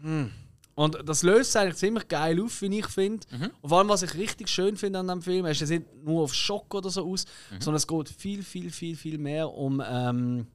hm. 0.00 0.30
und 0.76 0.98
das 1.04 1.22
löst 1.22 1.50
es 1.50 1.56
eigentlich 1.56 1.76
ziemlich 1.76 2.08
geil 2.08 2.42
auf, 2.42 2.62
wie 2.62 2.78
ich 2.78 2.86
finde. 2.86 3.26
Mhm. 3.30 3.50
Und 3.60 3.68
vor 3.68 3.78
allem, 3.78 3.88
was 3.90 4.02
ich 4.02 4.14
richtig 4.14 4.48
schön 4.48 4.78
finde 4.78 4.98
an 5.00 5.08
dem 5.08 5.20
Film, 5.20 5.44
ist, 5.44 5.60
es 5.60 5.68
nicht 5.68 5.84
nur 6.02 6.22
auf 6.22 6.32
Schock 6.32 6.74
oder 6.74 6.88
so 6.88 7.06
aus, 7.06 7.26
Mhm. 7.50 7.60
sondern 7.60 7.76
es 7.76 7.86
geht 7.86 8.08
viel, 8.08 8.42
viel, 8.42 8.70
viel, 8.70 8.96
viel 8.96 9.18
mehr 9.18 9.52
um, 9.52 9.82
ähm, 9.86 10.46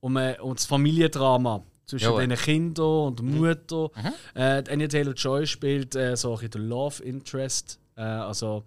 um, 0.00 0.16
äh, 0.16 0.36
um 0.40 0.56
das 0.56 0.64
Familiendrama. 0.66 1.62
Zwischen 1.86 2.04
Jawohl. 2.04 2.26
den 2.26 2.38
Kindern 2.38 3.06
und 3.06 3.18
der 3.18 3.26
Mutter. 3.26 3.90
Mhm. 3.94 4.40
Äh, 4.40 4.64
Anya 4.70 4.88
Taylor 4.88 5.12
Joy 5.12 5.46
spielt 5.46 5.94
äh, 5.94 6.16
so 6.16 6.36
ein 6.36 6.50
den 6.50 6.68
Love 6.68 7.02
Interest. 7.02 7.78
Äh, 7.96 8.02
also 8.02 8.64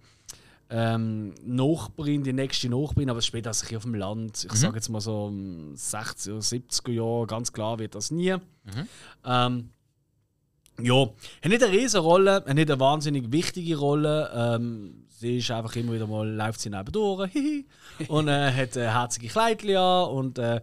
ähm, 0.70 1.34
Nachbarin, 1.44 2.24
die 2.24 2.34
nächste 2.34 2.70
Nachbarin, 2.70 3.10
aber 3.10 3.20
es 3.20 3.26
spielt 3.26 3.46
das 3.46 3.64
auf 3.74 3.84
dem 3.84 3.96
Land. 3.96 4.46
Ich 4.46 4.60
sage 4.60 4.76
jetzt 4.76 4.90
mal 4.90 5.00
so 5.00 5.26
um 5.26 5.74
60er, 5.76 6.40
70er 6.40 6.92
Jahre, 6.92 7.28
ganz 7.28 7.54
klar 7.54 7.80
wird 7.80 7.96
das 7.96 8.12
nie. 8.12 8.36
Ähm, 9.26 9.70
ja, 10.82 11.02
hat 11.02 11.46
nicht 11.46 11.64
eine 11.64 11.72
riesige 11.72 12.04
Rolle, 12.04 12.36
hat 12.36 12.54
nicht 12.54 12.70
eine 12.70 12.80
wahnsinnig 12.80 13.32
wichtige 13.32 13.78
Rolle. 13.78 14.30
Ähm, 14.34 15.07
sie 15.20 15.38
ist 15.40 15.50
einfach 15.52 15.76
immer 15.76 15.94
wieder 15.94 16.06
mal, 16.08 16.28
läuft 16.30 16.60
sie 16.62 16.70
nebendurch, 16.70 17.32
und 18.08 18.28
äh, 18.28 18.52
hat 18.52 18.76
äh, 18.76 18.88
herzige 18.90 19.28
Kleidchen 19.28 19.76
an 19.76 20.10
und 20.10 20.38
äh, 20.40 20.62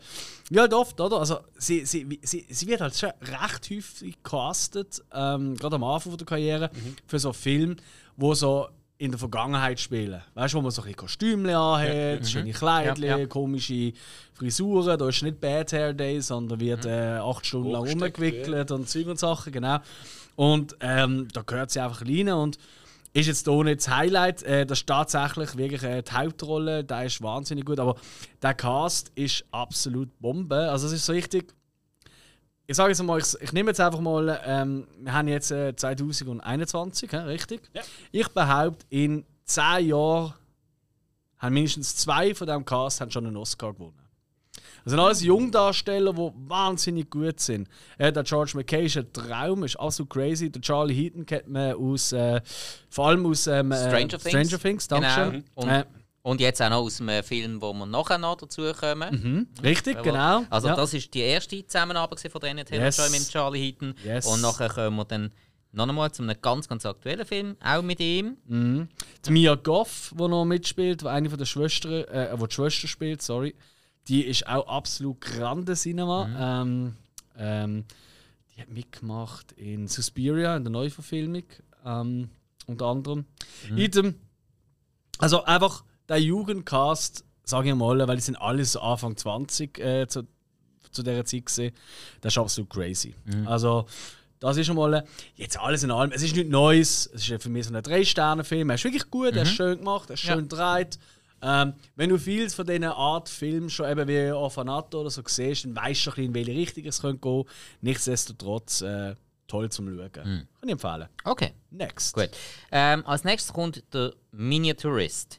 wie 0.50 0.60
halt 0.60 0.72
oft, 0.72 1.00
oder? 1.00 1.18
Also 1.18 1.38
sie, 1.58 1.84
sie, 1.84 2.20
sie, 2.22 2.46
sie 2.48 2.66
wird 2.66 2.80
halt 2.80 2.96
schon 2.96 3.10
recht 3.20 3.70
häufig 3.70 4.22
gecastet, 4.22 5.02
ähm, 5.12 5.56
gerade 5.56 5.76
am 5.76 5.84
Anfang 5.84 6.16
der 6.16 6.26
Karriere, 6.26 6.70
für 7.06 7.18
so 7.18 7.32
Filme, 7.32 7.76
wo 8.16 8.34
so 8.34 8.68
in 8.96 9.10
der 9.10 9.18
Vergangenheit 9.18 9.80
spielen. 9.80 10.22
Weißt 10.34 10.54
du, 10.54 10.58
wo 10.58 10.62
man 10.62 10.70
so 10.70 10.82
ein 10.82 10.94
Kostüme 10.94 11.58
anhat, 11.58 12.26
schöne 12.28 12.52
Kleidchen, 12.52 13.04
Ja, 13.04 13.18
ja. 13.18 13.26
komische 13.26 13.92
Frisuren. 14.34 14.96
Da 14.96 15.08
ist 15.08 15.20
nicht 15.22 15.40
Bad 15.40 15.72
Hair 15.72 15.94
Day, 15.94 16.20
sondern 16.20 16.60
wird 16.60 16.86
äh, 16.86 17.16
acht 17.18 17.44
Stunden 17.44 17.72
lang 17.72 17.88
rumgewickelt 17.88 18.70
und 18.70 18.88
Zeug 18.88 19.08
und 19.08 19.18
Sachen, 19.18 19.52
genau. 19.52 19.78
Und 20.36 20.76
ähm, 20.80 21.26
da 21.32 21.42
gehört 21.42 21.72
sie 21.72 21.80
einfach 21.80 22.02
rein 22.02 22.28
und 22.28 22.56
ist 23.14 23.26
jetzt 23.28 23.48
hier 23.48 23.64
nicht 23.64 23.80
das 23.80 23.88
Highlight. 23.88 24.42
Äh, 24.42 24.66
das 24.66 24.80
ist 24.80 24.86
tatsächlich 24.86 25.56
wirklich 25.56 25.82
äh, 25.82 26.02
die 26.02 26.12
Hauptrolle, 26.12 26.84
der 26.84 27.04
ist 27.04 27.22
wahnsinnig 27.22 27.64
gut, 27.64 27.78
aber 27.78 27.96
der 28.42 28.54
Cast 28.54 29.12
ist 29.14 29.44
absolut 29.52 30.20
Bombe. 30.20 30.70
Also 30.70 30.88
es 30.88 30.92
ist 30.92 31.06
so 31.06 31.12
richtig. 31.12 31.54
Ich 32.66 32.76
sage 32.76 32.90
jetzt 32.90 33.02
mal, 33.02 33.18
ich, 33.18 33.26
ich 33.40 33.52
nehme 33.52 33.70
jetzt 33.70 33.80
einfach 33.80 34.00
mal, 34.00 34.40
ähm, 34.44 34.88
wir 34.98 35.12
haben 35.12 35.28
jetzt 35.28 35.50
äh, 35.50 35.76
2021, 35.76 37.12
hä, 37.12 37.16
richtig? 37.18 37.70
Ja. 37.74 37.82
Ich 38.10 38.28
behaupte, 38.28 38.86
in 38.88 39.24
10 39.44 39.88
Jahren 39.88 40.32
haben 41.38 41.54
mindestens 41.54 41.94
zwei 41.96 42.34
von 42.34 42.46
diesem 42.46 42.64
Cast 42.64 43.00
haben 43.00 43.10
schon 43.10 43.26
einen 43.26 43.36
Oscar 43.36 43.74
gewonnen. 43.74 44.03
Das 44.84 44.90
sind 44.90 45.00
alles 45.00 45.22
Jungdarsteller, 45.22 46.12
die 46.12 46.30
wahnsinnig 46.46 47.10
gut 47.10 47.40
sind. 47.40 47.68
Äh, 47.96 48.12
der 48.12 48.22
George 48.22 48.52
McKay 48.54 48.84
ist 48.84 48.98
ein 48.98 49.10
Traum, 49.12 49.64
ist 49.64 49.76
absolut 49.76 50.10
crazy. 50.10 50.50
Der 50.50 50.60
Charlie 50.60 50.94
Heaton 50.94 51.24
kennt 51.24 51.48
man 51.48 51.74
aus, 51.74 52.12
äh, 52.12 52.40
vor 52.90 53.08
allem 53.08 53.24
aus 53.26 53.46
ähm, 53.46 53.72
äh, 53.72 53.76
Stranger 53.76 54.18
Things. 54.18 54.48
Stranger 54.48 54.58
Things, 54.58 54.88
danke 54.88 55.42
Genau. 55.56 55.82
Und, 56.22 56.40
jetzt 56.40 56.62
auch 56.62 56.70
noch 56.70 56.78
aus 56.78 57.02
einem 57.02 57.22
Film, 57.22 57.60
wo 57.60 57.74
wir 57.74 57.84
nachher 57.84 58.16
noch 58.16 58.36
dazu 58.36 58.62
kommen. 58.72 59.22
mhm, 59.22 59.62
richtig, 59.62 60.02
genau. 60.02 60.44
Also 60.48 60.68
ja. 60.68 60.76
das 60.76 60.94
ist 60.94 61.12
die 61.12 61.20
erste 61.20 61.66
Zusammenarbeit 61.66 62.20
von 62.20 62.40
Daniel 62.40 62.64
Yes. 62.70 62.96
Taylor-Joy 62.96 63.18
mit 63.18 63.30
Charlie 63.30 63.60
Heaton. 63.60 63.94
Yes. 64.02 64.26
Und 64.26 64.40
nachher 64.40 64.70
kommen 64.70 64.96
wir 64.96 65.04
dann 65.04 65.32
noch 65.72 65.88
einmal 65.88 66.10
zu 66.12 66.22
einem 66.22 66.36
ganz, 66.40 66.68
ganz 66.68 66.86
aktuellen 66.86 67.26
Film, 67.26 67.56
auch 67.62 67.82
mit 67.82 68.00
ihm. 68.00 68.38
Mhm. 68.46 68.88
Die 69.26 69.30
Mia 69.32 69.54
Goff, 69.54 70.14
die 70.18 70.28
noch 70.28 70.44
mitspielt, 70.44 71.02
die 71.02 71.06
eine 71.06 71.28
von 71.28 71.38
der 71.38 71.46
Schwestern, 71.46 72.04
äh, 72.04 72.30
wo 72.36 72.46
die 72.46 72.54
Schwester 72.54 72.88
spielt, 72.88 73.20
sorry, 73.20 73.54
die 74.08 74.24
ist 74.24 74.46
auch 74.46 74.66
absolut 74.68 75.20
grande 75.20 75.74
Cinema. 75.74 76.62
Ähm, 76.62 76.96
ähm, 77.36 77.84
die 78.54 78.60
hat 78.60 78.70
mitgemacht 78.70 79.52
in 79.52 79.88
Suspiria, 79.88 80.56
in 80.56 80.64
der 80.64 80.70
Neuverfilmung, 80.70 81.44
ähm, 81.84 82.30
unter 82.66 82.86
anderem. 82.86 83.24
Item. 83.76 84.14
Also 85.18 85.44
einfach 85.44 85.84
der 86.08 86.20
Jugendcast, 86.20 87.24
sage 87.44 87.70
ich 87.70 87.74
mal, 87.74 88.06
weil 88.06 88.16
die 88.16 88.22
sind 88.22 88.36
alle 88.36 88.64
so 88.64 88.80
Anfang 88.80 89.16
20 89.16 89.78
äh, 89.78 90.06
zu, 90.06 90.26
zu 90.90 91.02
dieser 91.02 91.24
Zeit 91.24 91.46
gesehen. 91.46 91.74
Das 92.20 92.34
ist 92.34 92.38
absolut 92.38 92.70
crazy. 92.70 93.14
Also 93.46 93.86
das 94.44 94.58
ist 94.58 94.66
schon 94.66 94.76
mal 94.76 94.92
äh, 94.94 95.02
jetzt 95.36 95.58
alles 95.58 95.82
in 95.82 95.90
allem. 95.90 96.12
Es 96.12 96.22
ist 96.22 96.36
nichts 96.36 96.50
Neues. 96.50 97.10
Es 97.14 97.28
ist 97.28 97.42
für 97.42 97.48
mich 97.48 97.66
so 97.66 97.74
ein 97.74 97.82
Drei-Sterne-Film. 97.82 98.68
Er 98.68 98.74
ist 98.74 98.84
wirklich 98.84 99.10
gut, 99.10 99.34
er 99.34 99.42
ist 99.42 99.54
schön 99.54 99.78
gemacht, 99.78 100.10
er 100.10 100.14
ist 100.14 100.20
schön 100.20 100.48
gedreht. 100.48 100.98
Ähm, 101.44 101.74
wenn 101.94 102.08
du 102.08 102.18
viel 102.18 102.48
von 102.48 102.66
diesen 102.66 102.84
Art 102.84 103.28
Filmen 103.28 103.68
schon 103.68 103.90
eben 103.90 104.08
wie 104.08 104.32
Orphanato 104.32 105.02
oder 105.02 105.10
so 105.10 105.22
siehst, 105.26 105.66
dann 105.66 105.76
weißt 105.76 106.06
du 106.06 106.10
schon 106.10 106.24
ein 106.24 106.32
bisschen, 106.32 106.52
in 106.52 106.56
welche 106.56 106.60
Richtung 106.60 106.84
es 106.86 107.00
könnte 107.02 107.20
gehen. 107.20 107.44
Nichtsdestotrotz 107.82 108.80
äh, 108.80 109.14
toll 109.46 109.70
zum 109.70 109.94
Schauen. 109.94 110.10
Kann 110.12 110.48
ich 110.62 110.70
empfehlen. 110.70 111.06
Okay, 111.24 111.52
Next. 111.70 112.14
gut. 112.14 112.30
Ähm, 112.72 113.06
als 113.06 113.24
nächstes 113.24 113.52
kommt 113.52 113.84
der 113.92 114.14
Miniaturist. 114.32 115.38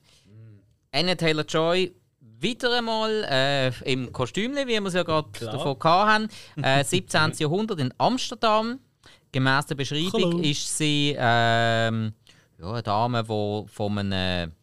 Anna 0.91 1.15
Taylor-Joy 1.15 1.93
wieder 2.39 2.77
einmal 2.77 3.25
äh, 3.29 3.91
im 3.91 4.11
Kostüm, 4.13 4.55
wie 4.55 4.67
wir 4.67 4.85
es 4.85 4.93
ja 4.93 5.03
gerade 5.03 5.27
davon 5.39 5.77
hatten. 5.83 6.29
Äh, 6.61 6.83
17. 6.85 7.33
Jahrhundert 7.39 7.79
in 7.79 7.93
Amsterdam. 7.97 8.79
Gemäss 9.31 9.65
der 9.65 9.75
Beschreibung 9.75 10.33
Hallo. 10.35 10.39
ist 10.39 10.77
sie 10.77 11.15
ähm, 11.17 12.13
ja, 12.59 12.71
eine 12.71 12.83
Dame, 12.83 13.23
die 13.23 13.65
von 13.67 13.97
einem 13.97 14.53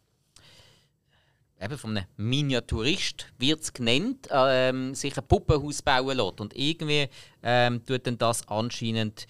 eben 1.63 1.77
von 1.77 1.97
einem 1.97 2.05
Miniaturist 2.17 3.27
wird 3.37 3.61
es 3.61 3.73
genannt, 3.73 4.27
ähm, 4.31 4.93
sich 4.95 5.17
ein 5.17 5.27
Puppenhaus 5.27 5.81
bauen 5.81 6.17
lässt. 6.17 6.41
Und 6.41 6.55
irgendwie 6.55 7.09
ähm, 7.41 7.83
tut 7.85 8.05
dann 8.05 8.17
das 8.17 8.47
anscheinend 8.47 9.25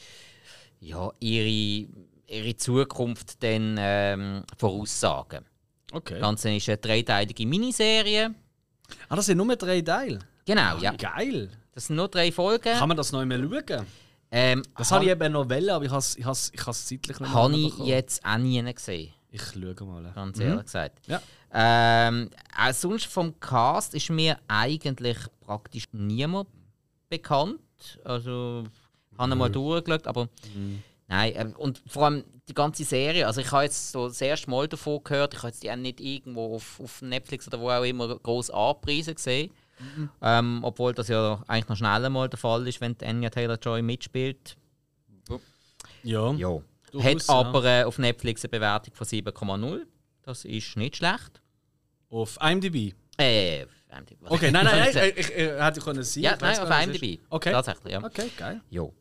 ja, 0.79 1.11
ihre, 1.19 1.87
ihre 2.27 2.57
Zukunft 2.57 3.41
dann 3.43 3.75
ähm, 3.79 4.43
voraussagen. 4.57 5.45
Okay. 5.91 6.15
Das 6.15 6.21
Ganze 6.21 6.55
ist 6.55 6.67
eine 6.69 6.77
dreiteilige 6.77 7.45
Miniserie. 7.45 8.33
Ah, 9.09 9.15
das 9.15 9.27
sind 9.27 9.37
nur 9.37 9.55
drei 9.55 9.81
Teile. 9.81 10.19
Genau, 10.45 10.77
ja. 10.77 10.91
Geil. 10.93 11.49
Das 11.73 11.87
sind 11.87 11.95
nur 11.95 12.07
drei 12.07 12.31
Folgen. 12.31 12.73
Kann 12.73 12.87
man 12.87 12.97
das 12.97 13.11
noch 13.11 13.23
mehr 13.25 13.39
schauen? 13.39 13.85
Ähm, 14.35 14.63
Das 14.75 14.91
habe 14.91 15.05
ich 15.05 15.11
eben 15.11 15.31
noch 15.31 15.47
wollen, 15.47 15.69
aber 15.69 15.85
ich 15.85 15.91
habe 15.91 15.99
es 15.99 16.17
ich 16.17 16.25
has, 16.25 16.51
ich 16.53 16.65
has 16.65 16.87
zeitlich 16.87 17.19
nicht 17.19 17.31
habe 17.31 17.55
ich 17.55 17.77
jetzt 17.77 18.25
auch 18.25 18.37
nie 18.37 18.63
gesehen, 18.73 19.13
Ich 19.33 19.41
schaue 19.41 19.87
mal. 19.87 20.11
ganz 20.13 20.39
ehrlich 20.39 20.65
gesagt. 20.65 20.99
Ja. 21.07 21.21
Ähm, 21.51 22.29
auch 22.55 22.71
sonst 22.73 23.07
vom 23.07 23.39
Cast 23.39 23.95
ist 23.95 24.09
mir 24.11 24.37
eigentlich 24.47 25.17
praktisch 25.41 25.85
niemand 25.91 26.47
bekannt. 27.09 27.59
Also, 28.03 28.63
ich 29.11 29.17
habe 29.17 29.35
mal 29.35 29.49
durchgeschaut, 29.49 30.05
aber 30.07 30.29
nein. 31.07 31.33
ähm, 31.35 31.53
Und 31.57 31.81
vor 31.87 32.05
allem 32.05 32.23
die 32.47 32.53
ganze 32.53 32.83
Serie, 32.83 33.25
also 33.25 33.41
ich 33.41 33.51
habe 33.51 33.63
jetzt 33.63 33.91
so 33.91 34.07
das 34.07 34.21
erste 34.21 34.51
Mal 34.51 34.67
davon 34.67 35.03
gehört, 35.03 35.33
ich 35.33 35.39
habe 35.39 35.47
jetzt 35.47 35.63
die 35.63 35.71
auch 35.71 35.75
nicht 35.77 35.99
irgendwo 35.99 36.55
auf, 36.55 36.79
auf 36.79 37.01
Netflix 37.01 37.47
oder 37.47 37.59
wo 37.59 37.71
auch 37.71 37.83
immer 37.83 38.15
groß 38.15 38.51
angepriesen 38.51 39.15
gesehen. 39.15 39.51
Ähm, 40.21 40.59
obwohl 40.61 40.93
das 40.93 41.07
ja 41.07 41.43
eigentlich 41.47 41.69
noch 41.69 41.77
schneller 41.77 42.09
mal 42.09 42.29
der 42.29 42.37
Fall 42.37 42.67
ist, 42.67 42.79
wenn 42.81 42.95
die 42.97 43.05
Anya 43.05 43.31
Taylor-Joy 43.31 43.81
mitspielt. 43.81 44.55
Ja. 46.03 46.31
Ja. 46.33 46.61
Durchaus, 46.93 47.27
Hat 47.27 47.45
aber 47.47 47.65
äh, 47.65 47.83
auf 47.83 47.97
Netflix 47.97 48.43
eine 48.43 48.49
Bewertung 48.49 48.93
von 48.93 49.07
7,0. 49.07 49.81
Das 50.21 50.45
ist 50.45 50.77
nicht 50.77 50.97
schlecht. 50.97 51.41
Auf 52.09 52.37
IMDb. 52.39 52.93
Äh, 53.17 53.63
auf 53.63 53.71
IMDb. 53.97 54.17
Okay, 54.29 54.51
nein, 54.51 54.65
nein, 54.65 54.91
nein, 54.93 55.11
ich, 55.15 55.19
ich, 55.19 55.35
ich 55.35 55.49
hätte 55.49 55.81
können 55.81 56.03
sein. 56.03 56.23
Ja, 56.23 56.35
ich 56.35 56.41
nein, 56.41 56.59
auf 56.59 56.69
IMDb. 56.69 57.19
Okay. 57.29 57.51
Tatsächlich, 57.51 57.93
ja. 57.93 58.03
Okay, 58.03 58.29
geil. 58.37 58.61
Jo. 58.69 58.93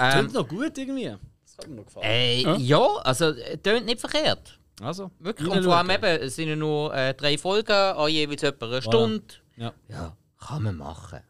Ähm, 0.00 0.26
noch 0.32 0.48
gut 0.48 0.76
irgendwie. 0.76 1.14
Das 1.44 1.58
hat 1.58 1.68
mir 1.68 1.76
noch 1.76 1.84
gefallen. 1.84 2.06
äh, 2.06 2.56
ja. 2.56 2.86
also 3.04 3.26
äh, 3.26 3.56
tönt 3.58 3.86
nicht 3.86 4.00
verkehrt. 4.00 4.58
Also, 4.80 5.12
Wirklich. 5.20 5.48
Und 5.48 5.62
vor 5.62 5.76
allem 5.76 5.90
eben, 5.90 6.04
es 6.04 6.34
sind 6.34 6.48
ja 6.48 6.56
nur 6.56 6.92
äh, 6.92 7.14
drei 7.14 7.38
Folgen, 7.38 7.72
an 7.72 8.10
jeweils 8.10 8.42
etwa 8.42 8.66
eine 8.66 8.82
Stunde. 8.82 9.34
Ja. 9.56 9.72
Ja, 9.88 10.16
kann 10.38 10.64
man 10.64 10.76
machen. 10.76 11.20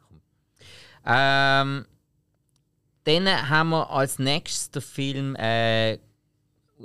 Ähm, 1.07 1.87
dann 3.09 3.49
haben 3.49 3.71
wir 3.71 3.91
als 3.91 4.19
nächstes 4.19 4.71
den 4.71 4.83
Film, 4.83 5.37
äh, 5.37 5.99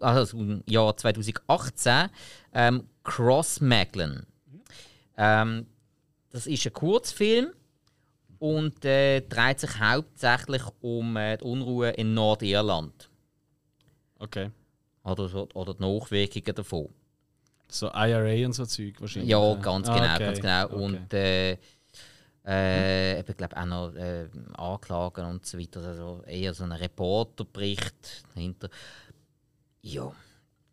also 0.01 0.38
im 0.38 0.63
Jahr 0.67 0.95
2018, 0.95 2.09
ähm, 2.53 2.88
Cross 3.03 3.61
Maglen. 3.61 4.26
Ähm, 5.17 5.67
das 6.32 6.47
ist 6.47 6.65
ein 6.65 6.74
Kurzfilm 6.74 7.51
und 8.39 8.84
äh, 8.86 9.21
dreht 9.21 9.59
sich 9.59 9.80
hauptsächlich 9.80 10.63
um 10.82 11.15
äh, 11.15 11.38
die 11.38 11.43
Unruhe 11.43 11.91
in 11.91 12.13
Nordirland. 12.13 13.09
Okay. 14.19 14.49
Oder, 15.03 15.47
oder 15.55 15.74
die 15.74 15.82
Nachwirkungen 15.82 16.55
davon. 16.55 16.89
So 17.67 17.88
IRA 17.88 18.45
und 18.45 18.53
so 18.53 18.65
Zeug 18.65 18.99
wahrscheinlich. 18.99 19.32
Ja, 19.32 19.53
ganz 19.55 19.89
Ah, 19.89 19.95
genau, 19.95 20.13
okay. 20.13 20.26
ganz 20.26 20.39
genau. 20.39 20.65
Okay. 20.65 20.76
Und 20.76 21.13
äh, 21.13 21.57
äh, 22.46 23.20
ich 23.22 23.38
glaube 23.38 23.58
auch 23.58 23.66
noch 23.66 23.96
äh, 23.96 24.28
Anklagen 24.58 25.26
und 25.26 25.46
so 25.46 25.58
weiter. 25.58 25.82
Also 25.82 26.24
eher 26.28 26.54
so 26.54 26.64
ein 26.64 26.72
Reporterbericht 26.72 28.26
dahinter. 28.34 28.70
Ja. 29.82 30.12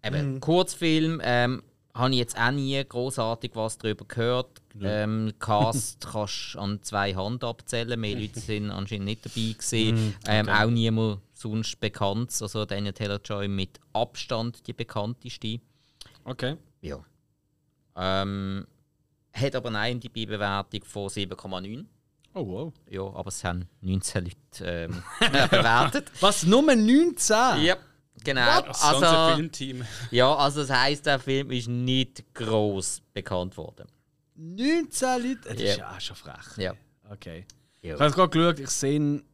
Eben, 0.03 0.35
Mhm. 0.35 0.41
Kurzfilm. 0.41 1.21
Ähm, 1.23 1.63
habe 1.93 2.13
ich 2.13 2.19
jetzt 2.19 2.39
auch 2.39 2.53
nie 2.53 2.83
großartig 2.85 3.51
was 3.55 3.77
darüber 3.77 4.05
gehört. 4.05 4.63
Ähm, 4.81 5.33
Cast 5.41 6.07
kannst 6.07 6.55
du 6.55 6.59
an 6.61 6.83
zwei 6.83 7.15
Hand 7.15 7.43
abzählen. 7.45 7.99
Mehr 7.99 8.17
Leute 8.17 8.41
sind 8.41 8.71
anscheinend 8.71 9.07
nicht 9.07 9.27
dabei 9.27 9.53
gewesen. 9.53 10.07
Mhm, 10.07 10.15
ähm, 10.27 10.49
auch 10.49 10.71
niemand 10.71 11.21
sonst 11.35 11.79
bekannt. 11.81 12.37
Also 12.41 12.65
Daniel 12.65 12.93
Taylor-Joy 12.93 13.49
mit 13.49 13.81
Abstand 13.93 14.67
die 14.67 14.73
bekannteste. 14.73 15.61
Okay. 16.25 16.57
Ja. 16.81 17.05
Ähm, 17.97 18.67
hat 19.33 19.55
aber 19.55 19.69
eine 19.73 19.91
IMDb-Bewertung 19.93 20.85
von 20.85 21.09
7,9. 21.09 21.85
Oh 22.35 22.47
wow. 22.47 22.73
Ja, 22.89 23.03
aber 23.03 23.29
es 23.29 23.43
haben 23.43 23.69
19 23.81 24.25
Leute 24.25 24.37
ähm, 24.65 25.03
bewertet. 25.51 26.11
Was, 26.21 26.45
Nummer 26.45 26.77
19? 26.77 27.37
Ja. 27.63 27.77
Genau. 28.23 28.61
Das 28.63 28.81
ganze 28.83 29.07
Also, 29.09 29.35
Filmteam. 29.37 29.85
ja, 30.11 30.35
also 30.35 30.61
das 30.61 30.71
heisst, 30.71 31.07
der 31.07 31.19
Film 31.19 31.51
ist 31.51 31.69
nicht 31.69 32.23
gross 32.35 33.01
bekannt 33.15 33.57
worden. 33.57 33.87
19 34.37 35.23
Leute? 35.23 35.41
Das 35.49 35.59
Ja. 35.61 35.65
ist 35.71 35.79
ja 35.79 35.91
auch 35.97 36.01
schon 36.01 36.17
frech. 36.17 36.57
Ja. 36.59 36.75
Okay. 37.11 37.47
Ja. 37.83 37.95
Ich 37.95 38.01
habe 38.01 38.11
gerade 38.13 38.29
geschaut, 38.29 38.61
ich 38.61 38.71
sehe 38.71 38.97
ihn. 38.97 39.25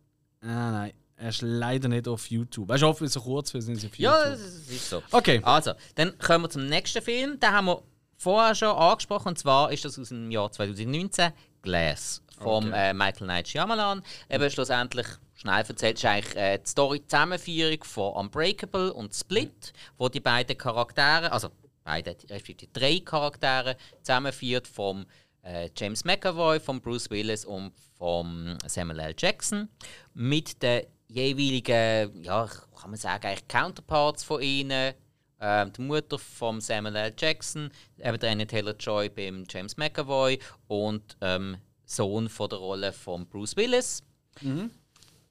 Ah, 0.41 0.71
nein, 0.71 0.93
er 1.17 1.29
ist 1.31 1.43
leider 1.43 1.89
nicht 1.89 2.07
auf 2.09 2.31
YouTube. 2.31 2.71
Er 2.71 2.77
ist 2.77 2.83
offen 2.85 3.09
so 3.09 3.21
kurz, 3.21 3.53
wir 3.53 3.61
sind 3.63 3.77
auf 3.77 3.83
YouTube. 3.83 4.01
Ja, 4.01 4.31
das 4.31 4.41
ist 4.41 4.89
so. 4.89 5.03
Okay. 5.11 5.41
Also, 5.43 5.73
dann 5.97 6.17
kommen 6.19 6.45
wir 6.45 6.51
zum 6.51 6.67
nächsten 6.67 7.03
Film. 7.03 7.41
Den 7.41 7.51
haben 7.51 7.67
wir 7.67 7.83
vorher 8.17 8.55
schon 8.55 8.69
angesprochen. 8.77 9.29
Und 9.29 9.39
zwar 9.39 9.73
ist 9.73 9.85
das 9.85 9.99
aus 9.99 10.09
dem 10.09 10.31
Jahr 10.31 10.51
2019, 10.51 11.33
Glass, 11.63 12.23
vom 12.39 12.69
Okay. 12.69 12.91
äh, 12.91 12.95
Michael 12.95 13.27
Knight 13.27 13.49
Shyamalan. 13.49 14.03
Eben 14.31 14.51
schlussendlich, 14.51 15.07
schnell 15.35 15.65
erzählt, 15.67 15.97
ist 15.99 16.05
eigentlich 16.05 16.37
äh, 16.37 16.59
die 16.59 16.69
Story-Zusammenführung 16.69 17.83
von 17.85 18.13
Unbreakable 18.15 18.93
und 18.93 19.15
Split, 19.15 19.73
wo 19.99 20.09
die 20.09 20.21
beiden 20.21 20.57
Charaktere, 20.57 21.33
also 21.33 21.49
beide, 21.85 22.17
respektive 22.31 22.71
die 22.73 22.81
drei 22.81 23.01
Charaktere, 23.01 23.77
zusammenführt 24.03 24.67
vom 24.69 25.07
äh, 25.43 25.71
James 25.77 26.05
McAvoy, 26.05 26.61
von 26.61 26.81
Bruce 26.81 27.11
Willis 27.11 27.45
und 27.45 27.73
vom 27.99 28.57
Samuel 28.67 29.01
L. 29.01 29.15
Jackson 29.17 29.69
mit 30.15 30.63
den 30.63 30.83
jeweiligen, 31.09 32.23
ja, 32.23 32.47
kann 32.81 32.91
man 32.91 32.99
sagen, 32.99 33.27
eigentlich 33.27 33.49
Counterparts 33.49 34.25
von 34.25 34.43
ihnen. 34.43 34.95
Ähm, 35.39 35.73
die 35.73 35.83
Mutter 35.83 36.19
von 36.19 36.61
Samuel 36.61 36.97
L. 36.97 37.15
Jackson, 37.17 37.71
eben 37.99 38.19
der 38.19 38.31
Anna 38.31 38.45
Taylor-Joy 38.47 39.11
beim 39.11 39.45
James 39.49 39.77
McAvoy 39.77 40.39
und 40.67 41.17
ähm, 41.21 41.59
Sohn 41.85 42.29
von 42.29 42.49
der 42.49 42.59
Rolle 42.59 42.93
von 42.93 43.27
Bruce 43.27 43.57
Willis. 43.57 44.03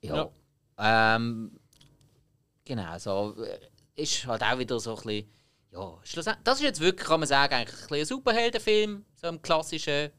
Ja. 0.02 0.30
Ähm, 0.78 1.60
genau, 2.64 2.98
so 3.00 3.36
äh, 3.44 3.60
ist 3.96 4.28
halt 4.28 4.44
auch 4.44 4.60
wieder 4.60 4.80
so 4.80 4.92
ein 4.96 5.04
bisschen, 5.04 5.32
ja, 5.72 5.98
schlussendlich, 6.04 6.44
das 6.44 6.58
ist 6.58 6.64
jetzt 6.64 6.80
wirklich, 6.80 7.08
kann 7.08 7.20
man 7.20 7.28
sagen, 7.28 7.54
eigentlich 7.54 7.74
ein, 7.74 7.82
bisschen 7.82 7.98
ein 7.98 8.06
Superheldenfilm, 8.06 9.06
so 9.16 9.28
im 9.28 9.42
klassischen, 9.42 10.12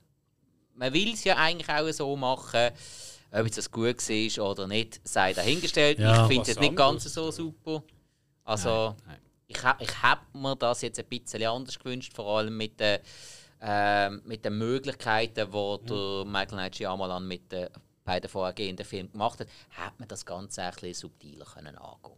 man 0.75 0.93
will 0.93 1.13
es 1.13 1.25
ja 1.25 1.37
eigentlich 1.37 1.69
auch 1.69 1.91
so 1.93 2.17
machen, 2.17 2.71
ob 3.31 3.45
jetzt 3.45 3.59
das 3.59 3.71
gut 3.71 4.09
war 4.09 4.51
oder 4.51 4.67
nicht, 4.67 5.01
sei 5.05 5.33
dahingestellt. 5.33 5.99
Ja, 5.99 6.23
ich 6.23 6.29
finde 6.29 6.51
es 6.51 6.59
nicht 6.59 6.77
ganz 6.77 7.05
so 7.05 7.31
super. 7.31 7.83
Also, 8.45 8.95
Nein. 9.07 9.19
Ich, 9.49 9.59
ich 9.81 10.03
habe 10.03 10.21
mir 10.33 10.57
das 10.57 10.83
jetzt 10.83 10.99
ein 10.99 11.07
bisschen 11.07 11.45
anders 11.45 11.79
gewünscht, 11.79 12.13
vor 12.15 12.39
allem 12.39 12.57
mit 12.57 12.81
den, 12.81 13.01
ähm, 13.61 14.23
mit 14.25 14.45
den 14.45 14.59
Möglichkeiten, 14.59 15.51
die 15.51 15.87
der 15.87 16.25
Michael 16.25 16.47
Knight 16.49 16.77
Shyamalan 16.77 17.27
mit 17.27 17.51
den 17.53 17.69
beiden 18.05 18.29
vorhergehenden 18.29 18.85
Filmen 18.85 19.11
gemacht 19.13 19.41
hat, 19.41 19.49
hätte 19.71 19.95
man 19.99 20.09
das 20.09 20.25
Ganze 20.25 20.63
ein 20.63 20.71
bisschen 20.73 20.95
subtiler 20.95 21.45
können 21.45 21.77
angehen 21.77 22.17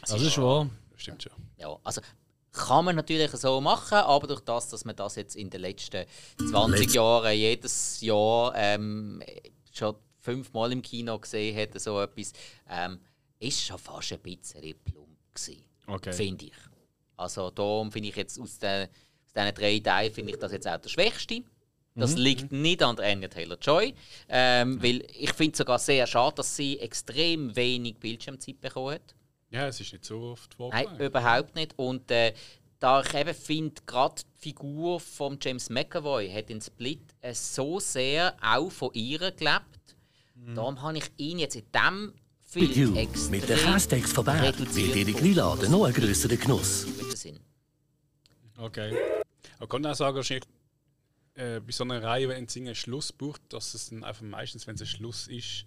Das 0.00 0.20
ist 0.20 0.38
wahr. 0.38 0.68
Das 0.92 1.02
stimmt 1.02 1.22
schon. 1.22 1.32
ja, 1.58 1.76
also 1.84 2.00
kann 2.52 2.86
man 2.86 2.96
natürlich 2.96 3.30
so 3.32 3.60
machen, 3.60 3.98
aber 3.98 4.26
durch 4.26 4.40
das, 4.40 4.68
dass 4.70 4.84
man 4.86 4.96
das 4.96 5.16
jetzt 5.16 5.36
in 5.36 5.50
den 5.50 5.60
letzten 5.60 6.06
20 6.38 6.94
Jahren 6.94 7.34
jedes 7.34 8.00
Jahr 8.00 8.54
ähm, 8.56 9.22
schon 9.72 9.94
fünfmal 10.20 10.72
im 10.72 10.80
Kino 10.80 11.18
gesehen 11.18 11.56
hat, 11.56 11.78
so 11.78 12.00
etwas, 12.00 12.32
ähm, 12.68 12.98
ist 13.38 13.62
schon 13.62 13.78
fast 13.78 14.12
ein 14.12 14.20
bisschen 14.20 14.74
plump 14.84 15.18
gewesen, 15.34 15.62
Okay. 15.86 16.12
finde 16.12 16.46
ich. 16.46 16.52
Also 17.16 17.50
darum 17.50 17.90
finde 17.90 18.08
ich 18.08 18.16
jetzt 18.16 18.38
aus, 18.40 18.58
den, 18.58 18.84
aus 18.88 19.32
diesen 19.34 19.54
drei 19.54 19.78
Teilen 19.80 20.12
finde 20.12 20.32
ich 20.32 20.38
das 20.38 20.52
jetzt 20.52 20.68
auch 20.68 20.78
der 20.78 20.88
schwächste. 20.88 21.42
Das 21.98 22.14
liegt 22.14 22.52
nicht 22.52 22.82
an 22.82 22.94
der 22.94 23.06
Anya 23.06 23.28
Taylor-Joy, 23.28 23.94
ähm, 24.28 24.82
weil 24.82 25.02
ich 25.18 25.32
finde 25.32 25.52
es 25.52 25.58
sogar 25.58 25.78
sehr 25.78 26.06
schade, 26.06 26.34
dass 26.36 26.54
sie 26.54 26.78
extrem 26.78 27.56
wenig 27.56 27.96
Bildschirmzeit 27.96 28.60
bekommen 28.60 28.96
hat. 28.96 29.14
Ja, 29.50 29.66
es 29.66 29.80
ist 29.80 29.94
nicht 29.94 30.04
so 30.04 30.20
oft 30.20 30.54
Nein, 30.58 30.70
vorgekommen. 30.70 31.00
überhaupt 31.00 31.54
nicht. 31.54 31.72
Und 31.78 32.10
äh, 32.10 32.34
da 32.78 33.00
ich 33.00 33.14
eben 33.14 33.34
finde, 33.34 33.80
gerade 33.86 34.16
die 34.20 34.42
Figur 34.42 35.00
von 35.00 35.38
James 35.40 35.70
McAvoy 35.70 36.30
hat 36.30 36.50
in 36.50 36.60
Split 36.60 37.00
äh, 37.22 37.32
so 37.32 37.80
sehr 37.80 38.36
auch 38.42 38.70
von 38.70 38.90
ihr 38.92 39.18
gelebt. 39.18 39.96
Darum 40.54 40.82
habe 40.82 40.98
ich 40.98 41.10
ihn 41.16 41.38
jetzt 41.38 41.56
in 41.56 41.64
diesem 41.74 42.12
Piu, 42.56 42.94
extrem 42.96 43.30
mit 43.32 43.48
den 43.48 43.58
Käsesteaks 43.58 44.12
von 44.12 44.24
Bern 44.24 44.56
wird 44.58 44.74
Ihre. 44.76 45.12
Grillade 45.12 45.68
noch 45.70 45.84
ein 45.84 45.92
grösserer 45.92 46.36
Genuss. 46.36 46.86
Okay. 48.56 48.96
Man 49.58 49.68
kann 49.68 49.84
auch 49.84 49.94
sagen, 49.94 50.16
wahrscheinlich 50.16 50.44
äh, 51.34 51.60
bei 51.60 51.70
so 51.70 51.84
einer 51.84 52.02
Reihe, 52.02 52.30
wenn 52.30 52.44
es 52.44 52.56
einen 52.56 52.74
Schluss 52.74 53.12
braucht, 53.12 53.42
dass 53.52 53.74
es 53.74 53.90
dann 53.90 54.04
einfach 54.04 54.22
meistens, 54.22 54.66
wenn 54.66 54.76
es 54.76 54.80
ein 54.80 54.86
Schluss 54.86 55.28
ist, 55.28 55.66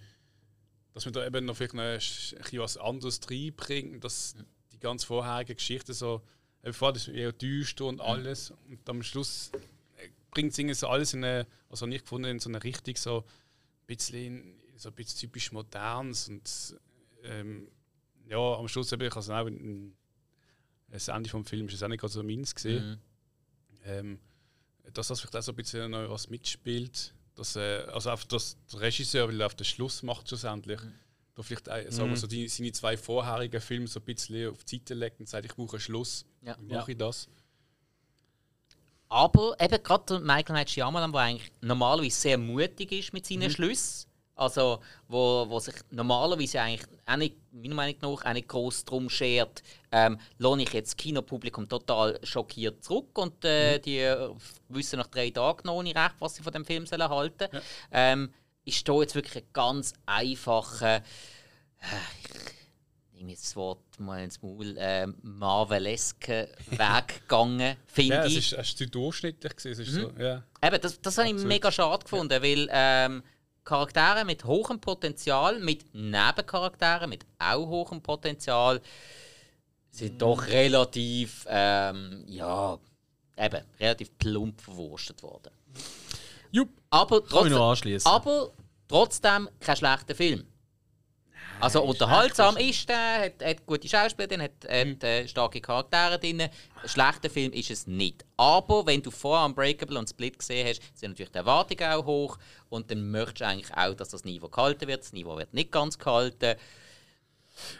dass 0.96 1.06
man 1.06 1.14
da 1.14 1.26
eben 1.26 1.46
noch 1.46 1.56
vielleicht 1.56 1.76
noch 1.76 1.84
ein 1.84 2.00
bisschen 2.00 2.60
was 2.60 2.78
anderes 2.78 3.22
reinbringt, 3.30 4.04
dass 4.04 4.34
die 4.72 4.80
ganz 4.80 5.04
vorherige 5.04 5.54
Geschichte 5.54 5.94
so, 5.94 6.24
eben 6.64 6.74
vorher 6.74 6.94
das 6.94 7.08
eher 7.08 7.32
düster 7.32 7.86
und 7.86 8.02
alles 8.02 8.52
und 8.68 8.90
am 8.90 9.04
Schluss 9.04 9.52
äh, 9.98 10.08
bringt 10.32 10.58
es 10.58 10.80
so 10.80 10.88
alles 10.88 11.14
in 11.14 11.24
eine, 11.24 11.46
also 11.70 11.86
nicht 11.86 12.06
gefunden, 12.06 12.30
in 12.30 12.40
so 12.40 12.50
eine 12.50 12.64
Richtung 12.64 12.96
so 12.96 13.20
ein 13.20 13.24
bisschen, 13.86 14.26
in- 14.44 14.59
so 14.80 14.90
ein 14.90 14.96
bisschen 14.96 15.20
typisch 15.20 15.52
modernes 15.52 16.30
und 16.30 16.80
ähm, 17.24 17.68
ja, 18.28 18.38
am 18.38 18.68
Schluss 18.68 18.92
eben, 18.92 19.04
ich 19.04 19.16
also 19.16 19.34
auch 19.34 19.48
in, 19.48 19.96
das 20.88 21.08
Ende 21.08 21.30
vom 21.30 21.46
Film 21.46 21.68
ist 21.68 21.76
es 21.76 21.84
auch 21.84 21.88
nicht 21.88 22.00
gerade 22.00 22.14
so 22.14 22.24
meins 22.24 22.56
gesehen. 22.56 22.90
Mhm. 22.90 23.00
Ähm, 23.84 24.20
dass 24.94 25.08
das 25.08 25.20
vielleicht 25.20 25.36
auch 25.36 25.42
so 25.42 25.52
ein 25.52 25.56
bisschen 25.56 25.92
noch 25.92 26.10
was 26.10 26.30
mitspielt. 26.30 27.14
Dass, 27.36 27.56
äh, 27.56 27.86
also 27.94 28.10
einfach, 28.10 28.26
dass 28.28 28.58
der 28.72 28.82
Regisseur, 28.82 29.28
weil 29.28 29.40
er 29.40 29.48
auf 29.48 29.56
den 29.56 29.66
Schluss 29.66 30.04
macht 30.04 30.28
schlussendlich, 30.28 30.80
da 31.36 31.44
vielleicht 31.44 31.70
auch, 31.70 31.92
sagen 31.92 32.10
wir 32.10 32.18
so 32.18 32.28
die, 32.28 32.48
seine 32.48 32.72
zwei 32.72 32.98
vorherigen 32.98 33.62
Filme 33.62 33.88
so 33.88 34.00
ein 34.00 34.06
bisschen 34.06 34.52
auf 34.52 34.64
die 34.64 34.78
Seite 34.78 34.94
legt 34.94 35.20
und 35.20 35.30
sagt, 35.30 35.46
ich 35.46 35.56
brauche 35.56 35.74
einen 35.74 35.82
Schluss. 35.82 36.26
Ja. 36.42 36.58
Wie 36.60 36.74
mache 36.74 36.92
ich 36.92 36.98
das? 36.98 37.30
Aber 39.10 39.56
eben 39.60 39.82
gerade 39.82 40.20
Michael 40.20 40.68
Shyamalan, 40.68 41.12
der 41.12 41.22
eigentlich 41.22 41.52
normalerweise 41.62 42.20
sehr 42.20 42.38
mutig 42.38 42.92
ist 42.92 43.14
mit 43.14 43.26
seinen 43.26 43.50
Schlüssen, 43.50 44.09
also 44.40 44.80
wo, 45.08 45.46
wo 45.50 45.60
sich 45.60 45.76
normalerweise 45.92 46.62
eigentlich 46.62 46.88
auch 47.06 47.18
nicht, 47.18 47.36
meiner 47.52 47.76
Meinung 47.76 47.96
nach 48.02 48.26
auch 48.26 48.34
nicht 48.34 48.48
groß 48.48 48.86
darum 48.86 49.10
schert, 49.10 49.62
ähm, 49.92 50.20
lohne 50.38 50.64
ich 50.64 50.74
jetzt 50.74 50.92
das 50.92 50.98
Kinopublikum 50.98 51.68
total 51.68 52.20
schockiert 52.24 52.84
zurück 52.84 53.18
und 53.18 53.44
äh, 53.46 53.80
die 53.80 54.00
äh, 54.00 54.30
wissen 54.70 54.98
nach 55.00 55.08
drei 55.08 55.30
Tagen 55.30 55.62
noch 55.66 55.84
nicht 55.84 55.98
recht, 55.98 56.16
was 56.20 56.36
sie 56.36 56.44
von 56.44 56.54
dem 56.54 56.66
Film 56.66 56.86
sollen 56.86 57.10
halten 57.10 57.48
ähm, 57.92 58.34
ist 58.66 58.88
da 58.88 58.94
jetzt 59.02 59.16
wirklich 59.16 59.44
ein 59.44 59.50
ganz 59.54 59.94
einfacher 60.06 60.98
äh, 60.98 61.02
ich 63.12 63.22
nehme 63.24 63.32
jetzt 63.32 63.46
das 63.48 63.56
Wort 63.58 63.80
mal 64.00 64.24
ins 64.24 64.42
Maul, 64.42 64.78
äh, 64.78 65.08
Marveleske 65.24 66.50
Weg 66.72 67.22
gegangen, 67.22 67.76
finde 67.86 68.16
Ja, 68.16 68.26
ich. 68.26 68.38
ist, 68.38 68.54
es 68.54 68.76
zu 68.76 68.88
durchschnittlich. 68.88 69.54
Es 69.58 69.66
ist 69.66 69.92
so, 69.92 70.12
ja. 70.18 70.44
Eben, 70.62 70.80
das, 70.82 71.02
das 71.02 71.18
habe 71.18 71.28
ich 71.28 71.34
mega 71.34 71.70
schade 71.72 72.04
gefunden, 72.04 72.42
weil 72.42 72.68
ähm, 72.72 73.24
Charaktere 73.70 74.26
mit 74.26 74.44
hohem 74.46 74.82
Potenzial, 74.82 75.60
mit 75.60 75.94
Nebencharakteren 75.94 77.08
mit 77.08 77.24
auch 77.38 77.68
hohem 77.68 78.02
Potenzial, 78.02 78.82
sind 79.92 80.20
doch 80.22 80.48
relativ, 80.48 81.46
ähm, 81.48 82.24
ja, 82.28 82.80
eben, 83.38 83.64
relativ 83.80 84.18
plump 84.18 84.60
verwurstet 84.60 85.22
worden. 85.22 85.52
Jupp. 86.52 86.70
Aber 86.90 87.24
Kann 87.24 87.46
ich 87.46 87.54
trotzdem, 87.54 88.00
aber 88.06 88.52
trotzdem 88.88 89.50
kein 89.60 89.76
schlechter 89.76 90.16
Film. 90.16 90.48
Also 91.62 91.84
unterhaltsam 91.84 92.56
ist 92.56 92.88
der, 92.88 93.26
hat, 93.26 93.44
hat 93.44 93.66
gute 93.66 93.88
Schauspieler 93.88 94.28
drin, 94.28 94.42
hat, 94.42 94.52
hat 94.64 95.04
äh, 95.04 95.28
starke 95.28 95.60
Charaktere 95.60 96.18
drin. 96.18 96.42
Ein 96.42 96.50
schlechter 96.86 97.30
Film 97.30 97.52
ist 97.52 97.70
es 97.70 97.86
nicht. 97.86 98.24
Aber 98.38 98.86
wenn 98.86 99.02
du 99.02 99.12
vorher 99.12 99.46
Unbreakable 99.46 100.00
und 100.00 100.10
Split 100.10 100.40
gesehen 100.40 100.68
hast, 100.68 100.82
sind 100.98 101.12
natürlich 101.12 101.32
die 101.32 101.38
Erwartungen 101.40 101.92
auch 101.92 102.06
hoch 102.06 102.38
und 102.70 102.90
dann 102.90 103.12
möchtest 103.12 103.42
du 103.42 103.46
eigentlich 103.48 103.74
auch, 103.76 103.94
dass 103.94 104.10
das 104.10 104.24
Niveau 104.24 104.48
gehalten 104.48 104.88
wird. 104.88 105.02
Das 105.02 105.12
Niveau 105.12 105.38
wird 105.38 105.54
nicht 105.54 105.72
ganz 105.72 106.00
gehalten. 106.00 106.56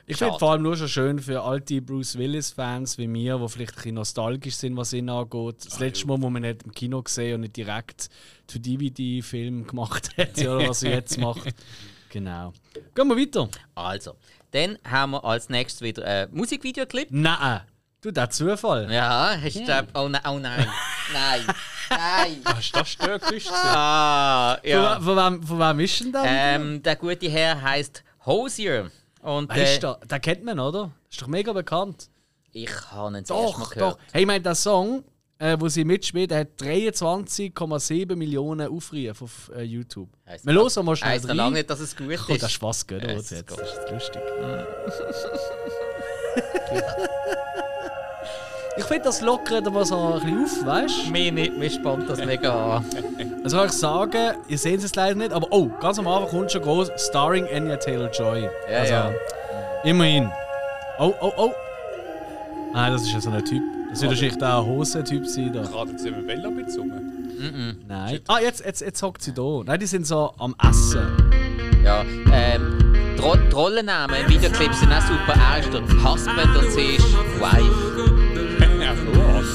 Ich 0.06 0.18
finde 0.18 0.38
vor 0.38 0.52
allem 0.52 0.64
nur 0.64 0.76
schon 0.76 0.90
schön 0.90 1.20
für 1.20 1.42
alte 1.42 1.82
Bruce 1.82 2.18
Willis-Fans 2.18 2.98
wie 2.98 3.08
mir, 3.08 3.38
die 3.38 3.48
vielleicht 3.48 3.72
ein 3.72 3.76
bisschen 3.76 3.96
nostalgisch 3.96 4.56
sind, 4.56 4.76
was 4.76 4.92
ihn 4.92 5.10
angeht. 5.10 5.66
Das 5.66 5.80
letzte 5.80 6.06
Mal, 6.08 6.22
wo 6.22 6.30
man 6.30 6.42
nicht 6.42 6.64
im 6.64 6.74
Kino 6.74 7.02
gesehen 7.02 7.36
und 7.36 7.42
nicht 7.42 7.56
direkt 7.56 8.10
zu 8.48 8.60
DVD-Film 8.60 9.68
gemacht 9.68 10.10
hat, 10.18 10.38
oder 10.40 10.68
was 10.68 10.84
er 10.84 10.96
jetzt 10.96 11.18
macht. 11.18 11.54
Genau. 12.10 12.54
Gehen 12.96 13.08
wir 13.08 13.16
weiter. 13.18 13.50
Also, 13.76 14.16
dann 14.52 14.78
haben 14.84 15.12
wir 15.12 15.24
als 15.24 15.50
nächstes 15.50 15.82
wieder 15.82 16.04
einen 16.06 16.36
Musikvideoclip. 16.36 17.08
Nein, 17.12 17.62
du, 18.02 18.12
der 18.12 18.30
Zufall. 18.30 18.92
Ja, 18.92 19.36
hast 19.42 19.56
du 19.56 19.66
den- 19.66 19.88
oh, 19.94 20.08
nein, 20.10 20.22
oh 20.28 20.40
nein. 20.40 20.68
nein. 21.14 21.42
Nein. 21.92 22.42
Hast 22.46 22.76
du 22.76 22.80
das 22.80 22.90
Störgeräusch? 22.90 23.48
Ah, 23.52 24.58
Von, 24.62 24.70
ja. 24.70 25.00
von, 25.00 25.18
wem, 25.18 25.44
von 25.44 25.60
wem 25.60 25.80
ist 25.80 26.00
denn 26.02 26.12
der? 26.12 26.24
Ähm, 26.26 26.84
der 26.84 26.96
gute 26.96 27.30
Herr 27.30 27.62
heißt 27.62 28.04
Hosier. 28.26 28.92
Und 29.22 29.50
Wer 29.54 29.64
ist 29.64 29.78
äh, 29.78 29.80
der? 29.82 29.96
Den 30.06 30.22
kennt 30.22 30.44
man, 30.46 30.60
oder? 30.60 30.92
Ist 31.10 31.22
doch 31.22 31.28
mega 31.28 31.52
bekannt. 31.52 32.10
ich 32.52 32.70
habe 32.92 33.18
ihn 33.18 33.24
das 33.24 33.30
erste 33.30 33.34
Mal 33.34 33.46
Doch, 33.66 33.70
gehört. 33.72 33.94
doch. 33.94 34.00
Hey, 34.14 34.22
ich 34.22 34.28
meine, 34.28 34.42
der 34.42 34.56
Song, 34.56 35.04
äh, 35.40 35.56
wo 35.60 35.68
sie 35.70 35.86
mitspielt, 35.86 36.34
hat 36.34 36.50
23,7 36.62 38.16
Millionen 38.16 38.68
Aufrufe 38.70 39.12
auf 39.24 39.52
äh, 39.56 39.64
YouTube. 39.64 40.10
Heisst 40.28 40.46
Wir 40.46 40.54
hören 40.54 40.86
mal 40.86 40.96
schnell 40.96 41.18
noch 41.22 41.28
lange 41.30 41.42
rein. 41.42 41.54
nicht, 41.54 41.70
dass 41.70 41.80
es 41.80 41.96
gut 41.96 42.08
Oh, 42.10 42.34
ist. 42.34 42.44
das 42.44 42.52
ist 42.52 42.62
was, 42.62 42.86
gell? 42.86 43.02
Ja, 43.02 43.14
jetzt. 43.14 43.32
ist 43.32 43.46
lustig. 43.92 44.22
Ich 48.78 48.86
finde, 48.86 49.04
das 49.04 49.20
lockert 49.20 49.68
aber 49.68 49.84
so 49.86 49.98
ein 49.98 50.22
bisschen 50.22 50.44
auf, 50.44 50.66
weißt 50.66 51.08
du? 51.08 51.12
Mir 51.12 51.32
nicht, 51.34 51.58
mir 51.58 51.70
spannt 51.70 52.10
das 52.10 52.24
mega 52.24 52.78
an. 52.78 52.86
Also 53.44 53.58
soll 53.58 53.66
ich 53.68 53.72
sagen, 53.74 54.38
ihr 54.48 54.58
seht 54.58 54.82
es 54.84 54.96
leider 54.96 55.16
nicht, 55.16 55.34
aber 55.34 55.48
oh, 55.52 55.68
ganz 55.82 56.00
am 56.00 56.08
Anfang 56.08 56.30
kommt 56.30 56.52
schon 56.52 56.62
groß, 56.62 56.92
starring 56.98 57.46
Anya 57.54 57.76
Taylor-Joy. 57.78 58.50
Ja, 58.72 58.78
also, 58.80 58.94
ja. 58.94 59.12
Immerhin. 59.84 60.32
Oh, 60.98 61.14
oh, 61.22 61.32
oh. 61.36 61.52
Nein, 62.74 62.94
das 62.94 63.02
ist 63.04 63.12
ja 63.14 63.20
so 63.20 63.30
ein 63.32 63.44
Typ. 63.44 63.62
Das 63.90 64.02
wird 64.02 64.12
wahrscheinlich 64.12 64.38
der 64.38 64.66
Hosentyp 64.66 65.26
sein 65.26 65.52
da. 65.54 65.62
Gerade 65.64 65.92
jetzt 65.92 66.06
im 66.06 66.28
Vella 66.28 66.50
bezogen. 66.50 67.78
Nein. 67.88 68.20
Ah, 68.28 68.40
jetzt, 68.40 68.64
jetzt, 68.66 68.82
jetzt 68.82 69.02
hockt 69.02 69.22
sie 69.24 69.34
da. 69.34 69.62
Nein, 69.66 69.80
die 69.80 69.86
sind 69.88 70.06
so 70.06 70.34
am 70.38 70.54
Essen. 70.62 71.08
Ja, 71.84 72.02
ähm, 72.32 72.94
die 73.18 73.22
Ro- 73.22 73.36
die 73.38 73.54
Rollennamen 73.54 74.16
im 74.22 74.30
Videoclip 74.30 74.74
sind 74.74 74.92
auch 74.92 75.02
super. 75.02 75.34
Er 75.36 75.60
ist 75.60 75.74
der 75.74 75.82
Husband 75.82 76.56
und 76.58 76.72
sie 76.72 76.96
ist 76.98 77.08
Wife. 77.40 78.82
Ja, 78.82 78.94
was? 79.14 79.46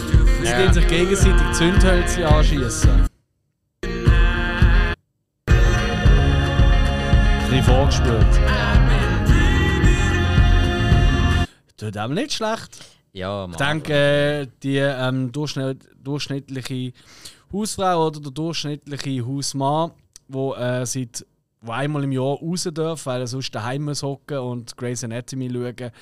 Sie 0.42 0.48
ja. 0.50 0.72
sich 0.72 0.86
gegenseitig 0.88 1.52
Zündhölzchen 1.52 2.24
anschießen. 2.24 3.06
Ein 5.46 5.54
bisschen 7.50 7.64
vorgespielt. 7.64 8.40
Tut 11.76 11.98
auch 11.98 12.08
nicht 12.08 12.32
schlecht. 12.32 12.78
Ja, 13.14 13.46
Ich 13.48 13.56
denke, 13.56 13.92
äh, 13.94 14.46
die 14.62 14.76
ähm, 14.78 15.30
durchschnitt, 15.30 15.88
durchschnittliche 16.02 16.92
Hausfrau 17.52 18.08
oder 18.08 18.20
der 18.20 18.32
durchschnittliche 18.32 19.24
Hausmann, 19.24 19.92
wo 20.28 20.54
äh, 20.54 20.84
seit 20.84 21.24
wo 21.60 21.72
einmal 21.72 22.04
im 22.04 22.12
Jahr 22.12 22.36
raus 22.36 22.68
darf, 22.74 23.06
weil 23.06 23.20
er 23.20 23.26
sonst 23.26 23.54
daheim 23.54 23.84
muss 23.84 24.02
hocken 24.02 24.38
und 24.38 24.76
Grey's 24.76 25.02
Anatomy 25.04 25.48
schauen, 25.50 25.92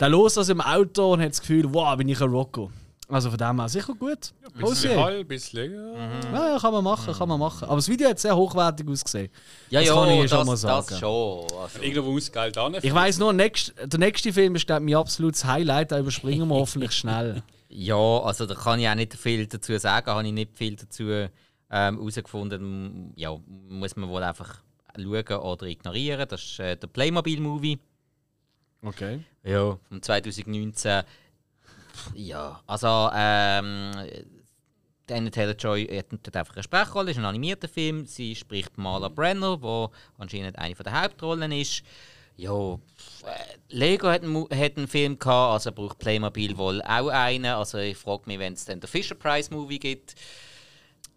der 0.00 0.08
los 0.08 0.34
das 0.34 0.48
im 0.48 0.60
Auto 0.60 1.12
und 1.12 1.20
hat 1.20 1.30
das 1.30 1.40
Gefühl, 1.40 1.72
wow, 1.72 1.96
bin 1.96 2.08
ich 2.08 2.20
ein 2.20 2.30
Rocco. 2.30 2.70
Also 3.08 3.28
von 3.28 3.38
dem 3.38 3.60
her 3.60 3.68
sicher 3.68 3.94
gut. 3.94 4.32
Ein 4.54 4.60
bisschen 4.62 4.98
halb, 4.98 5.20
ein 5.20 5.28
bisschen 5.28 5.60
länger. 5.60 5.92
Ja, 6.32 6.48
ja, 6.54 6.58
kann 6.58 6.72
man 6.72 6.84
machen, 6.84 7.12
kann 7.12 7.28
man 7.28 7.38
machen. 7.38 7.64
Aber 7.68 7.76
das 7.76 7.88
Video 7.88 8.08
hat 8.08 8.18
sehr 8.18 8.34
hochwertig 8.34 8.88
ausgesehen. 8.88 9.30
ja, 9.68 9.80
das 9.80 9.88
ja, 9.88 9.94
kann 9.94 10.08
ich 10.10 10.30
schon 10.30 10.38
das, 10.38 10.46
mal 10.46 10.52
das 10.52 10.60
sagen. 10.88 11.00
schon. 11.00 11.46
Also, 11.60 11.82
Irgendwo 11.82 12.12
muss 12.12 12.32
Geld 12.32 12.56
an. 12.56 12.76
Ich 12.80 12.94
weiss 12.94 13.18
nur, 13.18 13.32
nächst, 13.32 13.74
der 13.84 13.98
nächste 13.98 14.32
Film 14.32 14.54
ist 14.54 14.68
mein 14.68 14.94
absolutes 14.94 15.44
Highlight, 15.44 15.92
da 15.92 15.98
überspringen 15.98 16.48
wir 16.48 16.54
hoffentlich 16.60 16.92
schnell. 16.92 17.42
ja, 17.68 17.94
also 17.94 18.46
da 18.46 18.54
kann 18.54 18.80
ich 18.80 18.88
auch 18.88 18.94
nicht 18.94 19.14
viel 19.14 19.46
dazu 19.46 19.76
sagen, 19.78 20.06
habe 20.06 20.26
ich 20.26 20.32
nicht 20.32 20.56
viel 20.56 20.76
dazu 20.76 21.04
ähm, 21.04 21.28
herausgefunden. 21.70 23.12
Ja, 23.16 23.36
muss 23.68 23.96
man 23.96 24.08
wohl 24.08 24.22
einfach 24.22 24.62
schauen 24.96 25.40
oder 25.40 25.66
ignorieren. 25.66 26.26
Das 26.28 26.42
ist 26.42 26.58
äh, 26.58 26.76
der 26.76 26.86
Playmobil-Movie. 26.86 27.78
Okay. 28.82 29.20
Ja, 29.42 29.78
von 29.88 30.02
2019. 30.02 31.02
Ja, 32.14 32.60
also 32.66 33.10
ähm, 33.14 33.92
Anna 35.10 35.30
Taylor-Joy 35.30 35.86
hat 35.86 36.36
einfach 36.36 36.54
eine 36.54 36.62
Sprechrolle, 36.62 37.10
ist 37.10 37.18
ein 37.18 37.24
animierter 37.24 37.68
Film. 37.68 38.06
Sie 38.06 38.34
spricht 38.34 38.78
Marla 38.78 39.08
Brenner, 39.08 39.60
wo 39.60 39.90
anscheinend 40.18 40.58
eine 40.58 40.74
der 40.74 41.02
Hauptrollen 41.02 41.52
ist. 41.52 41.82
Ja, 42.36 42.74
äh, 42.74 42.78
Lego 43.68 44.08
hat 44.08 44.24
einen, 44.24 44.42
hat 44.42 44.76
einen 44.76 44.88
Film 44.88 45.18
gehabt, 45.18 45.52
also 45.52 45.70
braucht 45.70 45.98
Playmobil 45.98 46.56
wohl 46.56 46.82
auch 46.82 47.08
einen. 47.08 47.46
Also 47.46 47.78
ich 47.78 47.96
frage 47.96 48.24
mich, 48.26 48.38
wenn 48.38 48.54
es 48.54 48.64
dann 48.64 48.80
den 48.80 48.88
Fisher 48.88 49.14
Price 49.14 49.50
Movie 49.50 49.78
gibt. 49.78 50.16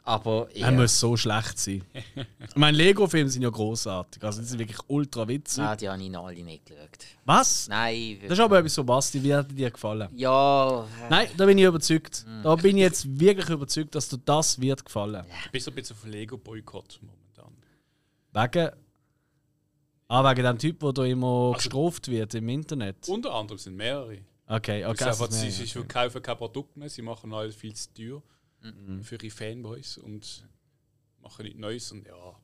Aber 0.07 0.47
Er 0.55 0.71
muss 0.71 0.97
so 0.97 1.17
schlecht 1.17 1.59
sein. 1.59 1.83
ich 2.49 2.55
meine, 2.55 2.77
Lego-Filme 2.77 3.29
sind 3.29 3.41
ja 3.41 3.49
großartig. 3.49 4.23
Also, 4.23 4.39
die 4.39 4.47
sind 4.47 4.57
wirklich 4.59 4.79
ultra 4.87 5.27
witzig. 5.27 5.61
ah, 5.61 5.75
die 5.75 5.89
habe 5.89 6.01
ich 6.01 6.09
noch 6.09 6.27
alle 6.27 6.41
nicht 6.43 6.65
geschaut. 6.65 6.97
Was? 7.25 7.67
Nein, 7.67 8.17
Das 8.23 8.31
ist 8.31 8.39
aber 8.39 8.59
etwas 8.59 8.73
so, 8.73 8.85
Basti, 8.85 9.21
wie 9.21 9.35
hat 9.35 9.51
dir 9.51 9.69
gefallen? 9.69 10.07
ja, 10.15 10.83
äh, 10.83 11.09
Nein, 11.09 11.27
da 11.35 11.45
bin 11.45 11.57
ich 11.57 11.65
überzeugt. 11.65 12.25
Da 12.41 12.55
bin 12.55 12.77
ich 12.77 12.83
jetzt 12.83 13.19
wirklich 13.19 13.49
überzeugt, 13.49 13.93
dass 13.95 14.07
dir 14.07 14.17
das 14.23 14.61
wird 14.61 14.85
gefallen. 14.85 15.25
Ich 15.43 15.51
bin 15.51 15.59
so 15.59 15.71
ein 15.71 15.75
bisschen 15.75 15.97
auf 15.97 16.05
Lego-Boykott 16.05 17.01
momentan. 17.01 17.53
Wegen. 18.31 18.71
Ah, 20.07 20.31
wegen 20.31 20.43
dem 20.45 20.57
Typ, 20.57 20.79
der 20.79 20.93
da 20.93 21.03
immer 21.03 21.51
Also- 21.53 21.53
gestraft 21.55 22.07
wird 22.07 22.33
im 22.33 22.47
Internet. 22.47 23.09
Unter 23.09 23.33
anderem 23.33 23.57
sind 23.57 23.75
mehrere. 23.75 24.19
Okay, 24.47 24.85
Okay, 24.85 25.03
also 25.03 25.25
sie, 25.29 25.41
mehr, 25.47 25.51
sie 25.51 25.79
okay. 25.79 25.85
kaufen 25.89 26.21
kein 26.21 26.37
Produkt 26.37 26.77
mehr, 26.77 26.87
sie 26.89 27.01
machen 27.01 27.33
alles 27.33 27.55
viel 27.57 27.73
zu 27.75 27.93
teuer 27.93 28.23
für 29.03 29.15
ihre 29.15 29.29
Fanboys 29.29 29.97
und 29.97 30.45
machen 31.21 31.43
nichts 31.45 31.59
Neues 31.59 31.91
und 31.91 32.05
ja. 32.07 32.35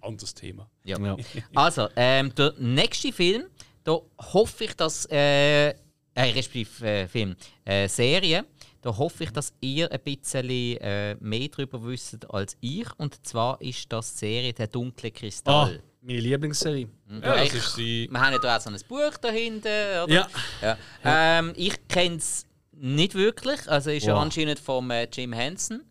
Anderes 0.00 0.34
Thema. 0.34 0.68
ja. 0.84 0.98
Ja. 0.98 1.16
Also, 1.54 1.88
ähm, 1.94 2.34
der 2.34 2.52
nächste 2.58 3.12
Film, 3.12 3.44
da 3.84 3.98
hoffe 4.18 4.64
ich, 4.64 4.74
dass. 4.74 5.06
Äh, 5.10 5.74
äh, 6.14 6.24
respektive 6.34 6.86
äh, 6.86 7.08
Film, 7.08 7.34
äh, 7.64 7.88
Serie, 7.88 8.44
da 8.82 8.94
hoffe 8.94 9.24
ich, 9.24 9.30
dass 9.30 9.54
ihr 9.62 9.90
ein 9.90 10.00
bisschen 10.00 10.50
äh, 10.50 11.14
mehr 11.20 11.48
darüber 11.48 11.82
wisst 11.86 12.28
als 12.30 12.54
ich. 12.60 12.86
Und 12.98 13.24
zwar 13.26 13.58
ist 13.62 13.90
das 13.90 14.12
die 14.12 14.18
Serie 14.18 14.52
Der 14.52 14.66
dunkle 14.66 15.10
Kristall. 15.10 15.82
meine 16.02 16.20
Lieblingsserie. 16.20 16.86
Ja, 17.08 17.18
das 17.20 17.46
ich- 17.46 17.54
ist 17.54 17.74
sie. 17.76 18.08
Wir 18.10 18.20
haben 18.20 18.32
ja 18.34 18.38
da 18.40 18.56
auch 18.58 18.60
so 18.60 18.68
ein 18.68 18.78
Buch 18.86 19.16
dahinter, 19.22 20.04
oder? 20.04 20.12
Ja. 20.12 20.28
Ja. 20.60 21.38
Ähm, 21.38 21.54
ich 21.56 21.88
kenne 21.88 22.16
es 22.16 22.44
nicht 22.82 23.14
wirklich. 23.14 23.68
Also 23.70 23.90
ist 23.90 24.06
ja 24.06 24.14
Wow. 24.14 24.22
anscheinend 24.22 24.58
vom 24.58 24.90
äh, 24.90 25.08
Jim 25.12 25.32
Henson. 25.32 25.82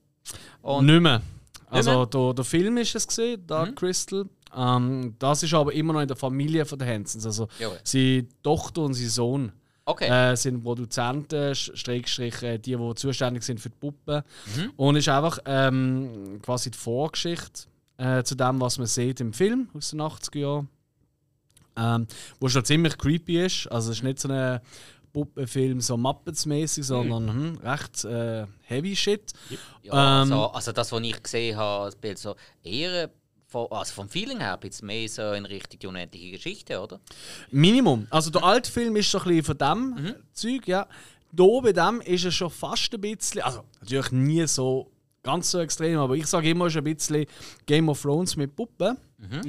Und 0.62 0.86
Nicht 0.86 1.02
mehr. 1.02 1.22
Also 1.68 2.06
der, 2.06 2.34
der 2.34 2.44
Film 2.46 2.78
ist 2.78 2.94
es 2.96 3.08
gesehen, 3.08 3.46
Dark 3.48 3.78
Crystal. 3.78 4.26
Ähm, 4.56 5.16
das 5.18 5.42
ist 5.44 5.54
aber 5.54 5.72
immer 5.74 5.94
noch 5.94 6.02
in 6.02 6.08
der 6.08 6.18
Familie 6.18 6.66
von 6.66 6.78
den 6.78 6.88
Hansons. 6.90 7.26
Also 7.26 7.48
Jawohl. 7.60 7.80
seine 7.86 8.28
Tochter 8.44 8.82
und 8.82 8.94
sein 8.94 9.08
Sohn 9.08 9.52
okay. 9.86 10.08
äh, 10.34 10.36
sind 10.36 10.62
Produzenten, 10.64 11.54
Sch- 11.54 11.74
Schrägstrich, 11.78 12.44
äh, 12.44 12.58
die, 12.58 12.76
die 12.76 12.96
zuständig 12.96 13.44
sind 13.44 13.62
für 13.62 13.70
die 13.70 13.78
Puppen. 13.80 14.22
Und 14.76 14.98
ist 14.98 15.08
einfach 15.08 15.40
ähm, 15.46 16.40
quasi 16.42 16.70
die 16.72 16.78
Vorgeschichte 16.78 17.64
äh, 17.98 18.22
zu 18.24 18.36
dem, 18.36 18.60
was 18.60 18.78
man 18.78 18.88
sieht 18.88 19.22
im 19.22 19.32
Film 19.32 19.70
aus 19.74 19.92
den 19.92 20.02
80er 20.02 20.38
Jahren. 20.40 20.68
Ähm, 21.78 22.08
wo 22.42 22.50
schon 22.50 22.66
ziemlich 22.66 22.98
creepy 22.98 23.46
ist. 23.46 23.68
Also 23.72 23.92
es 23.92 23.98
ist 24.00 24.04
nicht 24.04 24.20
so 24.20 24.28
ein 24.28 24.60
Puppenfilm 25.12 25.82
so 25.82 25.96
Muppets-mäßig, 25.96 26.84
sondern 26.84 27.28
hm, 27.28 27.58
recht 27.64 28.04
äh, 28.06 28.46
heavy 28.62 28.96
shit. 28.96 29.34
ja, 29.84 30.24
ähm, 30.24 30.32
also, 30.32 30.48
also 30.52 30.72
das, 30.72 30.92
was 30.92 31.02
ich 31.02 31.24
gesehen 31.24 31.58
habe, 31.58 31.86
das 31.86 31.96
Bild 31.96 32.18
so 32.18 32.36
eher 32.64 33.10
von, 33.48 33.68
also 33.72 33.94
vom 33.94 34.10
Feeling 34.10 34.40
her 34.40 34.54
ein 34.54 34.60
bisschen 34.60 34.88
mehr 34.88 35.08
so 35.10 35.34
in 35.34 35.46
Richtung 35.46 35.80
die 35.80 35.88
unendliche 35.88 36.32
Geschichte, 36.32 36.80
oder? 36.80 37.00
Minimum. 37.52 38.08
Also 38.10 38.32
der 38.32 38.44
alte 38.44 38.72
Film 38.72 38.96
ist 38.96 39.12
so 39.12 39.20
ein 39.20 39.26
bisschen 39.26 39.44
von 39.44 39.58
dem 39.58 40.16
Zeug, 40.34 40.68
ja. 40.68 40.88
Da 41.34 41.46
bei 41.62 41.72
dem 41.72 42.02
ist 42.02 42.26
es 42.26 42.34
schon 42.34 42.50
fast 42.50 42.94
ein 42.94 43.02
bisschen, 43.02 43.42
also 43.42 43.64
natürlich 43.80 44.12
nie 44.12 44.48
so 44.48 44.92
ganz 45.24 45.52
so 45.52 45.60
extrem, 45.60 45.98
aber 46.00 46.16
ich 46.16 46.26
sage 46.28 46.50
immer, 46.50 46.66
es 46.66 46.74
ist 46.74 46.78
ein 46.78 46.84
bisschen 46.84 47.26
Game 47.66 47.90
of 47.90 48.02
Thrones 48.02 48.36
mit 48.36 48.56
Puppen. 48.56 48.98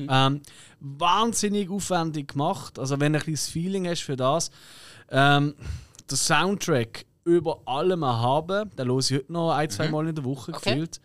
Ähm, 0.09 0.43
wahnsinnig 0.81 1.71
aufwendig 1.71 2.29
gemacht. 2.29 2.79
Also 2.79 3.01
wenn 3.01 3.13
du 3.13 3.19
ein 3.19 3.25
bisschen 3.25 3.35
das 3.35 3.49
Feeling 3.49 3.89
hast 3.89 4.03
für 4.03 4.17
das. 4.17 4.51
Ähm, 5.13 5.55
der 6.11 6.17
Soundtrack 6.17 7.05
über 7.25 7.61
allem 7.67 8.05
haben, 8.05 8.71
den 8.77 8.89
höre 8.89 8.99
ich 8.99 9.13
heute 9.13 9.33
noch 9.33 9.53
ein, 9.53 9.71
zwei 9.71 9.89
Mal 9.89 10.09
in 10.09 10.15
der 10.15 10.25
Woche 10.25 10.53
Okay. 10.53 10.71
gefühlt. 10.71 11.01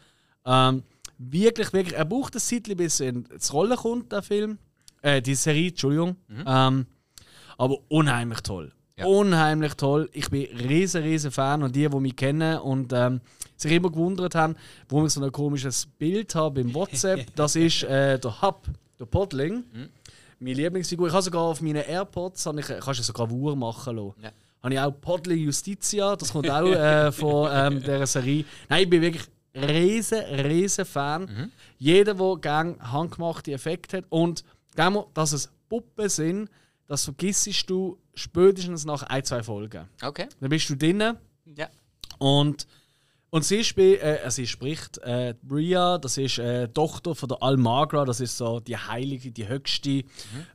Ähm, 0.46 0.84
wirklich, 1.18 1.72
wirklich, 1.74 1.96
er 1.96 2.06
braucht 2.06 2.36
ein 2.36 2.40
Zeitchen, 2.40 2.78
bis 2.78 3.00
er 3.00 3.10
ins 3.10 3.54
Rollen 3.54 3.76
kommt, 3.78 4.12
der 4.12 4.24
Film. 4.24 4.58
Äh, 5.02 5.22
die 5.22 5.36
Serie, 5.36 5.70
Entschuldigung. 5.70 6.16
Ähm, 6.46 6.88
aber 7.58 7.78
unheimlich 7.90 8.42
toll. 8.42 8.72
Unheimlich 9.06 9.76
toll. 9.76 10.10
Ich 10.14 10.30
bin 10.32 10.46
riesen, 10.58 11.04
riesen 11.04 11.30
Fan 11.30 11.62
und 11.62 11.76
die, 11.76 11.88
die 11.88 12.00
mich 12.00 12.16
kennen 12.16 12.58
und 12.60 12.92
ähm, 12.94 13.22
sich 13.56 13.72
immer 13.72 13.92
gewundert 13.92 14.34
haben, 14.34 14.56
warum 14.90 15.06
ich 15.06 15.14
so 15.14 15.24
ein 15.24 15.32
komisches 15.32 15.86
Bild 15.86 16.34
habe 16.34 16.62
im 16.62 16.74
WhatsApp, 16.74 17.28
das 17.36 17.56
ist 17.56 17.84
äh, 17.84 18.18
der 18.18 18.42
Hub, 18.42 18.64
der 19.00 19.06
Podling. 19.06 19.64
Meine 20.40 20.54
Lieblingsfigur. 20.54 21.08
Ich 21.08 21.14
habe 21.14 21.24
sogar 21.24 21.42
auf 21.44 21.62
meinen 21.62 21.84
AirPods, 21.84 22.46
habe 22.46 22.60
ich, 22.60 22.68
kannst 22.68 23.00
du 23.00 23.04
sogar 23.04 23.30
Wur 23.30 23.56
machen 23.56 23.96
lassen. 23.96 24.14
Ja. 24.22 24.32
Habe 24.64 24.74
ich 24.74 24.80
auch 24.80 24.92
Podling 24.92 25.40
Justitia, 25.40 26.16
das 26.16 26.32
kommt 26.32 26.50
auch 26.50 26.66
äh, 26.72 27.12
von 27.12 27.50
ähm, 27.52 27.80
dieser 27.80 28.08
Serie. 28.08 28.46
Nein, 28.70 28.84
ich 28.84 28.90
bin 28.90 29.02
wirklich 29.02 29.24
riesen, 29.56 30.20
riesen 30.20 30.86
Fan. 30.86 31.52
Jeder, 31.78 32.14
der 32.14 32.36
gerne 32.38 32.76
handgemachte 32.80 33.52
Effekte 33.52 33.98
hat 33.98 34.06
und 34.10 34.44
mal, 34.76 35.06
dass 35.14 35.32
es 35.32 35.50
Puppen 35.70 36.10
sind, 36.10 36.50
das 36.88 37.04
vergissest 37.04 37.70
du 37.70 37.98
spätestens 38.14 38.86
nach 38.86 39.04
ein, 39.04 39.24
zwei 39.24 39.44
Folgen. 39.44 39.88
Okay. 40.02 40.28
Dann 40.40 40.50
bist 40.50 40.70
du 40.70 40.76
drinnen 40.76 41.18
Ja. 41.56 41.68
und, 42.18 42.68
und 43.30 43.44
sie, 43.44 43.64
spiel, 43.64 43.96
äh, 43.96 44.30
sie 44.32 44.48
spricht 44.48 44.98
äh, 45.00 45.34
Bria, 45.44 45.98
das 45.98 46.18
ist 46.18 46.38
äh, 46.40 46.68
Tochter 46.70 47.14
von 47.14 47.30
der 47.30 47.44
Almagra, 47.44 48.06
das 48.06 48.20
ist 48.22 48.38
so 48.38 48.60
die 48.60 48.78
heilige, 48.78 49.32
die 49.32 49.48
höchste 49.48 50.04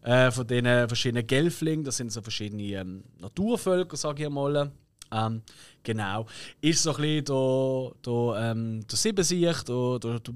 äh, 0.03 0.31
von 0.31 0.47
den 0.47 0.65
verschiedenen 0.89 1.27
Gelflingen. 1.27 1.85
Das 1.85 1.99
sind 1.99 2.11
so 2.13 2.23
verschiedene 2.23 2.63
ähm, 2.63 3.05
Naturvölker, 3.21 3.97
sage 3.97 4.25
ich 4.25 4.31
mal. 4.31 4.73
Ähm, 5.15 5.43
genau. 5.83 6.25
Ist 6.63 6.83
so 6.83 6.95
ein 6.97 6.97
bisschen 6.97 7.25
der, 7.27 7.91
der, 8.07 8.51
ähm, 8.53 8.87
der 8.91 8.97
Siebensicht, 8.97 9.69
der, 9.69 9.99
der, 9.99 10.19
der 10.21 10.31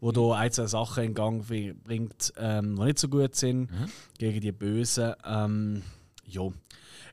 der 0.00 0.12
da 0.12 0.32
ein, 0.34 0.52
zwei 0.52 0.66
Sachen 0.66 1.02
in 1.02 1.14
Gang 1.14 1.42
bri- 1.44 1.74
bringt, 1.74 2.32
ähm, 2.38 2.76
die 2.76 2.82
nicht 2.84 3.00
so 3.00 3.08
gut 3.08 3.34
sind, 3.34 3.68
gegen 4.18 4.40
die 4.40 4.52
Bösen. 4.52 5.14
Ähm, 5.26 5.82
Jo. 6.24 6.52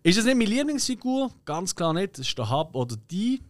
Ist 0.04 0.20
es 0.20 0.26
nicht 0.26 0.38
meine 0.38 0.50
Lieblingsfigur? 0.50 1.32
Ganz 1.46 1.74
klar 1.74 1.94
nicht. 1.94 2.20
Das 2.20 2.28
ist 2.28 2.38
der 2.38 2.52
Hub 2.52 2.76
oder 2.76 2.96
die. 3.10 3.42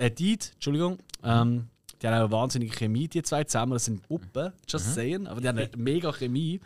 Äh, 0.00 0.10
Deed, 0.10 0.52
Entschuldigung. 0.54 0.98
Ähm, 1.22 1.66
die 2.00 2.06
haben 2.06 2.14
auch 2.14 2.20
eine 2.20 2.32
wahnsinnige 2.32 2.74
Chemie, 2.74 3.06
die 3.08 3.22
zwei 3.22 3.44
zusammen. 3.44 3.72
Das 3.72 3.84
sind 3.84 4.02
Puppen, 4.02 4.52
just 4.66 4.94
saying. 4.94 5.26
Aber 5.26 5.40
die 5.40 5.48
haben 5.48 5.58
eine 5.58 5.68
mega 5.76 6.10
Chemie. 6.12 6.60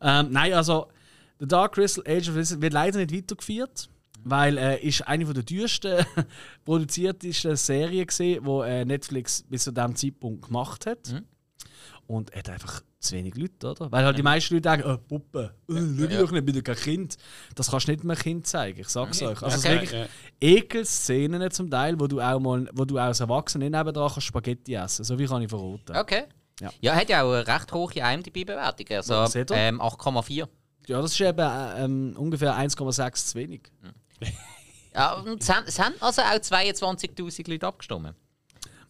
Ähm, 0.00 0.28
nein, 0.30 0.52
also, 0.52 0.86
The 1.40 1.48
Dark 1.48 1.74
Crystal 1.74 2.04
Age 2.06 2.28
of 2.28 2.36
Innocence 2.36 2.62
wird 2.62 2.72
leider 2.72 2.98
nicht 2.98 3.12
weitergeführt. 3.12 3.88
Weil 4.22 4.58
er 4.58 4.82
äh, 4.82 4.88
ist 4.88 5.06
eine 5.06 5.26
von 5.26 5.34
der 5.34 5.44
teuersten 5.44 6.04
produziertesten 6.64 7.56
Serien 7.56 8.06
gesehen, 8.06 8.44
wo 8.44 8.62
äh, 8.62 8.84
Netflix 8.84 9.42
bis 9.42 9.64
zu 9.64 9.72
diesem 9.72 9.94
Zeitpunkt 9.94 10.46
gemacht 10.46 10.86
hat. 10.86 11.22
Und 12.06 12.30
er 12.30 12.38
hat 12.38 12.50
einfach 12.50 12.82
zu 13.06 13.14
wenig 13.16 13.34
Leute, 13.36 13.70
oder? 13.70 13.90
Weil 13.90 14.04
halt 14.04 14.18
die 14.18 14.22
meisten 14.22 14.54
Leute 14.54 14.68
denken, 14.68 14.90
oh, 14.90 14.98
Puppe, 14.98 15.54
äh, 15.68 15.72
schau 15.74 16.06
doch 16.24 16.30
nicht, 16.32 16.44
bin 16.46 16.54
doch 16.54 16.62
kein 16.62 16.76
Kind. 16.76 17.16
Das 17.54 17.70
kannst 17.70 17.88
du 17.88 17.92
nicht 17.92 18.04
mehr 18.04 18.16
Kind 18.16 18.46
zeigen, 18.46 18.80
ich 18.80 18.88
sag's 18.88 19.22
euch. 19.22 19.42
Also 19.42 19.56
es 19.56 19.62
sind 19.62 19.72
Okay. 19.72 19.80
wirklich 19.82 20.00
Ja. 20.00 20.06
Ekelszenen 20.40 21.50
zum 21.50 21.70
Teil, 21.70 21.98
wo 21.98 22.06
du 22.06 22.20
auch 22.20 22.38
mal, 22.40 22.68
wo 22.72 22.84
du 22.84 22.98
als 22.98 23.20
Erwachsener 23.20 23.64
nicht 23.64 23.76
nebendran 23.76 24.10
kannst 24.12 24.26
Spaghetti 24.26 24.74
essen. 24.74 25.04
So 25.04 25.18
wie 25.18 25.26
kann 25.26 25.42
ich 25.42 25.48
verraten. 25.48 25.96
Okay. 25.96 26.24
Ja. 26.60 26.70
Ja, 26.80 26.94
hat 26.94 27.08
ja 27.08 27.22
auch 27.22 27.32
eine 27.32 27.46
recht 27.46 27.72
hohe 27.72 27.92
IMDb-Bewertung. 27.94 28.86
Also 28.96 29.14
ähm, 29.54 29.80
8,4. 29.80 30.48
Ja, 30.88 31.02
das 31.02 31.12
ist 31.12 31.20
eben 31.20 31.38
äh, 31.38 31.84
ähm, 31.84 32.14
ungefähr 32.16 32.54
1,6 32.56 33.26
zu 33.26 33.34
wenig. 33.38 33.62
Ja, 34.94 35.12
und 35.14 35.42
es 35.42 35.48
haben, 35.50 35.64
es 35.66 35.78
haben 35.78 35.94
also 36.00 36.22
auch 36.22 36.36
22.000 36.36 37.50
Leute 37.50 37.66
abgestimmt. 37.66 38.14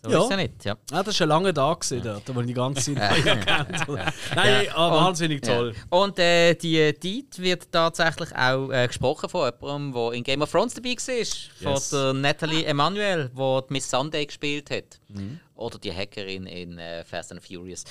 So 0.08 0.12
Ja. 0.12 0.22
ist 0.24 0.30
ja 0.30 0.36
nicht. 0.36 0.64
Ja. 0.64 0.76
Ah, 0.92 1.02
das 1.02 1.18
war 1.20 1.24
ein 1.26 1.28
langer 1.28 1.54
Tag, 1.54 1.80
gewesen, 1.80 2.02
dort, 2.02 2.34
wo 2.34 2.40
ich 2.40 2.46
die 2.46 2.54
ganze 2.54 2.94
Zeit 2.94 3.22
kennt. 3.24 3.88
Nein, 4.34 4.66
ah, 4.74 4.90
wahnsinnig 4.90 5.42
toll. 5.42 5.74
Ja. 5.76 5.98
Und 5.98 6.18
äh, 6.18 6.54
die 6.54 6.92
Deed 6.98 7.38
wird 7.38 7.70
tatsächlich 7.72 8.34
auch 8.34 8.70
äh, 8.70 8.86
gesprochen 8.86 9.28
von 9.28 9.50
jemandem, 9.60 9.92
der 9.94 10.12
in 10.12 10.24
Game 10.24 10.42
of 10.42 10.50
Thrones 10.50 10.74
dabei 10.74 10.90
war. 10.96 11.14
Yes. 11.16 11.48
Von 11.62 11.80
der 11.92 12.12
Natalie 12.14 12.64
Emanuel, 12.64 13.28
die 13.30 13.60
die 13.68 13.72
Miss 13.72 13.90
Sunday 13.90 14.26
gespielt 14.26 14.70
hat. 14.70 15.00
Mhm. 15.08 15.40
Oder 15.54 15.78
die 15.78 15.92
Hackerin 15.94 16.46
in 16.46 16.78
äh, 16.78 17.02
Fast 17.04 17.32
and 17.32 17.42
Furious. 17.44 17.84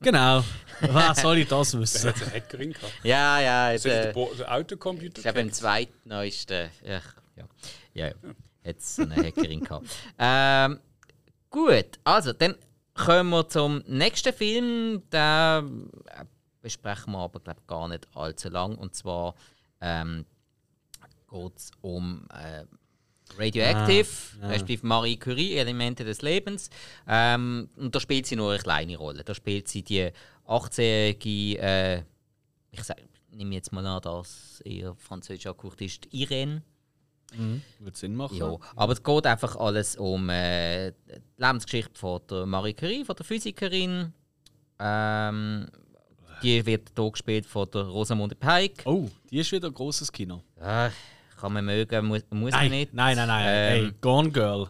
Genau. 0.00 0.42
Was 0.80 1.20
soll 1.22 1.38
ich 1.38 1.48
das 1.48 1.78
wissen? 1.78 2.08
hat 2.08 2.20
eine 2.22 2.32
Hackerin 2.32 2.72
gehabt. 2.72 2.92
Ja, 3.04 3.40
ja. 3.40 3.70
Ist 3.72 3.84
der, 3.84 4.08
Äh, 4.16 4.26
der 4.38 4.52
Autocomputer. 4.52 5.18
ich 5.18 5.22
glaube, 5.22 5.40
im 5.40 5.52
zweitneuesten. 5.52 6.68
Ja, 6.84 7.00
ja. 7.36 7.44
ja, 7.94 8.06
ja. 8.08 8.14
Hat 8.64 8.78
es 8.78 8.98
eine 8.98 9.16
Hackerin 9.16 9.60
gehabt. 9.60 9.86
Ähm, 10.18 10.80
gut, 11.48 11.98
also 12.04 12.32
dann 12.32 12.56
kommen 12.94 13.30
wir 13.30 13.48
zum 13.48 13.82
nächsten 13.86 14.32
Film. 14.32 15.02
Den 15.10 15.90
äh, 16.06 16.24
besprechen 16.60 17.12
wir 17.12 17.20
aber 17.20 17.40
glaub, 17.40 17.66
gar 17.66 17.88
nicht 17.88 18.06
allzu 18.14 18.48
lang. 18.50 18.76
Und 18.76 18.94
zwar 18.94 19.34
ähm, 19.80 20.26
geht 21.30 21.56
es 21.56 21.70
um 21.80 22.26
äh, 22.32 22.64
Radioactive, 23.38 24.08
respektive 24.42 24.86
Marie 24.86 25.16
Curie, 25.16 25.56
Elemente 25.56 26.04
des 26.04 26.22
Lebens. 26.22 26.70
Ähm, 27.06 27.68
und 27.76 27.94
da 27.94 28.00
spielt 28.00 28.26
sie 28.26 28.36
nur 28.36 28.52
eine 28.52 28.60
kleine 28.60 28.96
Rolle. 28.96 29.24
Da 29.24 29.34
spielt 29.34 29.68
sie 29.68 29.82
die 29.82 30.10
18-jährige, 30.46 31.60
äh, 31.60 32.02
ich 32.72 32.82
sag, 32.82 32.96
nehme 33.30 33.54
jetzt 33.54 33.72
mal 33.72 33.86
an, 33.86 34.02
dass 34.02 34.60
ihr 34.64 34.94
Französisch 34.96 35.46
angehaucht 35.46 35.80
ist, 35.80 36.12
Irene. 36.12 36.62
Würde 37.78 37.96
Sinn 37.96 38.14
machen. 38.16 38.36
Ja, 38.36 38.56
aber 38.76 38.92
es 38.92 39.02
geht 39.02 39.26
einfach 39.26 39.56
alles 39.56 39.96
um 39.96 40.28
äh, 40.30 40.90
die 40.90 41.20
Lebensgeschichte 41.38 41.98
von 41.98 42.20
der 42.30 42.46
Marie 42.46 42.74
Curie, 42.74 43.04
von 43.04 43.16
der 43.16 43.24
Physikerin. 43.24 44.12
Ähm, 44.78 45.66
die 46.42 46.64
wird 46.64 46.90
hier 46.96 47.10
gespielt 47.10 47.46
von 47.46 47.68
der 47.70 47.82
Rosamunde 47.82 48.34
Pike. 48.34 48.82
Oh, 48.88 49.08
die 49.30 49.38
ist 49.40 49.52
wieder 49.52 49.68
ein 49.68 49.74
grosses 49.74 50.10
Kino. 50.10 50.42
Äh, 50.58 50.88
kann 51.38 51.52
man 51.52 51.64
mögen, 51.64 52.06
muss, 52.06 52.22
muss 52.30 52.50
man 52.52 52.60
Nein, 52.62 52.70
nicht. 52.70 52.94
nein, 52.94 53.16
nein, 53.16 53.28
nein. 53.28 53.46
Ähm, 53.46 53.84
hey, 53.84 53.92
Gone 54.00 54.30
Girl. 54.30 54.68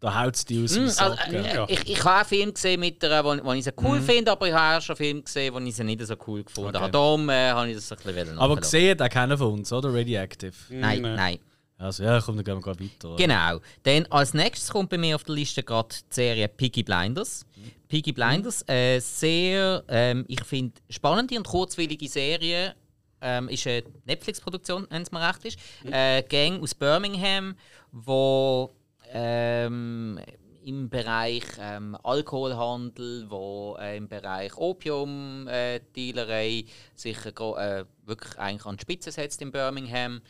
Da 0.00 0.20
haut 0.20 0.34
es 0.34 0.44
die 0.44 0.64
aus 0.64 0.72
dem 0.72 0.82
Mm, 0.84 0.88
also, 0.88 1.16
äh, 1.32 1.64
ich, 1.72 1.88
ich 1.90 2.04
habe 2.04 2.22
auch 2.22 2.26
Filme 2.26 2.52
gesehen 2.52 2.80
mit 2.80 3.00
der, 3.00 3.24
wo, 3.24 3.36
wo 3.44 3.52
ich 3.52 3.62
sie 3.62 3.70
cool 3.80 4.00
finde, 4.00 4.32
aber 4.32 4.48
ich 4.48 4.52
habe 4.52 4.78
auch 4.78 4.82
schon 4.82 4.96
Filme 4.96 5.22
gesehen, 5.22 5.54
wo 5.54 5.60
ich 5.60 5.76
sie 5.76 5.84
nicht 5.84 6.04
so 6.04 6.16
cool 6.26 6.42
gefunden 6.42 6.70
Okay. 6.70 6.78
habe. 6.80 6.90
Darum 6.90 7.28
äh, 7.30 7.50
habe 7.50 7.68
ich 7.70 7.76
das 7.76 7.92
ein 7.92 7.98
bisschen 8.14 8.36
Aber 8.36 8.56
gesehen 8.56 8.90
hat 8.98 9.02
auch 9.02 9.08
keiner 9.08 9.38
von 9.38 9.52
uns, 9.52 9.72
oder? 9.72 9.94
Radioactive. 9.94 10.52
Nein, 10.70 11.02
Nein. 11.02 11.14
nein. 11.14 11.38
Also 11.82 12.04
ja, 12.04 12.20
komm, 12.20 12.36
dann 12.36 12.44
gehen 12.44 12.54
wir 12.54 12.60
gerade 12.60 12.80
weiter. 12.80 13.16
Genau. 13.16 13.58
Dann 13.82 14.06
als 14.06 14.34
nächstes 14.34 14.70
kommt 14.70 14.90
bei 14.90 14.98
mir 14.98 15.16
auf 15.16 15.24
der 15.24 15.34
Liste 15.34 15.64
gerade 15.64 15.88
die 15.90 16.14
Serie 16.14 16.46
Peaky 16.46 16.84
Blinders. 16.84 17.44
Peaky 17.88 18.12
Blinders, 18.12 18.62
äh, 18.68 19.00
sehr, 19.00 19.82
ähm, 19.88 20.24
ich 20.28 20.44
finde, 20.44 20.80
spannende 20.88 21.36
und 21.36 21.46
kurzwillige 21.46 22.08
Serie. 22.08 22.76
Ähm, 23.20 23.48
ist 23.48 23.66
eine 23.66 23.82
Netflix-Produktion, 24.04 24.86
wenn 24.90 25.02
es 25.02 25.10
mir 25.10 25.26
recht 25.26 25.44
ist. 25.44 25.58
Äh, 25.84 26.22
Gang 26.22 26.62
aus 26.62 26.72
Birmingham, 26.74 27.56
wo 27.90 28.70
ähm, 29.12 30.20
im 30.64 30.88
Bereich 30.88 31.42
ähm, 31.60 31.98
Alkoholhandel, 32.02 33.26
wo 33.28 33.76
äh, 33.80 33.96
im 33.96 34.08
Bereich 34.08 34.56
Opium-Dealerei 34.56 36.64
sich 36.94 37.18
äh, 37.26 37.30
äh, 37.30 37.84
wirklich 38.04 38.38
eigentlich 38.38 38.66
an 38.66 38.76
die 38.76 38.82
Spitze 38.82 39.10
setzt 39.10 39.42
in 39.42 39.50
Birmingham. 39.50 40.22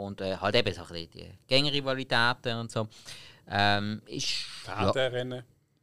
Und 0.00 0.20
äh, 0.20 0.36
halt 0.36 0.54
eben 0.56 0.72
so 0.72 0.82
ein 0.82 0.88
bisschen 0.88 1.10
die 1.10 1.38
Gängerrivalitäten 1.46 2.58
und 2.58 2.70
so. 2.70 2.88
Ähm, 3.48 4.02
ist, 4.06 4.44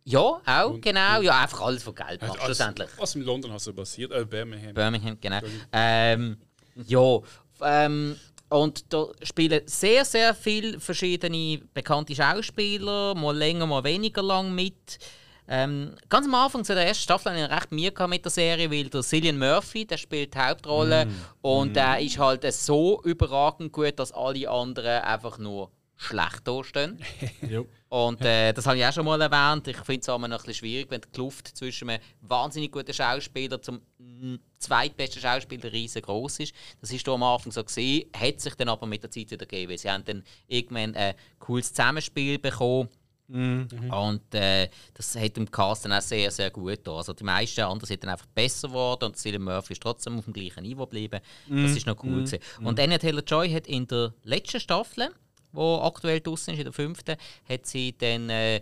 ja, 0.06 0.42
auch, 0.46 0.80
genau. 0.80 1.22
Ja, 1.22 1.42
einfach 1.42 1.62
alles, 1.62 1.86
was 1.86 1.94
Geld 1.94 2.22
macht, 2.22 2.32
Also, 2.32 2.46
schlussendlich. 2.46 2.90
Was 2.98 3.16
in 3.16 3.24
London 3.24 3.52
also 3.52 3.74
passiert, 3.74 4.12
äh, 4.14 4.24
Birmingham. 4.24 4.74
Birmingham, 4.74 5.18
genau. 5.20 5.40
Ähm, 5.74 6.38
ja, 6.76 7.20
ähm, 7.62 8.16
und 8.50 8.94
da 8.94 9.08
spielen 9.24 9.62
sehr, 9.66 10.06
sehr 10.06 10.34
viele 10.34 10.80
verschiedene 10.80 11.60
bekannte 11.74 12.16
Schauspieler, 12.16 13.16
mal 13.16 13.36
länger, 13.36 13.66
mal 13.66 13.84
weniger 13.84 14.24
lang 14.24 14.56
mit. 14.56 14.98
Ähm, 15.48 15.96
ganz 16.10 16.26
am 16.26 16.36
Anfang 16.36 16.64
zu 16.64 16.74
der 16.74 16.88
ersten 16.88 17.04
Staffel 17.04 17.32
hatte 17.32 17.42
ich 17.42 17.50
recht 17.50 17.72
Mühe 17.72 17.92
gehabt 17.92 18.10
mit 18.10 18.26
der 18.26 18.32
Serie, 18.32 18.70
weil 18.70 18.90
der 18.90 19.02
Cillian 19.02 19.38
Murphy, 19.38 19.86
der 19.86 19.98
spielt 19.98 20.34
die 20.34 20.40
Hauptrolle 20.40 21.08
und 21.42 21.76
der 21.76 22.00
ist 22.00 22.20
halt 22.20 22.52
so 22.54 23.02
überragend 23.04 23.72
gut, 23.72 23.98
dass 23.98 24.12
alle 24.12 24.50
anderen 24.50 25.04
einfach 25.04 25.38
nur 25.38 25.72
schlecht 25.98 26.48
dastehen. 26.48 27.00
Und 27.90 28.22
äh, 28.22 28.54
das 28.54 28.66
habe 28.68 28.78
ich 28.78 28.86
auch 28.86 28.94
schon 28.94 29.06
mal 29.06 29.20
erwähnt. 29.20 29.68
Ich 29.68 29.78
finde 29.78 30.02
es 30.02 30.10
auch 30.10 30.20
noch 30.20 30.26
ein 30.26 30.32
bisschen 30.32 30.54
schwierig, 30.54 30.92
wenn 30.92 31.02
die 31.02 31.10
Kluft 31.10 31.48
zwischen 31.58 31.90
einem 31.90 32.02
wahnsinnig 32.22 32.72
guten 32.72 32.94
Schauspieler 32.94 33.62
zum 33.62 33.82
mm, 33.98 34.36
zweitbesten 34.60 35.22
Schauspieler 35.22 35.72
riesengroß 35.72 36.42
ist. 36.42 36.54
Das 36.82 36.92
ist 36.92 37.08
am 37.10 37.24
Anfang 37.24 37.52
so 37.52 37.64
gesehen, 37.64 38.10
hat 38.16 38.40
sich 38.42 38.54
dann 38.56 38.70
aber 38.70 38.86
mit 38.86 39.04
der 39.04 39.10
Zeit 39.10 39.32
wieder 39.32 39.46
gegeben. 39.46 39.78
Sie 39.78 39.90
haben 39.90 40.06
dann 40.06 40.24
irgendwann 40.48 40.96
ein 40.96 41.16
cooles 41.40 41.74
Zusammenspiel 41.74 42.38
bekommen. 42.38 42.90
Und 43.30 44.34
äh, 44.34 44.70
das 44.94 45.16
hat 45.16 45.36
dem 45.36 45.50
Cast 45.52 45.86
dann 45.86 45.94
auch 45.94 46.02
sehr, 46.02 46.32
sehr 46.32 46.50
gut 46.50 46.70
getan. 46.70 46.96
Also 46.96 47.14
die 47.14 47.24
meisten 47.24 47.62
anderen 47.62 47.86
sind 47.86 48.04
dann 48.04 48.12
einfach 48.12 48.26
besser 48.28 48.70
geworden 48.70 49.06
und 49.06 49.18
Cillian 49.18 49.44
Murphy 49.44 49.74
ist 49.74 49.82
trotzdem 49.82 50.18
auf 50.18 50.26
dem 50.26 50.34
gleichen 50.34 50.64
Niveau 50.64 50.86
geblieben. 50.86 51.20
Das 51.50 51.72
ist 51.72 51.86
noch 51.86 52.02
cool 52.04 52.24
gewesen. 52.24 52.40
Und 52.64 52.80
Anna 52.80 52.98
Taylor-Joy 52.98 53.52
hat 53.52 53.68
in 53.68 53.86
der 53.88 54.14
letzten 54.24 54.62
Staffel, 54.62 55.10
wo 55.52 55.82
aktuell 55.82 56.22
draußen 56.22 56.54
ist, 56.54 56.60
in 56.60 56.66
der 56.66 56.74
fünften, 56.74 57.18
hat 57.50 57.66
sie 57.66 57.98
dann 57.98 58.30
äh, 58.30 58.62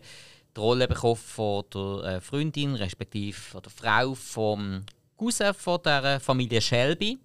die 0.55 0.59
Rolle 0.59 0.87
bekommen 0.87 1.15
von 1.15 1.63
der 1.73 2.15
äh, 2.15 2.21
Freundin, 2.21 2.75
respektive 2.75 3.37
von 3.37 3.61
der 3.61 3.71
Frau 3.71 4.15
vom 4.15 4.83
Cousin 5.17 5.53
von 5.53 5.79
der 5.83 6.19
Familie 6.19 6.61
Shelby, 6.61 7.19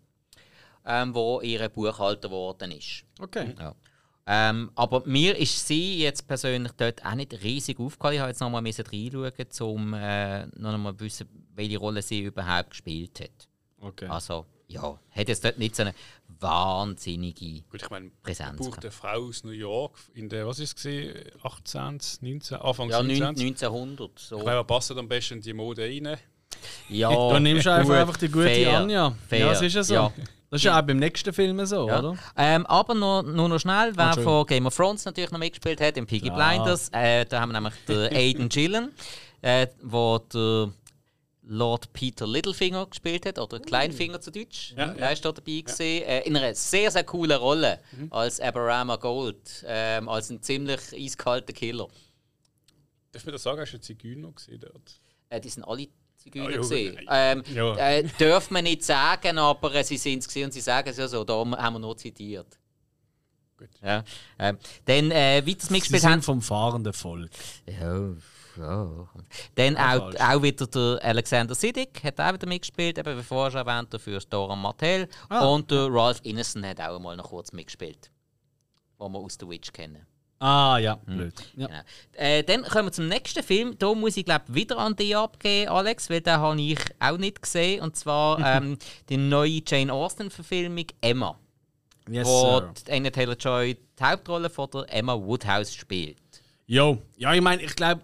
ähm, 0.85 1.15
wo 1.15 1.41
ihre 1.41 1.71
Buchhalter 1.71 2.29
geworden 2.29 2.73
ist. 2.73 3.05
Okay. 3.19 3.55
Ja. 3.59 3.75
Ähm, 4.33 4.71
aber 4.77 5.03
mir 5.07 5.37
ist 5.37 5.67
sie 5.67 5.99
jetzt 5.99 6.29
persönlich 6.29 6.71
dort 6.77 7.05
auch 7.05 7.17
nicht 7.17 7.33
riesig 7.43 7.81
aufgefallen. 7.81 8.15
Ich 8.15 8.21
habe 8.21 8.31
jetzt 8.31 8.41
nochmal 8.41 8.63
reinschauen, 8.63 9.33
um 9.75 9.95
äh, 9.95 10.47
noch 10.57 10.79
mal 10.79 10.97
zu 10.97 11.01
wissen, 11.05 11.29
welche 11.57 11.79
Rolle 11.79 12.01
sie 12.01 12.21
überhaupt 12.23 12.71
gespielt 12.71 13.19
hat. 13.21 13.49
okay. 13.81 14.07
Also, 14.07 14.47
ja, 14.69 14.97
hat 15.11 15.29
jetzt 15.29 15.45
dort 15.45 15.59
nicht 15.59 15.75
so 15.75 15.83
eine 15.83 15.95
wahnsinnige 16.39 17.63
Gut, 17.63 17.83
ich 17.83 17.91
meine, 17.91 18.13
Präsenz. 18.23 18.61
gehabt. 18.61 18.85
eine 18.85 18.93
Frau 18.93 19.27
aus 19.27 19.43
New 19.43 19.51
York 19.51 19.99
in 20.15 20.29
der, 20.29 20.47
was 20.47 20.61
ist 20.61 20.79
es, 20.79 20.85
gewesen, 20.85 21.33
18, 21.43 22.01
19, 22.21 22.57
Anfang 22.59 22.89
Ja, 22.89 23.03
19? 23.03 23.25
1900. 23.25 24.17
So. 24.17 24.39
Ich 24.39 24.45
meine, 24.45 24.63
passt 24.63 24.93
am 24.93 25.09
besten 25.09 25.35
in 25.35 25.41
die 25.41 25.53
Mode 25.55 25.83
rein. 25.83 26.17
Ja, 26.89 27.11
Dann 27.31 27.43
nimmst 27.43 27.67
du 27.67 27.73
einfach, 27.73 27.97
einfach 27.97 28.17
die 28.17 28.29
gute 28.29 28.45
fair, 28.45 28.79
Anja. 28.79 29.13
Fair. 29.29 29.41
Ja, 29.41 29.49
das 29.49 29.63
ist 29.63 29.75
ja 29.75 29.83
so. 29.83 29.95
Ja. 29.95 30.13
Das 30.51 30.61
ist 30.61 30.65
ja 30.65 30.79
auch 30.79 30.83
beim 30.83 30.99
nächsten 30.99 31.33
Film 31.33 31.65
so, 31.65 31.87
Ja. 31.89 32.01
oder? 32.01 32.19
Ähm, 32.37 32.67
aber 32.67 32.95
nur, 32.95 33.23
nur 33.23 33.49
noch 33.49 33.61
schnell, 33.61 33.93
wer 33.97 34.07
Entschuldigung. 34.07 34.25
von 34.41 34.47
Game 34.47 34.67
of 34.67 34.75
Thrones 34.77 35.05
natürlich 35.05 35.31
noch 35.31 35.39
mitgespielt 35.39 35.81
hat, 35.81 35.97
im 35.97 36.07
Peaky 36.07 36.29
Klar. 36.31 36.55
Blinders, 36.55 36.89
äh, 36.93 37.25
da 37.25 37.41
haben 37.41 37.51
wir 37.53 37.61
nämlich 37.61 37.75
den 37.87 38.13
Aiden 38.17 38.49
Gillen, 38.49 38.93
äh, 39.43 39.69
wo 39.83 40.19
der 40.19 40.73
Lord 41.43 41.93
Peter 41.93 42.27
Littlefinger 42.27 42.87
gespielt 42.87 43.27
hat, 43.27 43.39
oder 43.39 43.61
Kleinfinger 43.61 44.21
zu 44.21 44.31
Deutsch. 44.33 44.75
Ja, 44.77 44.93
er 44.93 45.13
ist 45.13 45.25
da 45.25 45.33
dabei 45.33 45.61
gewesen, 45.61 45.83
äh, 45.83 46.21
in 46.23 46.37
einer 46.37 46.55
sehr, 46.55 46.91
sehr 46.91 47.05
coolen 47.05 47.39
Rolle 47.39 47.79
als 48.11 48.41
Aberama 48.41 48.97
Gold, 48.97 49.65
ähm, 49.67 50.09
als 50.09 50.31
ein 50.31 50.43
ziemlich 50.43 50.81
eiskalter 50.93 51.53
Killer. 51.53 51.87
Darf 53.13 53.25
man 53.25 53.33
das 53.33 53.43
sagen, 53.43 53.61
hast 53.61 53.73
du 53.73 53.77
einen 53.77 53.83
Zigeuner 53.83 54.31
gesehen 54.33 54.61
dort? 54.61 55.01
Äh, 55.29 55.41
die 55.41 55.49
sind 55.49 55.65
alle 55.65 55.89
Zigeuner 56.21 56.45
Ja, 56.47 56.51
ja, 56.53 56.57
gesehen. 56.59 57.07
Ähm, 57.11 57.43
Ja. 57.55 57.77
äh, 57.77 58.09
darf 58.19 58.51
man 58.51 58.65
nicht 58.65 58.85
sagen, 58.85 59.39
aber 59.39 59.83
sie 59.85 59.97
sind 59.97 60.27
es 60.27 60.37
und 60.37 60.53
sie 60.53 60.61
sagen 60.61 60.89
es 60.89 60.97
ja 60.99 61.09
so. 61.09 61.25
Da 61.25 61.35
haben 61.35 61.73
wir 61.75 61.79
nur 61.79 61.97
zitiert. 61.97 62.59
Gut. 63.57 63.69
Ja. 63.83 64.05
Ähm, 64.39 64.59
dann 64.85 65.11
äh, 65.11 65.43
weiter 65.47 65.67
Sie 65.67 65.73
mitgespielt 65.73 66.05
haben. 66.05 66.13
sind 66.13 66.25
vom 66.25 66.43
fahrenden 66.43 66.93
Volk. 66.93 67.31
Ja, 67.67 68.11
ja. 68.57 69.09
Dann 69.55 69.77
auch, 69.77 70.15
auch 70.15 70.43
wieder 70.43 70.67
der 70.67 70.99
Alexander 71.03 71.55
Siddig 71.55 72.03
hat 72.03 72.21
auch 72.21 72.33
wieder 72.35 72.47
mitgespielt, 72.47 72.99
eben 72.99 73.19
wie 73.19 73.23
vorher 73.23 73.51
schon 73.51 73.67
erwähnt, 73.67 73.93
dafür 73.93 74.19
ist 74.19 74.33
Dora 74.33 74.57
Martell. 74.57 75.09
Ah. 75.29 75.47
Und 75.47 75.71
der 75.71 75.89
Ralph 75.91 76.21
Ineson 76.25 76.67
hat 76.67 76.81
auch 76.81 76.99
mal 76.99 77.17
noch 77.17 77.29
kurz 77.29 77.53
mitgespielt. 77.53 78.11
Den 79.01 79.13
wir 79.13 79.19
aus 79.19 79.37
The 79.41 79.49
Witch 79.49 79.73
kennen. 79.73 80.07
Ah 80.43 80.79
ja, 80.79 80.95
blöd. 80.95 81.35
Ja. 81.55 81.67
Genau. 81.67 81.81
Äh, 82.15 82.43
dann 82.43 82.63
kommen 82.63 82.89
wir 82.89 82.93
zum 82.93 83.09
nächsten 83.09 83.43
Film. 83.43 83.77
Da 83.79 83.95
muss 83.95 84.17
ich 84.17 84.25
glaube 84.25 84.47
wieder 84.49 84.79
an 84.79 84.97
dich 84.97 85.15
abgeben, 85.15 85.71
Alex, 85.71 86.09
weil 86.09 86.23
den 86.23 86.39
habe 86.39 86.61
ich 86.61 86.79
auch 86.99 87.19
nicht 87.19 87.43
gesehen. 87.43 87.83
Und 87.83 87.95
zwar 87.95 88.39
ähm, 88.45 88.79
die 89.11 89.19
neue 89.19 89.61
Jane 89.67 89.93
Austen-Verfilmung 89.93 90.87
Emma, 91.03 91.39
Yes, 92.09 92.27
wo 92.27 92.63
Anya 92.89 93.11
Taylor-Joy 93.11 93.75
die 93.75 94.03
Hauptrolle 94.03 94.49
von 94.49 94.71
der 94.71 94.87
Emma 94.89 95.15
Woodhouse 95.15 95.75
spielt. 95.75 96.17
Jo, 96.67 96.97
ja, 97.19 97.35
ich 97.35 97.43
meine, 97.43 97.63
ich 97.63 97.77
glaube, 97.77 98.01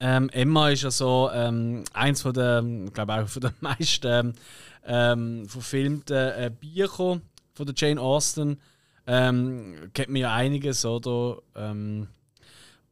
ähm, 0.00 0.30
Emma 0.30 0.70
ist 0.70 0.82
ja 0.82 0.90
so 0.90 1.30
ähm, 1.30 1.84
eins 1.92 2.22
von 2.22 2.32
der, 2.32 2.64
ich 2.86 2.92
glaube 2.94 3.14
auch 3.14 3.28
von 3.28 3.42
den 3.42 3.54
meisten 3.60 4.34
ähm, 4.86 5.46
verfilmten 5.46 6.16
äh, 6.16 6.50
Bücher 6.58 7.20
von 7.52 7.66
der 7.66 7.74
Jane 7.76 8.00
Austen. 8.00 8.58
Ähm, 9.06 9.90
kennt 9.94 10.08
man 10.08 10.20
ja 10.20 10.34
einiges, 10.34 10.84
oder? 10.84 11.38
Ähm, 11.54 12.08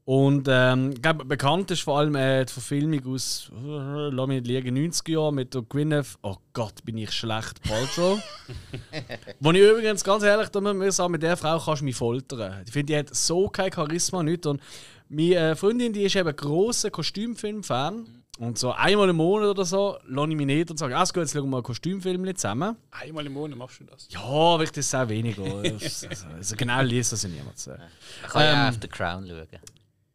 und 0.06 0.48
ähm, 0.50 0.90
ich 0.92 1.00
glaube, 1.00 1.24
bekannt 1.24 1.70
ist 1.70 1.80
vor 1.80 1.98
allem 1.98 2.14
äh, 2.14 2.44
die 2.44 2.52
Verfilmung 2.52 3.06
aus, 3.06 3.50
äh, 3.54 4.10
lass 4.10 4.26
mich 4.26 4.44
liegen, 4.46 4.76
90er 4.76 5.12
Jahren 5.12 5.34
mit 5.34 5.54
der 5.54 5.62
Gwyneth, 5.62 6.18
oh 6.22 6.36
Gott, 6.52 6.84
bin 6.84 6.98
ich 6.98 7.10
schlecht, 7.10 7.62
Paltrow. 7.62 8.20
Wo 9.40 9.50
ich 9.52 9.60
übrigens 9.60 10.04
ganz 10.04 10.22
ehrlich 10.22 10.50
sagen, 10.92 11.12
mit 11.12 11.22
der 11.22 11.38
Frau 11.38 11.58
kannst 11.58 11.80
du 11.80 11.86
mich 11.86 11.96
foltern. 11.96 12.64
Ich 12.66 12.72
finde, 12.72 12.92
die 12.92 12.98
hat 12.98 13.14
so 13.14 13.48
kein 13.48 13.72
Charisma 13.72 14.22
nicht. 14.22 14.44
Und 14.44 14.60
meine 15.08 15.36
äh, 15.36 15.56
Freundin, 15.56 15.94
die 15.94 16.02
ist 16.02 16.16
eben 16.16 16.36
grosser 16.36 16.90
Kostümfilm-Fan. 16.90 18.23
Und 18.38 18.58
so 18.58 18.72
einmal 18.72 19.08
im 19.08 19.16
Monat 19.16 19.48
oder 19.50 19.64
so 19.64 19.96
lasse 20.08 20.30
ich 20.30 20.36
mich 20.36 20.46
nicht 20.46 20.68
und 20.70 20.76
sage, 20.78 20.96
ah, 20.96 21.04
gut, 21.04 21.16
jetzt 21.18 21.32
schauen 21.32 21.44
wir 21.44 21.50
mal 21.50 21.56
einen 21.58 21.64
Kostümfilm 21.64 22.34
zusammen. 22.36 22.76
Einmal 22.90 23.26
im 23.26 23.32
Monat 23.32 23.56
machst 23.56 23.78
du 23.80 23.84
das. 23.84 24.08
Ja, 24.10 24.20
aber 24.24 24.64
ich 24.64 24.72
das 24.72 24.86
ist 24.86 24.94
auch 24.94 25.08
weniger. 25.08 25.44
also, 25.62 26.06
also 26.36 26.56
genau 26.56 26.82
liest 26.82 27.12
das 27.12 27.22
ja 27.22 27.28
niemand. 27.28 27.58
So. 27.58 27.72
Ich 28.24 28.28
kann 28.32 28.42
ja 28.42 28.52
Ähm, 28.52 28.58
auch 28.64 28.68
auf 28.70 28.78
The 28.82 28.88
Crown 28.88 29.26
schauen. 29.28 29.46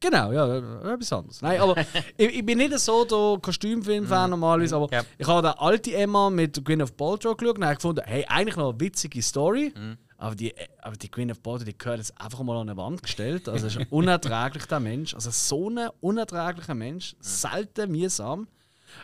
Genau, 0.02 0.32
ja, 0.32 0.58
etwas 0.94 1.12
anderes. 1.14 1.42
Nein, 1.42 1.60
aber 1.60 1.76
ich, 2.18 2.28
ich 2.40 2.46
bin 2.46 2.58
nicht 2.58 2.78
so 2.80 3.04
der 3.06 3.40
Kostümfilm-Fan 3.42 4.30
normalerweise, 4.30 4.76
aber 4.76 4.88
Ja. 4.92 5.02
ich 5.18 5.28
habe 5.28 5.42
den 5.48 5.58
alte 5.58 5.94
Emma 5.94 6.30
mit 6.30 6.64
Gwyneth 6.64 6.96
Paltrow 6.98 7.36
geschaut 7.38 7.58
und 7.58 7.66
habe 7.66 7.76
gefunden, 7.76 8.02
hey, 8.06 8.26
eigentlich 8.28 8.56
noch 8.58 8.70
eine 8.72 8.80
witzige 8.80 9.22
Story, 9.22 9.74
aber 10.20 10.36
die, 10.36 10.54
aber 10.82 10.98
die 10.98 11.10
Gwyneth 11.10 11.42
Paltrow, 11.42 11.64
die 11.64 11.78
gehört 11.78 12.00
jetzt 12.00 12.20
einfach 12.20 12.44
mal 12.44 12.58
an 12.58 12.70
eine 12.70 12.78
Wand 12.78 13.02
gestellt. 13.02 13.48
Also, 13.48 13.68
es 13.68 13.78
ist 13.78 13.88
unerträglich, 13.90 14.66
der 14.66 14.82
Mensch. 14.82 15.14
Also, 15.14 15.32
so 15.32 15.70
ein 15.70 15.90
unerträglicher 16.02 16.76
Mensch, 16.76 17.16
selten 17.22 17.92
mühsam. 17.92 18.48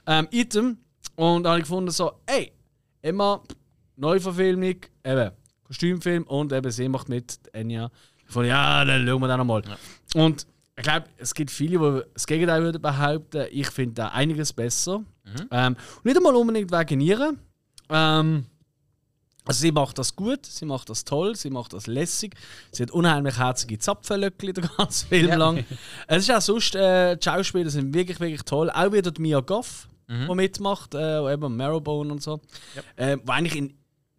Ähm, 0.06 0.28
Item. 0.32 0.78
Und 1.16 1.44
dann 1.44 1.52
habe 1.52 1.60
ich 1.60 1.64
gefunden, 1.64 1.90
so, 1.92 2.20
ey, 2.26 2.52
Emma, 3.02 3.42
Neuverfilmung, 3.96 4.76
eben, 5.06 5.32
Kostümfilm 5.64 6.24
und 6.24 6.52
eben 6.52 6.70
sie 6.70 6.90
macht 6.90 7.08
mit, 7.08 7.40
Enya. 7.54 7.90
Ich 8.28 8.34
fand, 8.34 8.48
ja, 8.48 8.84
dann 8.84 9.08
schauen 9.08 9.22
wir 9.22 9.28
den 9.30 9.38
nochmal. 9.38 9.64
Und 10.16 10.46
ich 10.76 10.84
glaube, 10.84 11.06
es 11.18 11.34
gibt 11.34 11.50
viele, 11.50 11.80
die 11.80 12.14
das 12.14 12.28
Gegenteil 12.28 12.62
würden 12.62 12.82
behaupten. 12.82 13.46
Ich 13.52 13.70
finde 13.70 13.94
da 13.94 14.08
einiges 14.10 14.52
besser. 14.52 15.04
Ähm, 15.50 15.78
und 15.98 16.06
nicht 16.06 16.18
einmal 16.18 16.36
unbedingt 16.36 16.72
wegen 16.72 17.00
ihr. 17.00 17.36
Ähm, 17.90 18.46
also 19.46 19.60
sie 19.62 19.72
macht 19.72 19.98
das 19.98 20.16
gut, 20.16 20.46
sie 20.46 20.66
macht 20.66 20.90
das 20.90 21.04
toll, 21.06 21.36
sie 21.36 21.50
macht 21.50 21.74
das 21.74 21.88
lässig. 21.88 22.36
Sie 22.72 22.84
hat 22.84 22.92
unheimlich 22.92 23.38
herzige 23.38 23.78
Zapfenlöckchen 23.80 24.54
den 24.54 24.70
ganzen 24.78 25.08
Film 25.08 25.28
Ja. 25.30 25.36
lang. 25.36 25.64
Es 26.08 26.24
ist 26.24 26.32
auch 26.36 26.42
sonst, 26.42 26.76
äh, 26.76 27.16
die 27.16 27.24
Schauspieler 27.24 27.70
sind 27.70 27.94
wirklich, 27.94 28.20
wirklich 28.20 28.44
toll. 28.44 28.70
Auch 28.72 28.92
wieder 28.92 29.12
die 29.12 29.22
Mia 29.22 29.40
Goff, 29.42 29.88
die 30.08 30.36
mitmacht, 30.36 30.94
äh, 30.94 31.34
eben 31.34 31.56
Marrowbone 31.58 32.12
und 32.12 32.22
so. 32.22 32.40
Äh, 32.96 33.18
wo 33.24 33.32
eigentlich 33.32 33.56
in, 33.56 33.74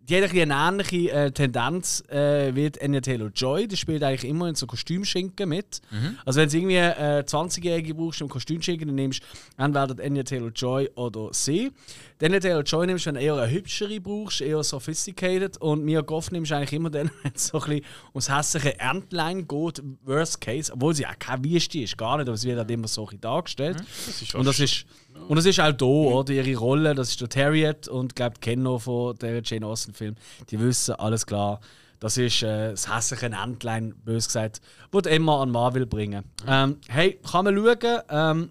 die 0.09 0.17
hat 0.17 0.23
ein 0.23 0.31
bisschen 0.31 0.53
eine 0.53 0.69
ähnliche 0.69 1.11
äh, 1.11 1.31
Tendenz 1.31 2.03
äh, 2.09 2.55
wie 2.55 2.71
Anya 2.81 3.01
Taylor-Joy. 3.01 3.67
Die 3.67 3.77
spielt 3.77 4.03
eigentlich 4.03 4.29
immer 4.29 4.49
in 4.49 4.55
so 4.55 4.67
Kostümschinken 4.67 5.49
mit. 5.49 5.81
Also 6.25 6.41
wenn 6.41 6.49
du 6.49 6.57
irgendwie 6.57 6.77
äh, 6.77 7.25
20-Jährige 7.27 7.95
brauchst 7.95 8.21
im 8.21 8.29
Kostümschinken, 8.29 8.89
dann 8.89 8.95
nimmst 8.95 9.23
du 9.23 9.63
entweder 9.63 10.05
Anya 10.05 10.23
Taylor-Joy 10.23 10.91
oder 10.95 11.31
sie. 11.33 11.73
Die 12.21 12.25
Anya 12.25 12.41
Taylor-Joy 12.41 12.87
nimmst 12.87 13.07
du, 13.07 13.09
wenn 13.09 13.15
du 13.17 13.21
eher 13.21 13.35
eine 13.35 13.51
hübschere 13.51 14.01
brauchst, 14.01 14.41
eher 14.41 14.63
sophisticated. 14.63 15.57
Und 15.59 15.85
Mia 15.85 16.03
Goff 16.03 16.31
nimmst 16.31 16.51
du 16.51 16.57
eigentlich 16.57 16.73
immer 16.73 16.91
dann, 16.91 17.11
wenn 17.23 17.33
es 17.35 17.49
so 17.49 17.61
ein 17.61 17.69
bisschen 17.69 17.85
ums 18.15 18.31
hässliche 18.31 18.79
Entlein 18.79 19.49
geht, 19.49 19.83
worst 20.05 20.41
case. 20.41 20.73
Obwohl 20.73 20.95
sie 20.95 21.07
auch 21.07 21.19
keine 21.19 21.45
Wüste 21.45 21.81
ist, 21.81 21.99
gar 21.99 22.17
nicht, 22.19 22.29
aber 22.29 22.37
sie 22.37 22.49
wird 22.49 22.59
halt 22.59 22.71
immer 22.71 22.89
so 22.89 23.03
ein 23.03 23.07
bisschen 23.07 23.21
dargestellt. 23.23 23.79
Das 24.07 24.23
ist 24.23 24.35
Und 24.35 24.47
das 24.47 24.61
ist, 24.61 24.87
und 25.29 25.37
das 25.37 25.45
ist 25.47 25.61
auch 25.61 25.73
da, 25.73 25.85
oder? 25.85 26.33
Ihre 26.33 26.57
Rolle, 26.59 26.95
das 26.95 27.11
ist 27.11 27.21
der 27.35 27.45
Harriet 27.45 27.89
und 27.89 28.15
glaubt 28.17 28.41
Kenno 28.41 28.79
von 28.79 29.17
der 29.17 29.43
Jane 29.43 29.67
Austen 29.67 29.93
Film. 29.93 30.15
Die 30.51 30.59
wissen, 30.61 30.95
alles 30.97 31.27
klar. 31.27 31.61
Das 31.99 32.17
ist 32.19 32.43
äh, 32.43 32.71
das 32.73 32.95
hässliche 32.95 33.27
Entlein, 33.27 33.95
bös 34.05 34.27
gesagt, 34.27 34.61
das 34.93 35.03
die 35.03 35.09
Emma 35.09 35.43
an 35.43 35.51
Mann 35.51 35.75
will 35.75 35.87
bringen. 35.87 36.25
Ähm, 36.47 36.79
hey, 36.89 37.19
kann 37.31 37.45
man 37.47 37.57
schauen. 37.57 38.01
Ähm, 38.11 38.51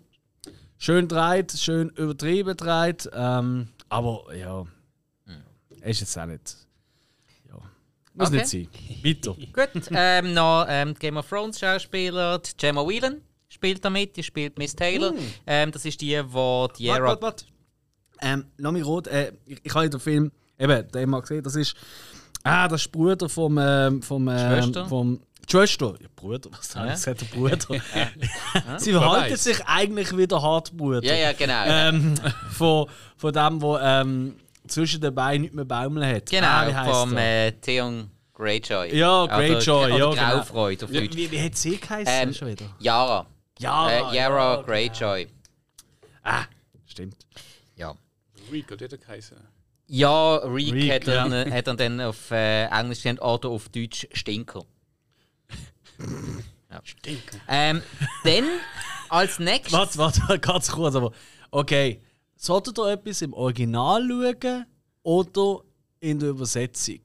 schön 0.78 1.08
dreht, 1.08 1.52
schön 1.52 1.90
übertrieben 1.90 2.58
dreht. 2.58 3.08
Ähm, 3.14 3.68
aber 3.88 4.24
ja, 4.36 4.66
ist 5.82 6.00
jetzt 6.02 6.18
auch 6.18 6.26
nicht. 6.26 6.56
Ja, 7.48 7.56
muss 8.16 8.30
Okay. 8.30 8.38
nicht 8.38 8.48
sein. 8.50 8.68
Weiter. 9.04 9.36
Gut, 9.74 9.90
ähm, 9.92 10.34
noch 10.34 10.66
ähm, 10.68 10.94
die 10.96 11.00
Game 11.00 11.18
of 11.18 11.30
Thrones 11.30 11.60
Schauspieler, 11.60 12.40
die 12.40 12.52
Gemma 12.58 12.82
Whelan 12.86 13.22
spielt 13.56 13.84
damit, 13.84 14.16
die 14.16 14.24
spielt 14.24 14.58
Miss 14.60 14.76
Taylor. 14.76 15.14
Ähm, 15.48 15.72
das 15.72 15.86
ist 15.86 16.00
die, 16.02 16.08
die 16.08 16.16
die 16.16 16.34
Warte, 16.34 16.84
Era... 16.84 17.08
warte, 17.08 17.22
warte. 17.22 17.46
Ähm, 18.22 18.46
lass 18.58 18.72
mich 18.72 18.86
rot. 18.86 19.08
Äh, 19.08 19.34
ich, 19.46 19.60
ich 19.64 19.74
habe 19.74 19.90
den 19.90 20.00
Film, 20.00 20.32
eben, 20.60 20.92
den 20.92 21.10
mal 21.10 21.22
gesehen. 21.22 21.44
Das 21.44 21.56
ist. 21.56 21.76
Ah, 22.44 22.68
das 22.68 22.82
ist 22.82 22.94
der 22.94 23.00
Bruder 23.00 23.28
vom. 23.28 23.58
Ähm, 23.58 24.02
vom 24.02 24.28
ähm, 24.28 24.38
Schwester? 24.38 24.86
Vom, 24.86 25.20
Schwester. 25.50 25.96
Ja, 26.00 26.08
Bruder, 26.16 26.50
was 26.52 26.74
Ja. 26.74 26.86
gesagt? 26.86 27.22
Der 27.22 27.26
Bruder. 27.28 27.58
Sie 28.78 28.92
verhalten 28.92 29.38
sich 29.38 29.66
eigentlich 29.66 30.16
wie 30.16 30.28
der 30.28 30.42
Hartbruder. 30.42 31.04
Ja, 31.04 31.16
ja, 31.16 31.34
genau. 31.34 31.64
Ähm, 31.66 32.16
von, 32.52 32.88
von 33.18 33.34
dem, 33.34 33.60
der 33.60 33.80
ähm, 33.82 34.36
zwischen 34.68 35.02
den 35.02 35.14
Beinen 35.14 35.42
nicht 35.44 35.54
mehr 35.54 35.66
baumeln 35.66 36.16
hat. 36.16 36.30
genau, 36.30 36.48
ah, 36.48 36.68
wie 36.68 36.92
vom 36.92 37.18
äh, 37.18 37.52
Theon 37.54 38.10
Greyjoy. 38.34 38.96
Ja, 38.96 39.26
Greyjoy, 39.28 39.86
Oder, 39.86 39.98
ja, 39.98 40.08
oder 40.08 40.16
genau. 40.16 40.32
Graufreud 40.38 40.84
auf 40.84 40.92
wie, 40.92 41.00
Deutsch. 41.00 41.16
wie, 41.16 41.32
wie 41.32 41.42
hat 41.42 41.56
sie 41.56 41.78
geheißen 41.78 42.14
Ähm, 42.14 42.34
schon 42.34 42.50
wieder? 42.50 42.66
Yara. 42.80 43.26
Ja, 43.60 43.90
Äh, 44.12 44.16
Yara 44.16 44.62
Greyjoy. 44.64 45.28
Ah, 46.24 46.46
stimmt. 46.86 47.26
Ja. 47.76 47.96
Rico, 48.52 48.76
der 48.76 48.90
hat 48.90 49.02
geheißen. 49.02 49.38
Ja, 49.88 50.36
Reek, 50.38 50.74
Reek, 50.74 50.92
hat, 50.92 51.08
dann, 51.08 51.32
äh, 51.32 51.52
hat 51.52 51.68
dann, 51.68 51.78
dann 51.78 52.02
auf 52.02 52.32
äh, 52.32 52.66
Englisch 52.66 53.04
genannt 53.04 53.22
oder 53.22 53.50
auf 53.50 53.70
Deutsch 53.70 54.08
Stinker. 54.14 54.66
Stinken. 56.84 57.40
Ähm, 57.48 57.82
dann 58.24 58.44
als 59.10 59.40
nächstes. 59.40 59.72
Warte, 59.72 59.98
warte, 59.98 60.40
ganz 60.40 60.70
kurz, 60.72 60.96
aber 60.96 61.12
okay. 61.52 62.02
Solltet 62.36 62.78
ihr 62.78 62.92
etwas 62.92 63.22
im 63.22 63.34
Original 63.34 64.06
schauen 64.08 64.66
oder 65.04 65.62
in 66.02 66.20
der 66.20 66.30
Übersetzung? 66.30 67.00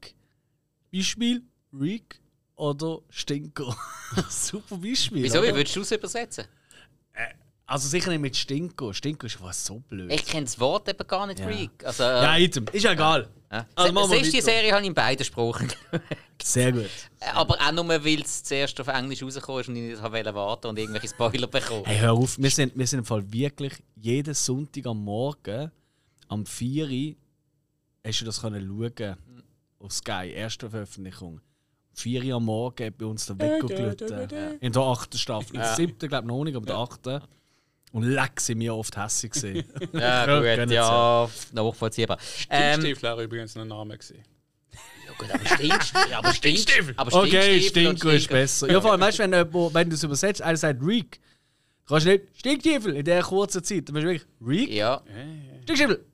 Beispiel 0.92 1.42
Reek 1.72 2.20
oder 2.60 2.98
Stinker. 3.08 3.74
Super 4.28 4.76
Beispiel. 4.76 5.22
Wieso? 5.22 5.38
oder? 5.38 5.48
Wie 5.48 5.54
würdest 5.56 5.74
du 5.76 5.80
es 5.80 5.90
übersetzen? 5.92 6.44
Also 7.66 7.88
sicher 7.88 8.10
nicht 8.10 8.20
mit 8.20 8.36
Stinker. 8.36 8.92
Stinker 8.92 9.28
ist 9.28 9.40
was 9.40 9.64
so 9.64 9.78
blöd. 9.78 10.12
Ich 10.12 10.26
kenne 10.26 10.42
das 10.44 10.58
Wort 10.58 10.88
eben 10.88 11.06
gar 11.06 11.26
nicht, 11.28 11.38
Ja. 11.38 11.46
Reek. 11.46 11.70
Also, 11.84 12.02
Ja, 12.02 12.36
äh, 12.36 12.44
item. 12.44 12.66
Ist 12.72 12.82
ja 12.82 12.92
egal. 12.92 13.28
ja. 13.50 13.64
Also 13.76 14.06
Siehst 14.08 14.26
du, 14.26 14.30
die. 14.32 14.40
Serie 14.40 14.72
habe 14.72 14.82
ich 14.82 14.88
in 14.88 14.94
beiden 14.94 15.24
Sprachen 15.24 15.68
geschaut. 15.68 16.02
Sehr 16.42 16.72
gut. 16.72 16.90
Aber 17.32 17.54
auch 17.60 17.72
nur, 17.72 17.88
weil 17.88 18.20
es 18.22 18.42
zuerst 18.42 18.80
auf 18.80 18.88
Englisch 18.88 19.22
rausgekommen 19.22 19.60
ist 19.60 19.68
und 19.68 19.76
ich 19.76 19.82
nicht 19.82 20.02
wollte 20.02 20.34
warten 20.34 20.66
und 20.66 20.78
irgendwelche 20.80 21.08
Spoiler 21.08 21.46
bekommen. 21.46 21.84
Hey, 21.84 21.98
hör 22.00 22.12
auf. 22.14 22.36
Wir 22.38 22.50
sind, 22.50 22.76
wir 22.76 22.86
sind 22.88 23.00
im 23.00 23.04
Fall 23.04 23.32
wirklich 23.32 23.74
jeden 23.94 24.34
Sonntag 24.34 24.86
am 24.86 25.04
Morgen 25.04 25.70
am 26.28 26.44
4 26.46 26.86
Uhr 26.88 27.14
hast 28.04 28.20
du 28.20 28.24
das 28.24 28.40
können 28.40 28.66
schauen 28.66 29.16
auf 29.78 29.92
Sky, 29.92 30.32
erste 30.34 30.68
Veröffentlichung. 30.68 31.40
Um 32.00 32.02
4 32.02 32.24
Uhr 32.24 32.34
am 32.36 32.44
Morgen 32.46 32.94
bei 32.96 33.04
uns 33.06 33.26
der 33.26 33.38
Wecker 33.38 33.66
gelitten. 33.66 34.58
In 34.60 34.72
der 34.72 34.82
achten 34.82 35.18
Staffel. 35.18 35.54
In 35.56 35.60
der 35.60 35.74
siebten 35.74 36.08
glaube 36.08 36.24
ich 36.24 36.28
noch 36.28 36.44
nicht, 36.44 36.56
aber 36.56 36.66
der 36.66 36.76
achten. 36.76 37.20
Und 37.92 38.04
leck 38.04 38.40
sind 38.40 38.60
wir 38.60 38.74
oft 38.74 38.96
hässlich 38.96 39.32
gesehen. 39.32 39.64
Ja, 39.92 40.24
gut, 40.38 40.70
ja, 40.70 41.28
nachvollziehbar. 41.52 42.18
Ähm, 42.48 42.80
Stiefel 42.80 43.02
wäre 43.02 43.24
übrigens 43.24 43.56
ein 43.56 43.66
Name 43.66 43.98
gewesen. 43.98 44.22
ja, 45.06 45.12
gut, 45.18 45.28
aber 45.34 45.44
Stinkstiefel. 45.44 46.12
Aber 46.16 46.32
Stinkstiefel. 46.32 46.94
Aber 46.96 47.12
Okay, 47.14 47.28
Stinkstiefel 47.60 47.86
und 47.88 47.98
Stinko 47.98 48.16
ist 48.16 48.28
besser. 48.28 48.70
Ja, 48.70 48.80
vor 48.80 48.92
allem, 48.92 49.00
weißt 49.00 49.18
du, 49.18 49.22
wenn, 49.24 49.32
jemand- 49.32 49.74
wenn 49.74 49.90
du 49.90 49.94
es 49.96 50.04
übersetzt, 50.04 50.40
einer 50.40 50.56
sagt 50.56 50.80
Reek, 50.82 51.18
kannst 51.88 52.06
du 52.06 52.10
nicht 52.12 52.24
Stinktiefel 52.38 52.94
in 52.94 53.04
dieser 53.04 53.22
kurzen 53.22 53.64
Zeit. 53.64 53.88
Dann 53.88 53.94
bist 53.94 54.04
du 54.04 54.08
wirklich 54.10 54.26
Reek, 54.40 54.70
Ja, 54.70 55.02
Stinktiefel. 55.64 56.04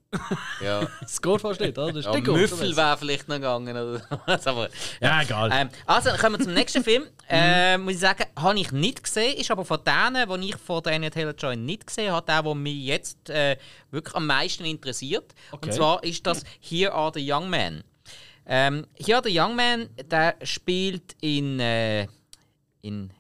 Ja. 0.61 0.87
Das 1.01 1.21
geht 1.21 1.41
fast 1.41 1.61
nicht, 1.61 1.79
oder? 1.79 2.01
ja 2.01 2.11
Stinko. 2.11 2.33
Müffel 2.33 2.77
wäre 2.77 2.97
vielleicht 2.97 3.29
noch 3.29 3.37
gegangen 3.37 3.77
oder 3.77 4.03
was, 4.27 4.47
aber... 4.47 4.69
Ja, 5.01 5.23
egal. 5.23 5.51
Ähm, 5.53 5.69
also, 5.85 6.11
kommen 6.11 6.39
wir 6.39 6.45
zum 6.45 6.55
nächsten 6.55 6.83
Film. 6.83 7.05
Äh, 7.29 7.77
muss 7.77 7.95
ich 7.95 7.99
sagen, 7.99 8.23
habe 8.39 8.57
ich 8.57 8.71
nicht 8.71 9.03
gesehen, 9.03 9.37
ist 9.37 9.51
aber 9.51 9.65
von 9.65 9.81
denen, 9.85 10.41
die 10.41 10.51
ich 10.51 10.57
von 10.59 10.81
Daniel 10.81 11.11
Taylor-Joy 11.11 11.57
nicht 11.57 11.89
gesehen 11.89 12.13
habe, 12.13 12.25
der, 12.25 12.41
der 12.41 12.55
mich 12.55 12.85
jetzt 12.85 13.29
äh, 13.31 13.57
wirklich 13.91 14.15
am 14.15 14.29
meisten 14.29 14.65
interessiert. 14.65 15.35
Okay. 15.51 15.67
Und 15.67 15.75
zwar 15.75 16.05
ist 16.05 16.25
das 16.25 16.45
Here 16.61 16.93
Are 16.93 17.11
the 17.13 17.33
Young 17.33 17.51
Men. 17.51 17.83
Ähm, 18.47 18.87
Here 18.95 19.19
Are 19.19 19.29
the 19.29 19.37
Young 19.37 19.57
Men, 19.57 19.89
der 20.09 20.37
spielt 20.45 21.17
in, 21.21 21.59
äh, 21.59 22.07
in 22.83 23.11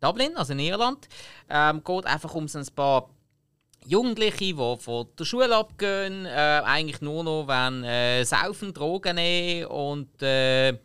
Dublin, 0.00 0.34
also 0.36 0.54
in 0.54 0.60
Irland. 0.60 1.06
Ähm, 1.50 1.84
geht 1.84 2.06
einfach 2.06 2.34
um 2.34 2.48
so 2.48 2.58
ein 2.58 2.66
paar 2.74 3.10
Jugendliche, 3.90 4.36
die 4.36 4.54
von 4.54 5.08
der 5.18 5.24
Schule 5.24 5.56
abgehen, 5.56 6.24
äh, 6.24 6.62
eigentlich 6.64 7.00
nur 7.00 7.24
noch 7.24 7.48
wenn 7.48 7.82
äh, 7.82 8.24
saufen, 8.24 8.72
Drogen 8.72 9.16
nehmen 9.16 9.66
und 9.66 10.22
äh, 10.22 10.78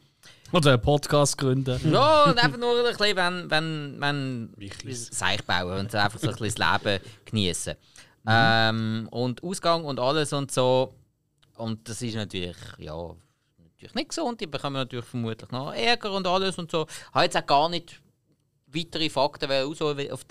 Oder 0.52 0.74
einen 0.74 0.82
Podcast 0.82 1.38
gründen. 1.38 1.80
ja, 1.94 2.24
und 2.24 2.44
einfach 2.44 2.58
nur 2.58 2.80
ein 2.80 2.84
bisschen, 2.84 3.16
wenn, 3.16 3.52
wenn, 3.52 3.96
wenn. 4.00 4.92
Seich 4.92 5.44
bauen 5.44 5.82
und 5.82 5.94
einfach 5.94 6.20
so 6.20 6.30
ein 6.30 6.36
bisschen 6.36 6.56
das 6.60 6.84
Leben 6.84 7.04
genießen. 7.26 7.76
Ähm, 8.28 9.08
und 9.12 9.44
Ausgang 9.44 9.86
und 9.86 10.00
alles 10.00 10.34
und 10.34 10.52
so. 10.52 10.96
Und 11.58 11.88
das 11.88 12.02
ist 12.02 12.16
natürlich, 12.16 12.58
ja, 12.80 12.96
natürlich 13.60 13.94
nicht 13.94 14.10
gesund. 14.10 14.42
Die 14.42 14.48
bekommen 14.48 14.78
natürlich 14.78 15.06
vermutlich 15.06 15.52
noch 15.52 15.74
Ärger 15.74 16.12
und 16.12 16.26
alles 16.26 16.58
und 16.58 16.72
so. 16.72 16.88
Ich 16.90 17.14
habe 17.14 17.26
jetzt 17.26 17.38
auch 17.38 17.46
gar 17.46 17.70
nicht 17.70 18.02
weitere 18.66 19.10
Fakten, 19.12 19.48
weil 19.48 19.66
auch 19.66 19.76
so 19.76 19.92
auf 19.92 20.12
auf 20.12 20.24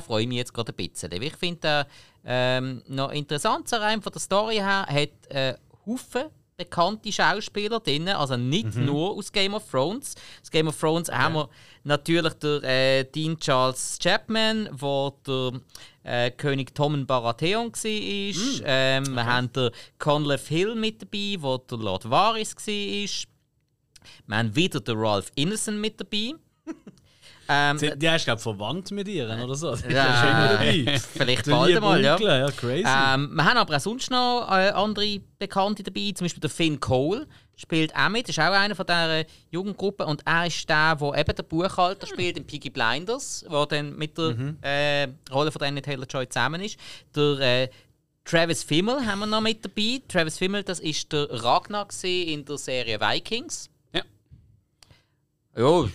den 0.00 0.06
freue 0.06 0.22
ich 0.22 0.28
mich 0.28 0.38
jetzt 0.38 0.54
gerade 0.54 0.72
ein 0.72 0.76
bisschen. 0.76 1.10
Ich 1.22 1.36
finde 1.36 1.60
den 1.60 1.84
ähm, 2.24 2.82
noch 2.88 3.10
interessant, 3.10 3.68
so 3.68 3.76
rein 3.76 4.02
von 4.02 4.12
der 4.12 4.20
Story 4.20 4.56
her, 4.56 4.86
hat 4.88 5.26
äh, 5.28 5.54
Haufen 5.86 6.24
bekannte 6.56 7.12
Schauspieler 7.12 7.80
drin, 7.80 8.08
also 8.08 8.36
nicht 8.36 8.76
nur 8.76 9.12
aus 9.12 9.30
Game 9.30 9.54
of 9.54 9.70
Thrones. 9.70 10.14
Aus 10.42 10.50
Game 10.50 10.68
of 10.68 10.78
Thrones 10.78 11.10
haben 11.10 11.34
wir 11.34 11.48
natürlich 11.84 12.32
der 12.34 12.62
äh, 12.64 13.04
Dean 13.04 13.38
Charles 13.38 13.98
Chapman, 14.00 14.68
wo 14.72 15.12
der 15.26 15.60
äh, 16.02 16.30
König 16.30 16.74
Tommen 16.74 17.06
Baratheon 17.06 17.72
war. 17.72 18.62
Ähm, 18.64 19.14
Wir 19.14 19.26
haben 19.26 19.52
den 19.52 19.70
Conleth 19.98 20.46
Hill 20.46 20.74
mit 20.74 21.02
dabei, 21.02 21.36
wo 21.38 21.58
der 21.58 21.78
Lord 21.78 22.08
Varys 22.08 22.54
war. 22.56 23.28
Wir 24.26 24.36
haben 24.36 24.56
wieder 24.56 24.80
den 24.80 24.96
Ralph 24.98 25.30
Innocent 25.34 25.78
mit 25.78 26.00
dabei. 26.00 26.34
ähm, 27.48 27.78
Die, 27.78 27.98
die 27.98 28.10
hast 28.10 28.24
glaube 28.24 28.40
verwandt 28.40 28.90
mit 28.90 29.08
ihr, 29.08 29.26
oder 29.26 29.54
so. 29.54 29.72
Immer 29.72 29.92
dabei. 29.92 30.98
vielleicht 30.98 31.46
bald 31.46 31.76
einmal, 31.76 32.02
ja. 32.02 32.18
Ja, 32.18 32.50
crazy. 32.50 32.84
Ähm, 32.86 33.30
wir 33.34 33.44
haben 33.44 33.58
aber 33.58 33.76
auch 33.76 33.80
sonst 33.80 34.10
noch 34.10 34.48
äh, 34.50 34.70
andere 34.70 35.20
Bekannte 35.38 35.82
dabei, 35.82 36.12
zum 36.14 36.24
Beispiel 36.24 36.40
der 36.40 36.50
Finn 36.50 36.80
Cole 36.80 37.26
spielt 37.56 37.94
auch 37.96 38.08
mit, 38.10 38.28
ist 38.28 38.38
auch 38.38 38.52
einer 38.52 38.74
von 38.74 38.86
dieser 38.86 39.24
Jugendgruppe 39.50 40.04
und 40.04 40.22
er 40.26 40.46
ist 40.46 40.68
der, 40.68 40.94
der 40.96 41.14
eben 41.14 41.34
der 41.34 41.42
Buchhalter 41.42 42.06
spielt 42.06 42.36
in 42.36 42.46
Piggy 42.46 42.70
Blinders, 42.70 43.44
der 43.50 43.66
dann 43.66 43.96
mit 43.96 44.16
der 44.18 44.54
äh, 44.60 45.08
Rolle 45.32 45.50
von 45.50 45.60
Danny 45.60 45.80
Taylor-Joy 45.80 46.28
zusammen 46.28 46.60
ist. 46.60 46.78
Der 47.14 47.40
äh, 47.40 47.68
Travis 48.24 48.62
Fimmel 48.62 49.06
haben 49.06 49.20
wir 49.20 49.26
noch 49.26 49.40
mit 49.40 49.64
dabei. 49.64 50.02
Travis 50.06 50.36
Fimmel, 50.36 50.62
das 50.62 50.80
ist 50.80 51.12
der 51.12 51.28
Ragnar 51.30 51.88
in 52.02 52.44
der 52.44 52.58
Serie 52.58 53.00
Vikings. 53.00 53.70
Ja. 53.92 54.02
Ja, 55.56 55.88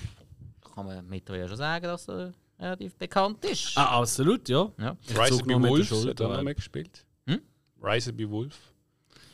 kann 0.87 0.95
man 0.95 1.09
mittlerweile 1.09 1.47
schon 1.47 1.57
sagen, 1.57 1.85
dass 1.85 2.07
er 2.09 2.33
relativ 2.59 2.95
bekannt 2.95 3.43
ist. 3.45 3.77
ah, 3.77 3.99
absolut, 3.99 4.47
ja. 4.49 4.71
Ja. 4.77 4.97
Rise 5.09 5.43
by 5.43 5.55
mit 5.55 5.69
Wolves 5.69 5.87
Schulter, 5.87 6.09
hat 6.09 6.19
er 6.19 6.27
noch 6.29 6.37
ja. 6.37 6.43
mitgespielt. 6.43 7.05
Hm? 7.27 7.41
Rise 7.81 8.13
by 8.13 8.29
Wolf. 8.29 8.57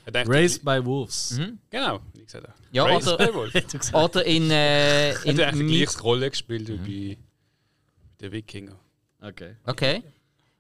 Hat 0.06 0.30
Raised 0.30 0.64
by 0.64 0.80
Wolves. 0.86 1.38
Genau, 1.70 2.00
wie 2.14 2.24
gesagt. 2.24 2.48
Ja, 2.72 2.86
Raised 2.86 3.10
oder- 3.14 3.28
by 3.28 3.34
Wolf. 3.34 3.54
Hat 3.56 3.94
Oder 3.94 4.26
in, 4.26 4.50
äh, 4.50 5.10
er 5.12 5.26
in 5.26 5.40
eigentlich 5.42 5.52
die 5.52 5.64
Mi- 5.64 5.84
gleiche 5.84 6.02
Rolle 6.02 6.30
gespielt 6.30 6.86
wie 6.86 7.16
bei 7.16 7.18
den 8.22 8.32
Wikinger. 8.32 8.80
Okay. 9.22 9.58
Okay. 9.66 10.04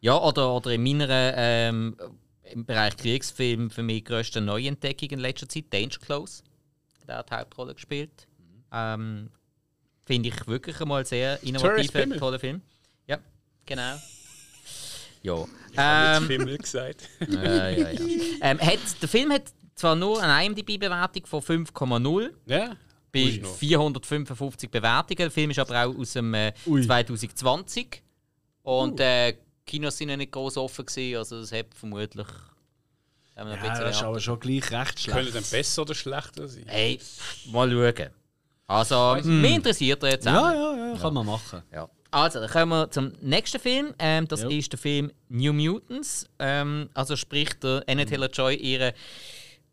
Ja, 0.01 0.21
oder, 0.21 0.53
oder 0.53 0.71
in 0.71 0.83
meiner 0.83 1.07
ähm, 1.37 1.95
im 2.43 2.65
Bereich 2.65 2.97
Kriegsfilm 2.97 3.69
für 3.69 3.83
mich 3.83 4.03
grösste 4.03 4.41
Neuentdeckung 4.41 5.11
in 5.11 5.19
letzter 5.19 5.47
Zeit, 5.47 5.65
Danger 5.71 5.97
Close. 6.01 6.43
Der 7.07 7.19
hat 7.19 7.29
die 7.29 7.35
Hauptrolle 7.35 7.73
gespielt. 7.73 8.27
Ähm, 8.73 9.29
Finde 10.07 10.29
ich 10.29 10.47
wirklich 10.47 10.79
einmal 10.79 11.05
sehr 11.05 11.43
innovativer, 11.43 12.17
toller 12.17 12.39
Film. 12.39 12.61
Ja, 13.07 13.19
genau. 13.65 13.97
Ja. 15.21 15.45
Ähm, 15.75 16.27
Fimmel 16.27 16.57
gesagt. 16.57 17.09
ja, 17.27 17.69
ja, 17.69 17.91
ja. 17.91 17.99
ähm, 18.41 18.59
hat, 18.59 18.79
der 19.01 19.09
Film 19.09 19.33
hat 19.33 19.43
zwar 19.75 19.95
nur 19.95 20.23
eine 20.23 20.45
IMDb-Bewertung 20.45 21.25
von 21.25 21.41
5,0 21.41 22.29
ja. 22.45 22.77
bei 23.11 23.19
Ist 23.19 23.41
noch. 23.41 23.55
455 23.55 24.71
Bewertungen. 24.71 25.17
Der 25.17 25.31
Film 25.31 25.51
ist 25.51 25.59
aber 25.59 25.85
auch 25.85 25.97
aus 25.97 26.13
dem 26.13 26.33
äh, 26.33 26.53
Ui. 26.65 26.81
2020. 26.81 28.01
Und 28.63 29.01
äh, 29.01 29.35
Kinos 29.65 29.97
sind 29.97 30.07
ja 30.09 30.15
nicht 30.15 30.31
groß 30.31 30.55
offen 30.55 30.85
gewesen, 30.85 31.17
also 31.17 31.41
das 31.41 31.51
hat 31.51 31.67
vermutlich. 31.75 32.27
Ja, 33.35 33.43
das 33.43 33.97
ist 33.97 34.03
aber 34.03 34.19
schon 34.19 34.39
gleich 34.39 34.71
recht 34.71 35.05
Können 35.05 35.27
schlecht. 35.27 35.35
dann 35.35 35.43
besser 35.51 35.81
oder 35.83 35.93
schlechter 35.93 36.47
sein? 36.47 36.63
Hey, 36.65 36.99
mal 37.51 37.69
schauen. 37.69 38.09
Also, 38.67 39.17
mich 39.23 39.55
interessiert 39.55 40.03
er 40.03 40.09
jetzt 40.11 40.27
auch. 40.27 40.33
Ja, 40.33 40.53
ja, 40.53 40.87
ja, 40.93 40.97
kann 40.99 41.13
man 41.13 41.25
machen. 41.25 41.63
Ja. 41.73 41.89
Also, 42.11 42.39
dann 42.39 42.49
kommen 42.49 42.71
wir 42.71 42.91
zum 42.91 43.13
nächsten 43.21 43.59
Film. 43.59 43.93
Ähm, 43.99 44.27
das 44.27 44.41
Ja. 44.41 44.49
ist 44.49 44.71
der 44.73 44.79
Film 44.79 45.11
New 45.29 45.53
Mutants. 45.53 46.27
Ähm, 46.39 46.89
also 46.93 47.15
sprich 47.15 47.49
der 47.59 47.83
Anna 47.87 48.05
Taylor-Joy 48.05 48.55
ihren 48.55 48.93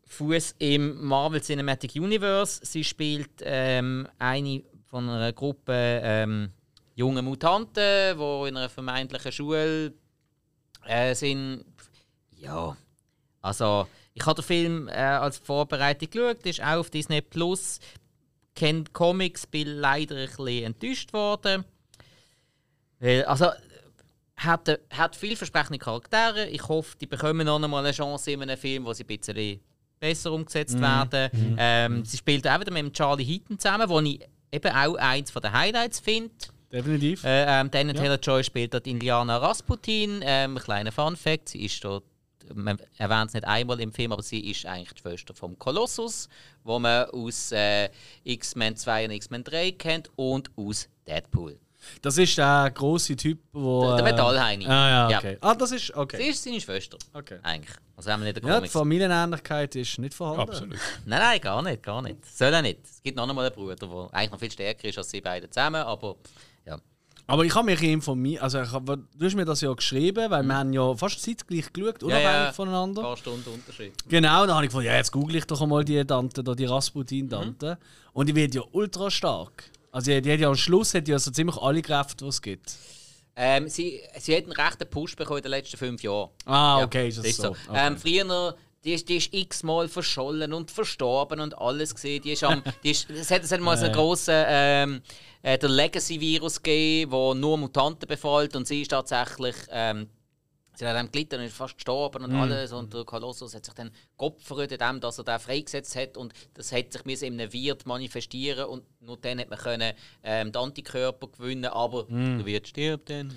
Fuß 0.07 0.55
im 0.59 1.03
Marvel 1.05 1.41
Cinematic 1.41 1.95
Universe. 1.95 2.61
Sie 2.63 2.83
spielt 2.83 3.29
ähm, 3.41 4.07
eine 4.19 4.63
von 4.85 5.09
einer 5.09 5.33
Gruppe 5.33 5.73
ähm, 6.03 6.51
junge 6.95 7.21
Mutanten, 7.21 8.17
die 8.17 8.47
in 8.47 8.55
einer 8.57 8.69
vermeintlichen 8.69 9.31
Schule 9.31 9.93
äh, 10.85 11.13
sind. 11.15 11.65
Ja, 12.37 12.77
also 13.41 13.87
ich 14.13 14.25
habe 14.25 14.41
den 14.41 14.45
Film 14.45 14.87
äh, 14.87 14.91
als 14.93 15.37
Vorbereitung 15.39 16.09
geschaut, 16.09 16.45
ist 16.45 16.61
auch 16.61 16.77
auf 16.77 16.89
Disney 16.89 17.21
Plus. 17.21 17.79
Kennt 18.55 18.93
Comics, 18.93 19.45
bin 19.45 19.67
leider 19.67 20.15
ein 20.15 20.27
bisschen 20.27 20.63
enttäuscht 20.63 21.13
worden. 21.13 21.65
Also, 23.25 23.51
hat, 24.37 24.67
äh, 24.67 24.77
hat 24.91 25.15
vielversprechende 25.15 25.79
Charaktere. 25.79 26.47
Ich 26.47 26.67
hoffe, 26.67 26.97
die 26.99 27.05
bekommen 27.05 27.45
noch 27.45 27.61
einmal 27.61 27.83
eine 27.83 27.93
Chance 27.93 28.31
in 28.31 28.41
einem 28.41 28.57
Film, 28.57 28.85
wo 28.85 28.93
sie 28.93 29.03
ein 29.03 29.17
bisschen 29.17 29.59
besser 29.99 30.31
umgesetzt 30.31 30.79
werden. 30.79 31.55
Ähm, 31.57 32.05
sie 32.05 32.17
spielt 32.17 32.47
auch 32.47 32.59
wieder 32.59 32.71
mit 32.71 32.93
Charlie 32.93 33.23
Heaton 33.23 33.57
zusammen, 33.59 33.87
wo 33.89 33.99
ich 34.01 34.19
eben 34.51 34.75
auch 34.75 34.95
eins 34.95 35.31
der 35.31 35.53
Highlights 35.53 35.99
finde. 35.99 36.33
Definitiv. 36.71 37.23
Äh, 37.23 37.45
ähm, 37.61 37.71
Dana 37.71 37.93
Taylor-Joy 37.93 38.43
spielt 38.43 38.73
dort 38.73 38.87
Indiana 38.87 39.37
Rasputin. 39.37 40.19
Ähm, 40.23 40.57
kleiner 40.57 40.91
Fun-Fact: 40.91 41.49
Sie 41.49 41.63
ist 41.63 41.81
dort, 41.83 42.03
man 42.53 42.77
erwähnt 42.97 43.29
es 43.29 43.33
nicht 43.33 43.45
einmal 43.45 43.79
im 43.79 43.91
Film, 43.91 44.11
aber 44.11 44.21
sie 44.23 44.51
ist 44.51 44.65
eigentlich 44.65 44.93
die 44.93 45.01
Schwester 45.01 45.33
vom 45.33 45.57
Kolossus, 45.57 46.29
wo 46.63 46.77
man 46.79 47.05
aus 47.09 47.51
äh, 47.51 47.89
X-Men 48.23 48.75
2 48.75 49.05
und 49.05 49.11
X-Men 49.11 49.43
3 49.43 49.71
kennt 49.71 50.09
und 50.15 50.49
aus 50.55 50.87
Deadpool. 51.07 51.57
Das 52.01 52.17
ist 52.17 52.35
der 52.39 52.71
große 52.73 53.15
Typ, 53.15 53.39
wo. 53.53 53.85
Der- 53.85 53.97
der 53.97 54.05
äh, 54.07 54.11
Metallheini. 54.11 54.65
Ah, 54.65 54.89
ja, 54.89 55.09
Ja. 55.11 55.17
okay. 55.19 55.37
Ah, 55.41 55.53
das 55.53 55.71
ist. 55.71 55.85
Sie 55.87 55.93
Okay. 55.93 56.29
ist 56.29 56.43
seine 56.43 56.59
Schwester, 56.59 56.97
okay. 57.13 57.37
eigentlich. 57.43 57.75
Also 57.95 58.11
haben 58.11 58.23
wir 58.23 58.33
nicht 58.33 58.43
Ja, 58.43 58.59
die. 58.59 58.67
Familienähnlichkeit 58.69 59.75
ist 59.75 59.99
nicht 59.99 60.13
vorhanden. 60.15 60.49
Absolut. 60.51 60.79
nein, 61.05 61.19
nein, 61.19 61.39
gar 61.41 61.61
nicht, 61.61 61.83
gar 61.83 62.01
nicht. 62.01 62.25
Soll 62.25 62.51
er 62.53 62.61
nicht. 62.63 62.79
Es 62.83 63.03
gibt 63.03 63.15
noch 63.17 63.29
einmal 63.29 63.45
einen 63.45 63.53
Bruder, 63.55 63.75
der 63.75 64.09
eigentlich 64.13 64.31
noch 64.31 64.39
viel 64.39 64.51
stärker 64.51 64.87
ist 64.89 64.97
als 64.97 65.11
sie 65.11 65.21
beide 65.21 65.47
zusammen, 65.49 65.81
aber 65.83 66.07
ja. 66.07 66.15
Aber 67.27 67.43
ich 67.43 67.55
habe 67.55 67.65
mich 67.65 67.81
informiert. 67.81 68.41
Also, 68.41 68.61
ich 68.61 68.71
hab, 68.71 68.85
du 68.85 68.97
hast 69.19 69.35
mir 69.35 69.45
das 69.45 69.61
ja 69.61 69.73
geschrieben, 69.73 70.29
weil 70.29 70.43
wir 70.43 70.55
haben 70.55 70.73
ja 70.73 70.95
fast 70.95 71.21
zeitgleich 71.21 71.71
geschaut, 71.73 72.03
unabhängig 72.03 72.23
ja. 72.23 72.47
Ein 72.47 72.53
voneinander. 72.53 73.01
paar 73.01 73.17
Stunden 73.17 73.49
Unterschied. 73.49 73.93
Genau, 74.07 74.45
dann 74.45 74.55
habe 74.55 74.65
ich 74.65 74.71
gedacht, 74.71 74.85
ja, 74.85 74.95
jetzt 74.95 75.11
google 75.11 75.37
ich 75.37 75.45
doch 75.45 75.61
einmal 75.61 75.83
die 75.83 76.03
Tante, 76.05 76.43
da, 76.43 76.53
die 76.53 76.65
Rasputin-Tante. 76.65 77.77
Und 78.13 78.29
die 78.29 78.35
wird 78.35 78.53
ja 78.53 78.61
ultra 78.71 79.09
stark. 79.09 79.63
Also, 79.91 80.11
die, 80.11 80.21
die 80.21 80.33
hat 80.33 80.39
ja 80.39 80.49
am 80.49 80.55
Schluss 80.55 80.93
hat 80.93 81.07
ja 81.07 81.17
so 81.17 81.31
ziemlich 81.31 81.57
alle 81.57 81.81
Kräfte, 81.81 82.25
die 82.25 82.29
es 82.29 82.41
gibt. 82.41 82.77
Ähm, 83.35 83.67
sie, 83.67 84.01
sie 84.17 84.35
hat 84.35 84.43
einen 84.43 84.53
rechten 84.53 84.89
Push 84.89 85.15
bekommen 85.15 85.39
in 85.39 85.43
den 85.43 85.51
letzten 85.51 85.77
fünf 85.77 86.03
Jahren. 86.03 86.29
Ah, 86.45 86.83
okay, 86.83 87.09
ist 87.09 87.17
das, 87.17 87.25
ist 87.25 87.37
so. 87.37 87.43
so. 87.43 87.49
Okay. 87.69 87.87
Ähm, 87.87 87.97
früher, 87.97 88.55
die 88.85 88.93
ist, 88.93 89.09
die 89.09 89.17
ist 89.17 89.33
x-mal 89.33 89.87
verschollen 89.87 90.53
und 90.53 90.69
verstorben 90.71 91.39
und 91.39 91.57
alles 91.57 91.93
gesehen. 91.93 92.21
Die 92.21 92.31
ist 92.31 92.43
am, 92.43 92.61
die 92.83 92.91
ist, 92.91 93.09
es 93.09 93.31
hat, 93.31 93.43
es 93.43 93.51
hat 93.51 93.59
mal 93.59 93.75
so 93.77 93.85
einen 93.85 93.95
grossen 93.95 94.43
ähm, 94.47 95.01
äh, 95.45 95.57
der 95.57 95.69
Legacy-Virus 95.69 96.61
gegeben, 96.61 97.11
der 97.11 97.33
nur 97.35 97.57
Mutanten 97.57 98.07
befällt 98.07 98.55
und 98.55 98.67
sie 98.67 98.81
ist 98.81 98.89
tatsächlich 98.89 99.55
ähm, 99.69 100.09
Sie 100.77 100.85
hat 100.85 100.93
dann 100.93 101.09
gelitten 101.09 101.39
und 101.39 101.45
ist 101.45 101.55
fast 101.55 101.75
gestorben 101.75 102.25
und 102.25 102.31
Mhm. 102.33 102.41
alles. 102.41 102.73
Und 102.73 102.93
der 102.93 103.05
Kolossus 103.05 103.55
hat 103.55 103.63
sich 103.63 103.73
dann 103.75 103.91
geopfert, 104.17 104.73
indem 104.73 104.99
dass 104.99 105.17
er 105.19 105.23
den 105.23 105.39
freigesetzt 105.39 105.95
hat. 105.95 106.17
Und 106.17 106.33
das 106.53 106.73
hat 106.73 106.91
sich 106.91 107.21
in 107.23 107.39
einem 107.39 107.53
Wirt 107.53 107.85
manifestieren. 107.85 108.65
Und 108.65 108.83
nur 108.99 109.15
dann 109.15 109.39
hat 109.39 109.49
man 109.49 109.57
können, 109.57 109.93
ähm, 110.21 110.51
den 110.51 110.61
Antikörper 110.61 111.29
gewinnen. 111.29 111.63
Aber 111.71 112.03
der 112.09 112.45
Wirt 112.45 112.67
stirbt 112.67 113.09
dann. 113.09 113.33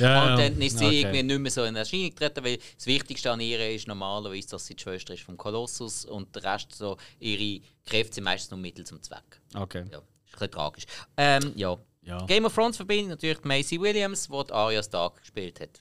Ja, 0.00 0.32
und 0.32 0.38
dann 0.40 0.60
ist 0.60 0.76
sie 0.78 0.86
Okay. 0.86 1.00
irgendwie 1.02 1.22
nicht 1.22 1.38
mehr 1.38 1.50
so 1.52 1.62
in 1.62 1.76
Erscheinung 1.76 2.10
getreten, 2.10 2.44
weil 2.44 2.58
das 2.76 2.86
Wichtigste 2.86 3.30
an 3.30 3.38
ihr 3.38 3.60
ist 3.70 3.86
normalerweise, 3.86 4.48
dass 4.48 4.66
sie 4.66 4.74
die 4.74 4.82
Schwester 4.82 5.14
ist 5.14 5.22
vom 5.22 5.36
Kolossus. 5.36 6.04
Und 6.04 6.34
der 6.34 6.42
Rest, 6.42 6.74
so, 6.74 6.96
ihre 7.20 7.62
Kräfte 7.86 8.16
sind 8.16 8.24
meistens 8.24 8.50
nur 8.50 8.58
Mittel 8.58 8.84
zum 8.84 9.00
Zweck. 9.00 9.40
Okay. 9.54 9.84
Ja, 9.92 10.02
ist 10.32 10.42
ein 10.42 10.48
bisschen 10.48 10.50
tragisch. 10.52 10.84
Ähm, 11.16 11.52
ja. 11.56 11.76
Ja. 12.04 12.18
Game 12.26 12.44
of 12.44 12.54
Thrones 12.54 12.76
verbindet 12.76 13.10
natürlich 13.10 13.44
Macy 13.44 13.80
Williams, 13.80 14.26
die 14.28 14.44
die 14.44 14.52
Arya 14.52 14.82
Stark 14.82 15.20
gespielt 15.20 15.60
hat. 15.60 15.80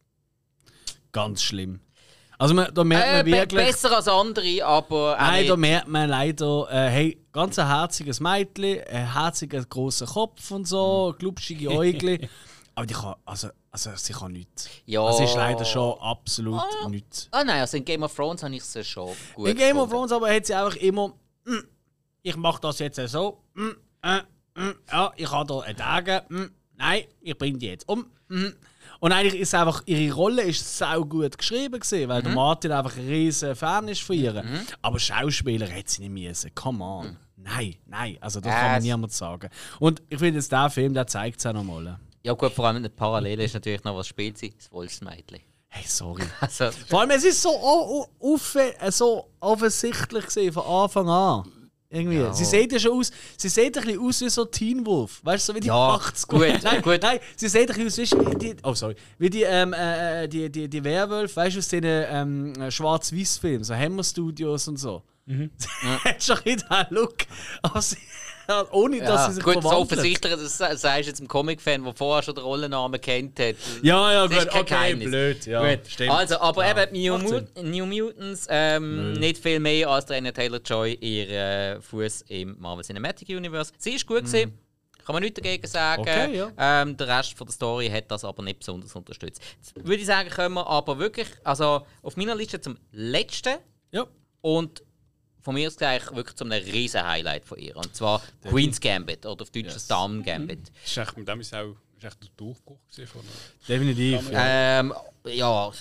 Ganz 1.11 1.41
schlimm. 1.41 1.79
Also 2.37 2.53
man, 2.55 2.73
da 2.73 2.83
merkt 2.83 3.07
Äh, 3.07 3.15
man 3.17 3.25
be 3.25 3.31
wirklich. 3.31 3.65
besser 3.67 3.95
als 3.95 4.07
andere, 4.07 4.63
aber 4.65 5.15
Nein, 5.19 5.47
da 5.47 5.55
merkt 5.55 5.87
man 5.87 6.09
leider, 6.09 6.67
äh, 6.71 6.89
hey, 6.89 7.25
ganz 7.31 7.59
ein 7.59 7.67
herziges 7.67 8.19
Mädchen, 8.19 8.81
ein 8.87 9.13
herziger 9.13 9.63
großer 9.63 10.05
Kopf 10.07 10.49
und 10.51 10.67
so, 10.67 11.13
glubschige 11.17 11.69
Äugel. 11.69 12.27
Aber 12.73 12.85
die 12.85 12.93
kann, 12.93 13.15
also, 13.25 13.49
also 13.69 13.91
sie 13.97 14.13
kann 14.13 14.31
nichts. 14.31 14.69
Ja. 14.85 15.05
Das 15.05 15.19
ist 15.19 15.35
leider 15.35 15.65
schon 15.65 15.99
absolut 15.99 16.61
nichts. 16.89 17.27
Ah 17.31 17.43
nein, 17.43 17.59
also 17.59 17.75
in 17.75 17.83
Game 17.83 18.01
of 18.01 18.15
Thrones 18.15 18.41
habe 18.43 18.55
ich 18.55 18.63
es 18.63 18.87
schon 18.87 19.11
gut 19.35 19.49
In 19.49 19.57
Game 19.57 19.77
of 19.77 19.89
gefunden. 19.89 20.07
Thrones 20.09 20.11
aber 20.13 20.33
hat 20.33 20.45
sie 20.45 20.53
einfach 20.55 20.77
immer, 20.77 21.09
«Mm, 21.43 21.57
ich 22.23 22.35
mache 22.37 22.61
das 22.61 22.79
jetzt 22.79 22.95
so, 23.09 23.43
mm, 23.55 23.69
äh, 24.03 24.21
mm, 24.61 24.75
ja, 24.91 25.11
ich 25.15 25.31
habe 25.31 25.47
da 25.47 25.59
einen 25.61 25.77
Tag, 25.77 26.29
mm, 26.29 26.43
nein, 26.77 27.03
ich 27.21 27.37
bringe 27.37 27.57
die 27.57 27.67
jetzt 27.67 27.87
um. 27.89 28.05
mm.» 28.29 28.53
Und 28.99 29.11
eigentlich 29.13 29.41
ist 29.41 29.55
einfach, 29.55 29.81
ihre 29.87 30.13
Rolle 30.13 30.43
ist 30.43 30.77
sau 30.77 31.03
gut 31.03 31.35
geschrieben 31.35 31.79
gewesen, 31.79 32.07
weil 32.07 32.19
Mhm. 32.19 32.25
der 32.25 32.33
Martin 32.35 32.71
einfach 32.71 32.95
ein 32.95 33.07
riesen 33.07 33.55
Fan 33.55 33.87
ist 33.87 34.01
von 34.03 34.15
ihr. 34.15 34.43
Aber 34.83 34.99
Schauspieler 34.99 35.65
hätte 35.65 35.91
sie 35.91 36.07
nicht 36.07 36.27
müssen. 36.29 36.53
Come 36.53 36.83
on. 36.83 37.17
Nein, 37.35 37.77
nein, 37.87 38.17
also 38.21 38.39
das 38.39 38.53
kann 38.53 38.61
man 38.63 38.71
Mhm. 38.73 38.77
Äh, 38.77 38.81
niemand 38.81 39.11
sagen. 39.13 39.49
Und 39.79 40.03
ich 40.07 40.19
finde 40.19 40.37
jetzt 40.37 40.51
der 40.51 40.69
Film, 40.69 40.93
der 40.93 41.07
zeigt 41.07 41.39
es 41.39 41.45
auch 41.47 41.53
nochmal. 41.53 41.99
Ja 42.21 42.33
gut, 42.33 42.51
vor 42.53 42.67
allem 42.67 42.75
eine 42.77 42.91
Parallele 42.91 43.43
ist 43.43 43.55
natürlich 43.55 43.83
noch, 43.83 43.95
was 43.95 44.05
spielt 44.07 44.37
sie? 44.37 44.51
Das 44.55 44.71
Wolfsmädchen. 44.71 45.39
Hey, 45.69 45.83
sorry. 45.87 46.21
Also, 46.39 46.69
Vor 46.87 46.99
allem, 47.01 47.09
es 47.11 47.23
ist 47.23 47.41
so, 47.41 48.05
äh, 48.59 48.91
so 48.91 49.31
offensichtlich 49.39 50.27
gewesen, 50.27 50.53
von 50.53 50.63
Anfang 50.65 51.09
an. 51.09 51.51
Irgendwie. 51.93 52.25
Sie 52.33 52.45
sieht 52.45 52.71
ja 52.71 52.79
schon 52.79 52.97
aus, 52.99 53.11
sie 53.37 53.49
sieht 53.49 53.77
ein 53.77 53.83
bisschen 53.83 53.99
aus 53.99 54.21
wie 54.21 54.29
so 54.29 54.45
Teen 54.45 54.85
Wolf. 54.85 55.19
Weißt 55.23 55.47
du, 55.49 55.51
so 55.51 55.55
wie 55.57 55.59
die 55.59 55.67
Ja, 55.67 55.89
80 55.95 56.27
gut, 56.27 56.63
nein, 56.63 56.81
gut. 56.81 56.99
nein, 57.01 57.19
sie 57.35 57.49
sieht 57.49 57.69
ein 57.69 57.83
bisschen 57.83 58.19
aus 58.19 58.31
wie 58.31 58.35
die, 58.37 58.55
oh 58.63 58.73
sorry, 58.73 58.95
wie 59.17 59.29
die, 59.29 59.43
ähm, 59.43 59.73
äh, 59.73 60.27
die, 60.29 60.49
die, 60.49 60.69
die 60.69 60.83
Werwölfe, 60.83 61.35
weißt 61.35 61.55
du, 61.55 61.59
aus 61.59 61.67
den 61.67 61.83
ähm, 61.85 62.71
Schwarz-Weiß-Filmen, 62.71 63.63
so 63.65 63.75
Hammer 63.75 64.03
Studios 64.05 64.67
und 64.69 64.77
so. 64.77 65.03
Mhm. 65.25 65.51
Sie 65.57 65.67
hat 66.09 66.23
schon 66.23 66.37
ein 66.37 66.43
bisschen 66.43 66.69
den 66.69 66.85
Look. 66.95 67.15
Aber 67.61 67.81
sie, 67.81 67.97
ohne 68.71 68.99
dass 68.99 69.09
ja, 69.09 69.27
sie 69.27 69.33
sich 69.35 69.43
gut, 69.43 69.55
so 69.55 69.61
verwandelt. 69.61 69.91
offensichtlich, 69.91 70.33
das 70.33 70.57
sa- 70.57 70.75
sagst 70.75 71.05
du 71.05 71.09
jetzt 71.09 71.19
einem 71.19 71.27
Comic-Fan, 71.27 71.83
der 71.83 71.93
vorher 71.93 72.23
schon 72.23 72.35
den 72.35 72.43
Rollennamen 72.43 72.99
kennt 73.01 73.39
hat. 73.39 73.55
Ja, 73.81 74.11
ja, 74.13 74.27
Das 74.27 74.45
gut, 74.45 74.53
okay, 74.55 74.63
Geheimnis. 74.65 75.07
blöd. 75.09 75.45
Ja, 75.45 75.69
Gut. 75.75 75.87
stimmt. 75.87 76.11
Also, 76.11 76.39
aber 76.39 76.65
Ja, 76.65 76.83
eben 76.83 77.01
New. 77.01 77.17
Mut 77.17 77.63
New 77.63 77.85
Mutants, 77.85 78.47
ähm, 78.49 79.13
nicht 79.13 79.37
viel 79.41 79.59
mehr 79.59 79.89
als 79.89 80.05
der 80.05 80.17
Anya 80.17 80.31
Taylor-Joy, 80.31 80.93
ihr 81.01 81.29
äh, 81.29 81.81
Fuß 81.81 82.25
im 82.29 82.55
Marvel 82.59 82.83
Cinematic 82.83 83.29
Universe. 83.29 83.71
Sie 83.77 83.91
ist 83.95 84.05
gut 84.05 84.25
gewesen. 84.25 84.57
Kann 85.05 85.13
man 85.15 85.23
nichts 85.23 85.41
dagegen 85.41 85.65
sagen. 85.67 86.03
Mhm. 86.03 86.07
Okay, 86.07 86.37
ja. 86.37 86.81
ähm, 86.83 86.95
der 86.95 87.07
Rest 87.07 87.35
von 87.35 87.47
der 87.47 87.53
Story 87.53 87.89
hat 87.89 88.11
das 88.11 88.23
aber 88.23 88.43
nicht 88.43 88.59
besonders 88.59 88.95
unterstützt. 88.95 89.41
Jetzt 89.57 89.75
würde 89.75 89.95
ich 89.95 90.05
sagen, 90.05 90.29
können 90.29 90.53
wir 90.53 90.67
aber 90.67 90.99
wirklich, 90.99 91.27
also 91.43 91.81
auf 92.03 92.17
meiner 92.17 92.35
Liste 92.35 92.61
zum 92.61 92.77
letzten 92.91 93.55
Ja. 93.91 94.05
und 94.41 94.83
von 95.41 95.55
mir 95.55 95.67
aus 95.67 95.75
gleich 95.75 96.05
wirklich 96.13 96.35
zum 96.35 96.51
einem 96.51 96.63
riesen 96.63 97.05
Highlight 97.05 97.45
von 97.45 97.57
ihr. 97.57 97.75
Und 97.75 97.95
zwar 97.95 98.21
Queen's 98.43 98.79
Gambit 98.79 99.25
oder 99.25 99.41
auf 99.41 99.49
Deutsch 99.49 99.73
das 99.73 99.87
Damen 99.87 100.23
Gambit. 100.23 100.71
Ist 100.83 100.97
echt, 100.97 101.17
mit 101.17 101.27
dem 101.27 101.41
ist 101.41 101.53
auch 101.53 101.75
ist 101.97 102.03
echt 102.05 102.23
der 102.23 102.29
Durchbruch 102.37 102.79
gewesen 102.89 103.07
von 103.07 103.21
Definitiv. 103.67 104.29
Ähm, 104.33 104.93
ja, 105.25 105.71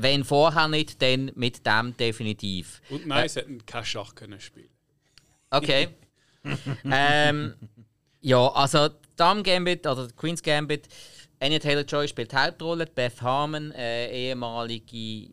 wenn 0.00 0.24
vorher 0.24 0.68
nicht, 0.68 1.00
dann 1.00 1.30
mit 1.34 1.64
dem 1.66 1.96
definitiv. 1.96 2.80
Und 2.88 3.06
nein, 3.06 3.28
sie 3.28 3.40
hätten 3.40 3.64
keinen 3.64 3.84
Schach 3.84 4.14
können 4.14 4.40
spielen. 4.40 4.70
Okay. 5.50 5.88
ähm, 6.90 7.54
ja, 8.20 8.48
also 8.48 8.88
Dame 9.16 9.42
Gambit 9.42 9.86
oder 9.86 10.08
Queen's 10.16 10.42
Gambit, 10.42 10.88
Anya 11.40 11.58
Taylor-Joy 11.58 12.08
spielt 12.08 12.32
die 12.32 12.36
Hauptrolle, 12.36 12.86
Beth 12.86 13.20
Harmon, 13.22 13.72
äh, 13.72 14.10
ehemalige, 14.10 15.30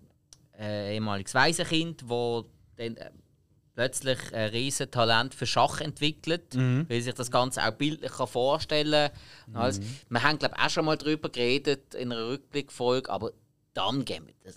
äh, 0.60 0.96
ehemaliges 0.96 1.34
Waisenkind, 1.34 2.08
wo 2.08 2.46
dann 2.76 2.98
äh, 2.98 3.10
plötzlich 3.76 4.18
ein 4.34 4.50
riesen 4.50 4.90
Talent 4.90 5.36
für 5.36 5.46
Schach 5.46 5.82
entwickelt, 5.82 6.56
weil 6.90 7.02
sich 7.02 7.14
das 7.14 7.30
Ganze 7.30 7.62
auch 7.68 7.72
bildlich 7.72 8.12
kann 8.12 8.28
vorstellen 8.28 9.12
kann. 9.46 9.56
Also, 9.62 9.82
Wir 10.10 10.24
haben, 10.24 10.40
glaube 10.40 10.56
ich, 10.58 10.64
auch 10.64 10.70
schon 10.70 10.86
mal 10.86 10.98
darüber 10.98 11.30
geredet 11.30 11.94
in 11.94 12.12
einer 12.12 12.28
Rückblickfolge, 12.28 13.10
aber 13.10 13.32
Dame 13.74 14.04
Gambit, 14.06 14.36
äh, 14.46 14.52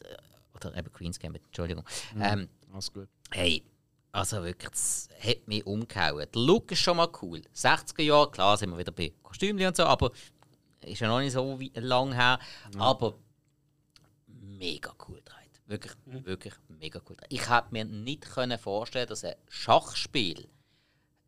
oder 0.55 0.77
eben 0.77 0.93
Queen's 0.93 1.19
Gambit, 1.19 1.43
Entschuldigung, 1.47 1.85
ähm, 2.21 2.49
Alles 2.73 2.93
gut. 2.93 3.09
Hey, 3.31 3.65
also 4.13 4.43
wirklich, 4.43 4.71
das 4.71 5.09
hat 5.21 5.47
mich 5.47 5.67
umgehauen. 5.67 6.27
Der 6.33 6.43
Look 6.43 6.73
ist 6.73 6.79
schon 6.81 6.97
mal 6.97 7.09
cool. 7.23 7.43
60er 7.55 8.03
Jahre, 8.03 8.31
klar 8.31 8.57
sind 8.57 8.71
wir 8.71 8.79
wieder 8.79 8.93
bei 8.93 9.13
Kostümchen 9.23 9.67
und 9.67 9.77
so, 9.77 9.85
aber 9.85 10.13
ist 10.85 11.01
ja 11.01 11.09
noch 11.09 11.21
nicht 11.21 11.33
so 11.33 11.59
lang 11.75 12.13
her. 12.13 12.39
Aber 12.79 13.15
mega 14.27 14.93
cool 15.09 15.17
gedreht. 15.17 15.38
Wirklich, 15.69 15.93
wirklich 16.07 16.55
mega 16.69 17.01
cool. 17.09 17.17
Ich 17.29 17.49
hätte 17.51 17.69
mir 17.71 17.85
nicht 17.85 18.23
können 18.23 18.59
vorstellen 18.59 19.07
dass 19.07 19.23
ein 19.23 19.35
Schachspiel 19.49 20.49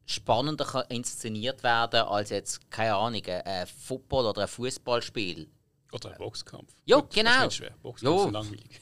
spannender 0.06 0.64
kann 0.64 0.84
inszeniert 0.88 1.62
werden 1.62 2.00
als 2.00 2.30
jetzt, 2.30 2.70
keine 2.70 2.96
Ahnung, 2.96 3.22
ein 3.26 3.66
Football- 3.66 4.26
oder 4.26 4.42
ein 4.42 4.48
Fußballspiel. 4.48 5.48
Oder 5.92 6.12
ein 6.12 6.18
Boxkampf. 6.18 6.72
Ja, 6.86 6.96
Gut, 7.00 7.10
genau. 7.12 7.30
Das 7.30 7.38
ist 7.38 7.44
nicht 7.44 7.56
schwer. 7.56 7.74
Boxkampf 7.82 8.16
Ja. 8.16 8.22
sind 8.22 8.32
langweilig. 8.32 8.80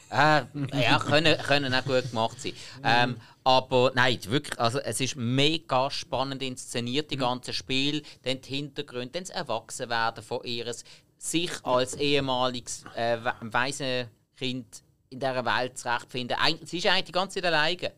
Äh, 0.76 0.82
ja, 0.82 0.98
können, 0.98 1.38
können 1.38 1.74
auch 1.74 1.84
gut 1.84 2.08
gemacht 2.10 2.40
sein. 2.40 2.52
Ähm, 2.84 3.20
aber 3.44 3.90
nein, 3.94 4.18
wirklich, 4.26 4.58
also 4.60 4.78
es 4.78 5.00
ist 5.00 5.16
mega 5.16 5.90
spannend 5.90 6.42
inszeniert, 6.42 7.10
die 7.10 7.16
ganze 7.16 7.52
Spiel, 7.52 8.02
dann 8.22 8.40
die 8.40 8.48
Hintergründe, 8.56 9.10
dann 9.12 9.24
das 9.24 9.30
Erwachsenwerden 9.30 10.22
von 10.22 10.44
ihres, 10.44 10.84
sich 11.16 11.50
als 11.64 11.94
ehemaliges 11.94 12.84
äh, 12.94 13.18
Waisenkind 13.40 14.82
in 15.10 15.20
dieser 15.20 15.44
Welt 15.44 15.78
zurechtfinden. 15.78 16.36
Sie 16.64 16.78
ist 16.78 16.86
eigentlich 16.86 17.04
die 17.04 17.12
ganze 17.12 17.40
Zeit 17.40 17.52
alleine. 17.52 17.92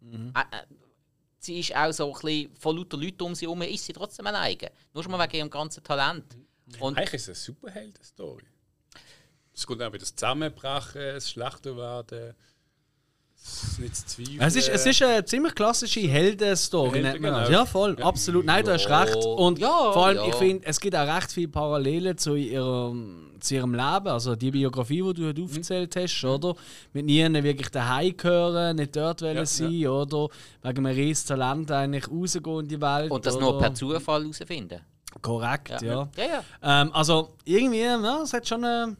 Äh, 0.00 0.40
äh, 0.40 0.66
sie 1.38 1.60
ist 1.60 1.74
auch 1.74 1.92
so 1.92 2.12
ein 2.12 2.20
bisschen, 2.20 2.56
von 2.56 2.76
lauter 2.76 2.96
Leuten 2.96 3.22
um 3.22 3.34
sie 3.34 3.46
herum, 3.46 3.62
ist 3.62 3.84
sie 3.84 3.92
trotzdem 3.92 4.26
alleine. 4.26 4.70
Nur 4.92 5.02
schon 5.02 5.12
mal 5.12 5.22
wegen 5.24 5.38
ihrem 5.38 5.50
ganzen 5.50 5.82
Talent. 5.82 6.36
Und 6.80 6.96
Eigentlich 6.96 7.14
ist 7.14 7.28
es 7.28 7.28
eine 7.28 7.56
Superhelden-Story. 7.56 8.44
Es 9.52 9.66
kommt 9.66 9.82
auch 9.82 9.88
wieder 9.88 10.00
das 10.00 10.14
Zusammenbrechen, 10.14 11.14
das 11.14 11.30
Schlechter 11.30 12.04
werden, 13.44 13.68
das 13.70 13.78
nicht 13.78 13.96
zu 13.96 14.06
zweifeln. 14.06 14.40
Es 14.40 14.56
ist, 14.56 14.68
es 14.68 14.86
ist 14.86 15.02
eine 15.02 15.24
ziemlich 15.24 15.54
klassische 15.54 16.00
Heldenstory, 16.00 16.90
Helden, 17.02 17.02
nennt 17.12 17.20
man 17.22 17.32
das. 17.32 17.48
genau. 17.48 17.58
Ja, 17.60 17.66
voll, 17.66 17.96
Ja. 17.98 18.04
absolut. 18.06 18.44
Nein, 18.44 18.64
du 18.64 18.72
hast 18.72 18.88
Ja. 18.88 19.02
recht. 19.02 19.16
Und 19.16 19.58
Ja, 19.58 19.92
vor 19.92 20.06
allem, 20.06 20.16
ja. 20.18 20.26
ich 20.28 20.34
finde, 20.34 20.66
es 20.66 20.80
gibt 20.80 20.96
auch 20.96 21.06
recht 21.16 21.32
viele 21.32 21.48
Parallelen 21.48 22.16
zu 22.18 22.34
ihrem, 22.34 23.30
zu 23.40 23.54
ihrem 23.54 23.72
Leben. 23.74 24.08
Also 24.08 24.34
die 24.36 24.50
Biografie, 24.50 25.02
die 25.02 25.14
du 25.14 25.26
heute 25.28 25.40
Mhm. 25.40 25.46
aufgezählt 25.46 25.96
hast, 25.96 26.24
oder? 26.24 26.54
Mit 26.92 27.04
nie 27.06 27.22
wirklich 27.42 27.68
daheim 27.68 28.16
gehören, 28.16 28.76
nicht 28.76 28.96
dort 28.96 29.20
wollen 29.22 29.36
Ja, 29.36 29.46
sein, 29.46 29.86
oder? 29.86 30.28
Wegen 30.62 30.86
einem 30.86 30.96
riesen 30.96 31.28
Talent 31.28 31.70
eigentlich 31.70 32.10
rausgehen 32.10 32.60
in 32.60 32.68
die 32.68 32.80
Welt. 32.80 33.10
Und 33.10 33.26
das 33.26 33.36
oder? 33.36 33.44
nur 33.44 33.58
per 33.58 33.74
Zufall 33.74 34.22
herausfinden. 34.22 34.80
Korrekt, 35.22 35.80
ja. 35.82 36.08
Ja, 36.16 36.24
ja. 36.62 36.82
Ähm, 36.82 36.90
also 36.92 37.34
irgendwie, 37.44 37.80
ja, 37.82 38.22
es 38.22 38.32
hat 38.32 38.48
schon 38.48 38.64
eine, 38.64 38.96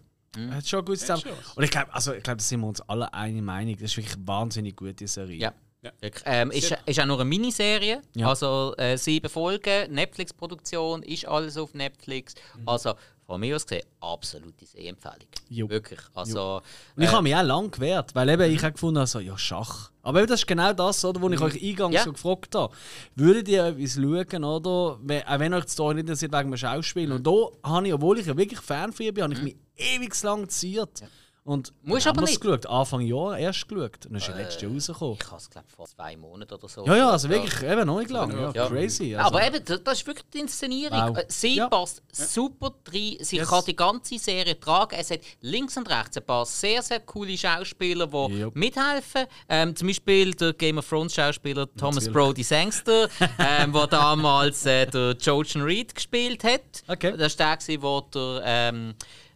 hat 0.50 0.66
schon 0.66 0.84
gut 0.84 0.98
zusammen. 0.98 1.22
Und 1.54 1.62
ich 1.64 1.70
glaube, 1.70 1.92
also, 1.94 2.12
ich 2.12 2.22
glaube, 2.22 2.38
da 2.38 2.42
sind 2.44 2.60
wir 2.60 2.66
uns 2.68 2.80
alle 2.82 3.12
eine 3.14 3.42
Meinung. 3.42 3.74
Das 3.74 3.90
ist 3.90 3.96
wirklich 3.96 4.14
eine 4.16 4.26
wahnsinnig 4.28 4.76
gute 4.76 5.06
Serie. 5.06 5.36
Ja. 5.38 5.52
Ja. 5.82 5.92
Wirklich. 6.00 6.22
Ähm, 6.26 6.50
ist, 6.50 6.74
ist 6.86 6.98
auch 7.00 7.04
nur 7.04 7.20
eine 7.20 7.26
Miniserie, 7.28 8.00
Ja. 8.14 8.28
also 8.30 8.74
äh, 8.78 8.96
sieben 8.96 9.28
Folgen, 9.28 9.92
Netflix-Produktion, 9.92 11.02
ist 11.02 11.26
alles 11.28 11.58
auf 11.58 11.74
Netflix. 11.74 12.34
Also 12.64 12.94
von 13.26 13.38
mir 13.40 13.54
aus 13.56 13.66
gesehen, 13.66 13.84
absolute 14.00 14.64
Sehempfehlung. 14.64 15.28
Jo. 15.50 15.68
Wirklich. 15.68 16.00
Also, 16.14 16.62
Und 16.96 17.02
ich 17.02 17.10
habe 17.12 17.22
mich 17.22 17.34
auch 17.36 17.42
lange 17.42 17.68
gewehrt, 17.68 18.14
weil 18.14 18.28
eben 18.30 18.50
ich 18.50 18.62
habe 18.62 18.72
gefunden 18.72 18.96
also, 18.98 19.18
ja, 19.20 19.36
Schach. 19.36 19.90
Aber 20.02 20.20
eben, 20.20 20.28
das 20.28 20.40
ist 20.40 20.46
genau 20.46 20.72
das, 20.72 21.04
oder, 21.04 21.20
wo 21.20 21.28
ich 21.30 21.40
euch 21.40 21.62
eingangs 21.62 21.94
Ja. 21.96 22.04
so 22.04 22.12
gefragt 22.12 22.54
habe. 22.54 22.74
Würdet 23.14 23.48
ihr 23.48 23.64
etwas 23.66 23.94
schauen, 23.94 24.44
oder? 24.44 24.98
Wenn, 25.02 25.22
auch 25.26 25.38
wenn 25.38 25.52
euch 25.54 25.64
die 25.66 25.70
Story 25.70 25.94
nicht 25.96 26.02
interessiert 26.02 26.32
wegen 26.32 26.50
dem 26.50 26.56
Schauspiel. 26.56 27.12
Und 27.12 27.26
da 27.26 27.32
habe 27.62 27.86
ich, 27.88 27.92
obwohl 27.94 28.18
ich 28.18 28.26
ja 28.26 28.36
wirklich 28.36 28.60
Fan 28.60 28.90
von 28.92 29.04
ihr 29.04 29.12
bin, 29.12 29.24
habe 29.24 29.34
ich 29.34 29.42
mich 29.42 29.56
ewig 29.76 30.20
lang 30.22 30.42
geziert. 30.42 31.02
Und 31.46 31.74
Musst 31.82 32.06
dann 32.06 32.12
aber 32.12 32.20
haben 32.22 32.26
wir's 32.26 32.30
nicht. 32.30 32.40
geschaut, 32.40 32.64
Anfang 32.64 33.00
Jahr 33.02 33.36
erst 33.38 33.68
geschaut. 33.68 34.06
Und 34.06 34.12
dann 34.12 34.14
ist 34.14 34.28
er 34.30 34.34
letztes 34.36 34.62
Jahr 34.62 34.72
rausgekommen. 34.72 35.18
Ich 35.20 35.26
habe 35.26 35.36
es, 35.36 35.50
glaube 35.50 35.66
vor 35.76 35.86
zwei 35.86 36.16
Monaten 36.16 36.54
oder 36.54 36.68
so. 36.70 36.86
Ja, 36.86 36.96
ja, 36.96 37.10
also 37.10 37.28
wirklich 37.28 37.62
eben 37.62 37.86
noch 37.86 37.98
nicht 37.98 38.10
lang. 38.10 38.32
Ja, 38.32 38.50
Ja. 38.54 38.66
crazy. 38.66 39.14
Also, 39.14 39.26
Aber 39.28 39.46
eben, 39.46 39.62
das 39.62 39.98
ist 39.98 40.06
wirklich 40.06 40.24
die 40.32 40.38
Inszenierung. 40.38 40.98
Wow. 41.10 41.18
Äh, 41.18 41.24
Sie 41.28 41.56
Ja. 41.56 41.68
passt 41.68 42.00
super 42.12 42.72
rein. 42.90 43.18
Sie 43.20 43.36
Yes. 43.36 43.46
kann 43.50 43.62
die 43.66 43.76
ganze 43.76 44.18
Serie 44.18 44.58
tragen. 44.58 44.96
Es 44.98 45.10
hat 45.10 45.20
links 45.42 45.76
und 45.76 45.86
rechts 45.90 46.16
ein 46.16 46.24
paar 46.24 46.46
sehr, 46.46 46.80
sehr 46.80 47.00
coole 47.00 47.36
Schauspieler, 47.36 48.06
die 48.06 48.38
Jupp. 48.38 48.56
mithelfen. 48.56 49.26
Ähm, 49.46 49.76
zum 49.76 49.88
Beispiel 49.88 50.32
der 50.32 50.54
Game 50.54 50.78
of 50.78 50.88
Thrones 50.88 51.14
Schauspieler 51.14 51.66
Thomas 51.76 52.06
Natürlich. 52.06 52.14
Brody 52.14 52.42
Sangster, 52.42 53.10
ähm, 53.38 53.70
der 53.70 53.86
damals 53.88 54.64
äh, 54.64 54.86
der 54.86 55.14
Jojen 55.20 55.60
Reed 55.60 55.94
gespielt 55.94 56.42
hat. 56.42 56.62
Okay. 56.88 57.14
Das 57.18 57.38
war 57.38 57.58
der, 57.58 57.78
der, 58.14 58.42
ähm, 58.46 58.94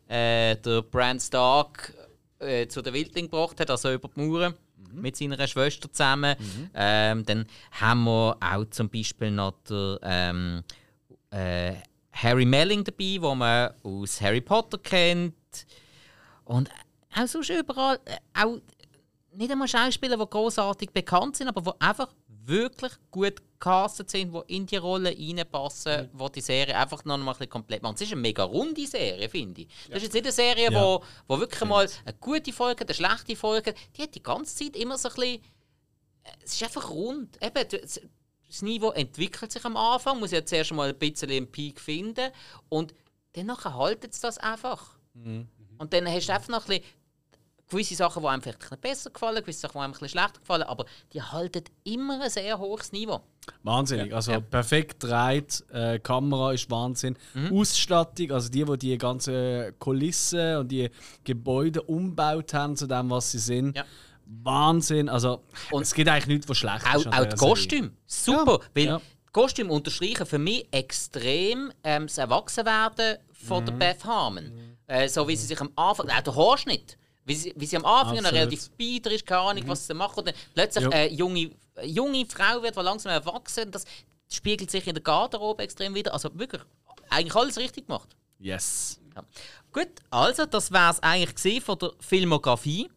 äh, 0.09 0.57
der 0.57 0.83
Bran 0.83 1.21
Stark 1.21 1.95
äh, 2.39 2.67
zu 2.67 2.83
den 2.83 2.95
Wildling 2.95 3.27
gebracht 3.27 3.61
hat, 3.61 3.71
also 3.71 3.93
über 3.93 4.09
die 4.09 4.21
Mauern. 4.21 4.55
Mit 4.93 5.17
seiner 5.17 5.47
Schwester 5.47 5.93
zusammen. 5.93 6.35
Ähm, 6.75 7.25
dann 7.27 7.47
haben 7.73 8.05
wir 8.05 8.37
auch 8.41 8.65
zum 8.71 8.89
Beispiel 8.89 9.31
noch 9.31 9.55
der, 9.69 9.99
ähm, 10.03 10.63
äh, 11.31 11.75
Harry 12.13 12.47
Melling 12.47 12.85
dabei, 12.85 13.19
wo 13.21 13.35
man 13.35 13.71
aus 13.83 14.21
Harry 14.21 14.41
Potter 14.41 14.79
kennt. 14.79 15.35
Und 16.45 16.71
auch 17.15 17.27
sonst 17.27 17.51
überall, 17.51 18.01
äh, 18.07 18.17
auch 18.35 18.59
nicht 19.33 19.53
einmal 19.53 19.69
Schauspieler, 19.69 20.17
die 20.17 20.31
großartig 20.31 20.91
bekannt 20.91 21.37
sind, 21.37 21.49
aber 21.49 21.61
die 21.61 21.81
einfach 21.81 22.09
wirklich 22.49 22.93
gut 23.11 23.35
gecastet 23.61 24.11
sind, 24.11 24.33
die 24.33 24.57
in 24.57 24.67
die 24.67 24.77
Rolle 24.77 25.11
reinpassen, 25.17 26.09
wo 26.13 26.29
die 26.29 26.41
Serie 26.41 26.77
einfach 26.77 27.05
noch 27.05 27.17
mal 27.19 27.33
ein 27.33 27.39
bisschen 27.39 27.51
komplett 27.51 27.83
machen. 27.83 27.95
Es 27.97 28.03
ist 28.03 28.13
eine 28.13 28.21
mega 28.21 28.45
runde 28.45 28.87
Serie, 28.87 29.29
finde 29.29 29.63
ich. 29.63 29.69
Das 29.89 29.99
ist 29.99 30.03
jetzt 30.05 30.15
nicht 30.15 30.25
eine 30.25 30.33
Serie, 30.33 30.71
Ja. 30.73 30.81
wo, 30.83 31.03
wo 31.27 31.39
wirklich 31.41 31.69
mal 31.69 31.89
eine 32.05 32.15
gute 32.19 32.53
Folge, 32.53 32.85
eine 32.85 32.95
schlechte 32.95 33.37
Folge, 33.37 33.75
die 33.97 34.03
hat 34.03 34.15
die 34.15 34.23
ganze 34.23 34.55
Zeit 34.57 34.77
immer 34.77 34.97
so 34.97 35.09
ein 35.09 35.15
bisschen 35.15 35.43
äh, 36.25 36.31
es 36.45 36.55
ist 36.55 36.63
einfach 36.63 36.89
rund. 36.91 37.37
Eben, 37.43 37.69
das 37.71 38.63
Niveau 38.63 38.91
entwickelt 38.93 39.53
sich 39.53 39.65
am 39.65 39.77
Anfang, 39.77 40.19
muss 40.21 40.31
ja 40.31 40.45
zuerst 40.45 40.73
mal 40.73 40.89
ein 40.89 40.99
bisschen 40.99 41.31
einen 41.31 41.51
Peak 41.51 41.81
finden 41.81 42.31
und 42.69 42.95
dann 43.35 43.55
haltet 43.65 44.13
es 44.15 44.21
das 44.21 44.39
einfach. 44.39 44.97
Und 45.15 45.93
dann 45.93 46.07
hast 46.09 46.29
du 46.29 46.33
einfach 46.33 46.49
noch 46.49 46.63
ein 46.69 46.79
bisschen 46.79 46.85
gewisse 47.69 47.95
Sachen, 47.97 48.23
die 48.23 48.29
einem 48.29 48.43
vielleicht 48.43 48.81
besser 48.81 49.11
gefallen, 49.11 49.43
gewisse 49.43 49.61
Sachen, 49.61 49.73
die 49.75 49.79
einem 49.79 49.91
ein 49.91 49.93
bisschen 49.93 50.09
schlechter 50.09 50.41
gefallen, 50.41 50.63
aber 50.63 50.85
die 51.13 51.21
halten 51.23 51.65
immer 51.85 52.21
ein 52.23 52.31
sehr 52.31 52.59
hohes 52.59 52.93
Niveau. 52.93 53.21
Wahnsinnig. 53.63 54.15
Also 54.15 54.41
perfekt 54.41 55.03
dreht, 55.05 55.65
äh, 55.73 55.99
Kamera 55.99 56.53
ist 56.53 56.71
Wahnsinn. 56.71 57.17
Mhm. 57.35 57.59
Ausstattung, 57.59 58.31
also 58.33 58.49
die, 58.51 58.65
die 58.65 58.79
die 58.79 58.99
ganzen 58.99 59.79
Kulissen 59.79 60.57
und 60.59 60.69
die 60.69 60.91
Gebäude 61.25 61.83
umgebaut 61.83 62.53
haben 62.55 62.77
zu 62.77 62.87
dem, 62.87 63.09
was 63.11 63.31
sie 63.33 63.39
sind. 63.39 63.77
Ja. 63.77 63.85
Wahnsinn. 64.43 65.09
Also 65.09 65.43
Und 65.71 65.83
es 65.83 65.95
gibt 65.95 66.09
eigentlich 66.09 66.27
nichts, 66.27 66.49
was 66.49 66.59
schlecht 66.59 66.85
Auch, 66.87 66.97
ist. 67.01 67.07
auch 67.07 67.25
die. 67.25 67.37
Kostüme, 67.37 67.91
super, 68.07 68.59
Ja, 68.61 68.69
weil 68.75 68.85
ja. 68.85 69.01
Kostüme 69.33 69.73
unterstreichen 69.73 70.27
für 70.27 70.39
mich 70.39 70.67
extrem 70.71 71.73
ähm, 71.85 72.07
das 72.07 72.19
Erwachsenwerden 72.19 73.19
von 73.33 73.63
Mhm. 73.63 73.67
der 73.67 73.73
Beth 73.75 74.05
Harmon. 74.05 74.53
Äh, 74.87 75.09
so 75.09 75.27
wie 75.29 75.37
sie 75.37 75.47
sich 75.47 75.61
am 75.61 75.71
Anfang, 75.77 76.09
auch 76.11 76.21
der 76.23 76.35
Haarschnitt, 76.37 76.99
wie 77.29 77.35
sie, 77.35 77.53
wie 77.57 77.67
sie 77.67 77.77
am 77.77 77.85
Anfang 77.85 78.17
noch. 78.17 78.31
Mhm. 78.33 78.37
relativ 78.39 78.71
bieder 78.71 79.11
ist, 79.13 79.25
keine 79.27 79.41
Ahnung, 79.43 79.63
was 79.67 79.87
sie 79.87 79.95
macht, 79.95 80.17
und 80.19 80.27
dann 80.27 80.35
plötzlich 80.55 80.85
Ja. 80.85 80.91
eine 80.91 81.13
junge, 81.13 81.51
eine 81.77 81.87
junge 81.87 82.27
Frau 82.27 82.63
wird, 82.63 82.77
die 82.77 82.81
langsam 82.81 83.13
erwachsen, 83.13 83.71
das 83.71 83.85
spiegelt 84.31 84.71
sich 84.71 84.87
in 84.87 84.95
der 84.95 85.03
Garderobe 85.03 85.63
extrem 85.63 85.95
wieder. 85.95 86.13
Also 86.13 86.31
wirklich, 86.35 86.63
eigentlich 87.11 87.35
alles 87.37 87.57
richtig 87.59 87.87
gemacht. 87.87 88.09
Yes. 88.39 88.99
Ja. 89.15 89.23
Gut, 89.73 89.89
also 90.11 90.47
das 90.47 90.73
war 90.73 90.91
es 90.93 91.03
eigentlich 91.03 91.63
von 91.63 91.79
der 91.79 91.93
Filmografie. 92.01 92.89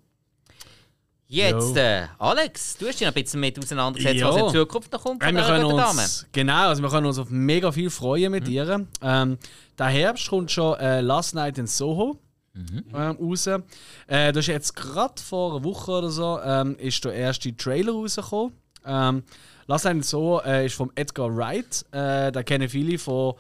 Jetzt, 1.28 1.76
Jo. 1.78 1.82
äh, 1.82 2.08
Alex, 2.20 2.76
du 2.78 2.88
hast 2.88 3.00
dich 3.00 3.08
noch 3.08 3.16
ein 3.16 3.24
bisschen 3.24 3.40
mit 3.40 3.58
auseinandergesetzt, 3.58 4.20
Ja. 4.20 4.28
was 4.30 4.36
in 4.36 4.50
Zukunft 4.60 4.92
noch 4.92 5.02
kommt 5.02 5.24
Hey, 5.24 5.30
von 5.32 5.38
wir 5.38 5.46
können 5.46 5.66
uns, 5.66 6.28
genau, 6.34 6.68
also 6.68 6.82
wir 6.84 6.90
können 6.90 7.06
uns 7.08 7.18
auf 7.18 7.30
mega 7.30 7.72
viel 7.72 7.90
freuen 7.90 8.32
mit 8.34 8.50
ihr. 8.50 8.86
Ähm, 9.02 9.38
der 9.80 9.86
Herbst 9.86 10.28
kommt 10.30 10.52
schon 10.52 10.78
äh, 10.80 11.00
Last 11.00 11.34
Night 11.34 11.58
in 11.58 11.68
Soho 11.68 12.20
ähm, 12.56 12.94
raus. 12.94 13.48
Äh, 13.48 13.60
das 14.08 14.38
ist 14.38 14.48
jetzt 14.48 14.76
gerade 14.76 15.22
vor 15.22 15.56
einer 15.56 15.64
Woche 15.64 15.92
oder 15.92 16.10
so 16.10 16.40
ähm, 16.44 16.76
ist 16.78 17.04
der 17.06 17.14
erste 17.14 17.56
Trailer 17.56 17.94
rausgekommen. 17.94 18.54
Ähm, 18.86 19.24
Night 19.68 19.86
in 19.86 20.04
Soho 20.04 20.42
äh, 20.42 20.66
ist 20.66 20.76
vom 20.76 20.92
Edgar 20.96 21.36
Wright. 21.36 21.86
Äh, 21.92 22.32
da 22.32 22.44
kennen 22.44 22.68
viele 22.68 22.98
von. 22.98 23.36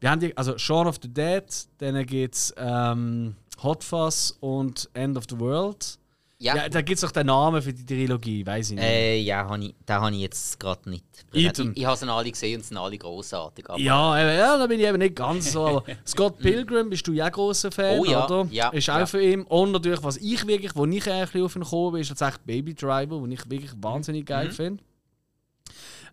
Wir 0.00 0.10
haben 0.10 0.20
die, 0.20 0.36
also 0.36 0.56
Shaun 0.56 0.86
of 0.86 0.98
the 1.02 1.08
Dead, 1.08 1.44
dann 1.78 2.06
gibt 2.06 2.34
es 2.34 2.54
ähm, 2.56 3.34
Hot 3.62 3.82
Fuzz 3.82 4.36
und 4.40 4.88
End 4.94 5.16
of 5.16 5.24
the 5.28 5.38
World. 5.38 5.97
Ja, 6.40 6.54
Ja, 6.54 6.68
da 6.68 6.82
gibt 6.82 6.98
es 6.98 7.04
auch 7.04 7.10
den 7.10 7.26
Namen 7.26 7.60
für 7.60 7.72
die 7.72 7.84
Trilogie, 7.84 8.46
weiß 8.46 8.70
ich 8.70 8.76
nicht. 8.76 8.84
äh, 8.84 9.18
ja 9.20 9.48
hab 9.48 9.58
ich, 9.58 9.74
den 9.88 9.96
habe 9.96 10.14
ich 10.14 10.20
jetzt 10.20 10.60
gerade 10.60 10.88
nicht. 10.88 11.04
Ich, 11.32 11.44
ich 11.74 11.84
habe 11.84 11.96
sie 11.96 12.08
alle 12.08 12.30
gesehen 12.30 12.58
und 12.60 12.64
sind 12.64 12.76
alle 12.76 12.96
grossartig. 12.96 13.66
Ja, 13.78 14.16
eben, 14.20 14.38
ja, 14.38 14.56
da 14.56 14.66
bin 14.68 14.78
ich 14.78 14.86
eben 14.86 14.98
nicht 14.98 15.16
ganz 15.16 15.50
so. 15.50 15.82
Scott 16.06 16.38
Pilgrim 16.38 16.90
bist 16.90 17.06
du 17.08 17.12
ja 17.12 17.28
großer 17.28 17.72
Fan, 17.72 17.98
Oh 17.98 18.04
ja, 18.04 18.24
oder? 18.24 18.46
ja, 18.52 18.68
ist 18.68 18.88
auch 18.88 18.98
ja. 18.98 19.06
für 19.06 19.20
ihn. 19.20 19.42
Und 19.42 19.72
natürlich, 19.72 20.02
was 20.04 20.16
ich 20.18 20.46
wirklich, 20.46 20.76
wo 20.76 20.86
ich 20.86 21.08
ein 21.10 21.24
bisschen 21.26 21.42
auf 21.44 21.56
ihn 21.56 21.62
gekommen 21.62 21.92
bin, 21.94 22.00
ist 22.02 22.08
tatsächlich 22.08 22.40
Baby 22.44 22.74
Driver, 22.74 23.18
den 23.20 23.32
ich 23.32 23.50
wirklich 23.50 23.72
wahnsinnig 23.80 24.24
geil 24.24 24.46
Mhm. 24.48 24.52
finde. 24.52 24.84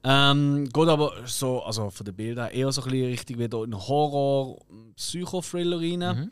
Ähm, 0.03 0.69
geht 0.71 0.87
aber 0.87 1.13
so, 1.25 1.63
also 1.63 1.89
von 1.89 2.05
den 2.05 2.15
Bildern 2.15 2.49
her 2.49 2.53
eher 2.53 2.71
so 2.71 2.81
ein 2.83 2.89
bisschen 2.91 3.07
richtig 3.09 3.39
wieder 3.39 3.63
in 3.63 3.75
Horror, 3.75 4.57
Psychothriller 4.95 5.79
rein. 5.79 5.99
Mhm. 5.99 6.31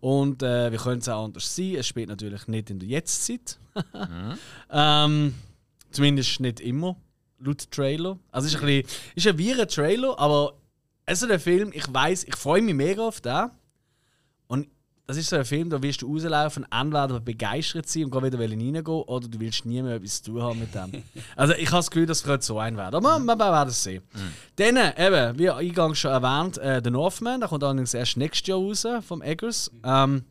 Und 0.00 0.42
äh, 0.42 0.72
wie 0.72 0.76
könnte 0.76 1.00
es 1.00 1.08
auch 1.08 1.24
anders 1.24 1.54
sein? 1.54 1.76
Es 1.76 1.86
spielt 1.86 2.08
natürlich 2.08 2.46
nicht 2.48 2.70
in 2.70 2.78
der 2.78 2.88
Jetztzeit. 2.88 3.58
Mhm. 3.92 4.38
ähm, 4.70 5.34
zumindest 5.90 6.40
nicht 6.40 6.60
immer, 6.60 6.96
laut 7.38 7.70
Trailer. 7.70 8.18
Also 8.30 8.46
es 8.46 8.54
ist 8.54 8.60
ein, 8.60 8.66
bisschen, 8.66 8.88
ist 9.14 9.26
ein 9.26 9.38
wirrer 9.38 9.66
Trailer, 9.66 10.18
aber 10.18 10.54
es 11.06 11.22
ist 11.22 11.30
ein 11.30 11.40
Film, 11.40 11.70
ich 11.74 11.92
weiß, 11.92 12.24
ich 12.24 12.36
freue 12.36 12.62
mich 12.62 12.74
mega 12.74 13.02
auf 13.06 13.20
den. 13.20 13.50
Das 15.06 15.18
ist 15.18 15.28
so 15.28 15.36
ein 15.36 15.44
Film, 15.44 15.68
da 15.68 15.82
willst 15.82 16.00
du 16.00 16.10
rauslaufen, 16.10 16.66
entweder 16.70 17.20
begeistert 17.20 17.86
sein 17.86 18.04
und 18.04 18.10
gleich 18.10 18.24
wieder 18.24 18.38
reingehen 18.38 18.86
oder 18.86 19.28
du 19.28 19.38
willst 19.38 19.66
nie 19.66 19.82
mehr 19.82 19.96
etwas 19.96 20.22
zu 20.22 20.32
tun 20.32 20.42
haben 20.42 20.60
mit 20.60 20.74
dem. 20.74 21.02
also 21.36 21.52
ich 21.52 21.66
habe 21.66 21.76
das 21.76 21.90
Gefühl, 21.90 22.06
das 22.06 22.22
könnte 22.22 22.46
so 22.46 22.58
ein 22.58 22.76
werden. 22.78 22.94
Aber 22.94 23.18
wir, 23.18 23.38
werden 23.38 23.68
es 23.68 23.82
sehen. 23.82 24.02
Dann, 24.56 24.76
eben, 24.76 25.38
wie 25.38 25.50
eingangs 25.50 25.98
schon 25.98 26.10
erwähnt, 26.10 26.56
äh, 26.56 26.80
The 26.82 26.90
Northman, 26.90 27.40
der 27.40 27.50
kommt 27.50 27.62
allerdings 27.62 27.92
erst 27.92 28.16
nächstes 28.16 28.48
Jahr 28.48 28.58
raus, 28.58 28.86
vom 29.06 29.20
Eggers. 29.20 29.70
Ähm, 29.84 30.24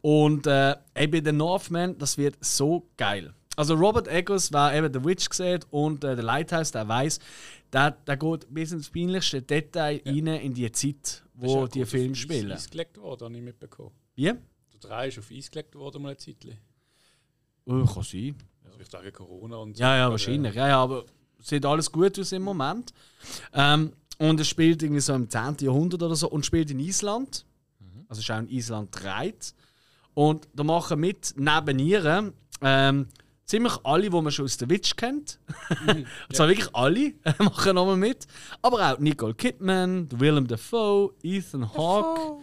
und 0.00 0.46
äh, 0.46 0.76
eben 0.96 1.24
The 1.24 1.32
Northman, 1.32 1.98
das 1.98 2.18
wird 2.18 2.36
so 2.40 2.88
geil. 2.96 3.34
Also 3.56 3.74
Robert 3.74 4.06
Eggers, 4.06 4.52
wer 4.52 4.72
eben 4.74 4.92
The 4.92 5.04
Witch 5.04 5.28
gesehen 5.28 5.64
und 5.70 6.04
äh, 6.04 6.14
The 6.14 6.22
Lighthouse, 6.22 6.70
der 6.70 6.86
weiß, 6.86 7.18
der, 7.72 7.90
der 7.90 8.16
geht 8.16 8.46
bis 8.54 8.70
ins 8.70 8.88
peinlichste 8.88 9.42
Detail 9.42 10.00
rein 10.06 10.26
in 10.28 10.54
die 10.54 10.70
Zeit, 10.70 11.24
wo 11.40 11.66
die 11.66 11.84
Filme 11.84 12.14
spielen. 12.14 12.52
Eis 12.52 12.68
gelegt 12.68 12.98
worden, 12.98 13.24
habe 13.24 13.36
ich 13.36 13.42
mitbekommen. 13.42 13.92
Wie? 14.14 14.24
Der 14.24 14.80
3 14.80 15.08
ist 15.08 15.18
auf 15.18 15.30
Eis 15.30 15.50
gelegt 15.50 15.74
worden, 15.74 16.02
mal 16.02 16.10
eine 16.10 16.18
Zeit. 16.18 16.46
Oh, 17.64 17.84
kann 17.84 18.02
sein. 18.02 18.34
Also 18.64 18.80
ich 18.80 18.88
sage 18.88 19.12
Corona 19.12 19.56
und 19.56 19.76
so. 19.76 19.82
Ja, 19.82 19.96
ja, 19.96 20.10
wahrscheinlich. 20.10 20.54
Ja, 20.54 20.68
ja, 20.68 20.82
aber 20.82 21.04
sieht 21.38 21.64
alles 21.64 21.90
gut 21.90 22.18
aus 22.18 22.32
im 22.32 22.42
Moment. 22.42 22.92
Ähm, 23.52 23.92
und 24.18 24.40
es 24.40 24.48
spielt 24.48 24.82
irgendwie 24.82 25.00
so 25.00 25.14
im 25.14 25.30
10. 25.30 25.58
Jahrhundert 25.60 26.02
oder 26.02 26.16
so 26.16 26.28
und 26.28 26.44
spielt 26.44 26.70
in 26.70 26.80
Island. 26.80 27.44
Also 28.08 28.20
ist 28.20 28.30
auch 28.30 28.38
in 28.38 28.48
Island 28.48 28.88
3. 28.92 29.34
Und 30.14 30.48
da 30.54 30.64
machen 30.64 31.00
mit 31.00 31.34
neben 31.36 31.78
ihr 31.78 32.32
ähm, 32.62 33.06
ziemlich 33.48 33.74
alle, 33.82 34.10
die 34.10 34.10
man 34.10 34.30
schon 34.30 34.44
aus 34.44 34.56
der 34.58 34.68
Witch 34.68 34.94
kennt. 34.94 35.40
und 35.88 36.06
zwar 36.32 36.48
wirklich 36.48 36.74
alle 36.74 37.14
machen 37.38 37.74
nochmal 37.74 37.96
mit. 37.96 38.26
Aber 38.62 38.92
auch 38.92 38.98
Nicole 38.98 39.34
Kidman, 39.34 40.08
Willem 40.12 40.46
Dafoe, 40.46 41.14
Ethan 41.22 41.72
Hawke. 41.74 42.42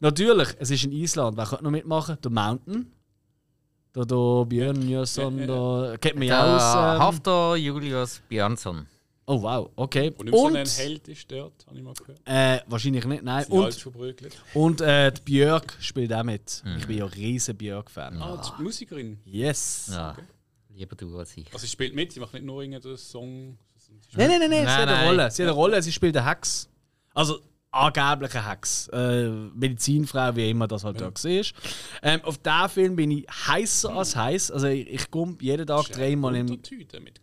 Natürlich, 0.00 0.48
es 0.58 0.70
ist 0.70 0.84
in 0.84 0.92
Island. 0.92 1.36
Wer 1.36 1.46
könnte 1.46 1.64
noch 1.64 1.70
mitmachen? 1.70 2.18
Der 2.22 2.30
Mountain. 2.30 2.92
Der, 3.94 4.04
der 4.04 4.44
Björn 4.46 4.88
Jönsson, 4.88 5.46
da 5.46 5.94
kennt 6.00 6.16
man 6.16 6.26
Der 6.26 6.36
ja 6.36 6.56
aus. 6.56 6.96
Ähm, 6.96 7.00
Haftor 7.00 7.56
Julius 7.56 8.20
Björnsson. 8.28 8.86
Oh 9.26 9.42
wow, 9.42 9.70
okay. 9.76 10.12
Und 10.16 10.26
nicht 10.26 10.36
so 10.36 10.46
Und, 10.46 10.56
ein 10.56 10.66
Held 10.66 11.08
ist 11.08 11.30
dort, 11.30 11.66
habe 11.66 11.76
ich 11.78 11.82
mal 11.84 11.94
gehört. 11.94 12.20
äh, 12.24 12.60
wahrscheinlich 12.66 13.04
nicht, 13.04 13.22
nein. 13.22 13.44
Und 13.46 13.64
Und, 13.64 13.74
verbröckelt. 13.74 14.36
und 14.54 14.80
äh, 14.80 15.12
die 15.12 15.20
Björk 15.22 15.76
spielt 15.80 16.12
auch 16.12 16.22
mit. 16.24 16.62
Ich 16.78 16.86
bin 16.86 16.98
ja 16.98 17.04
ein 17.04 17.10
riesen 17.12 17.56
Björk-Fan. 17.56 18.20
Ah, 18.20 18.54
die 18.58 18.62
Musikerin. 18.62 19.18
Yes. 19.24 19.88
Ja, 19.92 20.16
lieber 20.74 20.96
du 20.96 21.18
als 21.18 21.36
ich. 21.36 21.46
Also 21.46 21.58
sie 21.58 21.68
spielt 21.68 21.94
mit, 21.94 22.12
sie 22.12 22.20
macht 22.20 22.34
nicht 22.34 22.44
nur 22.44 22.62
irgendeinen 22.62 22.96
Song. 22.96 23.58
Nein, 24.16 24.28
nein, 24.28 24.40
nein, 24.40 24.50
nein, 24.50 24.58
sie 24.60 24.64
Nein, 24.64 24.80
hat 24.80 24.88
eine. 24.88 25.06
Rolle. 25.08 25.30
Sie 25.30 25.42
hat 25.42 25.48
eine 25.48 25.56
Rolle, 25.56 25.82
sie 25.82 25.92
spielt 25.92 26.16
eine 26.16 26.28
Hex. 26.28 26.68
Also 27.14 27.40
angebliche 27.70 28.48
Hex. 28.48 28.88
Äh, 28.88 29.28
Medizinfrau, 29.28 30.34
wie 30.36 30.50
immer 30.50 30.68
das 30.68 30.84
halt 30.84 31.00
da 31.00 31.06
war. 31.06 31.44
Ähm, 32.02 32.20
auf 32.24 32.38
diesen 32.38 32.68
Film 32.68 32.96
bin 32.96 33.10
ich 33.10 33.26
heißer 33.28 33.92
als 33.92 34.14
heiß. 34.16 34.50
Also 34.52 34.68
ich, 34.68 34.88
ich 34.88 35.10
komme 35.10 35.36
jeden 35.40 35.66
Tag 35.66 35.86
dreimal 35.88 36.34
im. 36.36 36.48
Untertüte 36.48 37.00
mit 37.00 37.22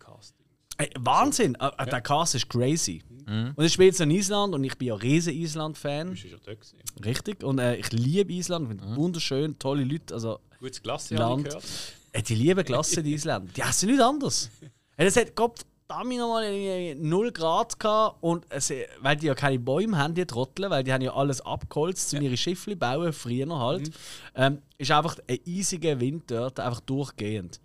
Wahnsinn! 0.99 1.55
Äh, 1.55 1.85
Der 1.85 2.01
Cast 2.01 2.35
ist 2.35 2.49
crazy. 2.49 3.03
Und 3.27 3.55
es 3.63 3.71
spielt 3.73 3.97
in 3.99 4.11
Island 4.11 4.53
und 4.53 4.63
ich 4.65 4.77
bin 4.77 4.89
ja 4.89 4.95
ein 4.95 4.99
riesen 4.99 5.33
Island-Fan. 5.33 6.07
Du 6.07 6.13
bist 6.13 6.25
ja 6.25 6.37
da 6.43 6.53
gewesen. 6.53 6.77
Richtig. 7.05 7.43
Und 7.43 7.59
äh, 7.59 7.75
ich 7.77 7.91
liebe 7.93 8.33
Island, 8.33 8.63
ich 8.73 8.79
finde 8.81 8.95
wunderschön, 8.97 9.57
tolle 9.57 9.85
Leute. 9.85 10.13
Also 10.13 10.39
Gutes 10.59 10.79
ich 10.79 11.17
Land. 11.17 11.45
gehört. 11.45 11.63
Äh, 12.11 12.23
die 12.23 12.35
lieben 12.35 12.65
Klasse, 12.65 13.01
die 13.01 13.13
Isländer. 13.13 13.49
Die 13.55 13.61
essen 13.61 13.87
nichts 13.87 14.03
anderes. 14.03 14.49
Äh, 14.97 15.05
Es 15.05 15.15
hat 15.15 15.33
Gott 15.35 15.61
verdammt 15.87 16.17
nochmal 16.17 16.95
0 16.95 17.31
Grad 17.31 17.79
gehabt 17.79 18.17
und 18.21 18.45
es, 18.49 18.71
weil 18.99 19.15
die 19.15 19.27
ja 19.27 19.35
keine 19.35 19.57
Bäume 19.59 19.97
haben, 19.97 20.13
die 20.13 20.25
Trottel, 20.25 20.69
weil 20.69 20.83
die 20.83 20.91
haben 20.91 21.01
ja 21.01 21.13
alles 21.13 21.39
abgeholzt, 21.41 22.13
um 22.13 22.21
ihre 22.21 22.35
Schiffe 22.37 22.75
bauen, 22.75 23.13
früher 23.13 23.45
noch 23.45 23.59
halt. 23.61 23.91
Ähm, 24.35 24.61
ist 24.77 24.91
einfach 24.91 25.17
ein 25.27 25.39
eisiger 25.47 25.99
Wind 26.01 26.29
dort, 26.29 26.59
einfach 26.59 26.81
durchgehend. 26.81 27.59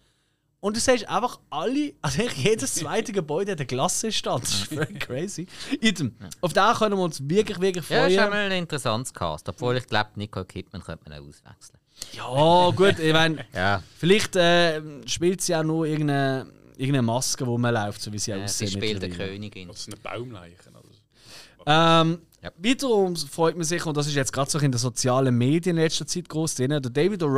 Und 0.66 0.76
du 0.76 0.80
siehst 0.80 1.09
einfach 1.09 1.38
alle, 1.48 1.93
also 2.02 2.20
eigentlich 2.22 2.44
jedes 2.44 2.74
zweite 2.74 3.12
Gebäude 3.12 3.52
hat 3.52 3.60
eine 3.60 3.66
Glassestand. 3.66 4.43
Das 4.43 4.52
ist 4.52 4.64
völlig 4.64 4.98
crazy. 4.98 5.47
Idem. 5.80 6.12
Auf 6.40 6.52
den 6.55 6.74
können 6.74 6.97
wir 6.98 7.05
uns 7.05 7.20
wirklich, 7.28 7.60
wirklich 7.60 7.88
Ja, 7.88 7.98
freuen. 8.01 8.10
ist 8.12 8.18
einmal 8.18 8.38
ein 8.47 8.52
interessantes 8.52 9.14
Cast. 9.14 9.48
Obwohl 9.48 9.76
ich 9.76 9.86
glaube, 9.86 10.10
Nicole 10.16 10.44
Kidman 10.44 10.82
könnte 10.82 11.09
man 11.09 11.20
auch 11.20 11.24
auswechseln. 11.28 11.78
Ja, 12.14 12.70
gut, 12.70 12.98
ich 12.98 13.12
meine, 13.12 13.44
Ja. 13.55 13.80
vielleicht 13.97 14.34
äh, 14.34 14.82
spielt 15.06 15.40
sie 15.40 15.55
auch 15.55 15.62
nur 15.62 15.86
irgendeine, 15.86 16.48
irgendeine 16.76 17.02
Maske, 17.02 17.47
wo 17.47 17.56
man 17.59 17.72
läuft, 17.72 18.02
so 18.02 18.12
wie 18.12 18.18
sie 18.18 18.32
Äh, 18.32 18.38
sie 18.38 18.64
aussieht. 18.64 18.70
spielt 18.72 19.05
eine. 19.05 19.14
Königin. 19.14 19.68
Das 19.68 19.78
ist 19.78 19.86
eine 19.86 19.97
Baumleiche. 19.98 20.56
Ähm, 21.64 22.18
Ja. 22.43 22.51
Wiederum 22.59 23.14
freut 23.16 23.55
man 23.56 23.64
sich, 23.64 23.84
und 23.86 23.97
das 23.97 24.06
ist 24.06 24.14
jetzt 24.14 24.32
gerade 24.32 24.51
so 24.51 24.59
in 24.59 24.70
den 24.70 24.78
sozialen 24.78 25.36
Medien 25.36 25.76
in 25.76 25.82
letzter 25.82 26.06
Zeit 26.06 26.28
groß 26.28 26.55
drin, 26.56 26.70
der 26.70 26.80
David 26.80 27.22
O. 27.22 27.28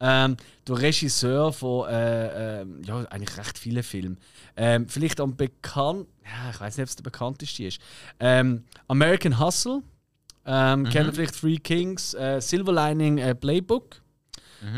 Ähm, 0.00 0.36
der 0.66 0.80
Regisseur 0.80 1.52
von 1.52 1.88
äh, 1.88 2.60
ähm, 2.60 2.82
ja, 2.84 3.04
eigentlich 3.06 3.36
recht 3.36 3.58
vielen 3.58 3.82
Filmen. 3.82 4.18
Ähm, 4.56 4.88
vielleicht 4.88 5.20
am 5.20 5.36
bekannt, 5.36 6.06
ja, 6.24 6.50
ich 6.50 6.60
weiß 6.60 6.76
nicht, 6.76 6.84
ob 6.84 6.88
es 6.88 6.96
der 6.96 7.02
bekannteste 7.02 7.64
ist. 7.64 7.80
Ähm, 8.20 8.64
American 8.86 9.40
Hustle, 9.40 9.82
ähm, 10.46 10.84
kennt 10.88 11.08
ihr 11.08 11.12
vielleicht 11.12 11.40
Three 11.40 11.58
Kings, 11.58 12.14
äh, 12.14 12.40
Silver 12.40 12.72
Lining 12.72 13.18
äh, 13.18 13.34
Playbook. 13.34 14.00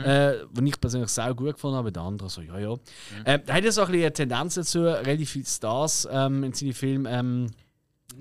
Äh, 0.05 0.45
was 0.51 0.65
ich 0.65 0.81
persönlich 0.81 1.09
sehr 1.09 1.33
gut 1.33 1.55
gefunden 1.55 1.77
habe, 1.77 1.91
der 1.91 2.03
andere 2.03 2.29
so, 2.29 2.43
ja, 2.43 2.59
ja. 2.59 2.75
Äh, 3.25 3.41
er 3.47 3.55
hat 3.55 3.65
ja 3.65 3.73
so 3.73 3.81
ein 3.81 3.87
bisschen 3.87 4.03
eine 4.03 4.13
Tendenz 4.13 4.55
dazu, 4.55 4.83
relativ 4.83 5.31
viele 5.31 5.47
Stars 5.47 6.07
ähm, 6.11 6.45
in 6.45 6.53
seinen 6.53 6.75
Filmen 6.75 7.07
ähm, 7.11 7.47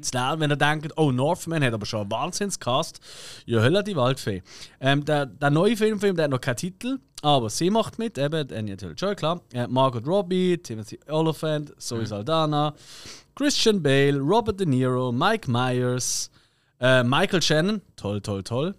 zu 0.02 0.12
lernen, 0.18 0.42
wenn 0.42 0.50
er 0.52 0.58
denkt, 0.58 0.94
oh, 0.98 1.12
Northman 1.12 1.64
hat 1.64 1.74
aber 1.74 1.86
schon 1.86 2.02
einen 2.02 2.12
Wahnsinnscast. 2.12 3.00
Ja, 3.46 3.62
Hölle 3.62 3.84
die 3.84 3.96
Waldfee. 3.96 4.42
Ähm, 4.80 5.04
der, 5.06 5.26
der 5.26 5.50
neue 5.50 5.76
Filmfilm, 5.76 6.16
der 6.16 6.26
hat 6.26 6.32
noch 6.32 6.42
keinen 6.42 6.56
Titel, 6.58 7.00
aber 7.22 7.50
sie 7.50 7.70
macht 7.70 8.00
mit, 8.00 8.18
eben, 8.18 8.52
Anya 8.54 8.76
Taylor-Joy, 8.76 9.16
klar. 9.16 9.42
Äh, 9.54 9.68
Margot 9.68 10.06
Robbie, 10.08 10.58
Timothy 10.58 11.00
Oliphant, 11.08 11.74
Zoe 11.82 12.06
Saldana, 12.06 12.74
Christian 13.36 13.82
Bale, 13.84 14.20
Robert 14.20 14.60
De 14.60 14.66
Niro, 14.68 15.12
Mike 15.12 15.50
Myers, 15.52 16.30
äh, 16.80 17.04
Michael 17.04 17.42
Shannon, 17.42 17.82
toll, 17.96 18.22
toll, 18.22 18.44
toll. 18.44 18.76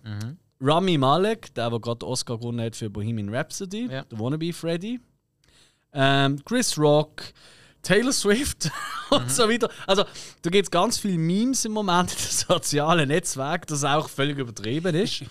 Rami 0.62 0.98
Malek, 0.98 1.54
der, 1.54 1.70
der 1.70 1.80
gerade 1.80 2.06
Oscar 2.06 2.36
gewonnen 2.38 2.60
hat 2.60 2.76
für 2.76 2.90
Bohemian 2.90 3.34
Rhapsody, 3.34 3.86
Ja. 3.90 4.02
der 4.04 4.18
Wannabe 4.18 4.52
Freddy. 4.52 5.00
Ähm, 5.92 6.38
Chris 6.44 6.78
Rock, 6.78 7.22
Taylor 7.82 8.12
Swift 8.12 8.70
und 9.10 9.30
so 9.30 9.48
weiter. 9.48 9.70
Also, 9.86 10.04
da 10.42 10.50
gibt 10.50 10.66
es 10.66 10.70
ganz 10.70 10.98
viele 10.98 11.18
Memes 11.18 11.64
im 11.64 11.72
Moment 11.72 12.12
in 12.12 12.18
den 12.18 12.30
sozialen 12.48 13.08
Netzwerken, 13.08 13.66
das 13.68 13.84
auch 13.84 14.08
völlig 14.08 14.38
übertrieben 14.38 14.94
ist. 14.94 15.24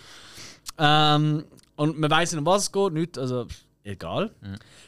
ähm, 0.78 1.46
und 1.76 1.98
man 1.98 2.12
weiß 2.12 2.34
nicht, 2.34 2.40
um 2.40 2.46
was 2.46 2.64
es 2.64 2.72
geht, 2.72 2.94
nicht, 2.94 3.18
also 3.18 3.48
egal. 3.84 4.32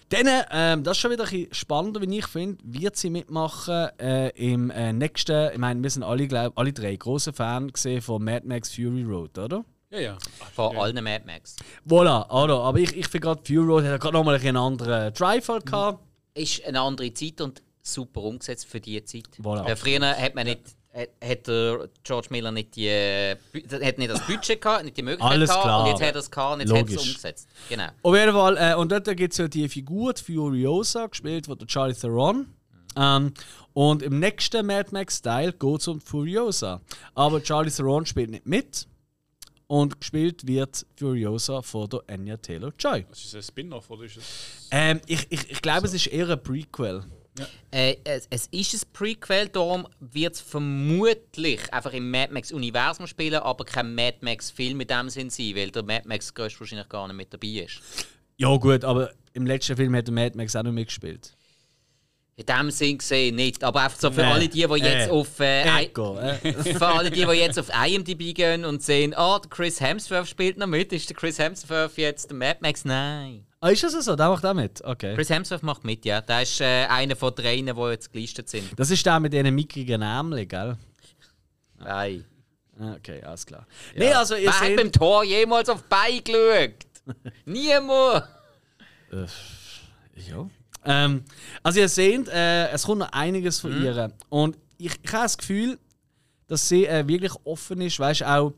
Dann, 0.09 0.43
ähm, 0.51 0.83
das 0.83 0.97
ist 0.97 1.01
schon 1.01 1.11
wieder 1.11 1.23
ein 1.23 1.29
bisschen 1.29 1.53
spannender, 1.53 2.01
wie 2.01 2.17
ich 2.17 2.27
finde, 2.27 2.61
wird 2.63 2.97
sie 2.97 3.09
mitmachen 3.09 3.87
äh, 3.99 4.29
im 4.29 4.69
äh, 4.71 4.91
nächsten, 4.91 5.51
ich 5.53 5.57
meine, 5.57 5.81
wir 5.81 5.89
sind 5.89 6.03
alle, 6.03 6.27
glaub, 6.27 6.57
alle 6.57 6.73
drei 6.73 6.95
große 6.95 7.33
Fan 7.33 7.71
gesehen 7.71 8.01
von 8.01 8.23
Mad 8.23 8.45
Max 8.45 8.73
Fury 8.75 9.03
Road, 9.03 9.37
oder? 9.37 9.63
Ja, 9.89 9.99
ja. 9.99 10.17
Von 10.55 10.77
allen 10.77 11.03
Mad 11.03 11.23
Max. 11.25 11.55
Voilà, 11.87 12.29
oder? 12.29 12.59
Aber 12.61 12.79
ich, 12.79 12.95
ich 12.95 13.07
finde 13.07 13.27
gerade 13.27 13.41
Fury 13.45 13.65
Road 13.65 13.83
hat 13.85 14.01
gerade 14.01 14.13
nochmal 14.13 14.35
einen 14.35 14.57
anderen 14.57 15.13
Drive 15.13 15.47
halt 15.49 15.65
gehabt. 15.65 15.99
Ist 16.33 16.65
eine 16.65 16.81
andere 16.81 17.13
Zeit 17.13 17.41
und 17.41 17.61
super 17.81 18.21
umgesetzt 18.21 18.65
für 18.65 18.79
diese 18.79 19.03
Zeit. 19.05 19.29
Voilà. 19.41 19.65
Weil 19.65 19.75
früher 19.75 20.15
hat 20.15 20.35
man 20.35 20.45
nicht. 20.45 20.61
Hat, 20.93 21.07
hat 21.23 21.47
der 21.47 21.87
George 22.03 22.27
Miller 22.31 22.51
nicht, 22.51 22.75
die, 22.75 22.87
äh, 22.87 23.37
hat 23.81 23.97
nicht 23.97 24.11
das 24.11 24.27
Budget 24.27 24.59
gehabt, 24.59 24.83
nicht 24.83 24.97
die 24.97 25.03
Möglichkeit 25.03 25.31
Alles 25.31 25.49
gehabt 25.49 25.63
klar. 25.63 25.79
und 25.79 25.87
jetzt 25.87 26.01
hat 26.01 26.15
er 26.15 26.19
es 26.19 26.29
gehabt 26.29 26.53
und 26.55 26.59
jetzt 26.59 26.73
hat 26.73 26.89
er 26.89 26.95
es 26.97 27.07
umgesetzt. 27.07 27.47
Genau. 27.69 27.87
Auf 28.03 28.13
jeden 28.13 28.33
Fall, 28.33 28.57
äh, 28.57 28.75
und 28.75 28.91
dort 28.91 29.05
gibt 29.15 29.31
es 29.31 29.37
ja 29.37 29.47
die 29.47 29.69
Figur, 29.69 30.11
die 30.11 30.21
Furiosa, 30.21 31.07
gespielt 31.07 31.45
von 31.45 31.57
der 31.57 31.67
Charlie 31.67 31.95
Theron. 31.95 32.53
Ähm, 32.97 33.33
und 33.71 34.03
im 34.03 34.19
nächsten 34.19 34.65
Mad 34.65 34.89
Max-Style 34.91 35.53
geht 35.53 35.79
es 35.79 35.87
um 35.87 36.01
Furiosa. 36.01 36.81
Aber 37.15 37.41
Charlie 37.41 37.71
Theron 37.71 38.05
spielt 38.05 38.31
nicht 38.31 38.45
mit. 38.45 38.85
Und 39.71 40.01
gespielt 40.01 40.45
wird 40.45 40.85
Furiosa 40.97 41.61
von 41.61 41.89
der 41.89 42.01
Anya 42.07 42.35
Taylor-Joy. 42.35 43.05
Das 43.09 43.23
ist 43.23 43.35
ein 43.35 43.41
Spin-off, 43.41 43.89
oder 43.89 44.03
ist 44.03 44.17
es? 44.17 44.67
Ähm, 44.69 44.99
ich, 45.07 45.25
ich, 45.29 45.49
ich 45.49 45.61
glaube, 45.61 45.87
es 45.87 45.93
ist 45.93 46.07
eher 46.07 46.27
ein 46.27 46.43
Prequel. 46.43 47.05
Äh, 47.71 47.95
es, 48.03 48.27
es 48.29 48.47
ist 48.47 48.73
ein 48.73 48.91
Prequel, 48.91 49.47
darum 49.47 49.87
wird 50.01 50.35
es 50.35 50.41
vermutlich 50.41 51.73
einfach 51.73 51.93
im 51.93 52.11
Mad 52.11 52.33
Max-Universum 52.33 53.07
spielen, 53.07 53.35
aber 53.41 53.63
kein 53.63 53.95
Mad 53.95 54.17
Max-Film 54.19 54.81
in 54.81 54.87
dem 54.89 55.09
Sinn 55.09 55.29
sein, 55.29 55.55
weil 55.55 55.71
der 55.71 55.83
Mad 55.83 56.05
Max 56.05 56.33
Ghost 56.33 56.59
wahrscheinlich 56.59 56.89
gar 56.89 57.07
nicht 57.07 57.15
mit 57.15 57.33
dabei 57.33 57.63
ist. 57.63 57.79
Ja, 58.35 58.53
gut, 58.57 58.83
aber 58.83 59.13
im 59.31 59.45
letzten 59.45 59.77
Film 59.77 59.95
hat 59.95 60.05
der 60.05 60.13
Mad 60.13 60.35
Max 60.35 60.53
auch 60.53 60.63
noch 60.63 60.73
mitgespielt. 60.73 61.33
In 62.37 62.45
dem 62.45 62.71
Sinn 62.71 62.97
gesehen 62.97 63.35
nicht, 63.35 63.63
aber 63.63 63.81
einfach 63.83 63.99
so 63.99 64.09
für 64.09 64.21
Nee. 64.21 64.27
alle 64.31 64.47
die, 64.47 64.65
die 64.65 64.83
jetzt 64.83 65.07
Äh. 65.07 65.11
auf 65.11 65.39
äh, 65.41 65.83
Echo, 65.83 66.17
äh. 66.17 66.53
für 66.53 66.87
alle 66.87 67.11
die, 67.11 67.25
die 67.25 67.31
jetzt 67.33 67.59
auf 67.59 67.67
IMDb 67.69 68.33
gehen 68.33 68.65
und 68.65 68.81
sehen, 68.81 69.11
der 69.11 69.41
Chris 69.49 69.79
Hemsworth 69.81 70.27
spielt 70.27 70.57
noch 70.57 70.65
mit, 70.67 70.91
ist 70.93 71.09
der 71.09 71.15
Chris 71.17 71.37
Hemsworth 71.37 71.97
jetzt 71.97 72.29
der 72.31 72.37
Mad 72.37 72.59
Max? 72.61 72.85
Nein. 72.85 73.45
Ah, 73.59 73.69
ist 73.69 73.83
das 73.83 73.93
so? 74.05 74.15
Der 74.15 74.29
macht 74.29 74.43
auch 74.45 74.53
mit? 74.55 74.81
Okay. 74.83 75.13
Chris 75.13 75.29
Hemsworth 75.29 75.61
macht 75.61 75.83
mit, 75.83 76.03
ja. 76.05 76.21
Der 76.21 76.41
ist 76.41 76.59
äh, 76.61 76.85
einer 76.85 77.15
von 77.15 77.35
drei, 77.35 77.57
die 77.57 77.65
jetzt 77.91 78.11
gelistet 78.11 78.49
sind. 78.49 78.71
Das 78.79 78.89
ist 78.89 79.05
der 79.05 79.19
mit 79.19 79.33
diesen 79.33 79.53
mickrigen 79.53 79.99
Namen, 79.99 80.47
gell? 80.47 80.77
Nein. 81.77 82.25
Ah, 82.79 82.93
Okay, 82.95 83.21
alles 83.21 83.45
klar. 83.45 83.67
Nee, 83.95 84.11
also 84.13 84.35
ihr 84.35 84.45
Wer 84.45 84.59
hat 84.59 84.65
seht... 84.67 84.77
beim 84.77 84.91
Tor 84.91 85.23
jemals 85.23 85.69
auf 85.69 85.83
Bein 85.83 86.23
geschaut? 86.23 86.73
Niemand! 87.45 88.23
Ja. 90.15 90.49
Ähm, 90.85 91.23
also 91.63 91.79
ihr 91.79 91.89
seht, 91.89 92.27
äh, 92.29 92.69
es 92.69 92.83
kommt 92.83 92.99
noch 92.99 93.11
einiges 93.11 93.59
von 93.59 93.77
Mhm. 93.77 93.85
ihr. 93.85 94.11
Und 94.29 94.57
ich, 94.77 94.93
ich 95.01 95.13
habe 95.13 95.23
das 95.23 95.37
Gefühl, 95.37 95.77
dass 96.47 96.67
sie 96.67 96.85
äh, 96.85 97.07
wirklich 97.07 97.33
offen 97.43 97.81
ist, 97.81 97.99
weißt 97.99 98.23
auch. 98.23 98.53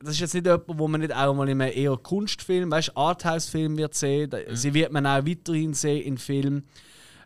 Das 0.00 0.14
ist 0.14 0.20
jetzt 0.20 0.34
nicht 0.34 0.46
jemand, 0.46 0.62
wo 0.66 0.86
man 0.86 1.00
nicht 1.00 1.12
auch 1.14 1.34
mal 1.34 1.48
in 1.48 1.60
einem 1.60 1.76
eher 1.76 1.96
Kunstfilm, 1.96 2.70
weißt 2.70 2.96
Arthouse-Film 2.96 3.76
wird 3.76 3.94
sehen. 3.94 4.30
Mhm. 4.30 4.54
Sie 4.54 4.74
wird 4.74 4.92
man 4.92 5.06
auch 5.06 5.26
weiterhin 5.26 5.74
sehen 5.74 6.02
in 6.04 6.18
Filmen. 6.18 6.66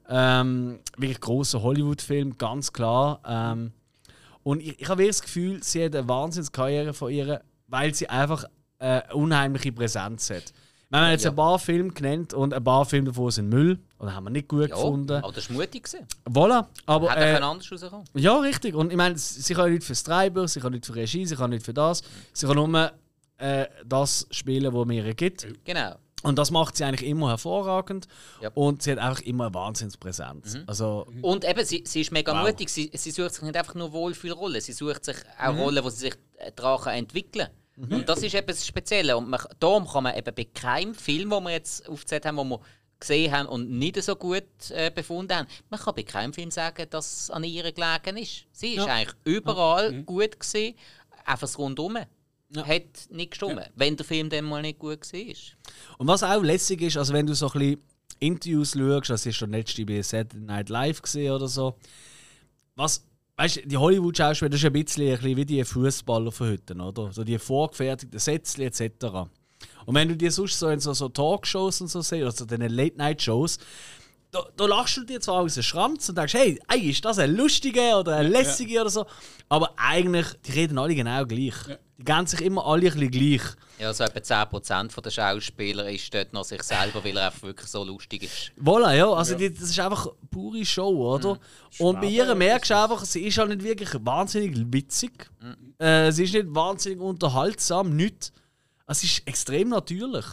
Ähm, 0.09 0.79
wirklich 0.97 1.21
große 1.21 1.63
Hollywood-Film, 1.63 2.39
ganz 2.39 2.73
klar. 2.73 3.21
Ähm, 3.27 3.73
und 4.43 4.61
ich, 4.63 4.81
ich 4.81 4.89
habe 4.89 5.01
wirklich 5.01 5.17
das 5.17 5.23
Gefühl, 5.23 5.63
sie 5.63 5.85
hat 5.85 5.95
eine 5.95 6.09
Wahnsinnskarriere 6.09 6.95
von 6.95 7.13
ihr, 7.13 7.43
weil 7.67 7.95
sie 7.95 8.09
einfach 8.09 8.45
äh, 8.79 9.03
eine 9.03 9.15
unheimliche 9.15 9.73
Präsenz 9.73 10.31
hat. 10.31 10.53
Wir 10.89 11.01
haben 11.01 11.11
jetzt 11.11 11.25
Ja. 11.25 11.31
ein 11.31 11.37
paar 11.37 11.59
Filme 11.59 11.91
genannt 11.91 12.33
und 12.33 12.55
ein 12.55 12.63
paar 12.63 12.85
Filme 12.85 13.09
davon 13.09 13.31
sind 13.33 13.49
Müll 13.49 13.79
oder 13.99 14.15
haben 14.15 14.25
wir 14.25 14.31
nicht 14.31 14.47
gut 14.47 14.69
Ja, 14.69 14.75
gefunden. 14.77 15.13
aber 15.23 15.33
das 15.33 15.51
war 15.51 15.57
mutig. 15.57 15.83
gewesen. 15.83 16.07
Voilà, 16.25 16.67
aber 16.87 17.11
Hätte 17.11 17.21
er 17.25 17.41
äh, 17.41 17.43
anders 17.43 17.71
rauskommen 17.73 18.05
ja, 18.15 18.39
richtig. 18.39 18.75
Und 18.77 18.91
ich 18.93 18.97
meine, 18.97 19.19
sie 19.19 19.55
kann 19.55 19.73
nicht 19.73 19.83
fürs 19.85 20.05
Treiber, 20.05 20.47
sie 20.47 20.61
kann 20.61 20.73
nicht 20.73 20.87
für 20.87 20.95
Regie, 20.95 21.27
sie 21.27 21.35
kann 21.35 21.51
nicht 21.51 21.65
für 21.65 21.75
das. 21.75 22.03
Sie 22.33 22.47
kann 22.47 22.55
nur 22.57 22.93
äh, 23.39 23.67
das 23.85 24.27
spielen, 24.31 24.73
was 24.73 24.87
mir 24.87 25.13
gibt. 25.15 25.47
Genau. 25.65 25.97
Und 26.23 26.39
das 26.39 26.51
macht 26.51 26.77
sie 26.77 26.85
eigentlich 26.85 27.09
immer 27.09 27.29
hervorragend. 27.31 28.07
Ja. 28.41 28.51
Und 28.55 28.83
sie 28.83 28.93
hat 28.93 28.99
einfach 28.99 29.21
immer 29.23 29.47
eine 29.47 29.55
Wahnsinnspräsenz. 29.55 30.59
Also, 30.67 31.07
Und 31.23 31.45
eben, 31.45 31.65
sie, 31.65 31.85
sie 31.87 32.01
ist 32.01 32.11
mega 32.13 32.33
Wow. 32.33 32.47
mutig. 32.49 32.69
Sie, 32.69 32.91
sie 32.95 33.11
sucht 33.11 33.35
sich 33.35 33.43
nicht 33.43 33.57
einfach 33.57 33.75
nur 33.75 33.93
Wohlfühlrollen. 33.93 34.61
Sie 34.61 34.73
sucht 34.73 35.05
sich 35.05 35.17
auch 35.39 35.53
Mhm. 35.53 35.59
Rollen, 35.61 35.85
wo 35.85 35.91
sie 35.91 35.99
sich 35.99 36.15
äh, 36.39 36.53
daran 36.55 36.81
kann 36.81 36.95
entwickeln 37.77 38.01
Und 38.01 38.09
das 38.09 38.23
ist 38.23 38.35
eben 38.35 38.47
das 38.47 38.67
Spezielle. 38.67 39.17
Und 39.17 39.29
man, 39.29 39.41
darum 39.59 39.87
kann 39.87 40.05
man 40.05 40.17
eben 40.17 40.35
bei 40.35 40.45
keinem 40.45 40.95
Film, 40.95 41.31
den 41.31 41.43
wir 41.45 41.51
jetzt 41.51 41.89
aufgezählt 41.89 42.27
haben, 42.27 42.37
wo 42.37 42.45
wir 42.45 42.61
gesehen 42.99 43.31
haben 43.33 43.49
und 43.49 43.71
nicht 43.71 44.03
so 44.03 44.17
gut 44.17 44.45
äh, 44.71 44.91
befunden 44.91 45.35
haben, 45.37 45.49
man 45.69 45.79
kann 45.79 45.95
bei 45.95 46.03
keinem 46.03 46.33
Film 46.33 46.51
sagen, 46.51 46.87
dass 46.91 47.23
es 47.25 47.31
an 47.31 47.45
ihr 47.45 47.71
gelegen 47.73 48.17
ist. 48.17 48.47
Sie 48.53 48.75
ist 48.75 48.87
Ja. 48.87 48.95
eigentlich 48.95 49.17
überall 49.25 50.03
gut 50.05 50.41
gesehen, 50.41 50.75
einfach 51.25 51.59
Rundum. 51.59 51.99
Ja. 52.55 52.65
Hat 52.65 52.83
nicht 53.11 53.33
gestimmt, 53.33 53.71
wenn 53.75 53.97
der 53.97 54.07
Film 54.07 54.31
dann 54.31 54.45
mal 54.45 54.63
nicht 54.63 54.79
gut 54.79 55.13
war. 55.13 55.35
Und 55.99 56.07
was 56.07 56.23
auch 56.23 56.43
lässig 56.43 56.81
ist, 56.81 56.97
also 56.97 57.13
wenn 57.13 57.27
du 57.27 57.35
so 57.35 57.51
ein 57.51 57.59
bisschen 57.59 57.83
Interviews 58.21 58.73
schaust, 58.73 59.11
das 59.11 59.27
ist 59.27 59.37
schon 59.37 59.51
letzte 59.51 59.85
bei 59.85 60.01
Saturday 60.01 60.41
Night 60.41 60.69
Live 60.69 61.03
gesehen 61.03 61.33
oder 61.33 61.49
so. 61.49 61.77
Was, 62.77 63.05
weißt 63.37 63.57
du, 63.57 63.69
die 63.69 63.77
Hollywood-Schauspieler, 63.77 64.51
das 64.51 64.61
ist 64.61 64.67
ein 64.67 64.73
bisschen, 64.73 65.09
ein 65.09 65.17
bisschen 65.17 65.37
wie 65.37 65.45
die 65.45 65.65
Fußballer 65.65 66.33
von 66.33 66.51
heute, 66.51 66.75
oder? 66.75 67.13
So 67.13 67.25
die 67.25 67.39
vorgefertigten 67.39 68.19
Sätze 68.19 68.65
etc. 68.65 69.29
Und 69.85 69.95
wenn 69.95 70.09
du 70.09 70.17
die 70.17 70.31
sonst 70.31 70.59
so 70.59 70.69
in 70.69 70.81
so, 70.81 70.93
so 70.93 71.09
Talkshows 71.09 71.81
und 71.81 71.89
so 71.89 72.01
siehst, 72.01 72.25
also 72.25 72.45
den 72.45 72.63
Late-Night-Shows, 72.63 73.59
da, 74.37 74.49
da 74.57 74.67
lachst 74.67 74.97
du 74.97 75.05
dir 75.05 75.21
zwar 75.21 75.43
aus 75.43 75.55
dem 75.55 75.63
Schranz 75.63 76.09
und 76.09 76.19
denkst, 76.19 76.35
hey, 76.35 76.61
ey, 76.69 76.91
ist 76.91 77.05
das 77.05 77.19
ein 77.19 77.35
lustiger 77.35 78.01
oder 78.01 78.17
ein 78.17 78.31
lässiger 78.31 78.83
oder 78.83 78.91
so, 78.91 79.07
aber 79.49 79.73
eigentlich, 79.77 80.27
die 80.47 80.53
reden 80.53 80.79
alle 80.79 80.95
genau 80.95 81.25
gleich. 81.25 81.55
Die 81.99 82.05
gehen 82.05 82.27
sich 82.27 82.43
immer 82.43 82.67
alle 82.67 82.91
ein 82.91 82.93
bisschen 82.93 83.11
gleich. 83.11 83.43
Ja, 83.79 83.93
so 83.93 84.05
etwa 84.05 84.19
10% 84.19 85.01
der 85.01 85.11
Schauspieler 85.11 85.91
ist 85.91 86.13
dort 86.13 86.33
noch 86.33 86.45
sich 86.45 86.63
selber, 86.63 87.03
weil 87.03 87.17
er 87.17 87.27
einfach 87.27 87.43
wirklich 87.43 87.71
so 87.71 87.85
lustig 87.85 88.25
ist. 88.25 88.53
Voilà, 88.63 88.95
ja, 88.95 89.11
also 89.11 89.35
Die, 89.35 89.53
das 89.53 89.71
ist 89.71 89.81
einfach 89.81 90.09
pure 90.31 90.65
Show, 90.65 91.15
oder? 91.15 91.39
Und 91.79 92.01
bei 92.01 92.09
ihr 92.09 92.35
merkst 92.35 92.71
du 92.71 92.77
einfach, 92.79 93.05
sie 93.05 93.23
ist 93.23 93.39
halt 93.39 93.49
nicht 93.49 93.63
wirklich 93.63 93.91
wahnsinnig 94.01 94.57
witzig. 94.71 95.31
Äh, 95.79 96.13
sie 96.13 96.25
ist 96.25 96.35
nicht 96.35 96.55
wahnsinnig 96.55 97.01
unterhaltsam, 97.01 97.97
nicht. 97.97 98.33
Es 98.87 99.03
ist 99.03 99.27
extrem 99.27 99.71
natürlich. 99.71 100.27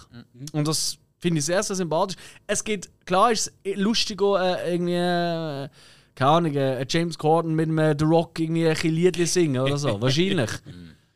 Und 0.51 0.67
das 0.67 0.97
finde 1.24 1.40
ich 1.40 1.45
sehr, 1.45 1.64
sehr 1.64 1.76
sympathisch. 1.78 2.18
Es 2.45 2.64
geht, 2.64 2.90
klar 3.06 3.32
ist 3.32 3.52
es 3.64 3.76
lustiger, 3.78 4.60
äh, 4.62 4.74
irgendwie, 4.74 4.94
äh, 4.94 5.70
keine 6.16 6.30
Ahnung, 6.32 6.54
äh, 6.54 6.86
James 6.88 7.18
Corden 7.18 7.56
mit 7.56 7.70
einem 7.70 7.98
The 7.98 8.06
Rock 8.06 8.40
irgendwie 8.40 8.68
ein 8.68 8.78
Liedli 8.84 9.26
singen 9.26 9.62
oder 9.62 9.78
so. 9.78 10.00
Wahrscheinlich. 10.02 10.52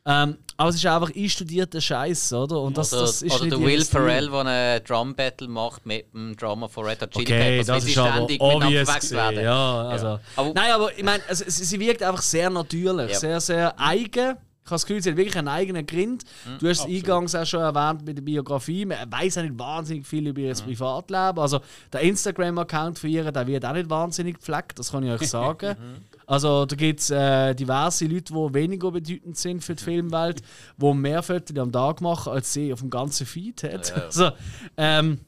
ähm, 0.05 0.37
aber 0.59 0.69
es 0.69 0.75
ist 0.77 0.85
einfach 0.87 1.11
einstudierter 1.15 1.79
Scheiß, 1.81 2.33
oder? 2.33 2.61
Und 2.61 2.77
das, 2.77 2.91
oder 2.93 3.01
das 3.03 3.21
ist 3.21 3.31
oder 3.35 3.43
nicht 3.45 3.51
der 3.57 3.65
Will. 3.67 3.85
Ferrell, 3.85 4.29
der 4.29 4.39
einen 4.45 4.83
Drum 4.85 5.13
Battle 5.13 5.47
macht 5.49 5.85
mit 5.85 6.11
dem 6.13 6.35
Drummer 6.35 6.67
von 6.69 6.85
Red 6.85 7.01
Hot 7.01 7.11
Chili 7.11 7.25
Okay, 7.25 7.49
Peppers, 7.59 7.67
das 7.67 7.85
ist 7.85 7.97
aber 7.99 8.11
ständig 8.13 8.41
miteinander 8.41 8.65
obvious 8.65 9.11
werden. 9.11 9.43
ja, 9.43 9.81
also. 9.89 10.19
Aber- 10.37 10.53
Nein, 10.55 10.71
aber 10.71 10.97
ich 10.97 11.03
meine, 11.03 11.21
also, 11.27 11.43
sie, 11.47 11.63
sie 11.63 11.79
wirkt 11.79 12.01
einfach 12.01 12.21
sehr 12.23 12.49
natürlich, 12.49 13.11
Ja. 13.11 13.19
sehr, 13.19 13.39
sehr 13.41 13.79
eigen. 13.79 14.37
Ich 14.67 14.71
habe 14.71 14.75
das 14.75 14.85
Gefühl, 14.85 15.01
sie 15.01 15.09
hat 15.11 15.17
wirklich 15.17 15.37
einen 15.37 15.47
eigenen 15.47 15.85
Grind. 15.85 16.25
Mhm. 16.45 16.57
Du 16.59 16.67
hast 16.67 16.81
es 16.81 16.85
eingangs 16.85 17.33
auch 17.35 17.45
schon 17.45 17.61
erwähnt 17.61 18.05
mit 18.05 18.17
der 18.17 18.21
Biografie. 18.21 18.83
Man 18.85 18.97
weiß 19.09 19.37
auch 19.37 19.43
nicht 19.43 19.57
wahnsinnig 19.57 20.05
viel 20.05 20.27
über 20.27 20.41
ihr 20.41 20.53
Mhm. 20.53 20.59
Privatleben. 20.65 21.39
Also 21.39 21.61
der 21.93 22.01
Instagram-Account 22.01 22.99
von 22.99 23.09
ihr, 23.09 23.31
der 23.31 23.47
wird 23.47 23.63
auch 23.65 23.71
nicht 23.73 23.89
wahnsinnig 23.89 24.35
gepflegt, 24.35 24.77
das 24.77 24.91
kann 24.91 25.03
ich 25.03 25.11
euch 25.11 25.29
sagen. 25.29 25.77
Mhm. 25.79 26.03
Also 26.25 26.65
da 26.65 26.75
gibt 26.75 26.99
es 26.99 27.09
äh, 27.09 27.55
diverse 27.55 28.05
Leute, 28.05 28.33
die 28.33 28.53
weniger 28.53 28.91
bedeutend 28.91 29.37
sind 29.37 29.63
für 29.63 29.75
die 29.75 29.83
Filmwelt, 29.83 30.41
die 30.75 30.93
mehr 30.93 31.23
Fotos 31.23 31.57
am 31.57 31.71
Tag 31.71 32.01
machen, 32.01 32.33
als 32.33 32.51
sie 32.51 32.73
auf 32.73 32.81
dem 32.81 32.89
ganzen 32.89 33.25
Feed 33.25 33.63
hat. 33.63 33.93
Also, 34.05 34.31
ähm, 34.75 35.19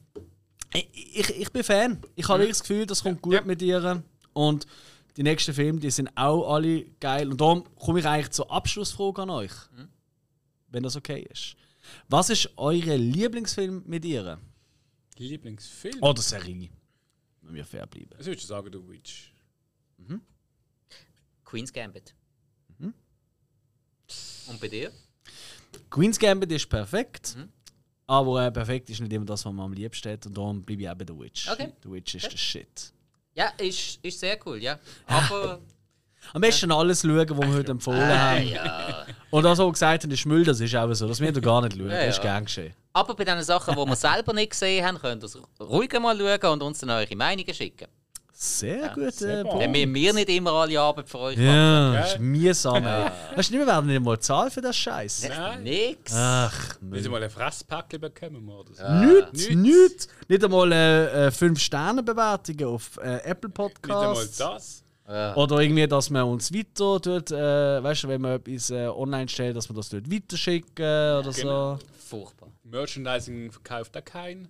ich, 0.74 0.88
ich, 1.14 1.40
ich 1.40 1.50
bin 1.52 1.64
Fan. 1.64 1.98
Ich 2.14 2.28
habe 2.28 2.40
wirklich 2.40 2.58
das 2.58 2.60
Gefühl, 2.68 2.84
das 2.86 3.02
kommt 3.02 3.22
gut 3.22 3.32
Ja. 3.34 3.40
mit 3.42 3.62
ihr. 3.62 4.02
Und 4.34 4.66
die 5.16 5.22
nächsten 5.22 5.52
Filme, 5.54 5.80
die 5.80 5.90
sind 5.90 6.10
auch 6.16 6.54
alle 6.54 6.84
geil. 7.00 7.30
Und 7.30 7.40
darum 7.40 7.64
komme 7.76 8.00
ich 8.00 8.06
eigentlich 8.06 8.30
zur 8.30 8.50
Abschlussfrage 8.50 9.22
an 9.22 9.30
euch. 9.30 9.52
Wenn 10.68 10.82
das 10.82 10.96
okay 10.96 11.26
ist. 11.30 11.56
Was 12.08 12.30
ist 12.30 12.48
euer 12.56 12.96
Lieblingsfilm 12.96 13.82
mit 13.86 14.04
ihr? 14.04 14.38
Lieblingsfilm? 15.18 16.02
Oder 16.02 16.22
Serie? 16.22 16.70
Wenn 17.42 17.54
wir 17.54 17.64
fair 17.64 17.86
bleiben. 17.86 18.10
Was 18.16 18.26
würdest 18.26 18.44
du 18.44 18.48
sagen, 18.48 18.70
The 18.72 18.78
Witch? 18.88 19.32
Queen's 21.44 21.72
Gambit. 21.72 22.14
Mhm. 22.78 22.94
Und 24.48 24.60
bei 24.60 24.68
dir? 24.68 24.92
Queen's 25.90 26.18
Gambit 26.18 26.52
ist 26.52 26.68
perfekt. 26.68 27.36
Aber 28.06 28.44
äh, 28.46 28.50
perfekt 28.52 28.90
ist 28.90 29.00
nicht 29.00 29.12
immer 29.12 29.24
das, 29.24 29.44
was 29.44 29.52
man 29.52 29.66
am 29.66 29.72
liebsten 29.72 30.12
hat. 30.12 30.26
Und 30.26 30.36
darum 30.36 30.62
bleibe 30.62 30.82
ich 30.82 30.88
auch 30.88 30.94
bei 30.94 31.04
The 31.06 31.18
Witch. 31.18 31.48
Okay. 31.50 31.72
The 31.82 31.90
Witch 31.90 32.14
ist 32.14 32.24
Okay. 32.24 32.32
der 32.34 32.38
Shit. 32.38 32.92
Ja, 33.40 33.52
ist, 33.56 33.98
ist 34.02 34.20
sehr 34.20 34.38
cool, 34.44 34.62
ja. 34.62 34.78
Aber. 35.06 35.60
Am 36.34 36.42
besten 36.42 36.70
alles 36.70 37.00
schauen, 37.00 37.30
was 37.30 37.38
wir 37.38 37.54
heute 37.54 37.70
empfohlen 37.70 38.10
äh, 38.10 38.14
haben. 38.14 38.46
ja. 38.46 39.06
Und 39.30 39.44
was 39.44 39.58
wir 39.58 39.72
gesagt 39.72 40.04
haben, 40.04 40.10
ist 40.10 40.26
Müll, 40.26 40.44
das 40.44 40.60
ist 40.60 40.76
auch 40.76 40.92
so. 40.92 41.08
Das 41.08 41.20
müsst 41.20 41.36
ihr 41.36 41.40
gar 41.40 41.62
nicht 41.62 41.74
schauen. 41.78 41.90
Ja, 41.90 42.04
Das 42.04 42.16
ist 42.16 42.22
gern 42.22 42.44
geschehen. 42.44 42.74
Aber 42.92 43.14
bei 43.14 43.24
den 43.24 43.42
Sachen, 43.42 43.74
die 43.74 43.86
wir 43.86 43.96
selber 43.96 44.34
nicht 44.34 44.50
gesehen 44.50 44.84
haben, 44.84 44.98
könnt 44.98 45.22
ihr 45.22 45.26
es 45.26 45.38
ruhig 45.58 45.90
mal 45.98 46.18
schauen 46.18 46.52
und 46.52 46.62
uns 46.62 46.80
dann 46.80 46.90
eure 46.90 47.16
Meinungen 47.16 47.54
schicken. 47.54 47.88
Sehr 48.42 48.88
gut. 48.94 49.12
sehr 49.12 49.40
äh. 49.40 49.44
Punkt. 49.44 49.62
Dann 49.62 49.70
müssen 49.70 49.94
wir 49.94 50.12
nicht 50.14 50.28
immer 50.30 50.52
alle 50.52 50.80
Arbeit 50.80 51.10
für 51.10 51.18
euch 51.18 51.36
machen. 51.36 51.46
Ja, 51.46 51.90
Gell? 51.90 52.00
das 52.00 52.12
ist 52.14 52.20
mühsam, 52.20 52.86
ey. 52.86 53.10
Weißt 53.36 53.50
du, 53.50 53.58
wir 53.58 53.66
werden 53.66 53.86
nicht 53.86 54.02
mal 54.02 54.18
zahlen 54.18 54.50
für 54.50 54.62
das 54.62 54.76
Scheiß. 54.78 55.28
Nein. 55.28 55.62
Nix. 55.62 56.10
Ach, 56.14 56.76
Willst 56.80 57.04
du 57.06 57.10
mal 57.10 57.22
ein 57.22 57.28
Fresspäckchen 57.28 58.00
bekommen 58.00 58.48
oder 58.48 58.72
so? 58.72 58.88
Nichts, 59.04 59.32
Nichts. 59.32 59.54
nichts. 59.56 60.08
Nicht 60.28 60.42
einmal 60.42 60.72
äh, 60.72 61.28
5-Sterne-Bewertungen 61.28 62.64
auf 62.64 62.96
äh, 62.96 63.16
Apple 63.24 63.50
Nicht 63.50 63.58
einmal 63.58 63.68
Podcasts. 63.68 64.36
das. 64.38 64.84
Ja. 65.06 65.34
Oder 65.36 65.58
irgendwie, 65.58 65.86
dass 65.86 66.08
man 66.08 66.22
uns 66.22 66.50
weiter 66.50 66.98
tut, 66.98 67.30
äh, 67.32 67.82
weißt 67.82 68.04
du, 68.04 68.08
wenn 68.08 68.22
man 68.22 68.32
etwas 68.36 68.70
äh, 68.70 68.86
online 68.86 69.28
stellt, 69.28 69.54
dass 69.54 69.68
man 69.68 69.76
das 69.76 69.90
dort 69.90 70.10
weiterschicken 70.10 70.82
oder 71.18 71.30
Genau. 71.32 71.74
so. 71.76 71.78
Furchtbar. 72.08 72.48
Merchandising 72.64 73.52
verkauft 73.52 73.94
er 73.96 74.02
kein. 74.02 74.48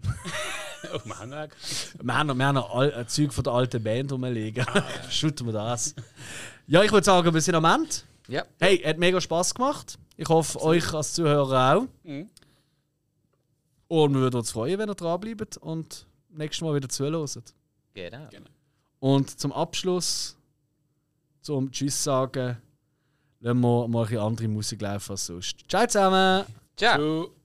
oh, 0.92 1.00
wir 1.04 1.18
haben 1.18 1.32
auch. 1.32 1.48
Wir 2.02 2.14
haben 2.14 2.26
noch, 2.26 2.34
wir 2.36 2.46
haben 2.46 2.54
noch 2.54 2.74
all, 2.74 2.92
äh, 2.92 3.06
Zeug 3.06 3.32
von 3.32 3.44
der 3.44 3.52
alten 3.52 3.82
Band 3.82 4.12
rumliegen. 4.12 4.64
Schütten 5.10 5.46
wir 5.46 5.52
das. 5.52 5.94
Ja, 6.66 6.82
ich 6.82 6.92
würde 6.92 7.04
sagen, 7.04 7.32
wir 7.32 7.40
sind 7.40 7.54
am 7.54 7.64
Ende. 7.64 7.90
Ja. 8.28 8.44
Hey, 8.58 8.78
hat 8.78 8.98
mega 8.98 9.20
Spaß 9.20 9.54
gemacht. 9.54 9.98
Ich 10.16 10.28
hoffe, 10.28 10.60
euch 10.62 10.92
als 10.92 11.14
Zuhörer 11.14 11.76
auch. 11.76 11.86
Mhm. 12.02 12.30
Und 13.88 14.14
wir 14.14 14.20
würden 14.20 14.36
uns 14.36 14.50
freuen, 14.50 14.78
wenn 14.78 14.88
ihr 14.88 14.94
dranbleibt 14.94 15.56
und 15.58 16.06
nächstes 16.30 16.62
Mal 16.62 16.74
wieder 16.74 16.88
zuhört. 16.88 17.54
Genau. 17.94 18.28
Und 18.98 19.38
zum 19.38 19.52
Abschluss, 19.52 20.36
zum 21.40 21.70
Tschüss 21.70 22.02
sagen, 22.02 22.56
lassen 23.40 23.60
wir 23.60 23.88
mal 23.88 24.02
ein 24.02 24.08
bisschen 24.08 24.22
andere 24.22 24.48
Musik 24.48 24.80
laufen 24.80 25.12
als 25.12 25.26
sonst. 25.26 25.68
Ciao 25.68 25.86
zusammen! 25.86 26.46
Ciao. 26.76 26.98
So. 26.98 27.43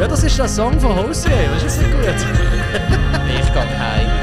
Ja, 0.00 0.08
das 0.08 0.24
ist 0.24 0.38
der 0.38 0.48
Song 0.48 0.80
von 0.80 0.96
weißt 0.96 1.62
du, 1.62 1.66
ist 1.66 1.78
nicht 1.78 1.92
gut? 1.92 2.06
Ich 3.38 3.52
gehe 3.52 3.78
heim. 3.78 4.19